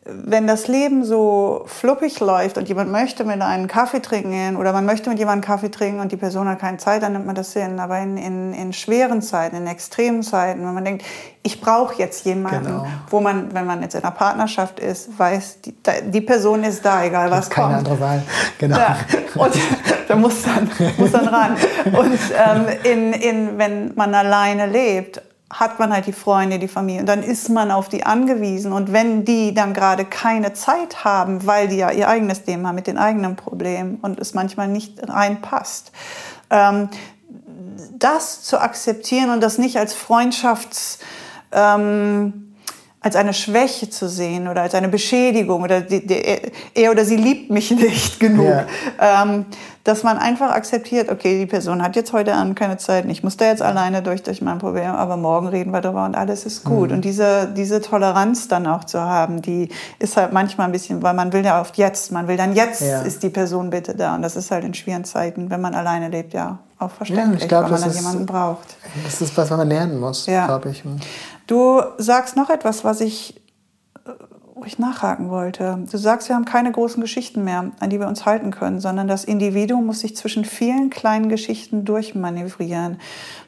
wenn 0.06 0.46
das 0.46 0.68
Leben 0.68 1.02
so 1.02 1.62
fluppig 1.66 2.20
läuft 2.20 2.58
und 2.58 2.68
jemand 2.68 2.92
möchte 2.92 3.24
mit 3.24 3.40
einem 3.40 3.68
Kaffee 3.68 4.00
trinken 4.00 4.56
oder 4.56 4.72
man 4.74 4.84
möchte 4.84 5.08
mit 5.08 5.18
jemandem 5.18 5.46
Kaffee 5.46 5.70
trinken 5.70 6.00
und 6.00 6.12
die 6.12 6.18
Person 6.18 6.46
hat 6.46 6.58
keine 6.58 6.76
Zeit, 6.76 7.02
dann 7.02 7.12
nimmt 7.14 7.24
man 7.24 7.34
das 7.34 7.54
hin. 7.54 7.80
Aber 7.80 7.98
in, 7.98 8.18
in, 8.18 8.52
in 8.52 8.72
schweren 8.74 9.22
Zeiten, 9.22 9.56
in 9.56 9.66
extremen 9.66 10.22
Zeiten, 10.22 10.60
wenn 10.66 10.74
man 10.74 10.84
denkt, 10.84 11.04
ich 11.42 11.58
brauche 11.60 11.94
jetzt 11.96 12.26
jemanden, 12.26 12.64
Genau. 12.66 12.86
wo 13.08 13.20
man, 13.20 13.54
wenn 13.54 13.64
man 13.66 13.80
jetzt 13.82 13.94
in 13.94 14.02
einer 14.02 14.10
Partnerschaft 14.10 14.78
ist, 14.78 15.18
weiß, 15.18 15.60
die, 15.62 15.74
die 16.10 16.20
Person 16.20 16.64
ist 16.64 16.84
da, 16.84 17.02
egal 17.04 17.30
was 17.30 17.48
keine 17.48 17.66
kommt. 17.76 17.78
andere 17.78 18.00
Wahl. 18.00 18.22
Genau. 18.58 18.76
Ja, 18.76 18.96
und 19.36 19.54
da 20.08 20.16
muss 20.16 20.42
dann, 20.42 20.70
muss 20.98 21.12
dann 21.12 21.28
ran. 21.28 21.56
Und 21.96 22.18
ähm, 22.36 22.66
in, 22.84 23.12
in, 23.14 23.58
wenn 23.58 23.92
man 23.94 24.14
alleine 24.14 24.66
lebt, 24.66 25.22
hat 25.54 25.78
man 25.78 25.92
halt 25.92 26.06
die 26.06 26.12
Freunde, 26.12 26.58
die 26.58 26.68
Familie. 26.68 27.00
Und 27.00 27.06
dann 27.06 27.22
ist 27.22 27.48
man 27.48 27.70
auf 27.70 27.88
die 27.88 28.04
angewiesen. 28.04 28.72
Und 28.72 28.92
wenn 28.92 29.24
die 29.24 29.54
dann 29.54 29.72
gerade 29.72 30.04
keine 30.04 30.52
Zeit 30.52 31.04
haben, 31.04 31.46
weil 31.46 31.68
die 31.68 31.76
ja 31.76 31.90
ihr 31.90 32.08
eigenes 32.08 32.44
Thema 32.44 32.72
mit 32.72 32.86
den 32.86 32.98
eigenen 32.98 33.36
Problemen 33.36 33.98
und 34.02 34.18
es 34.18 34.34
manchmal 34.34 34.68
nicht 34.68 35.08
reinpasst, 35.08 35.92
ähm, 36.50 36.88
das 37.92 38.42
zu 38.42 38.60
akzeptieren 38.60 39.30
und 39.30 39.42
das 39.42 39.58
nicht 39.58 39.78
als 39.78 39.94
Freundschafts... 39.94 40.98
Ähm, 41.52 42.53
als 43.04 43.16
eine 43.16 43.34
Schwäche 43.34 43.90
zu 43.90 44.08
sehen 44.08 44.48
oder 44.48 44.62
als 44.62 44.74
eine 44.74 44.88
Beschädigung 44.88 45.62
oder 45.62 45.82
die, 45.82 46.06
die, 46.06 46.22
er 46.74 46.90
oder 46.90 47.04
sie 47.04 47.16
liebt 47.16 47.50
mich 47.50 47.70
nicht 47.70 48.18
genug. 48.26 48.46
Ja. 48.48 49.22
Ähm, 49.22 49.44
dass 49.84 50.02
man 50.02 50.16
einfach 50.16 50.50
akzeptiert, 50.52 51.10
okay, 51.10 51.38
die 51.38 51.44
Person 51.44 51.82
hat 51.82 51.94
jetzt 51.94 52.14
heute 52.14 52.34
Abend 52.34 52.56
keine 52.58 52.78
Zeit, 52.78 53.04
ich 53.04 53.22
muss 53.22 53.36
da 53.36 53.44
jetzt 53.44 53.60
alleine 53.60 54.00
durch, 54.00 54.22
durch 54.22 54.40
mein 54.40 54.56
Problem, 54.58 54.92
aber 54.92 55.18
morgen 55.18 55.48
reden 55.48 55.72
wir 55.72 55.82
darüber 55.82 56.06
und 56.06 56.14
alles 56.14 56.46
ist 56.46 56.64
gut. 56.64 56.88
Mhm. 56.88 56.96
Und 56.96 57.04
diese, 57.04 57.52
diese 57.54 57.82
Toleranz 57.82 58.48
dann 58.48 58.66
auch 58.66 58.84
zu 58.84 58.98
haben, 58.98 59.42
die 59.42 59.68
ist 59.98 60.16
halt 60.16 60.32
manchmal 60.32 60.68
ein 60.68 60.72
bisschen, 60.72 61.02
weil 61.02 61.12
man 61.12 61.34
will 61.34 61.44
ja 61.44 61.60
oft 61.60 61.76
jetzt, 61.76 62.10
man 62.12 62.26
will 62.28 62.38
dann 62.38 62.54
jetzt 62.54 62.80
Ja. 62.80 63.02
ist 63.02 63.22
die 63.22 63.28
Person 63.28 63.68
bitte 63.68 63.94
da. 63.94 64.14
Und 64.14 64.22
das 64.22 64.36
ist 64.36 64.50
halt 64.50 64.64
in 64.64 64.72
schwierigen 64.72 65.04
Zeiten, 65.04 65.50
wenn 65.50 65.60
man 65.60 65.74
alleine 65.74 66.08
lebt, 66.08 66.32
ja, 66.32 66.60
auch 66.78 66.88
Ja, 66.88 66.88
verständlich, 66.88 67.42
ich 67.42 67.48
glaub, 67.48 67.64
weil 67.64 67.72
man 67.72 67.80
dann 67.82 67.90
ist- 67.90 67.96
jemanden 67.96 68.24
braucht. 68.24 68.76
Das 69.04 69.20
ist 69.20 69.36
was, 69.36 69.50
was 69.50 69.58
man 69.58 69.68
lernen 69.68 70.00
muss, 70.00 70.24
Ja. 70.24 70.46
glaube 70.46 70.70
ich. 70.70 70.82
Du 71.46 71.82
sagst 71.98 72.36
noch 72.36 72.50
etwas, 72.50 72.84
was 72.84 73.00
ich, 73.00 73.42
äh, 74.06 74.10
wo 74.54 74.64
ich 74.64 74.78
nachhaken 74.78 75.30
wollte. 75.30 75.84
Du 75.90 75.98
sagst, 75.98 76.28
wir 76.28 76.36
haben 76.36 76.44
keine 76.44 76.72
großen 76.72 77.00
Geschichten 77.00 77.44
mehr, 77.44 77.72
an 77.80 77.90
die 77.90 78.00
wir 78.00 78.08
uns 78.08 78.24
halten 78.24 78.50
können, 78.50 78.80
sondern 78.80 79.08
das 79.08 79.24
Individuum 79.24 79.86
muss 79.86 80.00
sich 80.00 80.16
zwischen 80.16 80.44
vielen 80.44 80.90
kleinen 80.90 81.28
Geschichten 81.28 81.84
durchmanövrieren. 81.84 82.98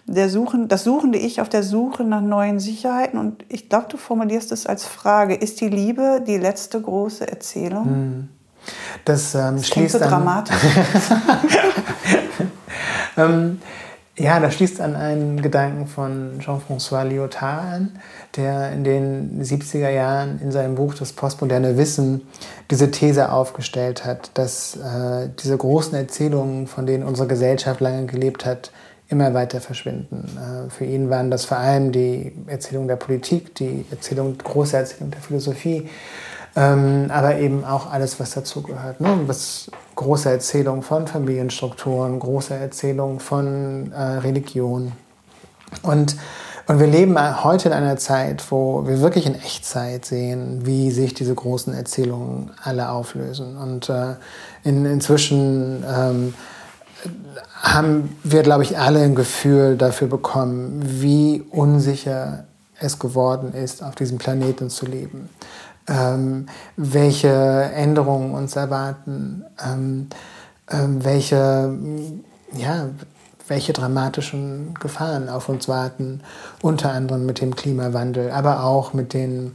Der 0.07 0.29
Suchen, 0.29 0.69
das 0.69 0.85
suchende 0.85 1.19
Ich 1.19 1.41
auf 1.41 1.49
der 1.49 1.63
Suche 1.63 2.05
nach 2.05 2.21
neuen 2.21 2.61
Sicherheiten 2.61 3.19
und 3.19 3.45
ich 3.49 3.69
glaube, 3.69 3.87
du 3.89 3.97
formulierst 3.97 4.53
es 4.53 4.67
als 4.67 4.85
Frage, 4.85 5.35
ist 5.35 5.61
die 5.61 5.69
Liebe 5.69 6.23
die 6.27 6.39
letzte 6.39 6.81
große 6.81 7.27
Erzählung? 7.27 8.29
Das, 9.05 9.35
ähm, 9.35 9.57
Das 9.57 9.71
klingt 9.71 9.91
schließt 9.91 9.93
so 9.93 9.99
dramatisch. 9.99 10.57
Ähm, 13.17 13.61
ja, 14.19 14.41
das 14.41 14.55
schließt 14.55 14.81
an 14.81 14.97
einen 14.97 15.43
Gedanken 15.43 15.87
von 15.87 16.39
Jean-François 16.41 17.05
Lyotard 17.05 17.65
an, 17.65 17.99
der 18.37 18.73
in 18.73 18.83
den 18.83 19.43
70er 19.43 19.91
Jahren 19.91 20.41
in 20.41 20.51
seinem 20.53 20.75
Buch 20.75 20.95
Das 20.95 21.13
postmoderne 21.13 21.77
Wissen 21.77 22.23
diese 22.71 22.91
These 22.91 23.31
aufgestellt 23.31 24.07
hat, 24.07 24.31
dass 24.35 24.77
äh, 24.77 25.29
diese 25.43 25.57
großen 25.57 25.95
Erzählungen, 25.95 26.67
von 26.67 26.87
denen 26.87 27.05
unsere 27.05 27.29
Gesellschaft 27.29 27.81
lange 27.81 28.07
gelebt 28.07 28.47
hat, 28.47 28.71
immer 29.09 29.35
weiter 29.35 29.61
verschwinden. 29.61 30.39
Äh, 30.39 30.71
für 30.71 30.87
ihn 30.87 31.11
waren 31.11 31.31
das 31.31 31.45
vor 31.45 31.59
allem 31.59 31.93
die 31.93 32.33
Erzählung 32.47 32.89
der 32.89 32.97
Politik, 32.97 33.55
die 33.55 33.85
Erzählung, 33.91 34.39
große 34.39 34.79
Erzählung 34.79 35.11
der 35.11 35.21
Philosophie, 35.21 35.89
ähm, 36.57 37.11
aber 37.11 37.37
eben 37.37 37.65
auch 37.65 37.93
alles, 37.93 38.19
was 38.19 38.31
dazugehört. 38.31 39.01
Ne? 39.01 39.21
Was 39.27 39.71
große 39.95 40.31
Erzählung 40.31 40.83
von 40.83 41.07
Familienstrukturen, 41.07 42.19
große 42.19 42.55
Erzählung 42.55 43.21
von 43.21 43.93
äh, 43.93 44.01
Religion. 44.01 44.93
Und, 45.83 46.17
und 46.67 46.81
wir 46.81 46.87
leben 46.87 47.17
heute 47.45 47.69
in 47.69 47.75
einer 47.75 47.99
Zeit, 47.99 48.51
wo 48.51 48.87
wir 48.87 49.01
wirklich 49.01 49.27
in 49.27 49.35
Echtzeit 49.35 50.07
sehen, 50.07 50.65
wie 50.65 50.91
sich 50.91 51.13
diese 51.13 51.35
großen 51.35 51.75
Erzählungen 51.75 52.51
alle 52.63 52.89
auflösen. 52.89 53.59
Und 53.59 53.91
äh, 53.91 54.15
in, 54.65 54.87
inzwischen 54.87 55.85
ähm, 55.87 56.35
haben 57.63 58.17
wir, 58.25 58.43
glaube 58.43 58.63
ich, 58.63 58.79
alle 58.79 59.01
ein 59.01 59.15
Gefühl 59.15 59.77
dafür 59.77 60.09
bekommen, 60.09 60.81
wie 60.83 61.45
unsicher 61.51 62.45
es 62.79 62.99
geworden 62.99 63.55
ist, 63.55 63.83
auf 63.83 63.95
diesem 63.95 64.19
Planeten 64.19 64.71
zu 64.71 64.87
leben. 64.87 65.29
Ähm, 65.89 66.47
welche 66.77 67.29
Änderungen 67.29 68.35
uns 68.35 68.57
erwarten, 68.57 69.45
ähm, 69.65 70.09
ähm, 70.71 71.05
welche, 71.05 71.79
ja, 72.53 72.89
welche 73.49 73.73
dramatischen 73.73 74.75
Gefahren 74.75 75.29
auf 75.29 75.49
uns 75.49 75.69
warten, 75.69 76.23
unter 76.61 76.91
anderem 76.91 77.25
mit 77.25 77.41
dem 77.41 77.55
Klimawandel, 77.55 78.33
aber 78.33 78.65
auch 78.65 78.93
mit 78.93 79.13
den, 79.13 79.55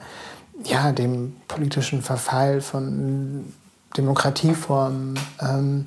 ja, 0.63 0.93
dem 0.93 1.35
politischen 1.47 2.01
Verfall 2.01 2.61
von 2.61 3.51
Demokratieformen 3.97 5.19
ähm, 5.41 5.85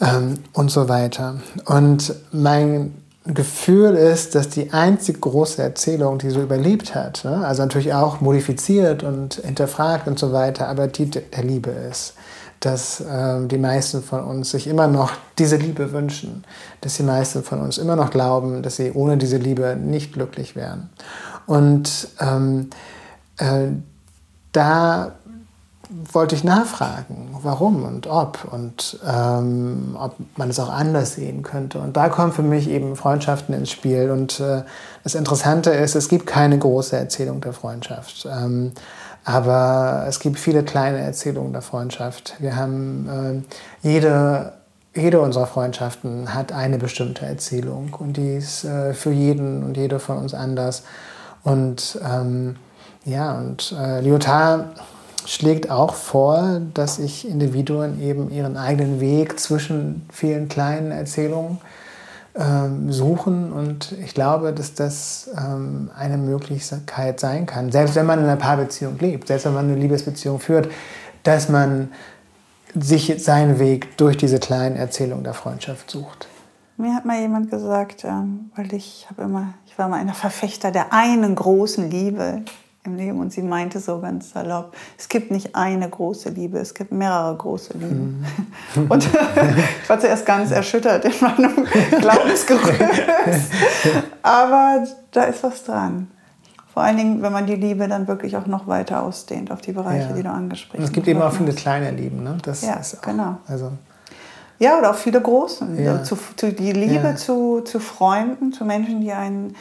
ähm, 0.00 0.38
und 0.52 0.70
so 0.70 0.88
weiter. 0.88 1.40
Und 1.64 2.14
mein 2.30 3.01
Gefühl 3.24 3.94
ist, 3.94 4.34
dass 4.34 4.48
die 4.48 4.72
einzige 4.72 5.20
große 5.20 5.62
Erzählung, 5.62 6.18
die 6.18 6.30
so 6.30 6.42
überlebt 6.42 6.94
hat, 6.94 7.24
ne, 7.24 7.46
also 7.46 7.62
natürlich 7.62 7.94
auch 7.94 8.20
modifiziert 8.20 9.04
und 9.04 9.34
hinterfragt 9.34 10.08
und 10.08 10.18
so 10.18 10.32
weiter, 10.32 10.68
aber 10.68 10.88
die 10.88 11.08
der 11.08 11.44
Liebe 11.44 11.70
ist. 11.70 12.14
Dass 12.58 13.02
ähm, 13.08 13.48
die 13.48 13.58
meisten 13.58 14.04
von 14.04 14.22
uns 14.22 14.52
sich 14.52 14.68
immer 14.68 14.86
noch 14.86 15.12
diese 15.36 15.56
Liebe 15.56 15.92
wünschen, 15.92 16.44
dass 16.80 16.96
die 16.96 17.02
meisten 17.02 17.42
von 17.42 17.60
uns 17.60 17.76
immer 17.76 17.96
noch 17.96 18.10
glauben, 18.10 18.62
dass 18.62 18.76
sie 18.76 18.92
ohne 18.92 19.16
diese 19.16 19.36
Liebe 19.36 19.76
nicht 19.76 20.12
glücklich 20.12 20.54
wären. 20.54 20.88
Und 21.46 22.08
ähm, 22.20 22.70
äh, 23.38 23.68
da 24.52 25.16
wollte 26.12 26.34
ich 26.34 26.44
nachfragen, 26.44 27.36
warum 27.42 27.84
und 27.84 28.06
ob 28.06 28.46
und 28.50 28.98
ähm, 29.06 29.96
ob 29.98 30.14
man 30.36 30.50
es 30.50 30.58
auch 30.58 30.70
anders 30.70 31.14
sehen 31.14 31.42
könnte. 31.42 31.78
Und 31.78 31.96
da 31.96 32.08
kommen 32.08 32.32
für 32.32 32.42
mich 32.42 32.68
eben 32.68 32.96
Freundschaften 32.96 33.54
ins 33.54 33.70
Spiel. 33.70 34.10
Und 34.10 34.40
äh, 34.40 34.62
das 35.04 35.14
Interessante 35.14 35.70
ist, 35.70 35.94
es 35.94 36.08
gibt 36.08 36.26
keine 36.26 36.58
große 36.58 36.96
Erzählung 36.96 37.40
der 37.40 37.52
Freundschaft. 37.52 38.26
Ähm, 38.30 38.72
aber 39.24 40.04
es 40.08 40.18
gibt 40.18 40.38
viele 40.38 40.62
kleine 40.62 40.98
Erzählungen 40.98 41.52
der 41.52 41.62
Freundschaft. 41.62 42.34
Wir 42.38 42.56
haben 42.56 43.44
äh, 43.82 43.88
jede, 43.88 44.54
jede 44.94 45.20
unserer 45.20 45.46
Freundschaften 45.46 46.34
hat 46.34 46.52
eine 46.52 46.78
bestimmte 46.78 47.26
Erzählung 47.26 47.94
und 47.98 48.16
die 48.16 48.34
ist 48.36 48.64
äh, 48.64 48.94
für 48.94 49.12
jeden 49.12 49.62
und 49.62 49.76
jede 49.76 49.98
von 49.98 50.18
uns 50.18 50.34
anders. 50.34 50.82
Und 51.44 52.00
ähm, 52.04 52.56
ja, 53.04 53.36
und 53.38 53.74
äh, 53.78 54.00
Lyotard 54.00 54.76
schlägt 55.26 55.70
auch 55.70 55.94
vor, 55.94 56.60
dass 56.74 56.96
sich 56.96 57.28
Individuen 57.28 58.00
eben 58.02 58.30
ihren 58.30 58.56
eigenen 58.56 59.00
Weg 59.00 59.38
zwischen 59.38 60.06
vielen 60.12 60.48
kleinen 60.48 60.90
Erzählungen 60.90 61.58
ähm, 62.34 62.92
suchen. 62.92 63.52
Und 63.52 63.92
ich 63.92 64.14
glaube, 64.14 64.52
dass 64.52 64.74
das 64.74 65.30
ähm, 65.36 65.90
eine 65.96 66.16
Möglichkeit 66.16 67.20
sein 67.20 67.46
kann, 67.46 67.70
selbst 67.70 67.94
wenn 67.94 68.06
man 68.06 68.18
in 68.18 68.24
einer 68.24 68.36
Paarbeziehung 68.36 68.98
lebt, 68.98 69.28
selbst 69.28 69.44
wenn 69.44 69.54
man 69.54 69.66
eine 69.66 69.76
Liebesbeziehung 69.76 70.40
führt, 70.40 70.70
dass 71.22 71.48
man 71.48 71.90
sich 72.74 73.14
seinen 73.22 73.58
Weg 73.58 73.96
durch 73.98 74.16
diese 74.16 74.38
kleinen 74.38 74.76
Erzählungen 74.76 75.24
der 75.24 75.34
Freundschaft 75.34 75.90
sucht. 75.90 76.28
Mir 76.78 76.94
hat 76.94 77.04
mal 77.04 77.20
jemand 77.20 77.50
gesagt, 77.50 78.04
ähm, 78.04 78.50
weil 78.56 78.72
ich 78.72 79.06
habe 79.10 79.22
immer, 79.22 79.54
ich 79.66 79.78
war 79.78 79.88
mal 79.88 80.00
einer 80.00 80.14
Verfechter 80.14 80.70
der 80.70 80.92
einen 80.92 81.34
großen 81.34 81.90
Liebe 81.90 82.42
im 82.84 82.96
Leben 82.96 83.20
und 83.20 83.32
sie 83.32 83.42
meinte 83.42 83.78
so 83.78 84.00
ganz 84.00 84.30
salopp, 84.32 84.74
es 84.98 85.08
gibt 85.08 85.30
nicht 85.30 85.54
eine 85.54 85.88
große 85.88 86.30
Liebe, 86.30 86.58
es 86.58 86.74
gibt 86.74 86.90
mehrere 86.90 87.36
große 87.36 87.74
Lieben. 87.74 88.24
Und 88.88 89.04
ich 89.82 89.88
war 89.88 90.00
zuerst 90.00 90.26
ganz 90.26 90.50
erschüttert 90.50 91.04
in 91.04 91.12
meinem 91.20 91.64
Glaubensgerüst. 92.00 92.80
Aber 94.22 94.84
da 95.12 95.24
ist 95.24 95.42
was 95.44 95.64
dran. 95.64 96.08
Vor 96.72 96.82
allen 96.82 96.96
Dingen, 96.96 97.22
wenn 97.22 97.32
man 97.32 97.46
die 97.46 97.54
Liebe 97.54 97.86
dann 97.86 98.08
wirklich 98.08 98.36
auch 98.36 98.46
noch 98.46 98.66
weiter 98.66 99.02
ausdehnt 99.02 99.52
auf 99.52 99.60
die 99.60 99.72
Bereiche, 99.72 100.08
Ja. 100.08 100.12
die 100.14 100.22
du 100.22 100.30
angesprochen 100.30 100.80
hast. 100.80 100.88
es 100.88 100.92
gibt 100.92 101.06
eben 101.06 101.20
auch 101.22 101.32
viele 101.32 101.52
kleine 101.52 101.90
Lieben. 101.90 102.22
Ne? 102.24 102.38
Das 102.42 102.62
Ja, 102.62 102.74
ist 102.74 102.96
auch, 102.98 103.02
genau. 103.02 103.36
Also, 103.46 103.70
Ja, 104.58 104.78
oder 104.78 104.90
auch 104.90 104.94
viele 104.96 105.20
großen. 105.20 105.78
Ja. 105.84 106.02
Zu, 106.02 106.16
zu, 106.36 106.52
die 106.52 106.72
Liebe 106.72 106.94
Ja. 107.08 107.16
zu, 107.16 107.60
zu 107.60 107.78
Freunden, 107.78 108.52
zu 108.52 108.64
Menschen, 108.64 109.02
die 109.02 109.12
einen 109.12 109.54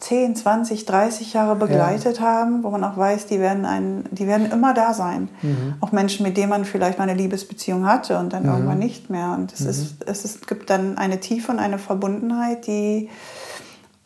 10, 0.00 0.34
20, 0.34 0.86
30 0.86 1.34
Jahre 1.34 1.56
begleitet 1.56 2.18
ja. 2.18 2.22
haben, 2.22 2.62
wo 2.62 2.70
man 2.70 2.82
auch 2.84 2.96
weiß, 2.96 3.26
die 3.26 3.38
werden, 3.38 3.66
einen, 3.66 4.08
die 4.10 4.26
werden 4.26 4.50
immer 4.50 4.72
da 4.72 4.94
sein. 4.94 5.28
Mhm. 5.42 5.74
Auch 5.80 5.92
Menschen, 5.92 6.24
mit 6.24 6.38
denen 6.38 6.48
man 6.48 6.64
vielleicht 6.64 6.98
mal 6.98 7.08
eine 7.08 7.14
Liebesbeziehung 7.14 7.86
hatte 7.86 8.18
und 8.18 8.32
dann 8.32 8.44
mhm. 8.44 8.48
irgendwann 8.48 8.78
nicht 8.78 9.10
mehr. 9.10 9.32
Und 9.38 9.52
es, 9.52 9.60
mhm. 9.60 9.68
ist, 9.68 9.94
es 10.06 10.24
ist, 10.24 10.48
gibt 10.48 10.70
dann 10.70 10.96
eine 10.96 11.20
Tiefe 11.20 11.52
und 11.52 11.58
eine 11.58 11.78
Verbundenheit, 11.78 12.66
die 12.66 13.10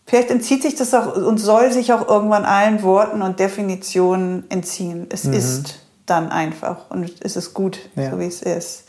vielleicht 0.04 0.30
entzieht 0.30 0.62
sich 0.62 0.74
das 0.74 0.92
auch 0.94 1.16
und 1.16 1.38
soll 1.38 1.72
sich 1.72 1.92
auch 1.92 2.08
irgendwann 2.08 2.44
allen 2.44 2.82
Worten 2.82 3.22
und 3.22 3.38
Definitionen 3.38 4.44
entziehen. 4.50 5.06
Es 5.10 5.24
mhm. 5.24 5.34
ist 5.34 5.78
dann 6.06 6.30
einfach 6.30 6.90
und 6.90 7.10
es 7.20 7.36
ist 7.36 7.54
gut, 7.54 7.78
ja. 7.94 8.10
so 8.10 8.18
wie 8.18 8.26
es 8.26 8.42
ist. 8.42 8.84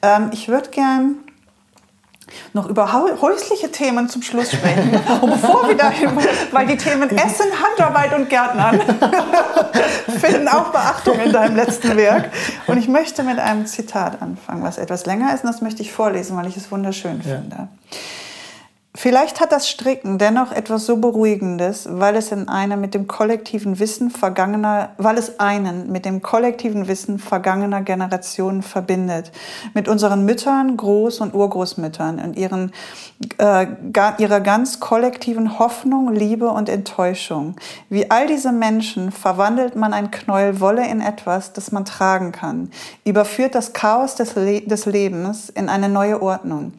Ähm, 0.00 0.30
ich 0.32 0.48
würde 0.48 0.70
gern 0.70 1.16
noch 2.52 2.68
über 2.68 2.92
häusliche 3.20 3.70
Themen 3.70 4.08
zum 4.08 4.22
Schluss 4.22 4.52
sprechen. 4.52 4.90
Und 5.20 5.30
bevor 5.30 5.68
wir 5.68 5.76
dahin, 5.76 6.10
weil 6.52 6.66
die 6.66 6.76
Themen 6.76 7.10
Essen, 7.10 7.46
Handarbeit 7.62 8.14
und 8.14 8.28
Gärtnern 8.28 8.80
finden 10.20 10.48
auch 10.48 10.70
Beachtung 10.70 11.18
in 11.20 11.32
deinem 11.32 11.56
letzten 11.56 11.96
Werk. 11.96 12.30
Und 12.66 12.78
ich 12.78 12.88
möchte 12.88 13.22
mit 13.22 13.38
einem 13.38 13.66
Zitat 13.66 14.20
anfangen, 14.22 14.62
was 14.62 14.78
etwas 14.78 15.06
länger 15.06 15.34
ist, 15.34 15.44
und 15.44 15.52
das 15.52 15.60
möchte 15.60 15.82
ich 15.82 15.92
vorlesen, 15.92 16.36
weil 16.36 16.46
ich 16.46 16.56
es 16.56 16.70
wunderschön 16.70 17.20
ja. 17.24 17.36
finde. 17.36 17.68
Vielleicht 19.00 19.40
hat 19.40 19.52
das 19.52 19.68
Stricken 19.68 20.18
dennoch 20.18 20.50
etwas 20.50 20.84
so 20.84 20.96
Beruhigendes, 20.96 21.86
weil 21.88 22.16
es 22.16 22.32
in 22.32 22.48
einer 22.48 22.76
mit 22.76 22.94
dem 22.94 23.06
kollektiven 23.06 23.78
Wissen 23.78 24.10
vergangener, 24.10 24.88
weil 24.98 25.16
es 25.18 25.38
einen 25.38 25.92
mit 25.92 26.04
dem 26.04 26.20
kollektiven 26.20 26.88
Wissen 26.88 27.20
vergangener 27.20 27.82
Generationen 27.82 28.60
verbindet. 28.60 29.30
Mit 29.72 29.86
unseren 29.86 30.24
Müttern, 30.24 30.76
Groß- 30.76 31.22
und 31.22 31.32
Urgroßmüttern 31.32 32.18
und 32.18 32.36
ihren, 32.36 32.72
äh, 33.38 33.68
ihrer 34.18 34.40
ganz 34.40 34.80
kollektiven 34.80 35.60
Hoffnung, 35.60 36.12
Liebe 36.12 36.48
und 36.48 36.68
Enttäuschung. 36.68 37.54
Wie 37.90 38.10
all 38.10 38.26
diese 38.26 38.50
Menschen 38.50 39.12
verwandelt 39.12 39.76
man 39.76 39.92
ein 39.92 40.10
Knäuel 40.10 40.58
Wolle 40.58 40.84
in 40.88 41.00
etwas, 41.00 41.52
das 41.52 41.70
man 41.70 41.84
tragen 41.84 42.32
kann, 42.32 42.72
überführt 43.04 43.54
das 43.54 43.72
Chaos 43.72 44.16
des, 44.16 44.34
Le 44.34 44.62
des 44.62 44.86
Lebens 44.86 45.50
in 45.50 45.68
eine 45.68 45.88
neue 45.88 46.20
Ordnung. 46.20 46.72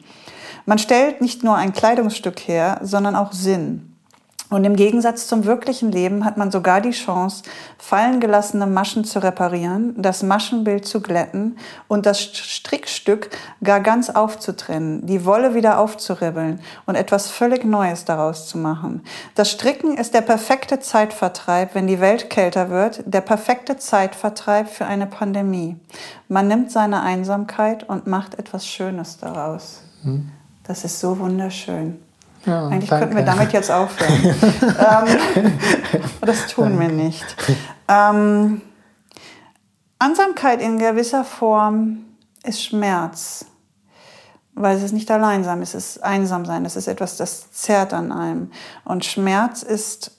Man 0.66 0.78
stellt 0.78 1.20
nicht 1.20 1.44
nur 1.44 1.56
ein 1.56 1.72
Kleidungsstück 1.72 2.40
her, 2.40 2.78
sondern 2.82 3.16
auch 3.16 3.32
Sinn. 3.32 3.90
Und 4.50 4.64
im 4.64 4.74
Gegensatz 4.74 5.28
zum 5.28 5.44
wirklichen 5.44 5.92
Leben 5.92 6.24
hat 6.24 6.36
man 6.36 6.50
sogar 6.50 6.80
die 6.80 6.90
Chance, 6.90 7.44
fallen 7.78 8.18
gelassene 8.18 8.66
Maschen 8.66 9.04
zu 9.04 9.22
reparieren, 9.22 9.94
das 9.96 10.24
Maschenbild 10.24 10.84
zu 10.84 11.00
glätten 11.00 11.56
und 11.86 12.04
das 12.04 12.20
Strickstück 12.20 13.30
gar 13.62 13.78
ganz 13.78 14.10
aufzutrennen, 14.10 15.06
die 15.06 15.24
Wolle 15.24 15.54
wieder 15.54 15.78
aufzuribbeln 15.78 16.58
und 16.84 16.96
etwas 16.96 17.30
völlig 17.30 17.64
Neues 17.64 18.04
daraus 18.04 18.48
zu 18.48 18.58
machen. 18.58 19.04
Das 19.36 19.52
Stricken 19.52 19.96
ist 19.96 20.14
der 20.14 20.22
perfekte 20.22 20.80
Zeitvertreib, 20.80 21.76
wenn 21.76 21.86
die 21.86 22.00
Welt 22.00 22.28
kälter 22.28 22.70
wird, 22.70 23.04
der 23.06 23.20
perfekte 23.20 23.76
Zeitvertreib 23.76 24.68
für 24.68 24.84
eine 24.84 25.06
Pandemie. 25.06 25.76
Man 26.26 26.48
nimmt 26.48 26.72
seine 26.72 27.02
Einsamkeit 27.02 27.88
und 27.88 28.08
macht 28.08 28.36
etwas 28.36 28.66
Schönes 28.66 29.16
daraus. 29.18 29.82
Hm. 30.02 30.32
Das 30.70 30.84
ist 30.84 31.00
so 31.00 31.18
wunderschön. 31.18 32.00
Ja, 32.46 32.68
Eigentlich 32.68 32.88
danke. 32.88 33.06
könnten 33.06 33.16
wir 33.16 33.24
damit 33.24 33.52
jetzt 33.52 33.72
aufhören. 33.72 34.22
ähm, 35.42 35.52
das 36.20 36.46
tun 36.46 36.78
danke. 36.78 36.80
wir 36.82 36.88
nicht. 36.90 37.26
Ähm, 37.88 38.62
Ansamkeit 39.98 40.62
in 40.62 40.78
gewisser 40.78 41.24
Form 41.24 42.04
ist 42.44 42.62
Schmerz, 42.62 43.46
weil 44.54 44.76
es 44.76 44.84
ist 44.84 44.92
nicht 44.92 45.10
Alleinsein, 45.10 45.60
es 45.60 45.74
ist 45.74 46.04
Einsamsein, 46.04 46.64
es 46.64 46.76
ist 46.76 46.86
etwas, 46.86 47.16
das 47.16 47.50
zerrt 47.50 47.92
an 47.92 48.12
einem. 48.12 48.52
Und 48.84 49.04
Schmerz 49.04 49.64
ist 49.64 50.12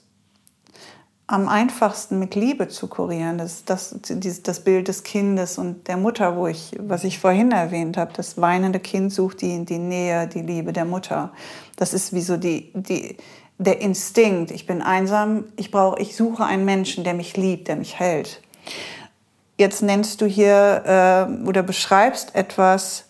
am 1.32 1.48
einfachsten 1.48 2.18
mit 2.18 2.34
Liebe 2.34 2.68
zu 2.68 2.88
kurieren. 2.88 3.38
Das, 3.38 3.64
das, 3.64 3.96
das 4.42 4.60
Bild 4.60 4.88
des 4.88 5.02
Kindes 5.02 5.56
und 5.56 5.88
der 5.88 5.96
Mutter, 5.96 6.36
wo 6.36 6.46
ich, 6.46 6.72
was 6.78 7.04
ich 7.04 7.18
vorhin 7.18 7.52
erwähnt 7.52 7.96
habe, 7.96 8.12
das 8.14 8.38
weinende 8.38 8.80
Kind 8.80 9.14
sucht 9.14 9.40
die, 9.40 9.64
die 9.64 9.78
Nähe, 9.78 10.26
die 10.26 10.42
Liebe 10.42 10.74
der 10.74 10.84
Mutter. 10.84 11.32
Das 11.76 11.94
ist 11.94 12.12
wie 12.12 12.20
so 12.20 12.36
die, 12.36 12.70
die, 12.74 13.16
der 13.56 13.80
Instinkt. 13.80 14.50
Ich 14.50 14.66
bin 14.66 14.82
einsam, 14.82 15.44
ich, 15.56 15.70
brauche, 15.70 16.02
ich 16.02 16.16
suche 16.16 16.44
einen 16.44 16.66
Menschen, 16.66 17.02
der 17.02 17.14
mich 17.14 17.34
liebt, 17.34 17.66
der 17.66 17.76
mich 17.76 17.98
hält. 17.98 18.42
Jetzt 19.56 19.80
nennst 19.80 20.20
du 20.20 20.26
hier 20.26 20.82
äh, 20.84 21.48
oder 21.48 21.62
beschreibst 21.62 22.34
etwas, 22.34 23.06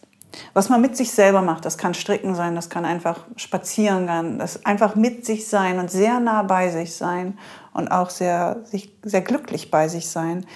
was 0.54 0.68
man 0.68 0.80
mit 0.80 0.96
sich 0.96 1.10
selber 1.10 1.42
macht. 1.42 1.64
Das 1.64 1.76
kann 1.76 1.92
Stricken 1.92 2.36
sein, 2.36 2.54
das 2.54 2.70
kann 2.70 2.84
einfach 2.84 3.24
spazieren 3.34 4.06
gehen, 4.06 4.38
das 4.38 4.64
einfach 4.64 4.94
mit 4.94 5.26
sich 5.26 5.48
sein 5.48 5.80
und 5.80 5.90
sehr 5.90 6.20
nah 6.20 6.44
bei 6.44 6.70
sich 6.70 6.94
sein 6.94 7.36
und 7.74 7.88
auch 7.88 8.10
sehr, 8.10 8.60
sich, 8.64 8.94
sehr 9.02 9.22
glücklich 9.22 9.70
bei 9.70 9.88
sich 9.88 10.08
sein. 10.08 10.46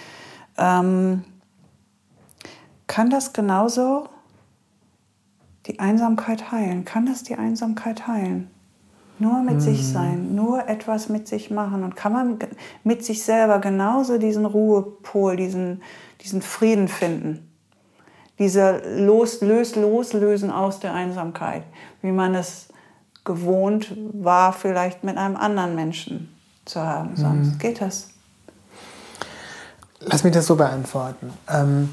Ähm, 0.58 1.24
kann 2.86 3.10
das 3.10 3.32
genauso 3.32 4.08
die 5.66 5.80
Einsamkeit 5.80 6.52
heilen? 6.52 6.84
Kann 6.84 7.06
das 7.06 7.22
die 7.22 7.34
Einsamkeit 7.34 8.06
heilen? 8.06 8.50
Nur 9.18 9.42
mit 9.42 9.54
hm. 9.54 9.60
sich 9.60 9.86
sein, 9.86 10.34
nur 10.34 10.68
etwas 10.68 11.08
mit 11.08 11.26
sich 11.26 11.50
machen. 11.50 11.82
Und 11.82 11.96
kann 11.96 12.12
man 12.12 12.38
mit 12.84 13.04
sich 13.04 13.22
selber 13.22 13.60
genauso 13.60 14.18
diesen 14.18 14.44
Ruhepol, 14.44 15.36
diesen, 15.36 15.82
diesen 16.20 16.42
Frieden 16.42 16.88
finden? 16.88 17.50
Diese 18.38 18.82
Los, 18.98 19.40
Lös, 19.40 19.76
Loslösen 19.76 20.50
aus 20.50 20.78
der 20.78 20.92
Einsamkeit, 20.92 21.62
wie 22.02 22.12
man 22.12 22.34
es 22.34 22.68
gewohnt 23.24 23.96
war, 24.12 24.52
vielleicht 24.52 25.02
mit 25.02 25.16
einem 25.16 25.36
anderen 25.36 25.74
Menschen 25.74 26.35
zu 26.66 26.82
haben. 26.82 27.16
Sonst 27.16 27.54
mhm. 27.54 27.58
geht 27.58 27.80
das. 27.80 28.08
Lass 30.00 30.22
mich 30.24 30.34
das 30.34 30.46
so 30.46 30.56
beantworten. 30.56 31.32
Ähm, 31.48 31.88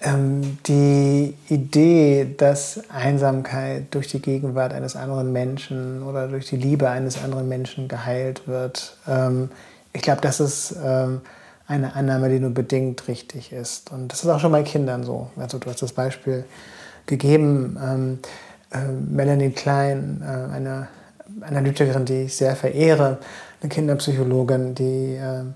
ähm, 0.00 0.58
die 0.66 1.34
Idee, 1.48 2.34
dass 2.36 2.82
Einsamkeit 2.90 3.94
durch 3.94 4.08
die 4.08 4.20
Gegenwart 4.20 4.72
eines 4.72 4.96
anderen 4.96 5.32
Menschen 5.32 6.02
oder 6.02 6.28
durch 6.28 6.46
die 6.46 6.56
Liebe 6.56 6.88
eines 6.88 7.22
anderen 7.22 7.48
Menschen 7.48 7.88
geheilt 7.88 8.46
wird, 8.46 8.96
ähm, 9.06 9.50
ich 9.92 10.02
glaube, 10.02 10.20
das 10.20 10.40
ist 10.40 10.76
ähm, 10.84 11.22
eine 11.66 11.96
Annahme, 11.96 12.28
die 12.28 12.38
nur 12.38 12.50
bedingt 12.50 13.08
richtig 13.08 13.52
ist. 13.52 13.90
Und 13.90 14.12
das 14.12 14.22
ist 14.22 14.30
auch 14.30 14.40
schon 14.40 14.52
bei 14.52 14.62
Kindern 14.62 15.02
so. 15.02 15.30
Also 15.36 15.58
du 15.58 15.68
hast 15.68 15.82
das 15.82 15.92
Beispiel 15.92 16.44
gegeben, 17.06 17.76
ähm, 17.82 18.18
äh, 18.70 18.86
Melanie 18.88 19.50
Klein, 19.50 20.22
äh, 20.22 20.54
eine 20.54 20.88
Analytikerin, 21.40 22.04
die 22.04 22.22
ich 22.22 22.36
sehr 22.36 22.54
verehre, 22.54 23.18
eine 23.60 23.68
Kinderpsychologin, 23.68 24.74
die 24.74 25.18
ähm, 25.20 25.54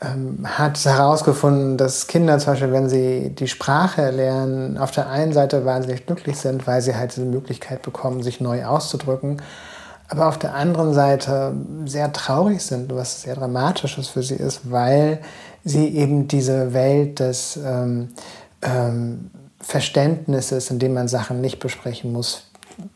ähm, 0.00 0.40
hat 0.44 0.84
herausgefunden, 0.84 1.76
dass 1.76 2.06
Kinder 2.06 2.38
zum 2.38 2.52
Beispiel, 2.52 2.72
wenn 2.72 2.88
sie 2.88 3.30
die 3.30 3.48
Sprache 3.48 4.10
lernen, 4.10 4.76
auf 4.78 4.90
der 4.90 5.08
einen 5.08 5.32
Seite 5.32 5.64
wahnsinnig 5.64 6.06
glücklich 6.06 6.36
sind, 6.36 6.66
weil 6.66 6.82
sie 6.82 6.96
halt 6.96 7.14
diese 7.14 7.26
Möglichkeit 7.26 7.82
bekommen, 7.82 8.22
sich 8.22 8.40
neu 8.40 8.64
auszudrücken, 8.64 9.40
aber 10.08 10.28
auf 10.28 10.38
der 10.38 10.54
anderen 10.54 10.94
Seite 10.94 11.54
sehr 11.86 12.12
traurig 12.12 12.62
sind, 12.62 12.94
was 12.94 13.22
sehr 13.22 13.34
Dramatisches 13.36 14.08
für 14.08 14.22
sie 14.22 14.34
ist, 14.34 14.70
weil 14.70 15.20
sie 15.64 15.88
eben 15.96 16.28
diese 16.28 16.74
Welt 16.74 17.20
des 17.20 17.58
ähm, 17.64 18.10
ähm, 18.62 19.30
Verständnisses, 19.60 20.70
in 20.70 20.78
dem 20.78 20.94
man 20.94 21.08
Sachen 21.08 21.40
nicht 21.40 21.58
besprechen 21.58 22.12
muss, 22.12 22.50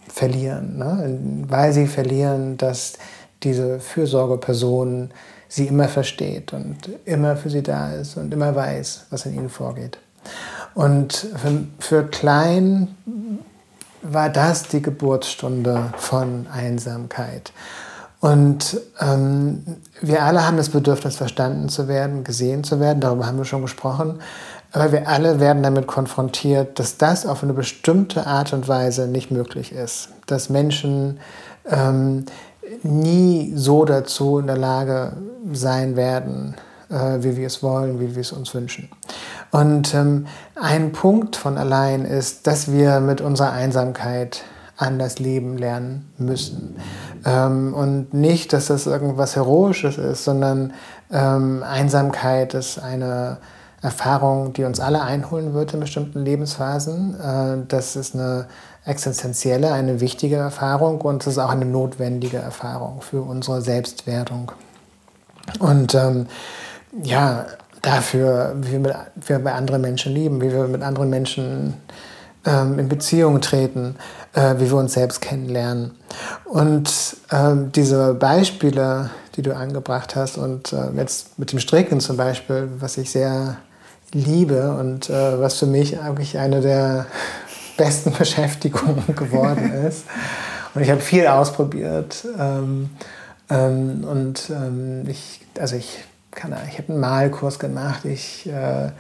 verlieren. 0.09 0.77
Ne? 0.77 1.19
Weil 1.49 1.73
sie 1.73 1.87
verlieren, 1.87 2.59
dass 2.59 2.95
diese 3.43 3.81
Fürsorgeperson 3.81 5.11
sie 5.49 5.67
immer 5.67 5.89
versteht 5.89 6.53
und 6.53 6.77
immer 7.05 7.37
für 7.37 7.51
sie 7.51 7.63
da 7.63 7.93
ist 7.93 8.17
und 8.17 8.33
immer 8.33 8.55
weiß, 8.55 9.07
was 9.11 9.27
in 9.27 9.35
ihnen 9.35 9.49
vorgeht. 9.49 9.99
Und 10.75 11.13
für, 11.13 11.65
für 11.79 12.05
Klein 12.05 12.97
war 14.03 14.29
das 14.29 14.69
die 14.69 14.83
Geburtsstunde 14.83 15.93
von 15.97 16.47
Einsamkeit. 16.53 17.53
Und 18.21 18.81
ähm, 19.01 19.63
wir 20.01 20.25
alle 20.25 20.47
haben 20.47 20.57
das 20.57 20.71
Bedürfnis, 20.71 21.17
verstanden 21.17 21.69
zu 21.69 21.87
werden, 21.89 22.25
gesehen 22.25 22.65
zu 22.65 22.81
werden, 22.81 23.01
darüber 23.01 23.27
haben 23.27 23.39
wir 23.39 23.45
schon 23.45 23.63
gesprochen. 23.63 24.21
Aber 24.73 24.93
wir 24.93 25.09
alle 25.09 25.41
werden 25.41 25.63
damit 25.63 25.87
konfrontiert, 25.87 26.79
dass 26.79 26.99
das 26.99 27.27
auf 27.27 27.43
eine 27.43 27.55
bestimmte 27.55 28.27
Art 28.27 28.53
und 28.53 28.69
Weise 28.69 29.07
nicht 29.07 29.31
möglich 29.31 29.73
ist. 29.73 30.11
Dass 30.27 30.51
Menschen 30.51 31.21
ähm, 31.71 32.27
nie 32.83 33.53
so 33.55 33.85
dazu 33.85 34.39
in 34.39 34.47
der 34.47 34.57
Lage 34.57 35.13
sein 35.53 35.97
werden, 35.97 36.55
äh, 36.91 37.19
wie 37.21 37.37
wir 37.37 37.47
es 37.47 37.63
wollen, 37.63 38.01
wie 38.01 38.15
wir 38.15 38.21
es 38.21 38.33
uns 38.33 38.55
wünschen. 38.55 38.89
Und 39.51 39.95
ähm, 39.95 40.27
ein 40.55 40.93
Punkt 40.93 41.37
von 41.37 41.57
allein 41.57 42.05
ist, 42.05 42.47
dass 42.47 42.71
wir 42.71 43.01
mit 43.01 43.21
unserer 43.21 43.53
Einsamkeit 43.53 44.43
an 44.77 44.99
das 44.99 45.19
Leben 45.19 45.59
lernen 45.59 46.13
müssen. 46.19 46.77
Ähm, 47.25 47.75
und 47.75 48.15
nicht, 48.15 48.53
dass 48.53 48.67
das 48.67 48.87
irgendwas 48.87 49.35
Heroisches 49.35 49.99
ist, 49.99 50.25
sondern 50.25 50.73
ähm, 51.11 51.65
Einsamkeit 51.65 52.55
ist 52.55 52.79
eine, 52.79 53.39
Erfahrung, 53.81 54.53
die 54.55 54.65
uns 54.65 54.81
alle 54.81 55.03
einholen 55.03 55.55
wird 55.55 55.73
in 55.73 55.81
bestimmten 55.81 56.25
Lebensphasen. 56.25 57.15
Äh, 57.21 57.67
das 57.69 57.95
ist 57.95 58.15
eine 58.15 58.47
existenzielle, 58.89 59.71
eine 59.71 60.01
wichtige 60.01 60.37
Erfahrung 60.37 61.03
und 61.03 61.23
es 61.23 61.35
ist 61.35 61.39
auch 61.39 61.51
eine 61.51 61.67
notwendige 61.67 62.39
Erfahrung 62.39 63.03
für 63.03 63.21
unsere 63.21 63.61
Selbstwertung. 63.61 64.51
Und 65.59 65.95
ähm, 65.95 66.27
ja, 67.03 67.47
dafür, 67.83 68.55
wie 68.57 68.73
wir, 68.73 68.79
mit, 68.79 68.95
wie 69.17 69.29
wir 69.29 69.39
bei 69.41 69.53
anderen 69.53 69.83
Menschen 69.83 70.15
lieben, 70.15 70.41
wie 70.41 70.51
wir 70.51 70.67
mit 70.69 70.83
anderen 70.83 71.11
Menschen 71.11 71.75
ähm, 72.47 72.79
in 72.79 72.89
Beziehung 72.89 73.43
treten, 73.43 73.97
äh, 74.33 74.55
wie 74.59 74.71
wir 74.71 74.77
uns 74.77 74.95
selbst 74.95 75.21
kennenlernen. 75.21 75.93
Und 76.45 77.17
ähm, 77.31 77.71
diese 77.73 78.15
Beispiele, 78.15 79.11
die 79.37 79.43
du 79.43 79.55
angebracht 79.55 80.17
hast 80.17 80.39
und 80.39 80.73
äh, 80.73 80.91
jetzt 80.97 81.39
mit 81.39 81.53
dem 81.53 81.59
Stricken 81.59 82.01
zum 82.01 82.17
Beispiel, 82.17 82.71
was 82.79 82.97
ich 82.97 83.11
sehr 83.11 83.59
liebe 84.13 84.73
und 84.73 85.11
äh, 85.11 85.39
was 85.39 85.59
für 85.59 85.67
mich 85.67 86.01
eigentlich 86.01 86.39
eine 86.39 86.63
der 86.63 87.07
besten 87.79 88.13
Beschäftigungen 88.19 89.17
geworden 89.17 89.73
ist. 89.73 90.05
Und 90.75 90.83
ich 90.83 90.91
habe 90.91 91.01
viel 91.01 91.27
ausprobiert. 91.27 92.27
Ähm, 92.39 92.91
ähm, 93.49 94.05
und 94.05 94.51
ähm, 94.51 95.09
ich, 95.09 95.41
also 95.59 95.77
ich 95.77 96.05
kann, 96.33 96.55
ich 96.71 96.77
habe 96.77 96.93
einen 96.93 97.01
Malkurs 97.01 97.59
gemacht. 97.59 98.05
Ich 98.05 98.47
äh, 98.47 98.91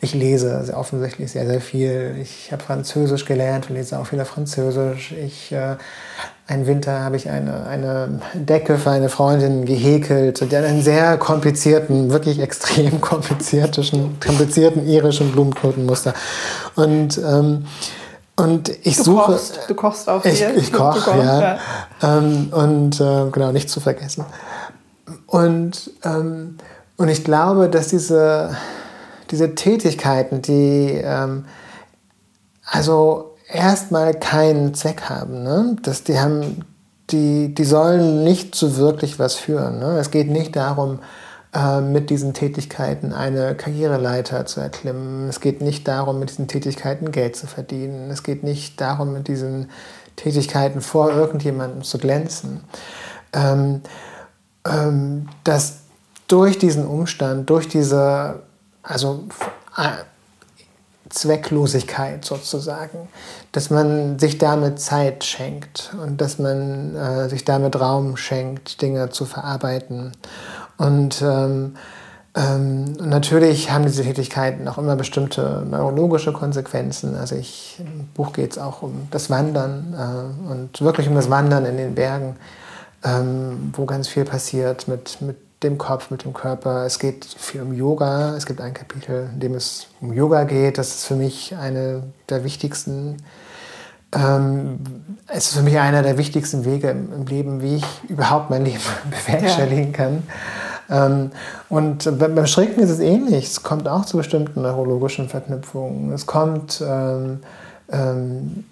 ich 0.00 0.14
lese 0.14 0.64
sehr 0.64 0.78
offensichtlich 0.78 1.32
sehr, 1.32 1.46
sehr 1.46 1.60
viel. 1.60 2.16
Ich 2.22 2.52
habe 2.52 2.62
Französisch 2.62 3.24
gelernt 3.24 3.68
und 3.68 3.76
lese 3.76 3.98
auch 3.98 4.06
viel 4.06 4.20
auf 4.20 4.28
Französisch. 4.28 5.12
Ich, 5.12 5.50
äh, 5.50 5.76
einen 6.46 6.66
Winter 6.66 7.00
habe 7.00 7.16
ich 7.16 7.28
eine, 7.28 7.66
eine 7.66 8.20
Decke 8.34 8.78
für 8.78 8.90
eine 8.90 9.08
Freundin 9.08 9.64
gehäkelt, 9.64 10.40
die 10.40 10.56
hat 10.56 10.64
einen 10.64 10.82
sehr 10.82 11.18
komplizierten, 11.18 12.10
wirklich 12.10 12.38
extrem 12.38 13.00
komplizierten, 13.00 14.18
komplizierten 14.20 14.86
irischen 14.86 15.32
Blumenknotenmuster. 15.32 16.14
Und, 16.76 17.18
ähm, 17.18 17.66
und 18.38 18.70
ich 18.82 18.96
du 18.96 19.04
suche. 19.04 19.32
Kochst, 19.32 19.60
du 19.68 19.74
kochst 19.74 20.10
viel. 20.22 20.32
Ich, 20.32 20.42
ich 20.42 20.72
koche, 20.72 21.18
ja. 21.18 21.40
ja. 21.40 21.58
Ähm, 22.02 22.48
und 22.52 23.00
äh, 23.00 23.30
genau, 23.30 23.52
nicht 23.52 23.68
zu 23.68 23.80
vergessen. 23.80 24.24
Und, 25.26 25.90
ähm, 26.04 26.56
und 26.96 27.08
ich 27.08 27.24
glaube, 27.24 27.68
dass 27.68 27.88
diese 27.88 28.50
diese 29.30 29.54
Tätigkeiten, 29.54 30.42
die 30.42 31.00
ähm, 31.02 31.44
also 32.64 33.36
erstmal 33.48 34.14
keinen 34.14 34.74
Zweck 34.74 35.02
haben. 35.08 35.42
Ne? 35.42 35.76
Das, 35.82 36.04
die, 36.04 36.18
haben 36.18 36.64
die, 37.10 37.54
die 37.54 37.64
sollen 37.64 38.24
nicht 38.24 38.54
zu 38.54 38.76
wirklich 38.76 39.18
was 39.18 39.34
führen. 39.34 39.78
Ne? 39.78 39.98
Es 39.98 40.10
geht 40.10 40.28
nicht 40.28 40.56
darum, 40.56 41.00
äh, 41.54 41.80
mit 41.80 42.10
diesen 42.10 42.34
Tätigkeiten 42.34 43.12
eine 43.12 43.54
Karriereleiter 43.54 44.46
zu 44.46 44.60
erklimmen. 44.60 45.28
Es 45.28 45.40
geht 45.40 45.60
nicht 45.60 45.88
darum, 45.88 46.18
mit 46.18 46.30
diesen 46.30 46.48
Tätigkeiten 46.48 47.12
Geld 47.12 47.36
zu 47.36 47.46
verdienen. 47.46 48.10
Es 48.10 48.22
geht 48.22 48.42
nicht 48.42 48.80
darum, 48.80 49.12
mit 49.12 49.28
diesen 49.28 49.70
Tätigkeiten 50.16 50.80
vor 50.80 51.10
irgendjemandem 51.10 51.82
zu 51.82 51.98
glänzen. 51.98 52.64
Ähm, 53.32 53.82
ähm, 54.66 55.28
dass 55.44 55.78
durch 56.26 56.58
diesen 56.58 56.86
Umstand, 56.86 57.48
durch 57.48 57.68
diese 57.68 58.42
also 58.82 59.24
äh, 59.76 60.04
Zwecklosigkeit 61.08 62.24
sozusagen, 62.24 63.08
dass 63.52 63.70
man 63.70 64.18
sich 64.18 64.38
damit 64.38 64.80
Zeit 64.80 65.24
schenkt 65.24 65.94
und 66.02 66.20
dass 66.20 66.38
man 66.38 66.94
äh, 66.94 67.28
sich 67.28 67.44
damit 67.44 67.80
Raum 67.80 68.16
schenkt, 68.16 68.82
Dinge 68.82 69.10
zu 69.10 69.24
verarbeiten. 69.24 70.12
Und 70.78 71.22
ähm, 71.22 71.74
ähm, 72.34 72.92
natürlich 72.94 73.70
haben 73.70 73.84
diese 73.84 74.02
Tätigkeiten 74.04 74.68
auch 74.68 74.78
immer 74.78 74.96
bestimmte 74.96 75.64
neurologische 75.68 76.32
Konsequenzen. 76.32 77.16
Also 77.16 77.34
ich, 77.34 77.76
im 77.80 78.06
Buch 78.14 78.32
geht 78.32 78.52
es 78.52 78.58
auch 78.58 78.82
um 78.82 79.08
das 79.10 79.28
Wandern 79.28 79.94
äh, 79.94 80.50
und 80.52 80.80
wirklich 80.80 81.08
um 81.08 81.14
das 81.14 81.30
Wandern 81.30 81.64
in 81.64 81.76
den 81.76 81.94
Bergen, 81.94 82.36
ähm, 83.04 83.72
wo 83.72 83.86
ganz 83.86 84.08
viel 84.08 84.24
passiert 84.24 84.86
mit, 84.88 85.20
mit 85.20 85.36
dem 85.64 85.78
Kopf, 85.78 86.10
mit 86.10 86.24
dem 86.24 86.32
Körper. 86.32 86.84
Es 86.86 86.98
geht 86.98 87.24
viel 87.24 87.62
um 87.62 87.72
Yoga. 87.72 88.36
Es 88.36 88.46
gibt 88.46 88.60
ein 88.60 88.74
Kapitel, 88.74 89.30
in 89.32 89.40
dem 89.40 89.54
es 89.54 89.88
um 90.00 90.12
Yoga 90.12 90.44
geht. 90.44 90.78
Das 90.78 90.88
ist 90.88 91.06
für 91.06 91.16
mich 91.16 91.56
eine 91.56 92.04
der 92.28 92.44
wichtigsten, 92.44 93.16
ähm, 94.14 94.78
es 95.26 95.46
ist 95.46 95.56
für 95.56 95.62
mich 95.62 95.78
einer 95.78 96.02
der 96.02 96.18
wichtigsten 96.18 96.64
Wege 96.64 96.90
im, 96.90 97.12
im 97.12 97.26
Leben, 97.26 97.62
wie 97.62 97.76
ich 97.76 97.86
überhaupt 98.08 98.50
mein 98.50 98.64
Leben 98.64 98.80
bewerkstelligen 99.26 99.92
kann. 99.92 100.22
Ähm, 100.90 101.30
und 101.68 102.18
beim 102.18 102.46
Stricken 102.46 102.80
ist 102.82 102.90
es 102.90 103.00
ähnlich. 103.00 103.46
Es 103.46 103.62
kommt 103.62 103.88
auch 103.88 104.04
zu 104.04 104.16
bestimmten 104.16 104.62
neurologischen 104.62 105.28
Verknüpfungen. 105.28 106.12
Es 106.12 106.26
kommt, 106.26 106.82
ähm, 106.86 107.40
ähm 107.90 108.64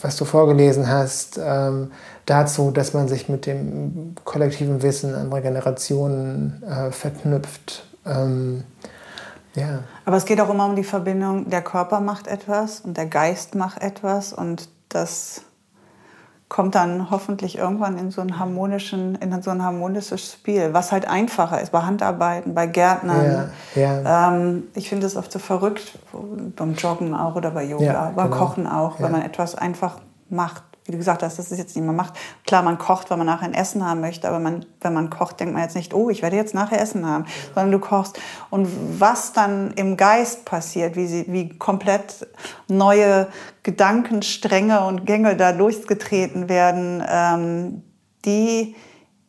was 0.00 0.16
du 0.16 0.24
vorgelesen 0.24 0.88
hast, 0.88 1.40
ähm, 1.42 1.90
dazu, 2.26 2.70
dass 2.70 2.94
man 2.94 3.08
sich 3.08 3.28
mit 3.28 3.46
dem 3.46 4.14
kollektiven 4.24 4.82
Wissen 4.82 5.14
anderer 5.14 5.40
Generationen 5.40 6.62
äh, 6.62 6.90
verknüpft. 6.90 7.84
Ähm, 8.06 8.64
ja. 9.54 9.80
Aber 10.04 10.16
es 10.16 10.24
geht 10.24 10.40
auch 10.40 10.50
immer 10.50 10.66
um 10.66 10.76
die 10.76 10.84
Verbindung, 10.84 11.50
der 11.50 11.62
Körper 11.62 12.00
macht 12.00 12.26
etwas 12.26 12.80
und 12.80 12.96
der 12.96 13.06
Geist 13.06 13.54
macht 13.54 13.82
etwas 13.82 14.32
und 14.32 14.68
das 14.88 15.42
kommt 16.48 16.74
dann 16.74 17.10
hoffentlich 17.10 17.58
irgendwann 17.58 17.98
in 17.98 18.10
so 18.10 18.20
einen 18.20 18.38
harmonischen, 18.38 19.16
in 19.16 19.42
so 19.42 19.50
ein 19.50 19.62
harmonisches 19.62 20.32
Spiel, 20.32 20.72
was 20.72 20.92
halt 20.92 21.06
einfacher 21.06 21.60
ist 21.60 21.72
bei 21.72 21.82
Handarbeiten, 21.82 22.54
bei 22.54 22.66
Gärtnern. 22.66 23.50
Ja, 23.74 24.02
ja. 24.02 24.28
Ähm, 24.28 24.64
ich 24.74 24.88
finde 24.88 25.06
es 25.06 25.16
oft 25.16 25.30
so 25.30 25.38
verrückt, 25.38 25.98
beim 26.56 26.74
Joggen 26.74 27.14
auch 27.14 27.36
oder 27.36 27.50
bei 27.50 27.64
Yoga, 27.64 27.84
ja, 27.84 28.12
beim 28.16 28.30
genau. 28.30 28.44
Kochen 28.44 28.66
auch, 28.66 28.98
wenn 29.00 29.12
man 29.12 29.22
etwas 29.22 29.54
einfach 29.54 29.98
macht 30.30 30.62
wie 30.88 30.92
du 30.92 30.98
gesagt 30.98 31.22
hast, 31.22 31.38
dass 31.38 31.50
es 31.50 31.58
jetzt 31.58 31.76
nicht 31.76 31.84
mehr 31.84 31.92
macht. 31.92 32.14
Klar, 32.46 32.62
man 32.62 32.78
kocht, 32.78 33.10
weil 33.10 33.18
man 33.18 33.26
nachher 33.26 33.44
ein 33.44 33.52
Essen 33.52 33.86
haben 33.86 34.00
möchte, 34.00 34.26
aber 34.26 34.38
man, 34.38 34.64
wenn 34.80 34.94
man 34.94 35.10
kocht, 35.10 35.38
denkt 35.38 35.52
man 35.52 35.62
jetzt 35.62 35.76
nicht, 35.76 35.92
oh, 35.92 36.08
ich 36.08 36.22
werde 36.22 36.36
jetzt 36.36 36.54
nachher 36.54 36.80
Essen 36.80 37.06
haben, 37.06 37.26
sondern 37.54 37.72
du 37.72 37.78
kochst. 37.78 38.18
Und 38.48 38.66
was 38.98 39.34
dann 39.34 39.72
im 39.72 39.98
Geist 39.98 40.46
passiert, 40.46 40.96
wie, 40.96 41.06
sie, 41.06 41.26
wie 41.28 41.50
komplett 41.58 42.26
neue 42.68 43.26
Gedankenstränge 43.68 44.82
und 44.86 45.04
Gänge 45.04 45.36
da 45.36 45.52
durchgetreten 45.52 46.48
werden, 46.48 47.04
ähm, 47.06 47.82
die 48.24 48.74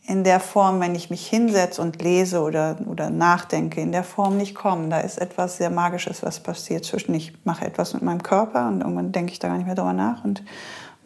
in 0.07 0.24
der 0.24 0.40
Form, 0.40 0.80
wenn 0.80 0.95
ich 0.95 1.10
mich 1.10 1.28
hinsetze 1.28 1.82
und 1.82 2.02
lese 2.02 2.40
oder, 2.40 2.78
oder 2.90 3.10
nachdenke, 3.10 3.82
in 3.82 3.91
der 3.91 4.06
Form 4.06 4.38
nicht 4.38 4.56
kommen. 4.56 4.90
Da 4.90 5.02
ist 5.02 5.20
etwas 5.20 5.57
sehr 5.57 5.70
Magisches, 5.70 6.24
was 6.24 6.40
passiert 6.40 6.86
zwischen 6.86 7.14
ich 7.16 7.34
mache 7.44 7.66
etwas 7.66 7.94
mit 7.94 8.02
meinem 8.02 8.24
Körper 8.24 8.70
und 8.70 8.80
irgendwann 8.80 9.11
denke 9.11 9.34
ich 9.34 9.40
da 9.40 9.49
gar 9.49 9.57
nicht 9.57 9.66
mehr 9.66 9.76
drüber 9.76 9.91
nach 9.91 10.24
und 10.24 10.41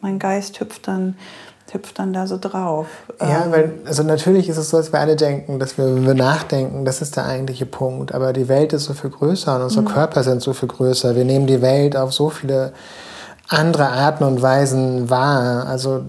mein 0.00 0.20
Geist 0.20 0.60
hüpft 0.60 0.86
dann, 0.86 1.16
hüpft 1.72 1.98
dann 1.98 2.12
da 2.12 2.28
so 2.28 2.38
drauf. 2.38 2.86
Ja, 3.20 3.46
ähm, 3.46 3.50
weil, 3.50 3.72
also 3.84 4.04
natürlich 4.04 4.48
ist 4.48 4.58
es 4.58 4.70
so, 4.70 4.76
dass 4.76 4.92
wir 4.92 5.00
alle 5.00 5.16
denken, 5.16 5.58
dass 5.58 5.76
wir, 5.76 5.86
wenn 5.86 6.06
wir 6.06 6.14
nachdenken, 6.14 6.84
das 6.84 7.02
ist 7.02 7.16
der 7.16 7.26
eigentliche 7.26 7.66
Punkt. 7.66 8.14
Aber 8.14 8.32
die 8.32 8.46
Welt 8.46 8.72
ist 8.72 8.84
so 8.84 8.94
viel 8.94 9.10
größer 9.10 9.56
und 9.56 9.62
unsere 9.62 9.82
mhm. 9.82 9.88
Körper 9.88 10.22
sind 10.22 10.40
so 10.40 10.52
viel 10.52 10.68
größer. 10.68 11.16
Wir 11.16 11.24
nehmen 11.24 11.48
die 11.48 11.62
Welt 11.62 11.96
auf 11.96 12.12
so 12.12 12.30
viele 12.30 12.72
andere 13.48 13.88
Arten 13.88 14.24
und 14.24 14.42
Weisen 14.42 15.10
wahr. 15.10 15.66
Also 15.66 16.04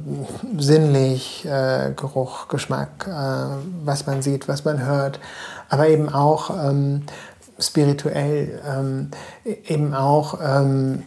sinnlich, 0.57 1.45
äh, 1.45 1.91
Geruch, 1.95 2.47
Geschmack, 2.47 3.07
äh, 3.07 3.55
was 3.83 4.05
man 4.05 4.21
sieht, 4.21 4.47
was 4.47 4.65
man 4.65 4.85
hört. 4.85 5.19
Aber 5.69 5.87
eben 5.87 6.09
auch 6.09 6.49
ähm, 6.49 7.03
spirituell, 7.59 8.61
ähm, 8.67 9.11
eben 9.65 9.93
auch 9.93 10.39
ähm, 10.43 11.03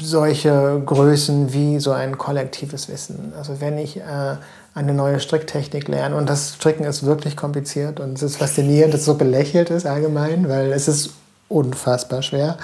solche 0.00 0.82
Größen 0.84 1.52
wie 1.52 1.78
so 1.80 1.92
ein 1.92 2.18
kollektives 2.18 2.88
Wissen. 2.88 3.32
Also 3.36 3.60
wenn 3.60 3.78
ich 3.78 3.96
äh, 3.96 4.36
eine 4.74 4.94
neue 4.94 5.20
Stricktechnik 5.20 5.88
lerne 5.88 6.16
und 6.16 6.28
das 6.28 6.54
Stricken 6.54 6.84
ist 6.84 7.04
wirklich 7.04 7.36
kompliziert 7.36 7.98
und 7.98 8.14
es 8.14 8.22
ist 8.22 8.36
faszinierend, 8.36 8.94
dass 8.94 9.00
es 9.00 9.06
so 9.06 9.14
belächelt 9.14 9.70
ist 9.70 9.86
allgemein, 9.86 10.48
weil 10.48 10.72
es 10.72 10.86
ist 10.86 11.10
unfassbar 11.48 12.22
schwer, 12.22 12.56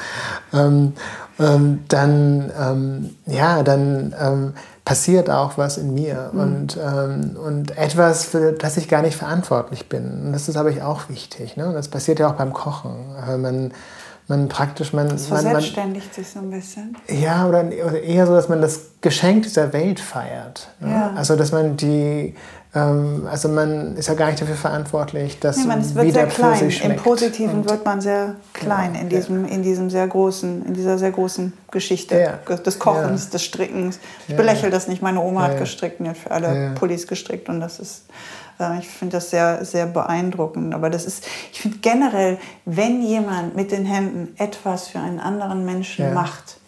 ähm, 0.53 0.93
ähm, 1.39 1.85
dann, 1.89 2.53
ähm, 2.59 3.11
ja, 3.27 3.63
dann 3.63 4.15
ähm, 4.21 4.55
passiert 4.85 5.29
auch 5.29 5.59
was 5.59 5.79
in 5.79 5.93
mir 5.95 6.31
mhm. 6.33 6.41
und, 6.41 6.79
ähm, 6.79 7.37
und 7.45 7.77
etwas, 7.77 8.25
für 8.25 8.53
das 8.53 8.77
ich 8.77 8.89
gar 8.89 9.03
nicht 9.03 9.17
verantwortlich 9.17 9.89
bin. 9.89 10.27
Und 10.27 10.33
das 10.33 10.49
ist, 10.49 10.57
aber 10.57 10.71
ich, 10.71 10.83
auch 10.83 11.09
wichtig. 11.09 11.57
Ne? 11.57 11.67
Und 11.67 11.75
das 11.75 11.89
passiert 11.89 12.21
ja 12.21 12.29
auch 12.29 12.35
beim 12.35 12.53
Kochen. 12.53 12.95
Äh, 13.29 13.37
man, 13.37 13.73
man 14.29 14.49
praktisch 14.49 14.93
man 14.93 15.09
das 15.09 15.27
verselbstständigt 15.27 16.13
sich 16.13 16.29
so 16.29 16.41
ein 16.41 16.51
bisschen 16.51 16.97
ja 17.09 17.47
oder, 17.47 17.65
oder, 17.65 18.01
eher 18.01 18.27
so 18.27 18.35
dass 18.35 18.49
man 18.49 18.61
das 18.61 18.81
Geschenk 19.01 19.45
dieser 19.45 19.73
Welt 19.73 20.01
feiert 20.01 20.69
ne? 20.81 20.91
ja. 20.91 21.13
also 21.15 21.37
dass 21.37 21.53
man 21.53 21.77
die 21.77 22.35
also 22.81 23.49
man 23.49 23.97
ist 23.97 24.09
ja 24.09 24.15
gar 24.15 24.27
nicht 24.27 24.41
dafür 24.41 24.55
verantwortlich 24.55 25.39
dass 25.41 25.57
nee, 25.57 25.67
man, 25.67 25.81
es 25.81 25.95
wird 25.95 26.13
sehr 26.13 26.27
klein 26.27 26.71
im 26.71 26.97
Positiven 26.97 27.59
Und 27.61 27.71
wird 27.71 27.85
man 27.85 28.01
sehr 28.01 28.37
klein 28.53 28.93
genau, 28.93 29.03
in 29.03 29.09
diesem 29.09 29.45
ja. 29.47 29.55
in 29.55 29.63
diesem 29.63 29.91
sehr 29.91 30.07
großen 30.07 30.67
in 30.67 30.75
dieser 30.75 30.99
sehr 30.99 31.11
großen 31.11 31.53
Geschichte 31.71 32.19
ja. 32.19 32.57
des 32.57 32.79
Kochens 32.79 33.31
des 33.31 33.43
Strickens 33.43 33.99
ich 34.29 34.37
belächle 34.37 34.71
das 34.71 34.89
nicht 34.89 35.03
meine 35.03 35.21
Oma 35.21 35.43
hat 35.43 35.59
gestrickt 35.59 36.01
und 36.01 36.09
hat 36.09 36.17
für 36.17 36.31
alle 36.31 36.75
Pullis 36.79 37.07
gestrickt 37.07 37.49
und 37.49 37.61
das 37.61 37.79
ist 37.81 38.03
Äh, 38.59 38.79
ich 38.79 38.89
finde 38.89 39.17
das 39.17 39.31
sehr, 39.31 39.65
sehr 39.65 39.87
beeindruckend. 39.87 40.75
Aber 40.75 40.91
das 40.91 41.05
ist, 41.05 41.27
ich 41.53 41.61
finde 41.61 41.79
generell, 41.79 42.39
wenn 42.65 43.03
jemand 43.03 43.57
mit 43.57 43.73
den 43.73 43.85
Händen 43.85 44.35
etwas 44.39 44.89
für 44.89 44.99
einen 44.99 45.21
anderen 45.21 45.65
Menschen 45.65 46.07
ja. 46.07 46.11
macht, 46.13 46.59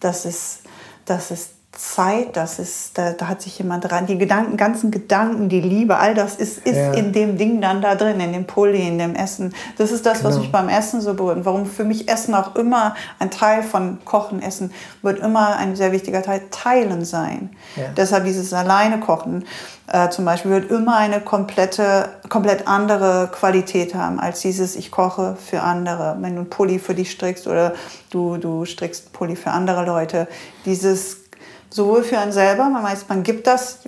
das 0.00 0.24
ist, 0.24 0.62
das 1.04 1.30
ist 1.30 1.50
Zeit, 1.78 2.36
das 2.36 2.58
ist, 2.58 2.96
da, 2.96 3.12
da, 3.12 3.28
hat 3.28 3.42
sich 3.42 3.58
jemand 3.58 3.90
dran, 3.90 4.06
die 4.06 4.16
Gedanken, 4.16 4.56
ganzen 4.56 4.90
Gedanken, 4.90 5.48
die 5.48 5.60
Liebe, 5.60 5.98
all 5.98 6.14
das 6.14 6.36
ist, 6.36 6.58
ist 6.66 6.76
ja. 6.76 6.92
in 6.92 7.12
dem 7.12 7.36
Ding 7.36 7.60
dann 7.60 7.82
da 7.82 7.94
drin, 7.94 8.18
in 8.18 8.32
dem 8.32 8.46
Pulli, 8.46 8.86
in 8.86 8.98
dem 8.98 9.14
Essen. 9.14 9.54
Das 9.76 9.92
ist 9.92 10.06
das, 10.06 10.18
genau. 10.18 10.30
was 10.30 10.38
mich 10.38 10.50
beim 10.50 10.68
Essen 10.68 11.00
so 11.00 11.14
berührt. 11.14 11.44
Warum 11.44 11.66
für 11.66 11.84
mich 11.84 12.08
Essen 12.08 12.34
auch 12.34 12.56
immer 12.56 12.94
ein 13.18 13.30
Teil 13.30 13.62
von 13.62 13.98
Kochen, 14.04 14.40
Essen 14.40 14.72
wird 15.02 15.20
immer 15.20 15.56
ein 15.56 15.76
sehr 15.76 15.92
wichtiger 15.92 16.22
Teil, 16.22 16.42
Teilen 16.50 17.04
sein. 17.04 17.50
Ja. 17.76 17.84
Deshalb 17.96 18.24
dieses 18.24 18.52
alleine 18.54 18.98
Kochen 18.98 19.44
äh, 19.92 20.08
zum 20.08 20.24
Beispiel 20.24 20.50
wird 20.50 20.70
immer 20.70 20.96
eine 20.96 21.20
komplette, 21.20 22.08
komplett 22.28 22.66
andere 22.66 23.28
Qualität 23.30 23.94
haben 23.94 24.18
als 24.18 24.40
dieses 24.40 24.76
ich 24.76 24.90
koche 24.90 25.36
für 25.36 25.62
andere. 25.62 26.16
Wenn 26.20 26.34
du 26.34 26.40
einen 26.40 26.50
Pulli 26.50 26.78
für 26.78 26.94
dich 26.94 27.10
strickst 27.10 27.46
oder 27.46 27.74
du, 28.10 28.36
du 28.38 28.64
strickst 28.64 29.06
einen 29.06 29.12
Pulli 29.12 29.36
für 29.36 29.50
andere 29.50 29.84
Leute, 29.84 30.26
dieses 30.64 31.25
sowohl 31.70 32.02
für 32.02 32.18
einen 32.18 32.32
selber, 32.32 32.68
man 32.68 32.82
weiß, 32.82 33.06
man 33.08 33.22
gibt 33.22 33.46
das 33.46 33.80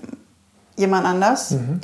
jemand 0.76 1.06
anders, 1.06 1.50
mhm. 1.50 1.80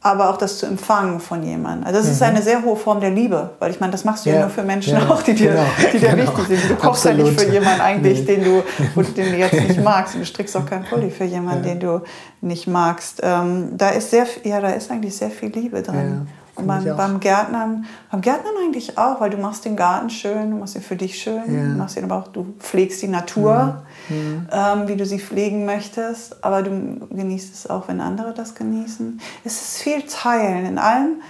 aber 0.00 0.30
auch 0.30 0.36
das 0.36 0.58
zu 0.58 0.66
empfangen 0.66 1.20
von 1.20 1.42
jemandem. 1.42 1.86
Also 1.86 1.98
das 1.98 2.06
mhm. 2.06 2.12
ist 2.12 2.22
eine 2.22 2.42
sehr 2.42 2.62
hohe 2.62 2.76
Form 2.76 3.00
der 3.00 3.10
Liebe, 3.10 3.50
weil 3.58 3.70
ich 3.70 3.80
meine, 3.80 3.92
das 3.92 4.04
machst 4.04 4.26
du 4.26 4.30
ja, 4.30 4.36
ja 4.36 4.42
nur 4.42 4.50
für 4.50 4.62
Menschen 4.62 4.94
ja, 4.94 5.08
auch, 5.08 5.22
die 5.22 5.34
dir, 5.34 5.52
genau, 5.52 5.64
die 5.92 5.98
dir 5.98 6.10
genau. 6.10 6.22
wichtig 6.22 6.58
sind. 6.58 6.70
Du 6.70 6.74
kochst 6.74 7.06
Absolut. 7.06 7.18
ja 7.18 7.24
nicht 7.24 7.40
für 7.40 7.52
jemanden 7.52 7.80
eigentlich, 7.80 8.18
nee. 8.20 8.36
den, 8.36 8.44
du, 8.44 8.62
den 9.02 9.32
du 9.32 9.36
jetzt 9.38 9.54
nicht 9.54 9.80
magst. 9.84 10.14
Und 10.14 10.20
du 10.22 10.26
strickst 10.26 10.56
auch 10.56 10.66
keinen 10.66 10.84
Pulli 10.84 11.10
für 11.10 11.24
jemanden, 11.24 11.64
ja. 11.64 11.74
den 11.74 11.80
du 11.80 12.02
nicht 12.40 12.66
magst. 12.66 13.20
Ähm, 13.22 13.76
da 13.76 13.90
ist 13.90 14.10
sehr, 14.10 14.26
ja, 14.42 14.60
da 14.60 14.70
ist 14.70 14.90
eigentlich 14.90 15.16
sehr 15.16 15.30
viel 15.30 15.50
Liebe 15.50 15.82
drin. 15.82 16.28
Und 16.56 16.68
beim, 16.68 16.84
beim, 16.96 17.18
Gärtnern, 17.18 17.84
beim 18.10 18.20
Gärtnern 18.20 18.54
eigentlich 18.62 18.96
auch, 18.96 19.20
weil 19.20 19.30
du 19.30 19.36
machst 19.36 19.64
den 19.64 19.74
Garten 19.74 20.08
schön, 20.08 20.52
du 20.52 20.56
machst 20.58 20.76
ihn 20.76 20.82
für 20.82 20.94
dich 20.94 21.18
schön, 21.20 21.42
ja. 21.52 21.62
du 21.62 21.76
machst 21.76 21.96
ihn 21.96 22.04
aber 22.04 22.16
auch, 22.16 22.28
du 22.28 22.54
pflegst 22.60 23.02
die 23.02 23.08
Natur, 23.08 23.82
mhm. 24.08 24.46
ähm, 24.52 24.86
wie 24.86 24.96
du 24.96 25.04
sie 25.04 25.18
pflegen 25.18 25.66
möchtest, 25.66 26.44
aber 26.44 26.62
du 26.62 27.08
genießt 27.10 27.52
es 27.52 27.68
auch, 27.68 27.88
wenn 27.88 28.00
andere 28.00 28.32
das 28.32 28.54
genießen. 28.54 29.20
Es 29.42 29.60
ist 29.60 29.82
viel 29.82 30.02
Teilen 30.02 30.64
in 30.64 30.78
allem, 30.78 31.22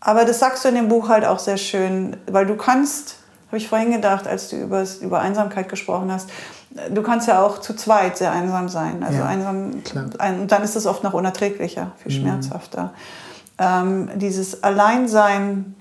aber 0.00 0.26
das 0.26 0.40
sagst 0.40 0.64
du 0.64 0.68
in 0.68 0.74
dem 0.74 0.88
Buch 0.88 1.08
halt 1.08 1.24
auch 1.24 1.38
sehr 1.38 1.56
schön, 1.56 2.18
weil 2.30 2.44
du 2.44 2.56
kannst, 2.56 3.16
habe 3.46 3.56
ich 3.56 3.68
vorhin 3.68 3.92
gedacht, 3.92 4.26
als 4.26 4.50
du 4.50 4.56
über, 4.56 4.84
über 5.00 5.20
Einsamkeit 5.20 5.70
gesprochen 5.70 6.12
hast, 6.12 6.28
du 6.92 7.02
kannst 7.02 7.28
ja 7.28 7.42
auch 7.42 7.58
zu 7.58 7.74
zweit 7.74 8.18
sehr 8.18 8.32
einsam 8.32 8.68
sein. 8.68 9.02
Also 9.02 9.20
ja, 9.20 9.26
einsam, 9.26 9.82
ein, 10.18 10.40
und 10.40 10.52
dann 10.52 10.62
ist 10.62 10.76
es 10.76 10.86
oft 10.86 11.02
noch 11.02 11.14
unerträglicher, 11.14 11.92
viel 11.96 12.20
mhm. 12.20 12.40
Ähm, 13.58 14.10
dieses 14.16 14.62
Alleinsein, 14.62 15.74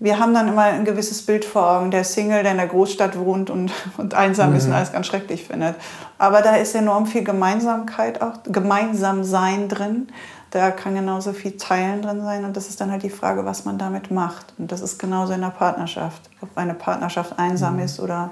wir 0.00 0.20
haben 0.20 0.32
dann 0.32 0.48
immer 0.48 0.62
ein 0.62 0.84
gewisses 0.84 1.24
Bild 1.24 1.44
vor 1.44 1.68
Augen, 1.70 1.90
der 1.90 2.04
Single, 2.04 2.42
der 2.42 2.52
in 2.52 2.58
der 2.58 2.68
Großstadt 2.68 3.18
wohnt 3.18 3.50
und, 3.50 3.72
und 3.96 4.14
einsam 4.14 4.50
mhm. 4.50 4.56
ist 4.56 4.66
und 4.66 4.72
alles 4.72 4.92
ganz 4.92 5.06
schrecklich 5.06 5.44
findet. 5.44 5.74
Aber 6.18 6.42
da 6.42 6.56
ist 6.56 6.74
enorm 6.74 7.06
viel 7.06 7.24
Gemeinsamkeit 7.24 8.22
auch, 8.22 8.34
gemeinsam 8.44 9.24
sein 9.24 9.68
drin. 9.68 10.08
Da 10.50 10.70
kann 10.70 10.94
genauso 10.94 11.32
viel 11.32 11.58
Teilen 11.58 12.00
drin 12.00 12.22
sein 12.22 12.44
und 12.44 12.56
das 12.56 12.68
ist 12.68 12.80
dann 12.80 12.90
halt 12.90 13.02
die 13.02 13.10
Frage, 13.10 13.44
was 13.44 13.64
man 13.64 13.76
damit 13.76 14.10
macht. 14.10 14.54
Und 14.56 14.72
das 14.72 14.80
ist 14.80 14.98
genauso 14.98 15.34
in 15.34 15.42
der 15.42 15.48
Partnerschaft. 15.48 16.30
Ob 16.40 16.56
eine 16.56 16.74
Partnerschaft 16.74 17.38
einsam 17.38 17.74
mhm. 17.74 17.82
ist 17.82 18.00
oder 18.00 18.30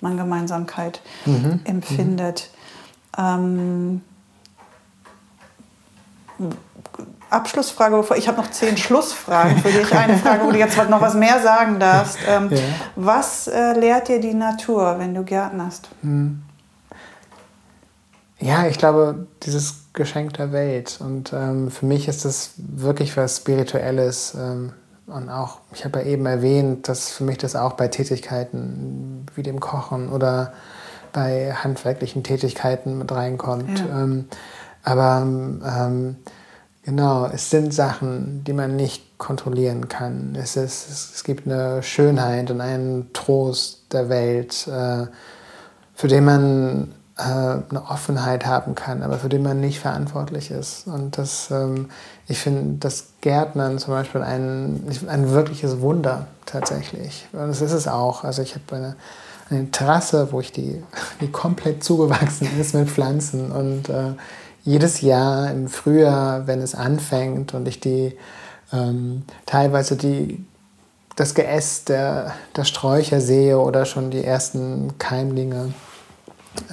man 0.00 0.16
Gemeinsamkeit 0.16 1.00
mhm. 1.24 1.60
empfindet. 1.64 2.50
Ähm, 3.16 4.02
Abschlussfrage, 7.30 7.96
bevor 7.96 8.16
ich 8.16 8.28
habe 8.28 8.40
noch 8.40 8.50
zehn 8.50 8.76
Schlussfragen 8.76 9.58
für 9.58 9.70
dich. 9.70 9.92
Eine 9.92 10.16
Frage, 10.16 10.44
wo 10.44 10.50
du 10.50 10.58
jetzt 10.58 10.76
noch 10.88 11.00
was 11.00 11.14
mehr 11.14 11.40
sagen 11.42 11.78
darfst. 11.78 12.18
Ähm, 12.26 12.48
ja. 12.50 12.58
Was 12.96 13.48
äh, 13.48 13.72
lehrt 13.78 14.08
dir 14.08 14.20
die 14.20 14.34
Natur, 14.34 14.98
wenn 14.98 15.14
du 15.14 15.24
gärtnerst? 15.24 15.88
Hm. 16.02 16.42
Ja, 18.40 18.66
ich 18.66 18.78
glaube, 18.78 19.26
dieses 19.42 19.74
Geschenk 19.92 20.34
der 20.34 20.52
Welt. 20.52 20.98
Und 21.00 21.32
ähm, 21.32 21.70
für 21.70 21.86
mich 21.86 22.08
ist 22.08 22.24
das 22.24 22.52
wirklich 22.56 23.16
was 23.16 23.38
Spirituelles. 23.38 24.34
Ähm, 24.38 24.72
und 25.06 25.28
auch, 25.28 25.58
ich 25.72 25.84
habe 25.84 26.00
ja 26.00 26.06
eben 26.06 26.26
erwähnt, 26.26 26.88
dass 26.88 27.10
für 27.10 27.24
mich 27.24 27.38
das 27.38 27.56
auch 27.56 27.72
bei 27.72 27.88
Tätigkeiten 27.88 29.26
wie 29.34 29.42
dem 29.42 29.58
Kochen 29.58 30.10
oder 30.10 30.52
bei 31.12 31.52
handwerklichen 31.52 32.22
Tätigkeiten 32.22 32.98
mit 32.98 33.10
reinkommt. 33.10 33.80
Ja. 33.80 34.02
Ähm, 34.02 34.28
aber 34.84 35.22
ähm, 35.22 36.16
Genau, 36.88 37.26
es 37.26 37.50
sind 37.50 37.74
Sachen, 37.74 38.44
die 38.44 38.54
man 38.54 38.74
nicht 38.74 39.18
kontrollieren 39.18 39.90
kann. 39.90 40.34
Es, 40.40 40.56
ist, 40.56 40.88
es, 40.88 41.22
gibt 41.22 41.46
eine 41.46 41.82
Schönheit 41.82 42.50
und 42.50 42.62
einen 42.62 43.12
Trost 43.12 43.92
der 43.92 44.08
Welt, 44.08 44.66
äh, 44.68 45.04
für 45.94 46.08
den 46.08 46.24
man 46.24 46.94
äh, 47.18 47.22
eine 47.22 47.84
Offenheit 47.90 48.46
haben 48.46 48.74
kann, 48.74 49.02
aber 49.02 49.18
für 49.18 49.28
den 49.28 49.42
man 49.42 49.60
nicht 49.60 49.80
verantwortlich 49.80 50.50
ist. 50.50 50.86
Und 50.86 51.18
das, 51.18 51.50
ähm, 51.50 51.90
ich 52.26 52.38
finde 52.38 52.78
das 52.78 53.08
Gärtnern 53.20 53.78
zum 53.78 53.92
Beispiel 53.92 54.22
ein, 54.22 54.82
ein 55.08 55.30
wirkliches 55.30 55.82
Wunder 55.82 56.26
tatsächlich. 56.46 57.28
Und 57.34 57.48
das 57.48 57.60
ist 57.60 57.72
es 57.72 57.86
auch. 57.86 58.24
Also 58.24 58.40
ich 58.40 58.54
habe 58.54 58.76
eine, 58.76 58.96
eine 59.50 59.70
Terrasse, 59.70 60.28
wo 60.32 60.40
ich 60.40 60.52
die, 60.52 60.82
die 61.20 61.30
komplett 61.30 61.84
zugewachsen 61.84 62.48
ist 62.58 62.74
mit 62.74 62.88
Pflanzen 62.88 63.52
und 63.52 63.90
äh, 63.90 64.14
jedes 64.64 65.00
Jahr 65.00 65.50
im 65.50 65.68
Frühjahr, 65.68 66.46
wenn 66.46 66.60
es 66.60 66.74
anfängt 66.74 67.54
und 67.54 67.68
ich 67.68 67.80
die 67.80 68.16
ähm, 68.72 69.22
teilweise 69.46 69.96
die, 69.96 70.44
das 71.16 71.34
Geäst 71.34 71.88
der, 71.88 72.34
der 72.56 72.64
Sträucher 72.64 73.20
sehe 73.20 73.58
oder 73.58 73.86
schon 73.86 74.10
die 74.10 74.24
ersten 74.24 74.98
Keimlinge 74.98 75.72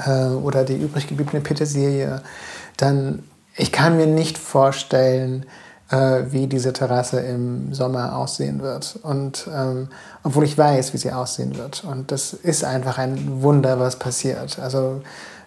äh, 0.05 0.27
oder 0.27 0.63
die 0.63 0.75
übrig 0.75 1.07
gebliebene 1.07 1.41
Petersilie, 1.41 2.21
dann 2.77 3.23
ich 3.57 3.71
kann 3.71 3.97
mir 3.97 4.07
nicht 4.07 4.37
vorstellen, 4.37 5.45
äh, 5.89 6.23
wie 6.29 6.47
diese 6.47 6.73
Terrasse 6.73 7.19
im 7.21 7.73
Sommer 7.73 8.17
aussehen 8.17 8.61
wird. 8.61 8.99
Und 9.01 9.47
ähm, 9.53 9.87
obwohl 10.23 10.43
ich 10.43 10.57
weiß, 10.57 10.93
wie 10.93 10.97
sie 10.97 11.11
aussehen 11.11 11.55
wird. 11.57 11.83
Und 11.83 12.11
das 12.11 12.33
ist 12.33 12.63
einfach 12.63 12.97
ein 12.97 13.41
Wunder, 13.41 13.79
was 13.79 13.97
passiert. 13.97 14.59
Also 14.59 15.01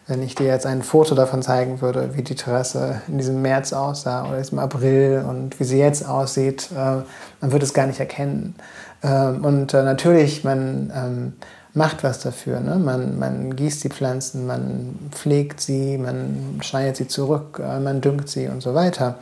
wenn 0.08 0.22
ich 0.22 0.34
dir 0.34 0.46
jetzt 0.46 0.66
ein 0.66 0.82
Foto 0.82 1.14
davon 1.14 1.42
zeigen 1.42 1.82
würde, 1.82 2.16
wie 2.16 2.22
die 2.22 2.34
Terrasse 2.34 3.02
in 3.08 3.18
diesem 3.18 3.42
März 3.42 3.74
aussah 3.74 4.26
oder 4.26 4.38
im 4.38 4.58
April 4.58 5.24
und 5.28 5.60
wie 5.60 5.64
sie 5.64 5.78
jetzt 5.78 6.06
aussieht, 6.06 6.70
äh, 6.72 7.02
man 7.40 7.52
würde 7.52 7.64
es 7.64 7.74
gar 7.74 7.86
nicht 7.86 8.00
erkennen. 8.00 8.56
Ähm, 9.02 9.44
und 9.44 9.74
äh, 9.74 9.82
natürlich, 9.82 10.44
man 10.44 10.90
ähm, 10.94 11.32
macht 11.74 12.04
was 12.04 12.20
dafür. 12.20 12.60
Ne? 12.60 12.76
Man, 12.76 13.18
man 13.18 13.54
gießt 13.54 13.84
die 13.84 13.90
Pflanzen, 13.90 14.46
man 14.46 14.98
pflegt 15.10 15.60
sie, 15.60 15.98
man 15.98 16.58
schneidet 16.62 16.96
sie 16.96 17.06
zurück, 17.06 17.60
äh, 17.62 17.78
man 17.78 18.00
düngt 18.00 18.30
sie 18.30 18.48
und 18.48 18.62
so 18.62 18.74
weiter. 18.74 19.16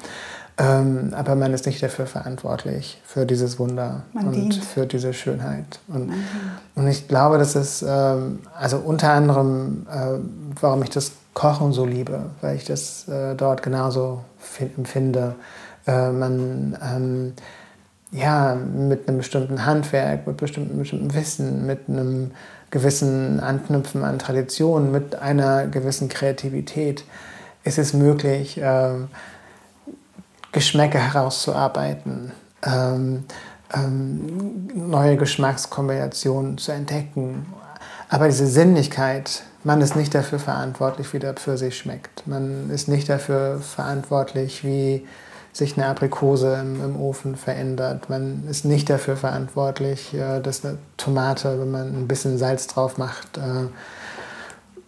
Ähm, 0.58 1.12
aber 1.14 1.34
man 1.34 1.52
ist 1.52 1.66
nicht 1.66 1.82
dafür 1.82 2.06
verantwortlich, 2.06 3.00
für 3.04 3.26
dieses 3.26 3.58
Wunder 3.58 4.04
man 4.14 4.28
und 4.28 4.32
dient. 4.32 4.54
für 4.54 4.86
diese 4.86 5.12
Schönheit. 5.12 5.80
Und, 5.88 6.12
und 6.74 6.88
ich 6.88 7.08
glaube, 7.08 7.36
das 7.36 7.56
ist 7.56 7.84
ähm, 7.86 8.38
also 8.58 8.78
unter 8.78 9.12
anderem, 9.12 9.86
äh, 9.90 10.18
warum 10.60 10.82
ich 10.82 10.90
das 10.90 11.12
Kochen 11.34 11.72
so 11.72 11.84
liebe, 11.84 12.30
weil 12.40 12.56
ich 12.56 12.64
das 12.64 13.06
äh, 13.08 13.34
dort 13.34 13.62
genauso 13.62 14.24
empfinde. 14.58 15.34
Äh, 15.86 16.10
man 16.10 16.78
ähm, 16.82 17.32
ja, 18.12 18.54
mit 18.54 19.08
einem 19.08 19.18
bestimmten 19.18 19.66
Handwerk, 19.66 20.26
mit 20.26 20.38
bestimmten, 20.38 20.78
bestimmten 20.78 21.12
Wissen, 21.12 21.66
mit 21.66 21.80
einem 21.88 22.30
gewissen 22.70 23.40
Anknüpfen 23.40 24.04
an 24.04 24.18
Traditionen, 24.18 24.90
mit 24.90 25.16
einer 25.16 25.66
gewissen 25.66 26.08
Kreativität 26.08 27.04
ist 27.64 27.78
es 27.78 27.92
möglich, 27.92 28.58
äh, 28.58 28.90
Geschmäcker 30.56 30.98
herauszuarbeiten, 30.98 32.32
ähm, 32.62 33.24
ähm, 33.74 34.70
neue 34.74 35.18
Geschmackskombinationen 35.18 36.56
zu 36.56 36.72
entdecken. 36.72 37.44
Aber 38.08 38.24
diese 38.24 38.46
Sinnlichkeit, 38.46 39.42
man 39.64 39.82
ist 39.82 39.96
nicht 39.96 40.14
dafür 40.14 40.38
verantwortlich, 40.38 41.12
wie 41.12 41.18
der 41.18 41.34
Pfirsich 41.34 41.76
schmeckt. 41.76 42.26
Man 42.26 42.70
ist 42.70 42.88
nicht 42.88 43.06
dafür 43.10 43.60
verantwortlich, 43.60 44.64
wie 44.64 45.06
sich 45.52 45.76
eine 45.76 45.88
Aprikose 45.88 46.54
im, 46.54 46.82
im, 46.82 46.98
Ofen 46.98 47.36
verändert. 47.36 48.08
Man 48.08 48.48
ist 48.48 48.64
nicht 48.64 48.88
dafür 48.88 49.18
verantwortlich, 49.18 50.14
äh, 50.14 50.40
dass 50.40 50.64
eine 50.64 50.78
Tomate, 50.96 51.60
wenn 51.60 51.70
man 51.70 51.88
ein 51.88 52.08
bisschen 52.08 52.38
Salz 52.38 52.66
drauf 52.66 52.96
macht, 52.96 53.36
äh, 53.36 53.68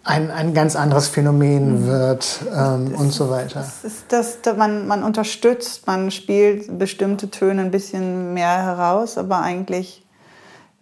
ein, 0.08 0.30
ein 0.30 0.54
ganz 0.54 0.74
anderes 0.74 1.08
Phänomen 1.08 1.82
mhm. 1.82 1.86
wird 1.86 2.40
ähm, 2.50 2.94
und 2.96 3.12
so 3.12 3.28
weiter. 3.28 3.60
Das 3.60 3.84
ist 3.84 4.04
das, 4.08 4.38
man, 4.56 4.86
man 4.86 5.04
unterstützt, 5.04 5.86
man 5.86 6.10
spielt 6.10 6.78
bestimmte 6.78 7.30
Töne 7.30 7.60
ein 7.60 7.70
bisschen 7.70 8.32
mehr 8.32 8.62
heraus, 8.62 9.18
aber 9.18 9.40
eigentlich 9.42 10.02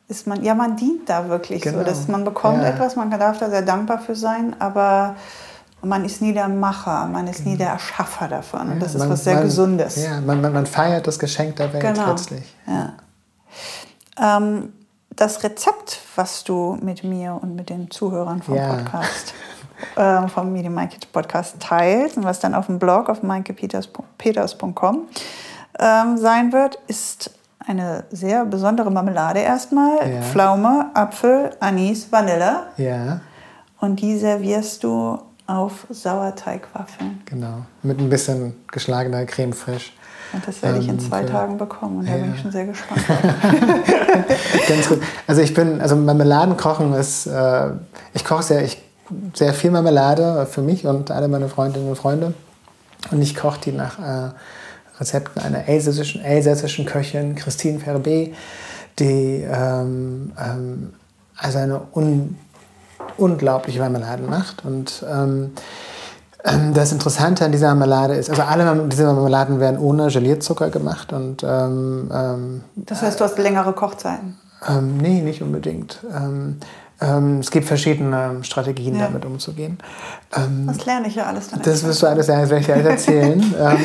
ist 0.07 0.29
man, 0.29 0.45
ja, 0.45 0.55
man 0.55 0.77
dient 0.77 1.09
da 1.09 1.29
wirklich 1.29 1.63
genau. 1.63 1.79
so. 1.79 1.85
Dass 1.85 2.07
man 2.07 2.25
bekommt 2.25 2.63
ja. 2.63 2.69
etwas, 2.69 2.95
man 2.95 3.11
darf 3.11 3.39
da 3.39 3.51
sehr 3.51 3.63
dankbar 3.63 3.99
für 3.99 4.15
sein, 4.15 4.55
aber 4.61 5.17
man 5.83 6.05
ist 6.05 6.23
nie 6.23 6.33
der 6.33 6.47
Macher, 6.49 7.07
man 7.07 7.27
ist 7.27 7.45
nie 7.45 7.57
der 7.57 7.71
Erschaffer 7.71 8.29
davon. 8.29 8.73
Und 8.73 8.81
das 8.81 8.93
Ja, 8.93 8.99
ist 8.99 9.01
man- 9.01 9.11
was 9.11 9.25
sehr 9.25 9.35
man, 9.35 9.43
Gesundes. 9.43 9.97
Ja, 9.97 10.21
man, 10.21 10.41
man, 10.41 10.53
man 10.53 10.67
feiert 10.67 11.05
das 11.05 11.19
Geschenk 11.19 11.57
der 11.57 11.73
Welt 11.73 11.83
Genau. 11.83 12.11
letztlich. 12.11 12.45
Ja. 12.69 12.93
Ähm, 14.39 14.73
das 15.17 15.43
Rezept, 15.43 16.01
was 16.15 16.45
du 16.45 16.79
mit 16.83 17.03
mir 17.05 17.39
und 17.41 17.55
mit 17.57 17.71
den 17.71 17.91
Zuhörern 17.91 18.43
vom 18.43 18.55
Ja. 18.57 18.69
Podcast, 18.75 19.35
äh, 19.97 20.29
vom 20.29 20.53
Media 20.53 20.71
My 20.71 20.87
Kids 20.87 21.07
Podcast 21.07 21.57
teilst 21.61 22.17
und 22.17 22.25
was 22.25 22.39
dann 22.41 22.55
auf 22.55 22.67
dem 22.67 22.79
Blog 22.79 23.09
auf 23.09 23.23
maikepeters.com 23.23 25.09
ähm, 25.79 26.17
sein 26.19 26.53
wird, 26.53 26.79
ist 26.87 27.31
eine 27.67 28.05
sehr 28.11 28.45
besondere 28.45 28.91
Marmelade 28.91 29.41
erstmal. 29.41 29.97
Ja. 30.09 30.23
Pflaume, 30.23 30.91
Apfel, 30.95 31.51
Anis, 31.61 32.11
Vanille. 32.13 32.65
Ja, 32.77 33.21
Und 33.81 34.01
die 34.01 34.17
servierst 34.19 34.85
du 34.85 35.19
auf 35.47 35.87
Sauerteigwaffeln. 35.91 37.23
genau. 37.25 37.63
Mit 37.83 37.99
ein 38.01 38.09
bisschen 38.09 38.55
geschlagener 38.71 39.25
Creme 39.27 39.53
fraiche. 39.53 39.93
Und 40.33 40.47
das 40.47 40.63
werde 40.63 40.79
ich 40.79 40.89
in 40.89 40.95
Ähm, 40.95 41.01
zwei 41.01 41.23
für- 41.23 41.31
Tagen 41.31 41.57
bekommen. 41.59 41.99
Und 42.01 42.09
da 42.09 42.13
bin 42.15 42.35
ich 42.35 42.41
schon 42.43 42.51
sehr 42.53 42.67
gespannt. 42.67 43.01
Ganz 44.69 44.89
gut. 44.89 45.01
Also 45.27 45.41
ich 45.43 45.55
bin, 45.55 45.81
also 45.81 45.97
Marmeladenkochen 45.97 46.93
ist, 46.95 47.27
äh, 47.27 47.71
ich 48.15 48.25
koche 48.25 48.43
sehr, 48.43 48.65
ich, 48.65 48.83
sehr 49.35 49.55
viel 49.55 49.71
Marmelade 49.71 50.47
für 50.51 50.63
mich 50.63 50.87
und 50.87 51.11
alle 51.11 51.29
meine 51.29 51.49
Freundinnen 51.49 51.89
und 51.89 51.97
Freunde. 51.97 52.35
Und 53.11 53.23
ich 53.23 53.37
koche 53.37 53.61
die 53.61 53.73
nach 53.73 53.99
äh, 53.99 54.31
Rezepten 54.99 55.41
einer 55.43 55.69
elsässischen, 55.69 56.23
elsässischen 56.23 56.87
Köchin, 56.87 57.35
Christine 57.37 57.79
Ferbé, 57.79 58.33
die 58.99 59.47
ähm, 59.49 60.33
ähm, 60.43 60.93
also 61.37 61.59
eine 61.59 61.81
un, 61.95 62.37
unglaubliche 63.17 63.79
Marmeladen 63.79 64.29
macht. 64.29 64.65
Und 64.65 65.05
ähm, 65.09 65.17
ähm, 65.17 65.53
das 66.75 66.93
Interessante 66.93 67.45
an 67.45 67.53
dieser 67.53 67.69
Marmelade 67.75 68.15
ist, 68.15 68.31
also 68.31 68.43
alle 68.43 68.87
diese 68.89 69.05
Marmeladen 69.05 69.59
werden 69.59 69.79
ohne 69.81 70.09
Gelierzucker 70.09 70.71
gemacht 70.71 71.13
und 71.13 71.43
ähm, 71.43 72.11
ähm, 72.15 72.61
Das 72.77 73.03
heißt, 73.03 73.19
du 73.19 73.25
hast 73.25 73.39
längere 73.39 73.73
Kochzeiten. 73.73 74.37
ähm, 74.69 74.97
nee, 74.99 75.23
nicht 75.23 75.43
unbedingt. 75.43 75.99
Ähm, 76.15 76.59
ähm, 77.01 77.41
es 77.41 77.51
gibt 77.51 77.67
verschiedene 77.67 78.39
Strategien, 78.43 78.95
Ja. 78.97 79.07
damit 79.07 79.25
umzugehen. 79.25 79.79
Ähm, 80.37 80.67
Das 80.69 80.87
lerne 80.87 81.09
ich 81.09 81.17
ja 81.17 81.25
alles 81.25 81.49
dann. 81.49 81.63
das 81.63 81.83
wirst 81.85 82.03
du 82.03 82.07
alles, 82.07 82.27
das 82.27 82.49
werde 82.49 82.59
ich 82.61 82.73
alles 82.73 82.87
erzählen. 82.87 83.55
ähm, 83.61 83.79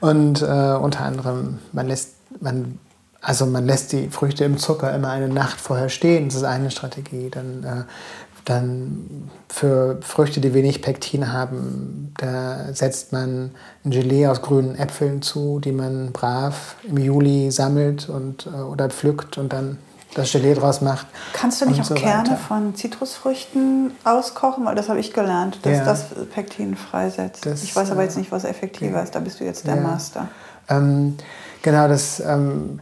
und 0.00 0.42
äh, 0.42 0.44
unter 0.74 1.04
anderem, 1.04 1.58
man 1.72 1.86
lässt, 1.86 2.14
man, 2.40 2.78
also 3.22 3.46
man 3.46 3.66
lässt 3.66 3.92
die 3.92 4.08
Früchte 4.08 4.44
im 4.44 4.58
Zucker 4.58 4.92
immer 4.94 5.08
eine 5.10 5.28
Nacht 5.28 5.60
vorher 5.60 5.88
stehen. 5.88 6.26
Das 6.28 6.34
ist 6.36 6.44
eine 6.44 6.70
Strategie. 6.70 7.30
Dann, 7.30 7.64
äh, 7.64 7.84
dann 8.50 9.30
für 9.48 9.98
Früchte, 10.02 10.40
die 10.40 10.54
wenig 10.54 10.82
Pektin 10.82 11.32
haben, 11.32 12.12
da 12.18 12.72
setzt 12.72 13.12
man 13.12 13.52
ein 13.84 13.90
Gelee 13.90 14.26
aus 14.26 14.42
grünen 14.42 14.76
Äpfeln 14.76 15.22
zu, 15.22 15.60
die 15.60 15.72
man 15.72 16.12
brav 16.12 16.76
im 16.82 16.98
Juli 16.98 17.50
sammelt 17.50 18.08
und, 18.08 18.46
äh, 18.46 18.50
oder 18.60 18.90
pflückt 18.90 19.38
und 19.38 19.52
dann 19.52 19.78
das 20.14 20.32
Gelee 20.32 20.54
draus 20.54 20.80
macht. 20.80 21.06
Kannst 21.32 21.60
du 21.60 21.66
nicht 21.66 21.80
auch 21.80 21.84
so 21.84 21.94
Kerne 21.94 22.36
von 22.36 22.74
Zitrusfrüchten 22.74 23.92
auskochen? 24.02 24.64
Weil 24.64 24.74
das 24.74 24.88
habe 24.88 24.98
ich 24.98 25.12
gelernt, 25.12 25.60
dass 25.62 25.78
Ja. 25.78 25.84
das 25.84 26.06
Pektin 26.34 26.74
freisetzt. 26.76 27.46
Das, 27.46 27.62
ich 27.62 27.74
weiß 27.76 27.92
aber 27.92 28.00
äh, 28.00 28.04
jetzt 28.04 28.16
nicht, 28.16 28.32
was 28.32 28.44
effektiver 28.44 29.02
ist. 29.02 29.14
Da 29.14 29.20
bist 29.20 29.38
du 29.38 29.44
jetzt 29.44 29.66
der 29.68 29.76
Ja. 29.76 29.80
Master. 29.80 30.28
Ähm, 30.68 31.16
genau, 31.62 31.86
das, 31.86 32.18
ähm, 32.20 32.80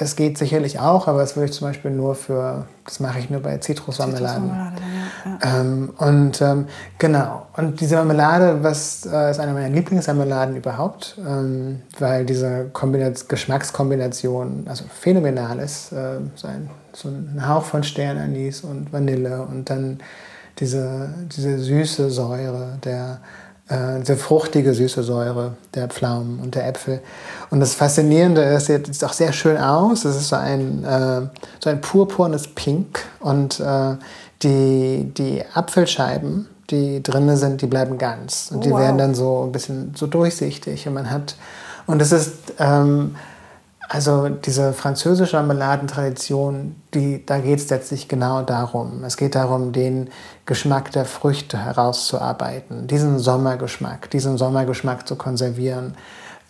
das 0.00 0.16
geht 0.16 0.38
sicherlich 0.38 0.80
auch, 0.80 1.08
aber 1.08 1.20
das 1.20 1.36
würde 1.36 1.50
ich 1.50 1.52
zum 1.52 1.68
Beispiel 1.68 1.90
nur 1.90 2.14
für, 2.14 2.66
das 2.86 3.00
mache 3.00 3.18
ich 3.18 3.28
nur 3.28 3.40
bei 3.40 3.58
Zitrusmarmeladen. 3.58 4.44
Zitrusmarmelade, 4.44 4.82
ja. 5.26 5.50
ja. 5.50 5.60
Ähm, 5.60 5.90
und 5.98 6.40
ähm, 6.40 6.66
genau, 6.96 7.46
und 7.58 7.78
diese 7.82 7.96
Marmelade, 7.96 8.62
was 8.62 9.04
äh, 9.04 9.30
ist 9.30 9.38
eine 9.38 9.52
meiner 9.52 9.68
Lieblingsmarmeladen 9.68 10.56
überhaupt, 10.56 11.18
ähm, 11.18 11.82
weil 11.98 12.24
diese 12.24 12.70
Kombinat 12.72 13.28
Geschmackskombination 13.28 14.64
also 14.70 14.84
phänomenal 14.88 15.58
ist. 15.58 15.92
Äh, 15.92 16.20
so, 16.34 16.48
ein, 16.48 16.70
so 16.94 17.10
ein 17.10 17.46
Hauch 17.46 17.64
von 17.64 17.82
Sternanis 17.82 18.62
und 18.62 18.90
Vanille 18.94 19.42
und 19.42 19.68
dann 19.68 19.98
diese, 20.60 21.10
diese 21.36 21.58
süße 21.58 22.08
Säure 22.08 22.78
der 22.82 23.20
diese 24.00 24.16
fruchtige 24.16 24.74
süße 24.74 25.02
Säure 25.04 25.52
der 25.74 25.86
Pflaumen 25.88 26.40
und 26.40 26.54
der 26.56 26.66
Äpfel. 26.66 27.00
Und 27.50 27.60
das 27.60 27.74
Faszinierende 27.74 28.42
ist, 28.42 28.68
es 28.68 28.86
sieht 28.86 29.04
auch 29.04 29.12
sehr 29.12 29.32
schön 29.32 29.56
aus. 29.58 30.04
Es 30.04 30.16
ist 30.16 30.28
so 30.28 30.36
ein, 30.36 30.84
äh, 30.84 31.22
so 31.62 31.70
ein 31.70 31.80
purpurnes 31.80 32.48
Pink 32.48 33.00
und 33.20 33.60
äh, 33.60 33.96
die, 34.42 35.12
die 35.16 35.44
Apfelscheiben, 35.54 36.48
die 36.70 37.02
drin 37.02 37.36
sind, 37.36 37.62
die 37.62 37.66
bleiben 37.66 37.96
ganz. 37.98 38.50
Und 38.50 38.58
Oh, 38.58 38.60
die 38.62 38.70
wow. 38.70 38.80
werden 38.80 38.98
dann 38.98 39.14
so 39.14 39.44
ein 39.44 39.52
bisschen 39.52 39.92
so 39.96 40.06
durchsichtig. 40.06 40.88
Und 40.88 40.94
man 40.94 41.10
hat, 41.10 41.36
und 41.86 42.02
es 42.02 42.10
ist, 42.12 42.32
ähm, 42.58 43.14
also 43.92 44.28
diese 44.28 44.72
französische 44.72 45.36
Marmeladentradition, 45.36 46.76
die, 46.94 47.26
da 47.26 47.38
geht 47.40 47.58
es 47.58 47.68
letztlich 47.70 48.06
genau 48.06 48.42
darum. 48.42 49.02
Es 49.02 49.16
geht 49.16 49.34
darum, 49.34 49.72
den 49.72 50.10
Geschmack 50.46 50.92
der 50.92 51.04
Früchte 51.04 51.58
herauszuarbeiten, 51.58 52.86
diesen 52.86 53.18
Sommergeschmack, 53.18 54.08
diesen 54.12 54.38
Sommergeschmack 54.38 55.08
zu 55.08 55.16
konservieren. 55.16 55.96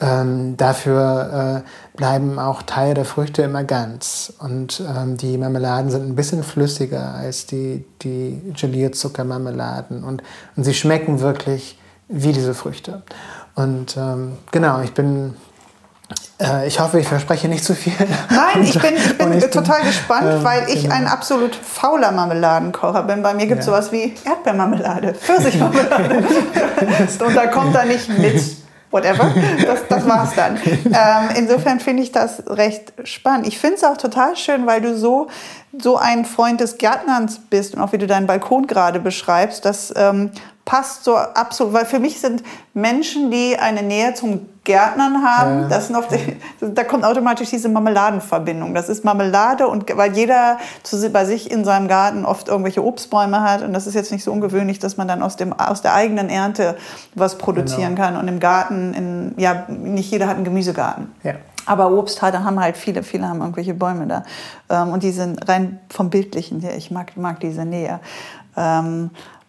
Ähm, 0.01 0.59
dafür 0.59 1.65
äh, 1.65 1.97
bleiben 1.97 2.39
auch 2.39 2.61
Teile 2.61 2.93
der 2.93 3.07
Früchte 3.07 3.41
immer 3.41 3.65
ganz. 3.65 4.35
Und 4.39 4.83
ähm, 4.87 5.17
die 5.17 5.39
Marmeladen 5.39 5.91
sind 5.91 6.11
ein 6.11 6.17
bisschen 6.17 6.43
flüssiger 6.43 7.15
als 7.15 7.47
die, 7.47 7.87
die 8.03 8.53
Gelierzuckermarmeladen. 8.53 10.05
Und, 10.05 10.23
und 10.57 10.65
sie 10.65 10.75
schmecken 10.75 11.21
wirklich 11.21 11.79
wie 12.07 12.35
diese 12.35 12.53
Früchte. 12.53 13.01
Und 13.55 13.97
ähm, 13.97 14.33
genau, 14.53 14.83
ich 14.83 14.93
bin 14.93 15.37
ich 16.67 16.81
hoffe, 16.81 17.01
ich 17.01 17.09
verspreche 17.09 17.49
nicht 17.49 17.65
zu 17.65 17.75
viel. 17.75 17.93
Nein, 18.31 18.62
ich 18.62 18.79
bin, 18.81 18.95
ich 18.97 19.17
bin 19.19 19.41
total 19.51 19.83
gespannt, 19.83 20.27
ähm, 20.31 20.45
weil 20.45 20.69
ich 20.69 20.83
genau. 20.85 20.95
ein 20.95 21.07
absolut 21.07 21.55
fauler 21.55 22.12
Marmeladenkocher 22.12 23.03
bin. 23.03 23.23
Bei 23.23 23.35
mir 23.35 23.47
gibt 23.47 23.61
es 23.61 23.67
Ja. 23.67 23.73
sowas 23.73 23.93
wie 23.93 24.15
Erdbeermarmelade, 24.25 25.15
Pfirsichmarmelade. 25.15 26.25
Und 27.25 27.37
da 27.37 27.47
kommt 27.49 27.75
da 27.75 27.85
nicht 27.85 28.09
mit 28.09 28.41
whatever. 28.91 29.33
Das, 29.65 29.87
das 29.89 30.09
war's 30.09 30.35
dann. 30.35 30.59
Ähm, 30.67 31.37
insofern 31.37 31.81
finde 31.81 32.03
ich 32.03 32.12
das 32.12 32.43
recht 32.49 32.93
spannend. 33.05 33.47
Ich 33.47 33.59
finde 33.59 33.77
es 33.77 33.85
auch 33.85 33.97
total 33.97 34.37
schön, 34.37 34.67
weil 34.67 34.81
du 34.81 34.97
so, 34.97 35.29
so 35.79 35.97
ein 35.97 36.25
Freund 36.25 36.61
des 36.61 36.79
Gärtnerns 36.79 37.39
bist 37.51 37.75
und 37.75 37.83
auch 37.83 37.93
wie 37.93 37.99
du 37.99 38.07
deinen 38.07 38.27
Balkon 38.27 38.67
gerade 38.67 38.99
beschreibst. 39.01 39.65
Das 39.65 39.93
ähm, 39.97 40.31
passt 40.71 41.03
so 41.03 41.17
absolut, 41.17 41.73
weil 41.73 41.85
für 41.85 41.99
mich 41.99 42.21
sind 42.21 42.45
Menschen, 42.75 43.33
die 43.33 43.57
eine 43.59 43.83
Nähe 43.83 44.15
zum 44.15 44.49
Gärtnern 44.63 45.25
haben, 45.25 45.63
Ja. 45.63 45.69
das 45.69 45.89
sind 45.89 45.97
oft, 45.97 46.11
da 46.61 46.85
kommt 46.85 47.05
automatisch 47.05 47.51
diese 47.51 47.69
Marmeladenverbindung. 47.69 48.73
Das 48.73 48.89
ist 48.89 49.05
Marmelade 49.05 49.67
und 49.67 49.97
weil 49.97 50.13
jeder 50.17 50.59
zu, 50.85 51.11
bei 51.11 51.25
sich 51.25 51.51
in 51.51 51.65
seinem 51.65 51.89
Garten 51.89 52.25
oft 52.25 52.47
irgendwelche 52.47 52.85
Obstbäume 52.85 53.43
hat 53.43 53.63
und 53.63 53.73
das 53.73 53.89
ist 53.89 53.95
jetzt 53.95 54.13
nicht 54.13 54.23
so 54.23 54.31
ungewöhnlich, 54.31 54.79
dass 54.79 54.97
man 54.97 55.09
dann 55.09 55.25
aus, 55.25 55.35
dem, 55.35 55.53
aus 55.53 55.83
der 55.83 55.93
eigenen 55.93 56.29
Ernte 56.29 56.77
was 57.17 57.37
produzieren 57.37 57.97
Genau. 57.97 58.07
kann 58.07 58.17
und 58.17 58.29
im 58.29 58.39
Garten, 58.39 58.95
in, 58.95 59.35
ja, 59.39 59.65
nicht 59.69 60.13
jeder 60.13 60.29
hat 60.29 60.37
einen 60.37 60.45
Gemüsegarten. 60.45 61.11
Ja. 61.25 61.33
Aber 61.67 61.91
Obst 61.91 62.23
hat, 62.23 62.39
haben 62.39 62.61
halt 62.61 62.77
viele, 62.77 63.03
viele 63.03 63.29
haben 63.29 63.41
irgendwelche 63.41 63.75
Bäume 63.75 64.07
da. 64.07 64.23
Ähm, 64.69 64.93
und 64.93 65.03
die 65.03 65.11
sind 65.11 65.49
rein 65.49 65.81
vom 65.89 66.11
Bildlichen 66.11 66.61
her, 66.61 66.77
ich 66.77 66.93
mag, 66.93 67.17
mag 67.17 67.41
diese 67.41 67.65
Nähe. 67.65 67.99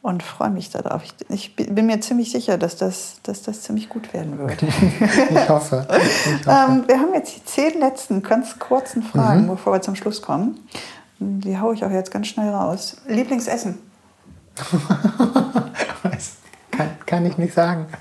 Und 0.04 0.24
freue 0.24 0.50
mich 0.50 0.72
darauf. 0.72 1.04
Ich, 1.04 1.14
ich 1.30 1.56
bin 1.56 1.86
mir 1.86 2.02
ziemlich 2.02 2.32
sicher, 2.32 2.58
dass 2.58 2.76
das, 2.76 3.18
dass 3.22 3.44
das 3.44 3.62
ziemlich 3.62 3.88
gut 3.88 4.14
werden 4.14 4.40
wird. 4.40 4.64
Ich 4.64 5.50
hoffe. 5.50 5.86
Ich 6.32 6.48
hoffe. 6.48 6.72
ähm, 6.72 6.84
wir 6.88 7.00
haben 7.00 7.14
jetzt 7.14 7.36
die 7.36 7.46
zehn 7.46 7.80
letzten 7.80 8.24
ganz 8.24 8.58
kurzen 8.58 9.04
Fragen, 9.04 9.48
bevor 9.48 9.74
wir 9.74 9.82
zum 9.82 9.96
Schluss 9.96 10.24
kommen. 10.24 10.60
Die 11.20 11.60
haue 11.60 11.76
ich 11.76 11.86
auch 11.86 11.92
jetzt 11.92 12.10
ganz 12.10 12.28
schnell 12.28 12.50
raus. 12.50 12.98
Lieblingsessen? 13.08 13.78
Kann, 16.72 16.90
kann 17.06 17.26
ich 17.26 17.38
nicht 17.38 17.54
sagen. 17.54 17.86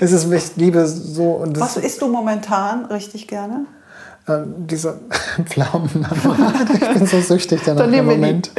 Es 0.00 0.10
ist, 0.10 0.32
ich 0.32 0.56
liebe 0.56 0.86
so 0.86 1.32
und 1.32 1.60
Was 1.60 1.76
isst 1.76 2.00
du 2.00 2.08
momentan 2.08 2.86
richtig 2.86 3.28
gerne? 3.28 3.66
Ähm, 4.28 4.66
diese 4.66 4.98
Pflaumenmarmelade. 5.44 6.72
Ich 6.74 6.92
bin 6.94 7.06
so 7.06 7.20
süchtig 7.20 7.60
danach 7.64 7.86
im. 7.86 8.06
Moment. 8.06 8.50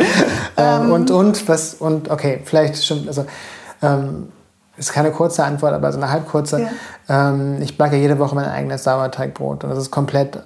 Ähm, 0.58 0.92
und 0.92 1.12
und 1.12 1.48
was 1.48 1.76
und 1.76 2.10
okay, 2.10 2.42
vielleicht 2.46 2.84
stimmt 2.84 3.08
also 3.08 3.26
ähm, 3.82 4.30
ist 4.78 4.92
keine 4.92 5.12
kurze 5.12 5.44
Antwort, 5.44 5.74
aber 5.74 5.92
so 5.92 5.98
eine 5.98 6.10
halb 6.10 6.28
kurze. 6.28 6.70
Ähm, 7.08 7.62
ich 7.62 7.78
backe 7.78 7.96
jede 7.96 8.20
Woche 8.20 8.36
mein 8.36 8.50
eigenes 8.50 8.84
Sauerteigbrot 8.84 9.64
und 9.64 9.70
das 9.70 9.80
ist 9.80 9.92
komplett 9.92 10.40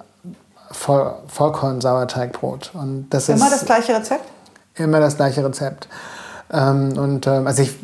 Voll, 0.72 1.12
Vollkorn-Sauerteigbrot 1.26 2.70
und 2.74 3.08
das 3.10 3.28
ist 3.28 3.40
Immer 3.40 3.50
das 3.50 3.64
gleiche 3.64 3.92
Rezept? 3.96 4.24
immer 4.76 5.00
das 5.00 5.16
gleiche 5.16 5.44
Rezept. 5.44 5.88
Ähm, 6.52 6.96
und 6.96 7.26
ähm, 7.26 7.46
also 7.48 7.62
ich 7.62 7.74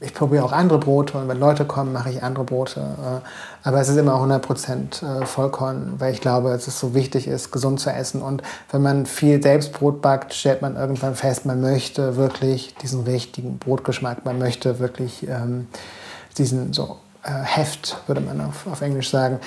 ich 0.00 0.14
probiere 0.14 0.44
auch 0.44 0.52
andere 0.52 0.78
Brote 0.78 1.18
und 1.18 1.28
wenn 1.28 1.38
Leute 1.38 1.64
kommen, 1.64 1.92
mache 1.92 2.10
ich 2.10 2.22
andere 2.22 2.44
Brote. 2.44 2.80
Äh, 2.80 3.66
aber 3.66 3.80
es 3.80 3.88
ist 3.88 3.96
immer 3.96 4.14
100% 4.14 5.22
äh, 5.22 5.26
Vollkorn, 5.26 5.94
weil 5.98 6.12
ich 6.12 6.20
glaube, 6.20 6.50
dass 6.50 6.66
es 6.66 6.78
so 6.78 6.94
wichtig 6.94 7.26
ist, 7.26 7.50
gesund 7.50 7.80
zu 7.80 7.90
essen. 7.90 8.22
Und 8.22 8.42
wenn 8.70 8.82
man 8.82 9.06
viel 9.06 9.42
selbst 9.42 9.72
Brot 9.72 10.02
backt, 10.02 10.34
stellt 10.34 10.62
man 10.62 10.76
irgendwann 10.76 11.14
fest, 11.14 11.46
man 11.46 11.60
möchte 11.60 12.16
wirklich 12.16 12.74
diesen 12.76 13.04
richtigen 13.04 13.58
Brotgeschmack. 13.58 14.24
Man 14.24 14.38
möchte 14.38 14.78
wirklich 14.78 15.26
ähm, 15.28 15.66
diesen 16.38 16.72
so 16.72 16.98
äh, 17.22 17.30
Heft, 17.30 17.96
würde 18.06 18.20
man 18.20 18.40
auf, 18.40 18.66
auf 18.66 18.82
Englisch 18.82 19.10
sagen. 19.10 19.40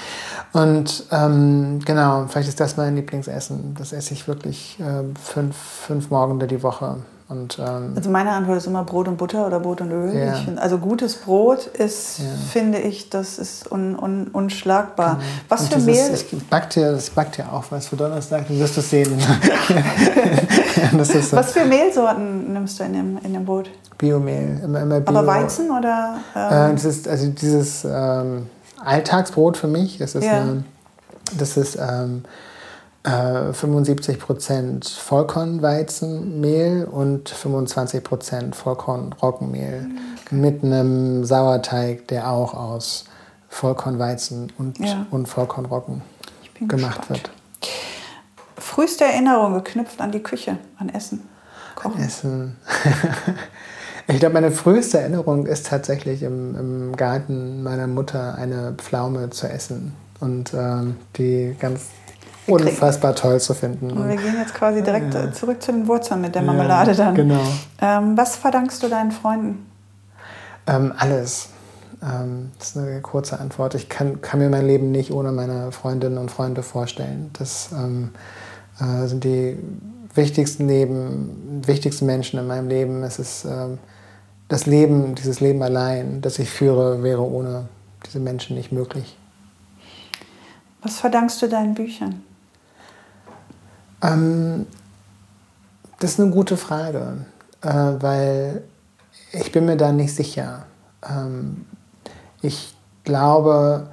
Und 0.51 1.05
ähm, 1.11 1.79
genau, 1.85 2.25
vielleicht 2.27 2.49
ist 2.49 2.59
das 2.59 2.75
mein 2.75 2.95
Lieblingsessen. 2.95 3.75
Das 3.77 3.93
esse 3.93 4.13
ich 4.13 4.27
wirklich 4.27 4.77
äh, 4.79 5.03
fünf, 5.21 5.55
fünf 5.55 6.09
Morgen 6.09 6.39
die 6.39 6.63
Woche. 6.63 6.97
Und, 7.29 7.59
ähm, 7.59 7.93
also 7.95 8.09
meine 8.09 8.31
Antwort 8.31 8.57
ist 8.57 8.65
immer 8.65 8.83
Brot 8.83 9.07
und 9.07 9.17
Butter 9.17 9.45
oder 9.45 9.59
Brot 9.59 9.81
und 9.81 9.91
Öl. 9.91 10.17
Ja. 10.17 10.33
Find, 10.33 10.57
also 10.57 10.79
gutes 10.79 11.15
Brot 11.15 11.67
ist, 11.67 12.17
ja. 12.17 12.25
finde 12.51 12.79
ich, 12.79 13.11
das 13.11 13.37
ist 13.37 13.71
un, 13.71 13.95
un, 13.95 14.29
unschlagbar. 14.29 15.17
Genau. 15.17 15.27
Was 15.47 15.61
und 15.61 15.73
für 15.73 15.79
Mehl? 15.81 16.11
Ich 16.11 16.49
back 16.49 16.71
dir, 16.71 16.91
das 16.91 17.11
backt 17.11 17.37
ja 17.37 17.51
auch 17.51 17.65
was 17.69 17.87
für 17.87 17.97
Donnerstag, 17.97 18.47
du 18.47 18.57
wirst 18.57 18.79
es 18.79 18.89
sehen. 18.89 19.19
so. 21.03 21.37
Was 21.37 21.51
für 21.51 21.65
Mehlsorten 21.65 22.51
nimmst 22.51 22.79
du 22.79 22.83
in 22.85 22.93
dem, 22.93 23.19
in 23.23 23.33
dem 23.33 23.45
Brot? 23.45 23.69
Biomehl, 23.99 24.61
immer, 24.63 24.81
immer 24.81 24.99
Bio. 24.99 25.15
Aber 25.15 25.27
Weizen 25.27 25.69
oder? 25.69 26.15
Ähm? 26.35 26.71
Äh, 26.71 26.73
das 26.73 26.85
ist, 26.85 27.07
also 27.07 27.27
dieses 27.27 27.85
ähm, 27.85 28.47
Alltagsbrot 28.83 29.55
für 29.55 29.67
mich, 29.67 29.99
das 29.99 30.15
ist, 30.15 30.23
ja. 30.23 30.41
eine, 30.41 30.63
das 31.37 31.57
ist 31.57 31.77
ähm, 33.05 33.53
75% 33.53 34.51
äh, 34.51 34.99
Vollkornweizenmehl 34.99 36.85
und 36.85 37.29
25 37.29 38.03
Vollkornroggenmehl 38.51 39.89
okay. 40.25 40.35
mit 40.35 40.63
einem 40.63 41.23
Sauerteig, 41.23 42.07
der 42.09 42.29
auch 42.29 42.53
aus 42.53 43.05
Vollkornweizen 43.47 44.51
und, 44.57 44.79
ja. 44.79 45.05
und 45.11 45.27
Vollkornroggen 45.27 46.01
gemacht 46.67 46.99
gespannt. 47.07 47.09
wird. 47.09 47.31
Früheste 48.57 49.05
Erinnerung 49.05 49.53
geknüpft 49.53 50.01
an 50.01 50.11
die 50.11 50.21
Küche, 50.21 50.57
an 50.77 50.89
Essen, 50.89 51.21
Kochen. 51.75 52.01
Essen. 52.01 52.57
ich 54.07 54.19
glaube, 54.19 54.33
meine 54.33 54.51
früheste 54.51 54.99
Erinnerung 54.99 55.45
ist 55.45 55.67
tatsächlich 55.67 56.21
im, 56.23 56.55
im 56.55 56.95
Garten 56.97 57.63
meiner 57.63 57.87
Mutter 57.87 58.35
eine 58.35 58.73
Pflaume 58.73 59.29
zu 59.29 59.47
essen 59.47 59.93
und 60.19 60.53
ähm, 60.53 60.97
die 61.15 61.55
ganz 61.57 61.87
unfassbar 62.49 63.15
toll 63.15 63.39
zu 63.39 63.53
finden. 63.53 63.91
Und 63.91 64.09
wir 64.09 64.15
gehen 64.15 64.35
jetzt 64.37 64.53
quasi 64.53 64.81
direkt 64.81 65.13
ja. 65.13 65.31
zurück 65.31 65.61
zu 65.61 65.71
den 65.71 65.87
Wurzeln 65.87 66.21
mit 66.21 66.35
der 66.35 66.41
Marmelade 66.41 66.95
dann. 66.95 67.15
Genau. 67.15 67.41
Ähm, 67.81 68.17
was 68.17 68.35
verdankst 68.35 68.81
du 68.83 68.89
deinen 68.89 69.11
Freunden? 69.11 69.65
Ähm, 70.67 70.93
alles. 70.97 71.49
Ähm, 72.01 72.51
das 72.57 72.69
ist 72.69 72.77
eine 72.77 73.01
kurze 73.01 73.39
Antwort. 73.39 73.75
Ich 73.75 73.89
kann, 73.89 74.21
kann, 74.21 74.39
mir 74.39 74.49
mein 74.49 74.65
Leben 74.65 74.91
nicht 74.91 75.11
ohne 75.11 75.31
meine 75.31 75.71
Freundinnen 75.71 76.17
und 76.17 76.31
Freunde 76.31 76.63
vorstellen. 76.63 77.31
Das 77.33 77.69
ähm, 77.73 78.11
äh, 78.79 79.07
sind 79.07 79.23
die 79.23 79.57
wichtigsten 80.13 80.67
Leben, 80.67 81.61
wichtigsten 81.65 82.05
Menschen 82.05 82.39
in 82.39 82.47
meinem 82.47 82.67
Leben. 82.67 83.03
Es 83.03 83.19
ist 83.19 83.45
ähm, 83.45 83.79
das 84.47 84.65
Leben, 84.65 85.15
dieses 85.15 85.39
Leben 85.39 85.61
allein, 85.61 86.21
das 86.21 86.39
ich 86.39 86.49
führe, 86.49 87.03
wäre 87.03 87.21
ohne 87.21 87.67
diese 88.05 88.19
Menschen 88.19 88.55
nicht 88.55 88.71
möglich. 88.71 89.17
Was 90.81 90.99
verdankst 90.99 91.41
du 91.41 91.47
deinen 91.47 91.73
Büchern? 91.73 92.23
Ähm, 94.01 94.65
das 95.99 96.11
ist 96.11 96.19
eine 96.19 96.31
gute 96.31 96.57
Frage, 96.57 97.25
äh, 97.61 97.67
weil 97.67 98.63
ich 99.31 99.51
bin 99.51 99.65
mir 99.65 99.77
da 99.77 99.91
nicht 99.91 100.15
sicher. 100.15 100.65
Ähm, 101.07 101.65
ich 102.41 102.75
glaube, 103.03 103.87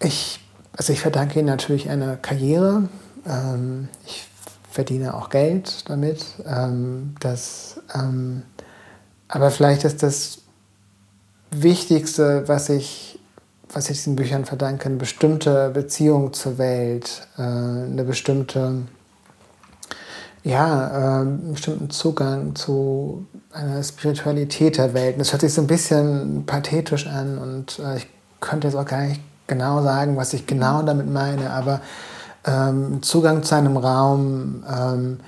ich, 0.00 0.40
also 0.76 0.92
ich 0.92 1.00
verdanke 1.00 1.38
Ihnen 1.38 1.48
natürlich 1.48 1.90
eine 1.90 2.16
Karriere. 2.16 2.88
Ähm, 3.26 3.88
ich 4.06 4.26
verdiene 4.70 5.14
auch 5.14 5.30
Geld 5.30 5.88
damit. 5.88 6.24
Ähm, 6.46 7.14
das, 7.20 7.80
ähm, 7.94 8.42
aber 9.28 9.50
vielleicht 9.50 9.84
ist 9.84 10.02
das 10.02 10.38
Wichtigste, 11.50 12.48
was 12.48 12.68
ich 12.68 13.13
was 13.72 13.90
ich 13.90 13.98
diesen 13.98 14.16
Büchern 14.16 14.44
verdanke, 14.44 14.86
eine 14.86 14.96
bestimmte 14.96 15.70
Beziehung 15.70 16.32
zur 16.32 16.58
Welt, 16.58 17.26
äh, 17.38 17.42
eine 17.42 18.04
bestimmte, 18.04 18.82
ja, 20.42 21.20
einen 21.20 21.52
bestimmten 21.52 21.90
Zugang 21.90 22.54
zu 22.54 23.26
einer 23.52 23.82
Spiritualität 23.82 24.78
der 24.78 24.94
Welt. 24.94 25.18
Das 25.18 25.32
hört 25.32 25.40
sich 25.40 25.54
so 25.54 25.62
ein 25.62 25.66
bisschen 25.66 26.44
pathetisch 26.46 27.06
an 27.06 27.38
und 27.38 27.78
äh, 27.78 27.96
ich 27.96 28.06
könnte 28.40 28.68
jetzt 28.68 28.76
auch 28.76 28.84
gar 28.84 29.02
nicht 29.02 29.20
genau 29.46 29.82
sagen, 29.82 30.16
was 30.16 30.32
ich 30.32 30.46
genau 30.46 30.82
damit 30.82 31.10
meine, 31.10 31.50
aber 31.50 31.80
ähm, 32.46 33.02
Zugang 33.02 33.42
zu 33.42 33.54
einem 33.54 33.76
Raum, 33.76 34.64
ähm, 34.70 35.18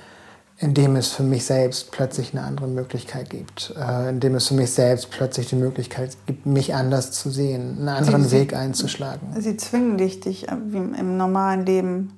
in 0.59 0.73
dem 0.73 0.95
es 0.95 1.09
für 1.09 1.23
mich 1.23 1.45
selbst 1.45 1.91
plötzlich 1.91 2.33
eine 2.33 2.45
andere 2.45 2.67
Möglichkeit 2.67 3.29
gibt, 3.29 3.75
äh, 3.79 4.09
in 4.09 4.19
dem 4.19 4.35
es 4.35 4.47
für 4.47 4.55
mich 4.55 4.71
selbst 4.71 5.11
plötzlich 5.11 5.49
die 5.49 5.55
Möglichkeit 5.55 6.17
gibt, 6.25 6.47
mich 6.47 6.73
anders 6.73 7.11
zu 7.11 7.29
sehen, 7.29 7.77
einen 7.77 7.89
anderen 7.89 8.23
sie, 8.25 8.39
Weg 8.39 8.55
einzuschlagen. 8.55 9.39
Sie 9.39 9.55
zwingen 9.57 9.97
dich, 9.97 10.19
dich 10.19 10.47
wie 10.69 10.77
im 10.77 11.17
normalen 11.17 11.65
Leben 11.65 12.13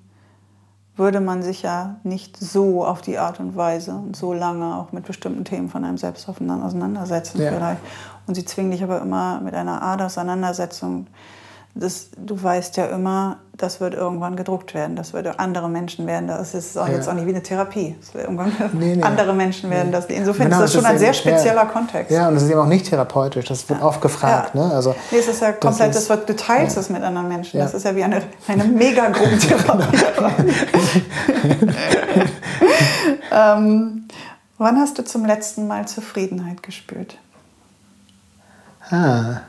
würde 0.95 1.21
man 1.21 1.43
sich 1.43 1.61
ja 1.61 1.97
nicht 2.03 2.37
so 2.37 2.85
auf 2.85 3.01
die 3.01 3.17
Art 3.17 3.39
und 3.39 3.55
Weise 3.55 3.93
und 3.93 4.15
so 4.15 4.33
lange 4.33 4.75
auch 4.75 4.91
mit 4.91 5.05
bestimmten 5.05 5.45
Themen 5.45 5.69
von 5.69 5.83
einem 5.85 5.97
selbst 5.97 6.27
auseinandersetzen 6.27 7.41
ja. 7.41 7.51
vielleicht. 7.51 7.81
Und 8.27 8.35
sie 8.35 8.43
zwingen 8.43 8.71
dich 8.71 8.83
aber 8.83 9.01
immer 9.01 9.39
mit 9.39 9.53
einer 9.53 9.81
Art 9.81 10.01
Auseinandersetzung 10.01 11.07
das, 11.75 12.09
du 12.17 12.41
weißt 12.41 12.77
ja 12.77 12.87
immer, 12.87 13.37
das 13.55 13.79
wird 13.79 13.93
irgendwann 13.93 14.35
gedruckt 14.35 14.73
werden, 14.73 14.95
das 14.95 15.13
wird 15.13 15.39
andere 15.39 15.69
Menschen 15.69 16.07
werden, 16.07 16.27
das 16.27 16.53
ist 16.53 16.77
auch 16.77 16.87
ja. 16.87 16.95
jetzt 16.95 17.07
auch 17.07 17.13
nicht 17.13 17.25
wie 17.25 17.31
eine 17.31 17.43
Therapie. 17.43 17.95
Das 17.99 18.13
wird 18.13 18.25
irgendwann 18.25 18.51
nee, 18.73 18.95
nee. 18.95 19.03
andere 19.03 19.33
Menschen 19.33 19.69
werden 19.69 19.91
das. 19.91 20.05
Insofern 20.07 20.49
genau, 20.49 20.63
ist 20.63 20.63
das 20.63 20.73
schon 20.73 20.85
ein 20.85 20.97
sehr 20.97 21.13
spezieller 21.13 21.55
ja. 21.55 21.65
Kontext. 21.65 22.11
Ja, 22.11 22.27
und 22.27 22.35
das 22.35 22.43
ist 22.43 22.49
eben 22.49 22.59
auch 22.59 22.65
nicht 22.65 22.87
therapeutisch, 22.87 23.45
das 23.45 23.69
wird 23.69 23.79
ja. 23.79 23.85
oft 23.85 24.01
gefragt. 24.01 24.55
Ne? 24.55 24.71
Also, 24.73 24.95
nee, 25.11 25.19
es 25.19 25.27
ist 25.27 25.41
ja 25.41 25.51
komplett, 25.51 25.89
das, 25.89 25.97
ist, 25.97 26.09
das 26.09 26.17
wird, 26.17 26.29
du 26.29 26.35
teilst 26.35 26.77
es 26.77 26.89
mit 26.89 27.03
anderen 27.03 27.27
Menschen. 27.27 27.59
Das 27.59 27.73
ist 27.73 27.85
ja 27.85 27.95
wie 27.95 28.03
eine, 28.03 28.23
eine 28.47 28.63
Megagrupentherapie. 28.63 29.97
ähm, 33.31 34.07
wann 34.57 34.77
hast 34.77 34.97
du 34.97 35.03
zum 35.03 35.25
letzten 35.25 35.67
Mal 35.67 35.87
Zufriedenheit 35.87 36.63
gespürt? 36.63 37.17
Ah. 38.89 39.41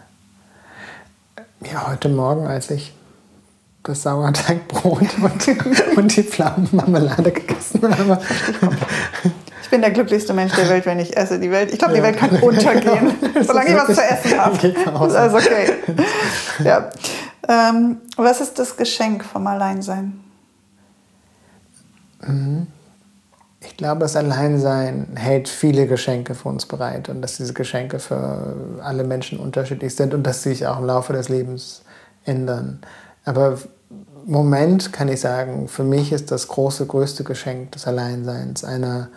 Ja, 1.62 1.88
heute 1.88 2.08
Morgen, 2.08 2.46
als 2.46 2.70
ich 2.70 2.94
das 3.82 4.02
Sauerteigbrot 4.02 5.02
und, 5.22 5.96
und 5.98 6.16
die 6.16 6.22
Pflaumenmarmelade 6.22 7.32
gegessen 7.32 7.82
habe. 7.82 8.20
Ich 9.62 9.68
bin 9.70 9.82
der 9.82 9.90
glücklichste 9.90 10.32
Mensch 10.32 10.54
der 10.54 10.68
Welt, 10.68 10.86
wenn 10.86 10.98
ich 10.98 11.16
esse. 11.16 11.38
Die 11.38 11.50
Welt, 11.50 11.72
ich 11.72 11.78
glaube, 11.78 11.94
die 11.94 12.02
Welt 12.02 12.16
kann 12.16 12.30
untergehen, 12.30 13.12
solange 13.42 13.70
ich 13.70 13.76
was 13.76 13.94
zu 13.94 14.02
essen 14.02 14.38
habe. 14.38 14.72
Das 14.74 15.34
ist 15.34 15.46
okay. 15.46 15.72
Ja. 16.64 16.90
Ähm, 17.48 17.98
was 18.16 18.40
ist 18.40 18.58
das 18.58 18.76
Geschenk 18.76 19.24
vom 19.24 19.46
Alleinsein? 19.46 20.20
Mhm. 22.22 22.66
Ich 23.62 23.76
glaube, 23.76 24.00
das 24.00 24.16
Alleinsein 24.16 25.08
hält 25.16 25.48
viele 25.48 25.86
Geschenke 25.86 26.34
für 26.34 26.48
uns 26.48 26.64
bereit 26.64 27.10
und 27.10 27.20
dass 27.20 27.36
diese 27.36 27.52
Geschenke 27.52 27.98
für 27.98 28.56
alle 28.82 29.04
Menschen 29.04 29.38
unterschiedlich 29.38 29.94
sind 29.94 30.14
und 30.14 30.22
dass 30.22 30.42
sie 30.42 30.50
sich 30.50 30.66
auch 30.66 30.78
im 30.78 30.86
Laufe 30.86 31.12
des 31.12 31.28
Lebens 31.28 31.82
ändern. 32.24 32.80
Aber 33.26 33.58
im 34.26 34.32
Moment 34.32 34.92
kann 34.92 35.08
ich 35.08 35.20
sagen, 35.20 35.68
für 35.68 35.84
mich 35.84 36.12
ist 36.12 36.30
das 36.30 36.48
große, 36.48 36.86
größte 36.86 37.22
Geschenk 37.24 37.72
des 37.72 37.86
Alleinseins 37.86 38.64
eine, 38.64 39.08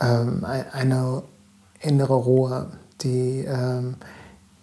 ähm, 0.00 0.44
eine 0.44 1.22
innere 1.80 2.14
Ruhe, 2.14 2.68
die 3.00 3.44
ähm, 3.44 3.96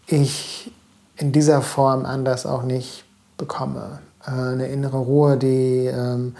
ich 0.07 0.71
in 1.17 1.31
dieser 1.31 1.61
Form 1.61 2.05
anders 2.05 2.45
auch 2.45 2.63
nicht 2.63 3.05
bekomme. 3.37 3.99
Äh, 4.25 4.31
eine 4.31 4.67
innere 4.67 4.97
Ruhe, 4.97 5.37
die 5.37 5.87
ähm, 5.87 6.35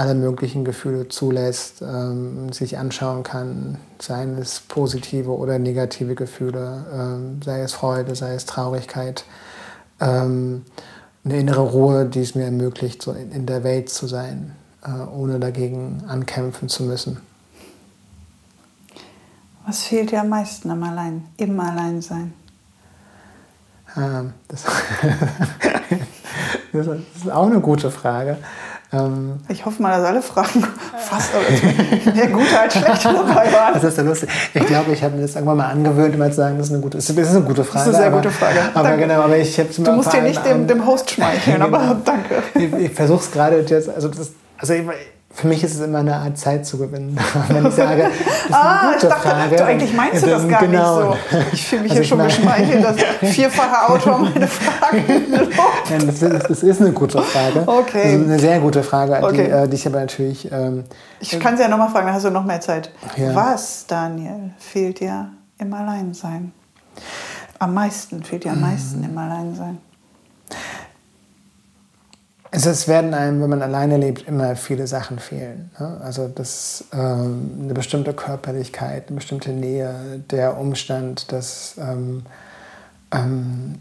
alle 0.00 0.14
möglichen 0.14 0.64
Gefühle 0.64 1.08
zulässt, 1.08 1.82
ähm, 1.82 2.54
sich 2.54 2.78
anschauen 2.78 3.22
kann, 3.22 3.76
seien 3.98 4.38
es 4.38 4.60
positive 4.60 5.36
oder 5.36 5.58
negative 5.58 6.14
Gefühle, 6.14 6.86
ähm, 6.90 7.42
sei 7.44 7.60
es 7.60 7.74
Freude, 7.74 8.14
sei 8.14 8.32
es 8.32 8.46
Traurigkeit. 8.46 9.26
Ähm, 10.00 10.64
eine 11.22 11.38
innere 11.38 11.60
Ruhe, 11.60 12.06
die 12.06 12.20
es 12.20 12.34
mir 12.34 12.44
ermöglicht, 12.44 13.02
so 13.02 13.12
in, 13.12 13.30
in 13.30 13.44
der 13.44 13.62
Welt 13.62 13.90
zu 13.90 14.06
sein, 14.06 14.56
äh, 14.82 14.90
ohne 14.90 15.38
dagegen 15.38 16.02
ankämpfen 16.08 16.70
zu 16.70 16.84
müssen. 16.84 17.18
Was 19.66 19.82
fehlt 19.82 20.12
dir 20.12 20.22
am 20.22 20.30
meisten 20.30 20.70
am 20.70 20.82
Allein, 20.82 21.26
im 21.36 21.60
Alleinsein? 21.60 22.32
Ähm, 23.98 24.32
das, 24.48 24.64
das 26.72 26.86
ist 26.86 27.30
auch 27.30 27.48
eine 27.48 27.60
gute 27.60 27.90
Frage. 27.90 28.38
Ähm, 28.92 29.34
ich 29.48 29.64
hoffe 29.64 29.80
mal, 29.80 29.96
dass 29.96 30.06
alle 30.06 30.20
Fragen 30.20 30.66
Fast 30.98 31.30
mehr 32.14 32.26
gute 32.26 32.58
als 32.58 32.74
schlechte 32.74 33.12
dabei 33.12 33.52
waren. 33.52 33.74
Das 33.74 33.84
ist 33.84 33.98
ja 33.98 34.02
lustig. 34.02 34.28
Ich 34.52 34.66
glaube, 34.66 34.92
ich 34.92 35.02
habe 35.02 35.14
mir 35.14 35.22
das 35.22 35.34
irgendwann 35.36 35.58
mal 35.58 35.70
angewöhnt, 35.70 36.14
immer 36.14 36.28
zu 36.30 36.36
sagen, 36.36 36.58
das 36.58 36.66
ist 36.66 36.72
eine 36.72 36.82
gute, 36.82 36.98
das 36.98 37.08
ist 37.08 37.16
eine 37.16 37.42
gute 37.42 37.62
Frage. 37.62 37.84
Das 37.84 37.94
ist 37.94 37.94
eine 37.94 38.02
sehr 38.04 38.10
gute 38.10 38.30
Frage. 38.30 38.58
Aber, 38.74 38.88
aber 38.88 38.96
genau, 38.96 39.22
aber 39.22 39.36
ich 39.38 39.58
habe 39.60 39.68
Du 39.72 39.92
musst 39.92 40.12
dir 40.12 40.22
nicht 40.22 40.44
dem, 40.44 40.66
dem 40.66 40.84
Host 40.86 41.10
schmeicheln, 41.10 41.62
aber 41.62 42.00
danke. 42.04 42.42
Ich, 42.54 42.72
ich 42.86 42.92
versuche 42.92 43.20
es 43.20 43.30
gerade 43.30 43.60
jetzt, 43.60 43.88
also 43.88 44.08
das, 44.08 44.32
also 44.58 44.74
ich, 44.74 44.82
für 45.32 45.46
mich 45.46 45.62
ist 45.62 45.74
es 45.76 45.80
immer 45.80 45.98
eine 45.98 46.16
Art 46.16 46.36
Zeit 46.36 46.66
zu 46.66 46.76
gewinnen. 46.76 47.16
Wenn 47.48 47.66
ich 47.66 47.74
sage, 47.74 48.02
das 48.02 48.10
ist 48.48 48.52
ah, 48.52 48.80
eine 48.80 48.92
gute 48.94 49.06
ich 49.06 49.12
dachte, 49.12 49.28
Frage. 49.28 49.56
Du, 49.56 49.64
eigentlich 49.64 49.94
meinst 49.94 50.22
du 50.22 50.26
das 50.26 50.48
gar 50.48 50.60
genau. 50.60 51.10
nicht 51.10 51.18
so. 51.30 51.38
Ich 51.52 51.66
fühle 51.66 51.82
mich 51.82 51.92
Also 51.92 52.02
hier 52.02 52.08
schon 52.08 52.18
geschmeichelt, 52.24 52.84
dass 52.84 52.96
vierfache 53.32 53.92
Autor 53.92 54.18
meine 54.34 54.48
Fragen 54.48 55.30
lobt. 55.30 55.54
Nein, 55.90 56.06
das, 56.06 56.22
ist, 56.22 56.50
das 56.50 56.62
ist 56.64 56.80
eine 56.80 56.92
gute 56.92 57.22
Frage. 57.22 57.62
Okay. 57.64 58.02
Das 58.02 58.12
ist 58.12 58.24
eine 58.28 58.38
sehr 58.40 58.58
gute 58.58 58.82
Frage, 58.82 59.18
die, 59.20 59.24
Okay. 59.24 59.46
äh, 59.46 59.68
die 59.68 59.76
ich 59.76 59.86
aber 59.86 60.00
natürlich. 60.00 60.50
Ähm, 60.50 60.84
Ich 61.20 61.38
kann 61.38 61.56
sie 61.56 61.62
ja 61.62 61.68
nochmal 61.68 61.90
fragen, 61.90 62.06
dann 62.06 62.16
hast 62.16 62.24
du 62.24 62.30
noch 62.30 62.44
mehr 62.44 62.60
Zeit. 62.60 62.90
Ja. 63.16 63.34
Was, 63.34 63.86
Daniel, 63.86 64.50
fehlt 64.58 64.98
dir 65.00 65.30
im 65.58 65.72
Alleinsein? 65.72 66.52
Am 67.60 67.72
meisten 67.72 68.24
fehlt 68.24 68.44
dir 68.44 68.52
am 68.52 68.60
meisten 68.62 69.04
im 69.04 69.16
Alleinsein. 69.16 69.78
Es, 72.52 72.66
es 72.66 72.88
werden 72.88 73.14
einem, 73.14 73.40
wenn 73.42 73.50
man 73.50 73.62
alleine 73.62 73.96
lebt, 73.96 74.26
immer 74.26 74.56
viele 74.56 74.86
Sachen 74.86 75.18
fehlen. 75.18 75.70
Ne? 75.78 76.00
Also 76.02 76.28
das, 76.28 76.84
ähm, 76.92 77.60
eine 77.62 77.74
bestimmte 77.74 78.12
Körperlichkeit, 78.12 79.08
eine 79.08 79.16
bestimmte 79.16 79.50
Nähe, 79.50 80.22
der 80.30 80.58
Umstand, 80.58 81.30
dass 81.32 81.76
ähm, 81.78 82.22
ähm, 83.12 83.76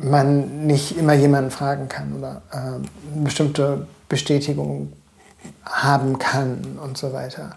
man 0.00 0.66
nicht 0.66 0.96
immer 0.96 1.14
jemanden 1.14 1.50
fragen 1.50 1.88
kann 1.88 2.12
oder 2.16 2.42
ähm, 2.52 2.82
eine 3.14 3.24
bestimmte 3.24 3.86
Bestätigung 4.08 4.92
haben 5.64 6.18
kann 6.18 6.78
und 6.82 6.96
so 6.96 7.12
weiter. 7.12 7.56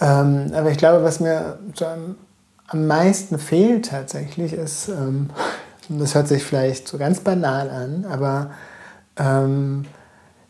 Ähm, 0.00 0.52
aber 0.54 0.70
ich 0.70 0.78
glaube, 0.78 1.02
was 1.02 1.18
mir 1.18 1.58
so 1.74 1.86
am, 1.86 2.14
am 2.68 2.86
meisten 2.86 3.38
fehlt 3.38 3.86
tatsächlich 3.86 4.52
ist, 4.52 4.88
ähm, 4.88 5.30
das 5.88 6.14
hört 6.14 6.28
sich 6.28 6.44
vielleicht 6.44 6.86
so 6.86 6.98
ganz 6.98 7.20
banal 7.20 7.70
an, 7.70 8.04
aber 8.08 8.50
ähm, 9.18 9.84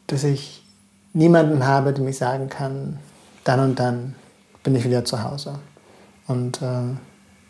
dass 0.07 0.25
ich 0.25 0.65
niemanden 1.13 1.67
habe, 1.67 1.93
dem 1.93 2.07
ich 2.09 2.19
sagen 2.19 2.49
kann, 2.49 2.99
dann 3.45 3.61
und 3.61 3.79
dann 3.79 4.15
bin 4.63 4.77
ich 4.77 4.85
wieder 4.85 5.05
zu 5.05 5.23
Hause. 5.23 5.59
Und 6.27 6.61
äh, 6.63 6.97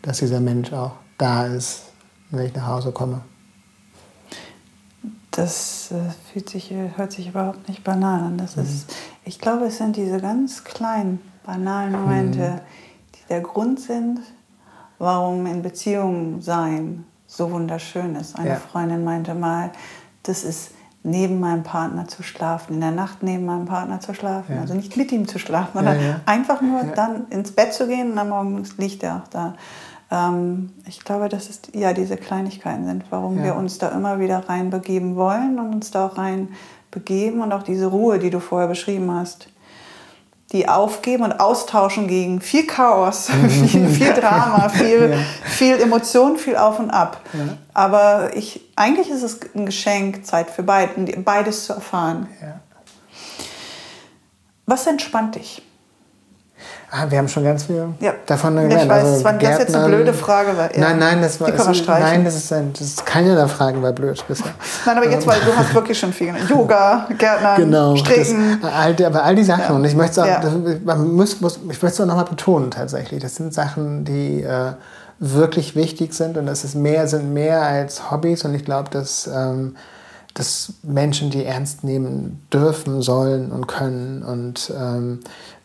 dass 0.01 0.19
dieser 0.19 0.39
Mensch 0.39 0.71
auch 0.71 0.93
da 1.17 1.45
ist, 1.45 1.83
wenn 2.31 2.45
ich 2.45 2.55
nach 2.55 2.67
Hause 2.67 2.91
komme. 2.91 3.21
Das 5.31 5.91
äh, 5.91 6.09
fühlt 6.31 6.49
sich, 6.49 6.73
hört 6.95 7.11
sich 7.11 7.27
überhaupt 7.29 7.67
nicht 7.67 7.83
banal 7.83 8.21
an. 8.21 8.37
Das 8.37 8.57
ist, 8.57 8.93
ich 9.25 9.39
glaube, 9.39 9.65
es 9.65 9.77
sind 9.77 9.95
diese 9.95 10.19
ganz 10.19 10.63
kleinen, 10.63 11.21
banalen 11.45 11.91
Momente, 11.91 12.61
die 13.15 13.27
der 13.29 13.41
Grund 13.41 13.79
sind, 13.79 14.19
warum 14.97 15.45
in 15.45 15.61
Beziehungen 15.61 16.41
sein 16.41 17.05
so 17.27 17.51
wunderschön 17.51 18.15
ist. 18.15 18.35
Eine 18.37 18.49
Ja. 18.49 18.55
Freundin 18.55 19.03
meinte 19.03 19.35
mal, 19.35 19.71
das 20.23 20.43
ist 20.43 20.71
neben 21.03 21.39
meinem 21.39 21.63
Partner 21.63 22.07
zu 22.07 22.23
schlafen, 22.23 22.75
in 22.75 22.81
der 22.81 22.91
Nacht 22.91 23.23
neben 23.23 23.45
meinem 23.45 23.65
Partner 23.65 23.99
zu 23.99 24.13
schlafen. 24.13 24.55
Ja. 24.55 24.61
Also 24.61 24.73
nicht 24.73 24.97
mit 24.97 25.11
ihm 25.11 25.27
zu 25.27 25.39
schlafen, 25.39 25.71
sondern 25.73 25.95
Ja, 25.99 26.07
ja. 26.07 26.21
einfach 26.25 26.61
nur 26.61 26.83
dann 26.83 27.27
ins 27.29 27.51
Bett 27.51 27.73
zu 27.73 27.87
gehen 27.87 28.11
und 28.11 28.17
am 28.17 28.29
Morgen 28.29 28.63
liegt 28.77 29.03
er 29.03 29.17
auch 29.17 29.27
da. 29.29 29.55
Ähm, 30.11 30.71
ich 30.87 31.03
glaube, 31.03 31.29
dass 31.29 31.49
es 31.49 31.61
ja 31.73 31.93
diese 31.93 32.17
Kleinigkeiten 32.17 32.85
sind, 32.85 33.05
warum 33.11 33.43
wir 33.43 33.55
uns 33.55 33.77
da 33.77 33.89
immer 33.89 34.19
wieder 34.19 34.49
reinbegeben 34.49 35.15
wollen 35.15 35.57
und 35.59 35.73
uns 35.73 35.91
da 35.91 36.07
auch 36.07 36.17
reinbegeben 36.17 37.41
und 37.41 37.53
auch 37.53 37.63
diese 37.63 37.87
Ruhe, 37.87 38.19
die 38.19 38.29
du 38.29 38.39
vorher 38.39 38.67
beschrieben 38.67 39.11
hast. 39.11 39.47
Die 40.51 40.67
aufgeben 40.67 41.23
und 41.23 41.39
austauschen 41.39 42.07
gegen 42.07 42.41
viel 42.41 42.65
Chaos, 42.65 43.29
viel, 43.49 43.87
viel 43.87 44.13
Drama, 44.13 44.67
viel, 44.69 45.07
Mhm. 45.09 45.13
Ja. 45.13 45.19
viel 45.45 45.79
Emotion, 45.79 46.37
viel 46.37 46.57
Auf 46.57 46.79
und 46.79 46.89
Ab. 46.89 47.21
Ja. 47.33 47.57
Aber 47.73 48.35
ich, 48.35 48.61
eigentlich 48.75 49.09
ist 49.09 49.21
es 49.21 49.39
ein 49.55 49.65
Geschenk, 49.67 50.25
Zeit 50.25 50.49
für 50.49 50.63
beiden, 50.63 51.23
beides 51.23 51.65
zu 51.65 51.73
erfahren. 51.73 52.27
Ja. 52.41 52.59
Was 54.65 54.87
entspannt 54.87 55.35
dich? 55.35 55.61
Ah, 56.91 57.05
wir 57.07 57.19
haben 57.19 57.27
schon 57.27 57.43
ganz 57.43 57.65
viel 57.65 57.85
Ja. 57.99 58.13
davon 58.25 58.57
Ich 58.57 58.63
gelernt. 58.67 58.89
weiß, 58.89 59.03
Also 59.03 59.17
es 59.17 59.23
war- 59.23 59.33
das 59.33 59.59
jetzt 59.59 59.75
eine 59.75 59.85
blöde 59.87 60.11
Frage, 60.13 60.57
weil 60.57 60.71
eher- 60.73 60.79
Nein, 60.79 60.97
nein, 60.97 61.21
das 61.21 61.39
war 61.39 61.47
die 61.47 61.53
können 61.53 61.67
wir 61.67 61.71
es- 61.71 61.77
streichen. 61.77 62.01
nein, 62.03 62.25
das 62.25 62.35
ist, 62.35 62.51
ein, 62.51 62.73
das 62.73 62.81
ist 62.81 63.05
keine 63.05 63.35
der 63.35 63.47
Fragen 63.47 63.83
war 63.83 63.91
blöd 63.91 64.23
bisher. 64.27 64.47
Nein, 64.87 64.97
aber 64.97 65.07
jetzt, 65.07 65.27
weil 65.27 65.39
du 65.41 65.55
hast 65.55 65.73
wirklich 65.75 65.99
schon 65.99 66.11
viel 66.13 66.27
gelernt. 66.27 66.49
Yoga, 66.49 67.07
Gärtnern, 67.15 67.57
Genau. 67.57 67.95
Stricken. 67.95 68.59
Das, 68.61 68.73
all, 68.73 68.95
die- 68.95 69.05
aber 69.05 69.23
all 69.23 69.35
die 69.35 69.43
Sachen. 69.43 69.63
Ja. 69.65 69.69
Und 69.75 69.85
ich 69.85 69.95
möchte 69.95 70.13
es 70.13 70.19
auch, 70.19 70.25
Ja. 70.25 70.39
das, 70.39 70.51
man 70.83 71.13
muss, 71.13 71.39
muss, 71.41 71.57
ich 71.57 71.67
möchte 71.67 71.87
es 71.87 72.01
auch 72.01 72.05
nochmal 72.07 72.25
betonen 72.25 72.71
tatsächlich. 72.71 73.21
Das 73.21 73.35
sind 73.35 73.53
Sachen, 73.53 74.03
die 74.05 74.41
äh, 74.41 74.71
wirklich 75.19 75.75
wichtig 75.75 76.13
sind 76.15 76.37
und 76.37 76.47
das 76.47 76.63
ist 76.63 76.73
mehr, 76.75 77.07
sind 77.07 77.33
mehr 77.33 77.61
als 77.61 78.09
Hobbys. 78.09 78.45
Und 78.45 78.55
ich 78.55 78.65
glaube, 78.65 78.89
dass, 78.89 79.27
ähm, 79.31 79.75
dass 80.33 80.73
Menschen 80.81 81.29
die 81.29 81.43
ernst 81.45 81.83
nehmen 81.83 82.41
dürfen, 82.51 83.01
sollen 83.03 83.51
und 83.51 83.67
können. 83.67 84.23
Und 84.23 84.71
ähm, 84.75 85.19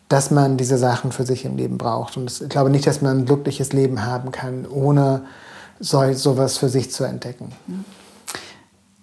dass 0.09 0.31
man 0.31 0.57
diese 0.57 0.77
Sachen 0.77 1.11
für 1.11 1.25
sich 1.25 1.45
im 1.45 1.57
Leben 1.57 1.77
braucht. 1.77 2.17
Und 2.17 2.41
ich 2.41 2.49
glaube 2.49 2.69
nicht, 2.69 2.85
dass 2.85 3.01
man 3.01 3.19
ein 3.19 3.25
glückliches 3.25 3.73
Leben 3.73 4.05
haben 4.05 4.31
kann, 4.31 4.65
ohne 4.67 5.21
so, 5.79 6.13
sowas 6.13 6.57
für 6.57 6.69
sich 6.69 6.91
zu 6.91 7.03
entdecken. 7.03 7.51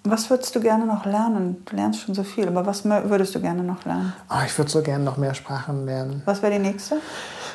Was 0.04 0.30
würdest 0.30 0.54
du 0.56 0.60
gerne 0.60 0.84
noch 0.86 1.04
lernen? 1.04 1.62
Du 1.64 1.76
lernst 1.76 2.00
schon 2.00 2.14
so 2.14 2.24
viel, 2.24 2.48
aber 2.48 2.66
was 2.66 2.84
würdest 2.84 3.34
du 3.34 3.40
gerne 3.40 3.62
noch 3.62 3.84
lernen? 3.84 4.12
Oh, 4.30 4.42
ich 4.44 4.56
würde 4.58 4.70
so 4.70 4.82
gerne 4.82 5.04
noch 5.04 5.16
mehr 5.16 5.34
Sprachen 5.34 5.86
lernen. 5.86 6.22
Was 6.24 6.42
wäre 6.42 6.52
die 6.52 6.58
nächste? 6.58 6.96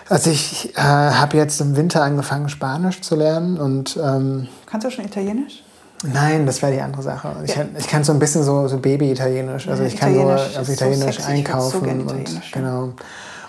Also 0.10 0.30
ich 0.30 0.74
äh, 0.78 0.82
habe 0.82 1.36
jetzt 1.36 1.60
im 1.60 1.76
Winter 1.76 2.04
angefangen, 2.04 2.48
Spanisch 2.48 3.02
zu 3.02 3.16
lernen 3.16 3.58
und 3.58 3.98
ähm, 4.02 4.48
Kannst 4.66 4.88
du 4.88 4.92
schon 4.92 5.06
Italienisch? 5.06 5.64
nein, 6.04 6.46
das 6.46 6.62
wäre 6.62 6.72
die 6.72 6.80
andere 6.80 7.02
Sache. 7.02 7.36
Ich, 7.44 7.56
Ja. 7.56 7.66
ich 7.78 7.88
kann 7.88 8.04
so 8.06 8.14
ein 8.14 8.20
bisschen 8.20 8.44
so, 8.44 8.68
so 8.70 8.78
Baby-Italienisch. 8.78 9.68
Also 9.68 9.84
ich 9.84 9.98
kann 9.98 10.14
so 10.14 10.22
Italienisch 10.22 10.56
auf 10.58 10.62
ist 10.62 10.68
so 10.68 10.74
Italienisch 10.74 11.16
sexy. 11.16 11.22
So 11.22 11.28
einkaufen 11.28 11.84
gerne 11.84 12.02
und 12.04 12.12
Italienisch 12.12 12.52
genau. 12.54 12.90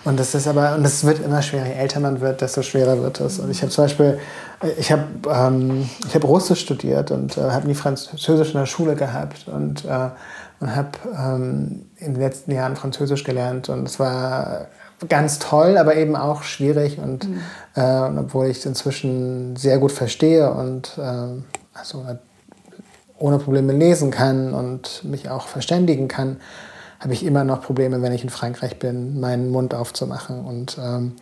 Und 0.08 0.18
das 0.18 0.34
ist 0.34 0.48
aber 0.48 0.74
und 0.74 0.82
das 0.84 1.04
wird 1.04 1.22
immer 1.22 1.42
schwerer. 1.42 1.66
Je 1.66 1.74
älter 1.74 2.00
man 2.00 2.22
wird, 2.22 2.40
desto 2.40 2.62
schwerer 2.62 3.02
wird 3.02 3.20
es. 3.20 3.38
Und 3.38 3.50
ich 3.50 3.60
habe 3.60 3.70
zum 3.70 3.84
Beispiel, 3.84 4.18
äh, 4.62 4.70
ich 4.78 4.90
habe 4.90 5.02
ähm, 5.30 5.88
ich 6.06 6.14
habe 6.14 6.26
Russisch 6.26 6.60
studiert 6.60 7.10
und 7.10 7.36
äh, 7.36 7.42
habe 7.42 7.66
nie 7.66 7.74
Französisch 7.74 8.48
in 8.48 8.58
der 8.58 8.66
Schule 8.66 8.94
gehabt 8.94 9.46
und 9.48 9.84
äh, 9.84 10.08
und 10.60 10.74
habe 10.74 10.90
ähm, 11.14 11.84
in 11.98 12.14
den 12.14 12.22
letzten 12.22 12.52
Jahren 12.52 12.74
Französisch 12.74 13.22
gelernt 13.22 13.68
und 13.68 13.86
es 13.86 14.00
war 14.00 14.68
ganz 15.08 15.38
toll, 15.38 15.76
aber 15.76 15.94
eben 15.94 16.16
auch 16.16 16.42
schwierig 16.42 16.98
und, 16.98 17.28
Mhm. 17.28 17.40
äh, 17.76 18.00
und 18.00 18.18
obwohl 18.18 18.46
ich 18.46 18.58
es 18.58 18.66
inzwischen 18.66 19.54
sehr 19.56 19.78
gut 19.78 19.92
verstehe 19.92 20.50
und 20.50 20.98
ähm, 20.98 21.44
also 21.74 22.04
ohne 23.18 23.38
Probleme 23.38 23.72
lesen 23.72 24.10
kann 24.10 24.54
und 24.54 25.04
mich 25.04 25.28
auch 25.28 25.46
verständigen 25.48 26.08
kann, 26.08 26.38
habe 27.00 27.12
ich 27.12 27.24
immer 27.24 27.44
noch 27.44 27.62
Probleme, 27.62 28.02
wenn 28.02 28.12
ich 28.12 28.24
in 28.24 28.30
Frankreich 28.30 28.78
bin, 28.78 29.20
meinen 29.20 29.50
Mund 29.50 29.72
aufzumachen. 29.72 30.44
Und, 30.44 30.78
ähm, 30.82 31.12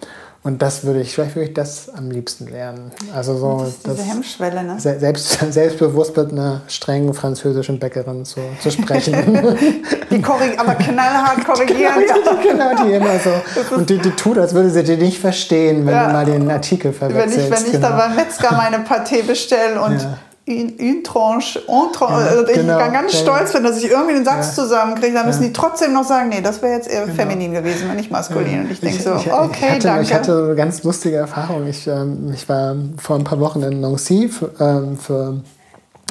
und 0.42 0.62
das 0.62 0.84
würde 0.84 1.00
ich, 1.02 1.12
vielleicht 1.14 1.36
würde 1.36 1.48
ich 1.48 1.54
das 1.54 1.90
am 1.90 2.10
liebsten 2.10 2.46
lernen. 2.46 2.92
Also 3.14 3.36
so 3.36 3.60
Das 3.64 3.78
diese 3.82 3.96
das- 3.96 4.06
Hemmschwelle, 4.06 4.62
ne? 4.64 4.80
se- 4.80 4.98
selbst, 4.98 5.38
selbstbewusst 5.52 6.16
mit 6.16 6.32
einer 6.32 6.62
strengen 6.68 7.12
französischen 7.12 7.78
Bäckerin 7.78 8.24
zu, 8.24 8.40
zu 8.62 8.70
sprechen. 8.70 9.14
Die 10.10 10.22
korrig 10.22 10.58
aber 10.58 10.76
knallhart 10.76 11.44
korrigieren. 11.44 11.94
genau, 12.42 12.84
die 12.84 12.92
immer 12.92 13.18
so. 13.18 13.74
Und 13.74 13.90
die, 13.90 13.98
die 13.98 14.10
tut, 14.12 14.38
als 14.38 14.54
würde 14.54 14.70
sie 14.70 14.84
die 14.84 14.96
nicht 14.96 15.18
verstehen, 15.20 15.84
wenn 15.84 15.92
Ja. 15.94 16.06
du 16.06 16.12
mal 16.12 16.24
den 16.24 16.50
Artikel 16.50 16.92
Wenn 16.92 17.10
verwechselst. 17.10 17.38
ich, 17.38 17.50
wenn 17.50 17.66
ich 17.66 17.72
genau. 17.72 17.88
da 17.90 17.96
beim 17.96 18.14
Metzger 18.16 18.52
meine 18.52 18.78
Pâté 18.78 19.26
bestelle 19.26 19.82
und 19.82 20.00
Ja. 20.00 20.16
Une, 20.48 20.76
une 20.78 21.02
tranche, 21.02 21.58
une 21.68 21.92
tranche, 21.92 22.24
Ja, 22.24 22.30
also 22.30 22.46
ich 22.46 22.54
genau. 22.54 22.78
dann 22.78 22.92
ganz 22.92 23.12
Ja, 23.12 23.18
stolz 23.18 23.52
bin, 23.52 23.64
dass 23.64 23.78
ich 23.78 23.90
irgendwie 23.90 24.14
den 24.14 24.24
Satz 24.24 24.56
Ja. 24.56 24.62
zusammenkriege, 24.62 25.12
dann 25.14 25.26
müssen 25.26 25.42
Ja. 25.42 25.48
die 25.48 25.52
trotzdem 25.52 25.92
noch 25.92 26.04
sagen, 26.04 26.28
nee, 26.28 26.40
das 26.40 26.62
wäre 26.62 26.74
jetzt 26.74 26.88
eher 26.88 27.08
feminin 27.08 27.52
gewesen, 27.52 27.90
und 27.90 27.96
nicht 27.96 28.10
maskulin. 28.12 28.60
Und 28.60 28.70
ich 28.70 28.80
denke 28.80 29.02
so, 29.02 29.16
ich, 29.16 29.32
okay, 29.32 29.56
ich 29.60 29.70
hatte, 29.70 29.78
danke. 29.88 30.02
Ich 30.02 30.14
hatte 30.14 30.44
eine 30.44 30.54
ganz 30.54 30.84
lustige 30.84 31.16
Erfahrung. 31.16 31.66
Ich, 31.66 31.86
ähm, 31.88 32.30
ich 32.32 32.48
war 32.48 32.76
vor 32.96 33.16
ein 33.16 33.24
paar 33.24 33.40
Wochen 33.40 33.62
in 33.62 33.80
Nancy 33.80 34.28
für, 34.28 34.50
ähm, 34.60 34.96
für 34.96 35.40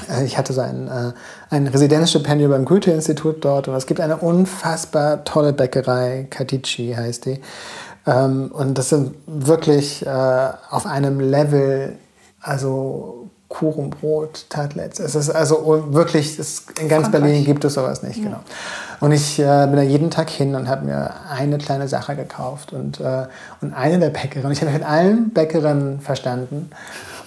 äh, 0.10 0.26
ich 0.26 0.38
hatte 0.38 0.52
so 0.52 0.60
ein, 0.60 0.88
äh, 0.90 1.14
ein 1.50 1.68
Residenzstipendium 1.68 2.52
beim 2.52 2.66
Goethe-Institut 2.66 3.38
dort 3.46 3.70
und 3.70 3.76
es 3.76 3.86
gibt 3.86 4.02
eine 4.02 4.18
unfassbar 4.18 5.24
tolle 5.24 5.54
Bäckerei, 5.54 6.28
Kadici 6.30 6.94
heißt 6.98 7.26
die. 7.26 7.40
Ähm, 8.06 8.52
und 8.54 8.78
das 8.78 8.90
sind 8.90 9.16
wirklich 9.26 10.06
äh, 10.06 10.10
auf 10.70 10.86
einem 10.86 11.22
Level, 11.22 11.96
also 12.42 13.25
Kuchen, 13.56 13.90
Brot, 13.90 14.48
Tartlets. 14.50 15.00
Es 15.00 15.16
ist 15.16 15.30
also 15.30 15.86
wirklich, 15.92 16.38
es, 16.38 16.66
in 16.78 16.90
ganz 16.90 17.04
Frankreich. 17.04 17.22
Berlin 17.22 17.46
gibt 17.46 17.64
es 17.64 17.76
sowas 17.76 18.04
nicht, 18.04 18.22
genau. 18.22 18.40
Und 19.00 19.14
ich 19.14 19.40
äh, 19.40 19.66
bin 19.68 19.78
da 19.78 19.82
jeden 19.82 20.12
Tag 20.12 20.30
hin 20.30 20.56
und 20.56 20.68
habe 20.68 20.86
mir 20.86 21.12
eine 21.30 21.58
kleine 21.58 21.88
Sache 21.88 22.18
gekauft. 22.18 22.74
Und, 22.74 23.00
äh, 23.00 23.28
und 23.62 23.74
eine 23.74 24.00
der 24.00 24.10
Bäckerinnen, 24.10 24.52
ich 24.52 24.60
habe 24.60 24.72
mich 24.72 24.82
mit 24.82 24.90
allen 24.90 25.30
Bäckerinnen 25.30 26.02
verstanden. 26.02 26.70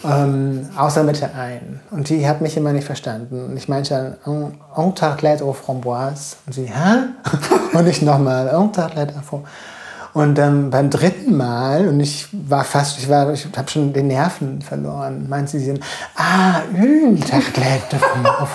Ähm, 0.05 0.68
außer 0.76 1.02
mit 1.02 1.18
der 1.20 1.34
einen. 1.34 1.80
Und 1.90 2.10
die 2.10 2.28
hat 2.28 2.42
mich 2.42 2.59
immer 2.59 2.72
nicht 2.72 2.84
verstanden. 2.84 3.46
Und 3.46 3.56
ich 3.56 3.68
meinte 3.68 4.16
dann, 4.24 4.52
un 4.76 4.94
tartelette 4.94 5.42
aux 5.42 5.55
framboises. 5.55 6.36
Und 6.46 6.52
sie, 6.52 6.66
hä? 6.66 7.06
und 7.72 7.86
ich 7.88 8.02
nochmal, 8.02 8.55
un 8.55 8.70
tartelette 8.70 9.14
aux 9.18 9.22
framboises. 9.22 9.77
Und 10.19 10.36
ähm, 10.40 10.70
beim 10.70 10.90
dritten 10.90 11.36
Mal, 11.36 11.86
und 11.86 12.01
ich 12.01 12.27
war 12.32 12.65
fast, 12.65 12.99
ich, 12.99 13.09
war, 13.09 13.32
ich 13.32 13.47
habe 13.57 13.70
schon 13.70 13.93
den 13.93 14.09
Nerven 14.09 14.61
verloren, 14.61 15.28
meint 15.28 15.49
sie, 15.49 15.61
sie 15.61 15.66
sind, 15.66 15.81
ah, 16.16 16.61
une 16.74 17.20
tartelette 17.20 17.99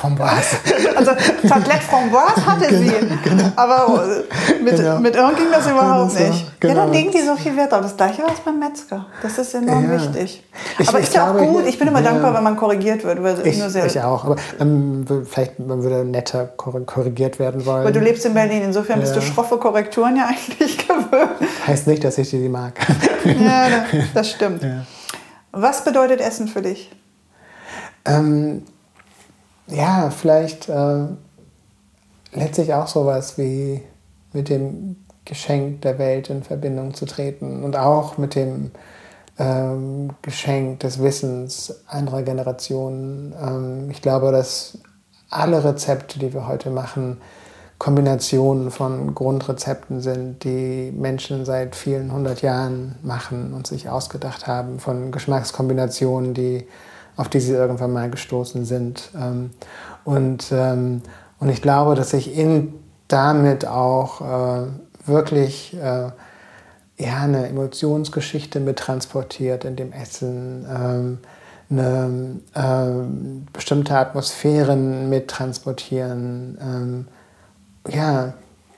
framboise. 0.01 0.57
Also 0.97 1.11
Tartelette 1.47 1.83
framboise 1.83 2.45
hatte 2.45 2.67
genau, 2.67 2.81
sie, 2.81 3.29
genau. 3.29 3.51
aber 3.55 4.03
mit, 4.61 4.75
genau. 4.75 4.99
mit 4.99 5.15
Irren 5.15 5.35
ging 5.37 5.45
das 5.53 5.65
überhaupt 5.65 6.11
so, 6.11 6.19
nicht. 6.19 6.59
Genau. 6.59 6.73
Ja, 6.73 6.79
dann 6.81 6.91
legen 6.91 7.11
die 7.11 7.21
so 7.21 7.35
viel 7.37 7.55
Wert 7.55 7.73
auf. 7.73 7.81
Das 7.81 7.95
gleiche 7.95 8.23
war 8.23 8.33
es 8.33 8.41
beim 8.41 8.59
Metzger. 8.59 9.05
Das 9.21 9.37
ist 9.37 9.53
enorm 9.53 9.85
ja. 9.85 10.01
wichtig. 10.01 10.43
Ich, 10.77 10.87
aber 10.87 10.99
ich 10.99 11.05
ist 11.05 11.15
ja 11.15 11.31
auch 11.31 11.37
gut, 11.37 11.65
ich 11.65 11.79
bin 11.79 11.87
immer 11.87 12.01
ja. 12.01 12.11
dankbar, 12.11 12.33
wenn 12.33 12.43
man 12.43 12.57
korrigiert 12.57 13.03
wird. 13.05 13.23
Weil 13.23 13.47
ich, 13.47 13.57
nur 13.57 13.69
sehr 13.69 13.85
ich 13.85 13.99
auch, 14.01 14.25
aber 14.25 14.35
ähm, 14.59 15.05
vielleicht 15.25 15.59
man 15.59 15.81
würde 15.81 16.03
netter 16.03 16.45
korrigiert 16.45 17.39
werden 17.39 17.65
wollen. 17.65 17.81
Aber 17.81 17.91
du 17.91 17.99
lebst 17.99 18.25
in 18.25 18.33
Berlin, 18.33 18.63
insofern 18.63 18.99
bist 18.99 19.15
du 19.15 19.21
schroffe 19.21 19.57
Korrekturen 19.57 20.17
ja 20.17 20.25
eigentlich 20.27 20.77
gewöhnt. 20.77 21.31
Heißt 21.67 21.87
nicht, 21.87 22.03
dass 22.03 22.17
ich 22.17 22.29
die 22.29 22.49
mag. 22.49 22.79
ja, 23.25 23.85
das 24.13 24.29
stimmt. 24.29 24.63
Ja. 24.63 24.85
Was 25.51 25.83
bedeutet 25.83 26.19
Essen 26.19 26.47
für 26.47 26.61
dich? 26.61 26.91
Ähm, 28.05 28.63
ja, 29.67 30.09
vielleicht 30.09 30.67
äh, 30.67 31.05
letztlich 32.33 32.73
auch 32.73 32.87
sowas 32.87 33.37
wie 33.37 33.81
mit 34.33 34.49
dem 34.49 34.97
Geschenk 35.25 35.81
der 35.81 35.99
Welt 35.99 36.29
in 36.29 36.43
Verbindung 36.43 36.93
zu 36.93 37.05
treten 37.05 37.63
und 37.63 37.77
auch 37.77 38.17
mit 38.17 38.35
dem 38.35 38.71
ähm, 39.39 40.11
Geschenk 40.21 40.81
des 40.81 41.01
Wissens 41.01 41.83
anderer 41.87 42.23
Generationen. 42.23 43.33
Ähm, 43.41 43.89
ich 43.91 44.01
glaube, 44.01 44.31
dass 44.31 44.79
alle 45.29 45.63
Rezepte, 45.63 46.19
die 46.19 46.33
wir 46.33 46.47
heute 46.47 46.69
machen, 46.69 47.21
Kombinationen 47.83 48.71
von 48.71 49.13
Grundrezepten 49.13 49.99
sind, 49.99 50.45
die 50.45 50.93
Menschen 50.95 51.43
seit 51.43 51.75
vielen 51.75 52.13
hundert 52.13 52.41
Jahren 52.41 52.95
machen 53.03 53.53
und 53.53 53.67
sich 53.67 53.89
ausgedacht 53.89 54.47
haben, 54.47 54.79
von 54.79 55.11
Geschmackskombinationen, 55.11 56.33
die, 56.33 56.65
auf 57.17 57.27
die 57.27 57.41
sie 57.41 57.51
irgendwann 57.51 57.91
mal 57.91 58.09
gestoßen 58.09 58.63
sind. 58.63 59.09
Ähm, 59.19 59.49
und, 60.05 60.45
ähm, 60.53 61.01
und 61.41 61.49
ich 61.49 61.61
glaube, 61.61 61.95
dass 61.95 62.11
sich 62.11 62.37
in 62.37 62.73
damit 63.09 63.67
auch 63.67 64.21
äh, 64.21 64.67
wirklich 65.05 65.75
äh, 65.75 66.11
ja, 67.03 67.17
eine 67.21 67.49
Emotionsgeschichte 67.49 68.61
mit 68.61 68.79
transportiert 68.79 69.65
in 69.65 69.75
dem 69.75 69.91
Essen, 69.91 70.65
ähm, 70.73 71.17
eine 71.69 72.39
äh, 72.53 73.51
bestimmte 73.51 73.97
Atmosphären 73.97 75.09
mit 75.09 75.27
transportieren 75.27 77.09
ja, 77.89 78.33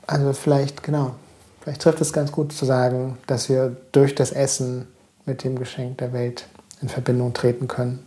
also 0.08 0.34
vielleicht, 0.34 0.84
genau, 0.84 1.16
vielleicht 1.62 1.82
trifft 1.82 2.02
es 2.02 2.14
ganz 2.14 2.32
gut 2.32 2.54
zu 2.54 2.66
sagen, 2.66 3.18
dass 3.28 3.50
wir 3.50 3.76
durch 3.92 4.16
das 4.16 4.32
Essen 4.32 4.88
mit 5.26 5.44
dem 5.44 5.58
Geschenk 5.58 5.98
der 5.98 6.14
Welt 6.14 6.46
in 6.82 6.90
Verbindung 6.90 7.34
treten 7.34 7.68
können. 7.68 8.06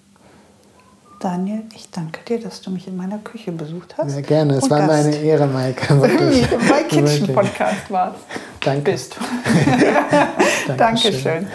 Daniel, 1.20 1.62
ich 1.74 1.90
danke 1.90 2.20
dir, 2.28 2.40
dass 2.40 2.60
du 2.60 2.70
mich 2.70 2.86
in 2.86 2.96
meiner 2.96 3.18
Küche 3.18 3.50
besucht 3.50 3.96
hast. 3.98 4.12
Sehr 4.12 4.22
gerne, 4.22 4.54
es 4.54 4.70
war 4.70 4.86
Gast. 4.86 5.04
meine 5.04 5.16
Ehre, 5.16 5.48
Maike. 5.48 5.94
My 5.94 6.84
Kitchen 6.88 7.34
Podcast 7.34 7.90
war 7.90 8.14
Danke. 8.60 8.92
Bist 8.92 9.16
du. 9.16 10.72
Dankeschön. 10.76 11.48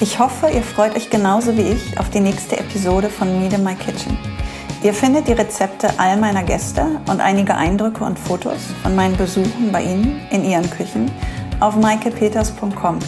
Ich 0.00 0.18
hoffe, 0.18 0.48
ihr 0.48 0.62
freut 0.62 0.96
euch 0.96 1.10
genauso 1.10 1.54
wie 1.58 1.72
ich 1.72 1.98
auf 1.98 2.08
die 2.08 2.20
nächste 2.20 2.56
Episode 2.56 3.10
von 3.10 3.42
Meet 3.42 3.52
in 3.52 3.64
My 3.64 3.74
Kitchen. 3.74 4.16
Ihr 4.82 4.94
findet 4.94 5.28
die 5.28 5.32
Rezepte 5.32 5.90
all 5.98 6.16
meiner 6.16 6.42
Gäste 6.42 7.00
und 7.06 7.20
einige 7.20 7.54
Eindrücke 7.54 8.02
und 8.02 8.18
Fotos 8.18 8.68
von 8.82 8.96
meinen 8.96 9.14
Besuchen 9.14 9.70
bei 9.70 9.82
Ihnen 9.82 10.22
in 10.30 10.42
Ihren 10.42 10.70
Küchen 10.70 11.10
auf 11.60 11.76
maikepeters.com. 11.76 12.98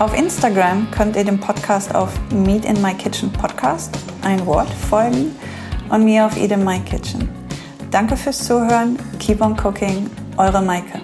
Auf 0.00 0.16
Instagram 0.16 0.88
könnt 0.90 1.14
ihr 1.16 1.24
dem 1.24 1.38
Podcast 1.38 1.94
auf 1.94 2.10
Meet 2.32 2.64
in 2.64 2.82
My 2.82 2.94
Kitchen 2.94 3.32
Podcast, 3.32 3.96
ein 4.22 4.44
Wort, 4.44 4.68
folgen 4.90 5.36
und 5.88 6.04
mir 6.04 6.26
auf 6.26 6.36
Eat 6.36 6.50
in 6.50 6.64
My 6.64 6.80
Kitchen. 6.80 7.28
Danke 7.92 8.16
fürs 8.16 8.44
Zuhören. 8.44 8.98
Keep 9.20 9.40
on 9.40 9.56
cooking. 9.56 10.10
Eure 10.36 10.62
Maike. 10.62 11.00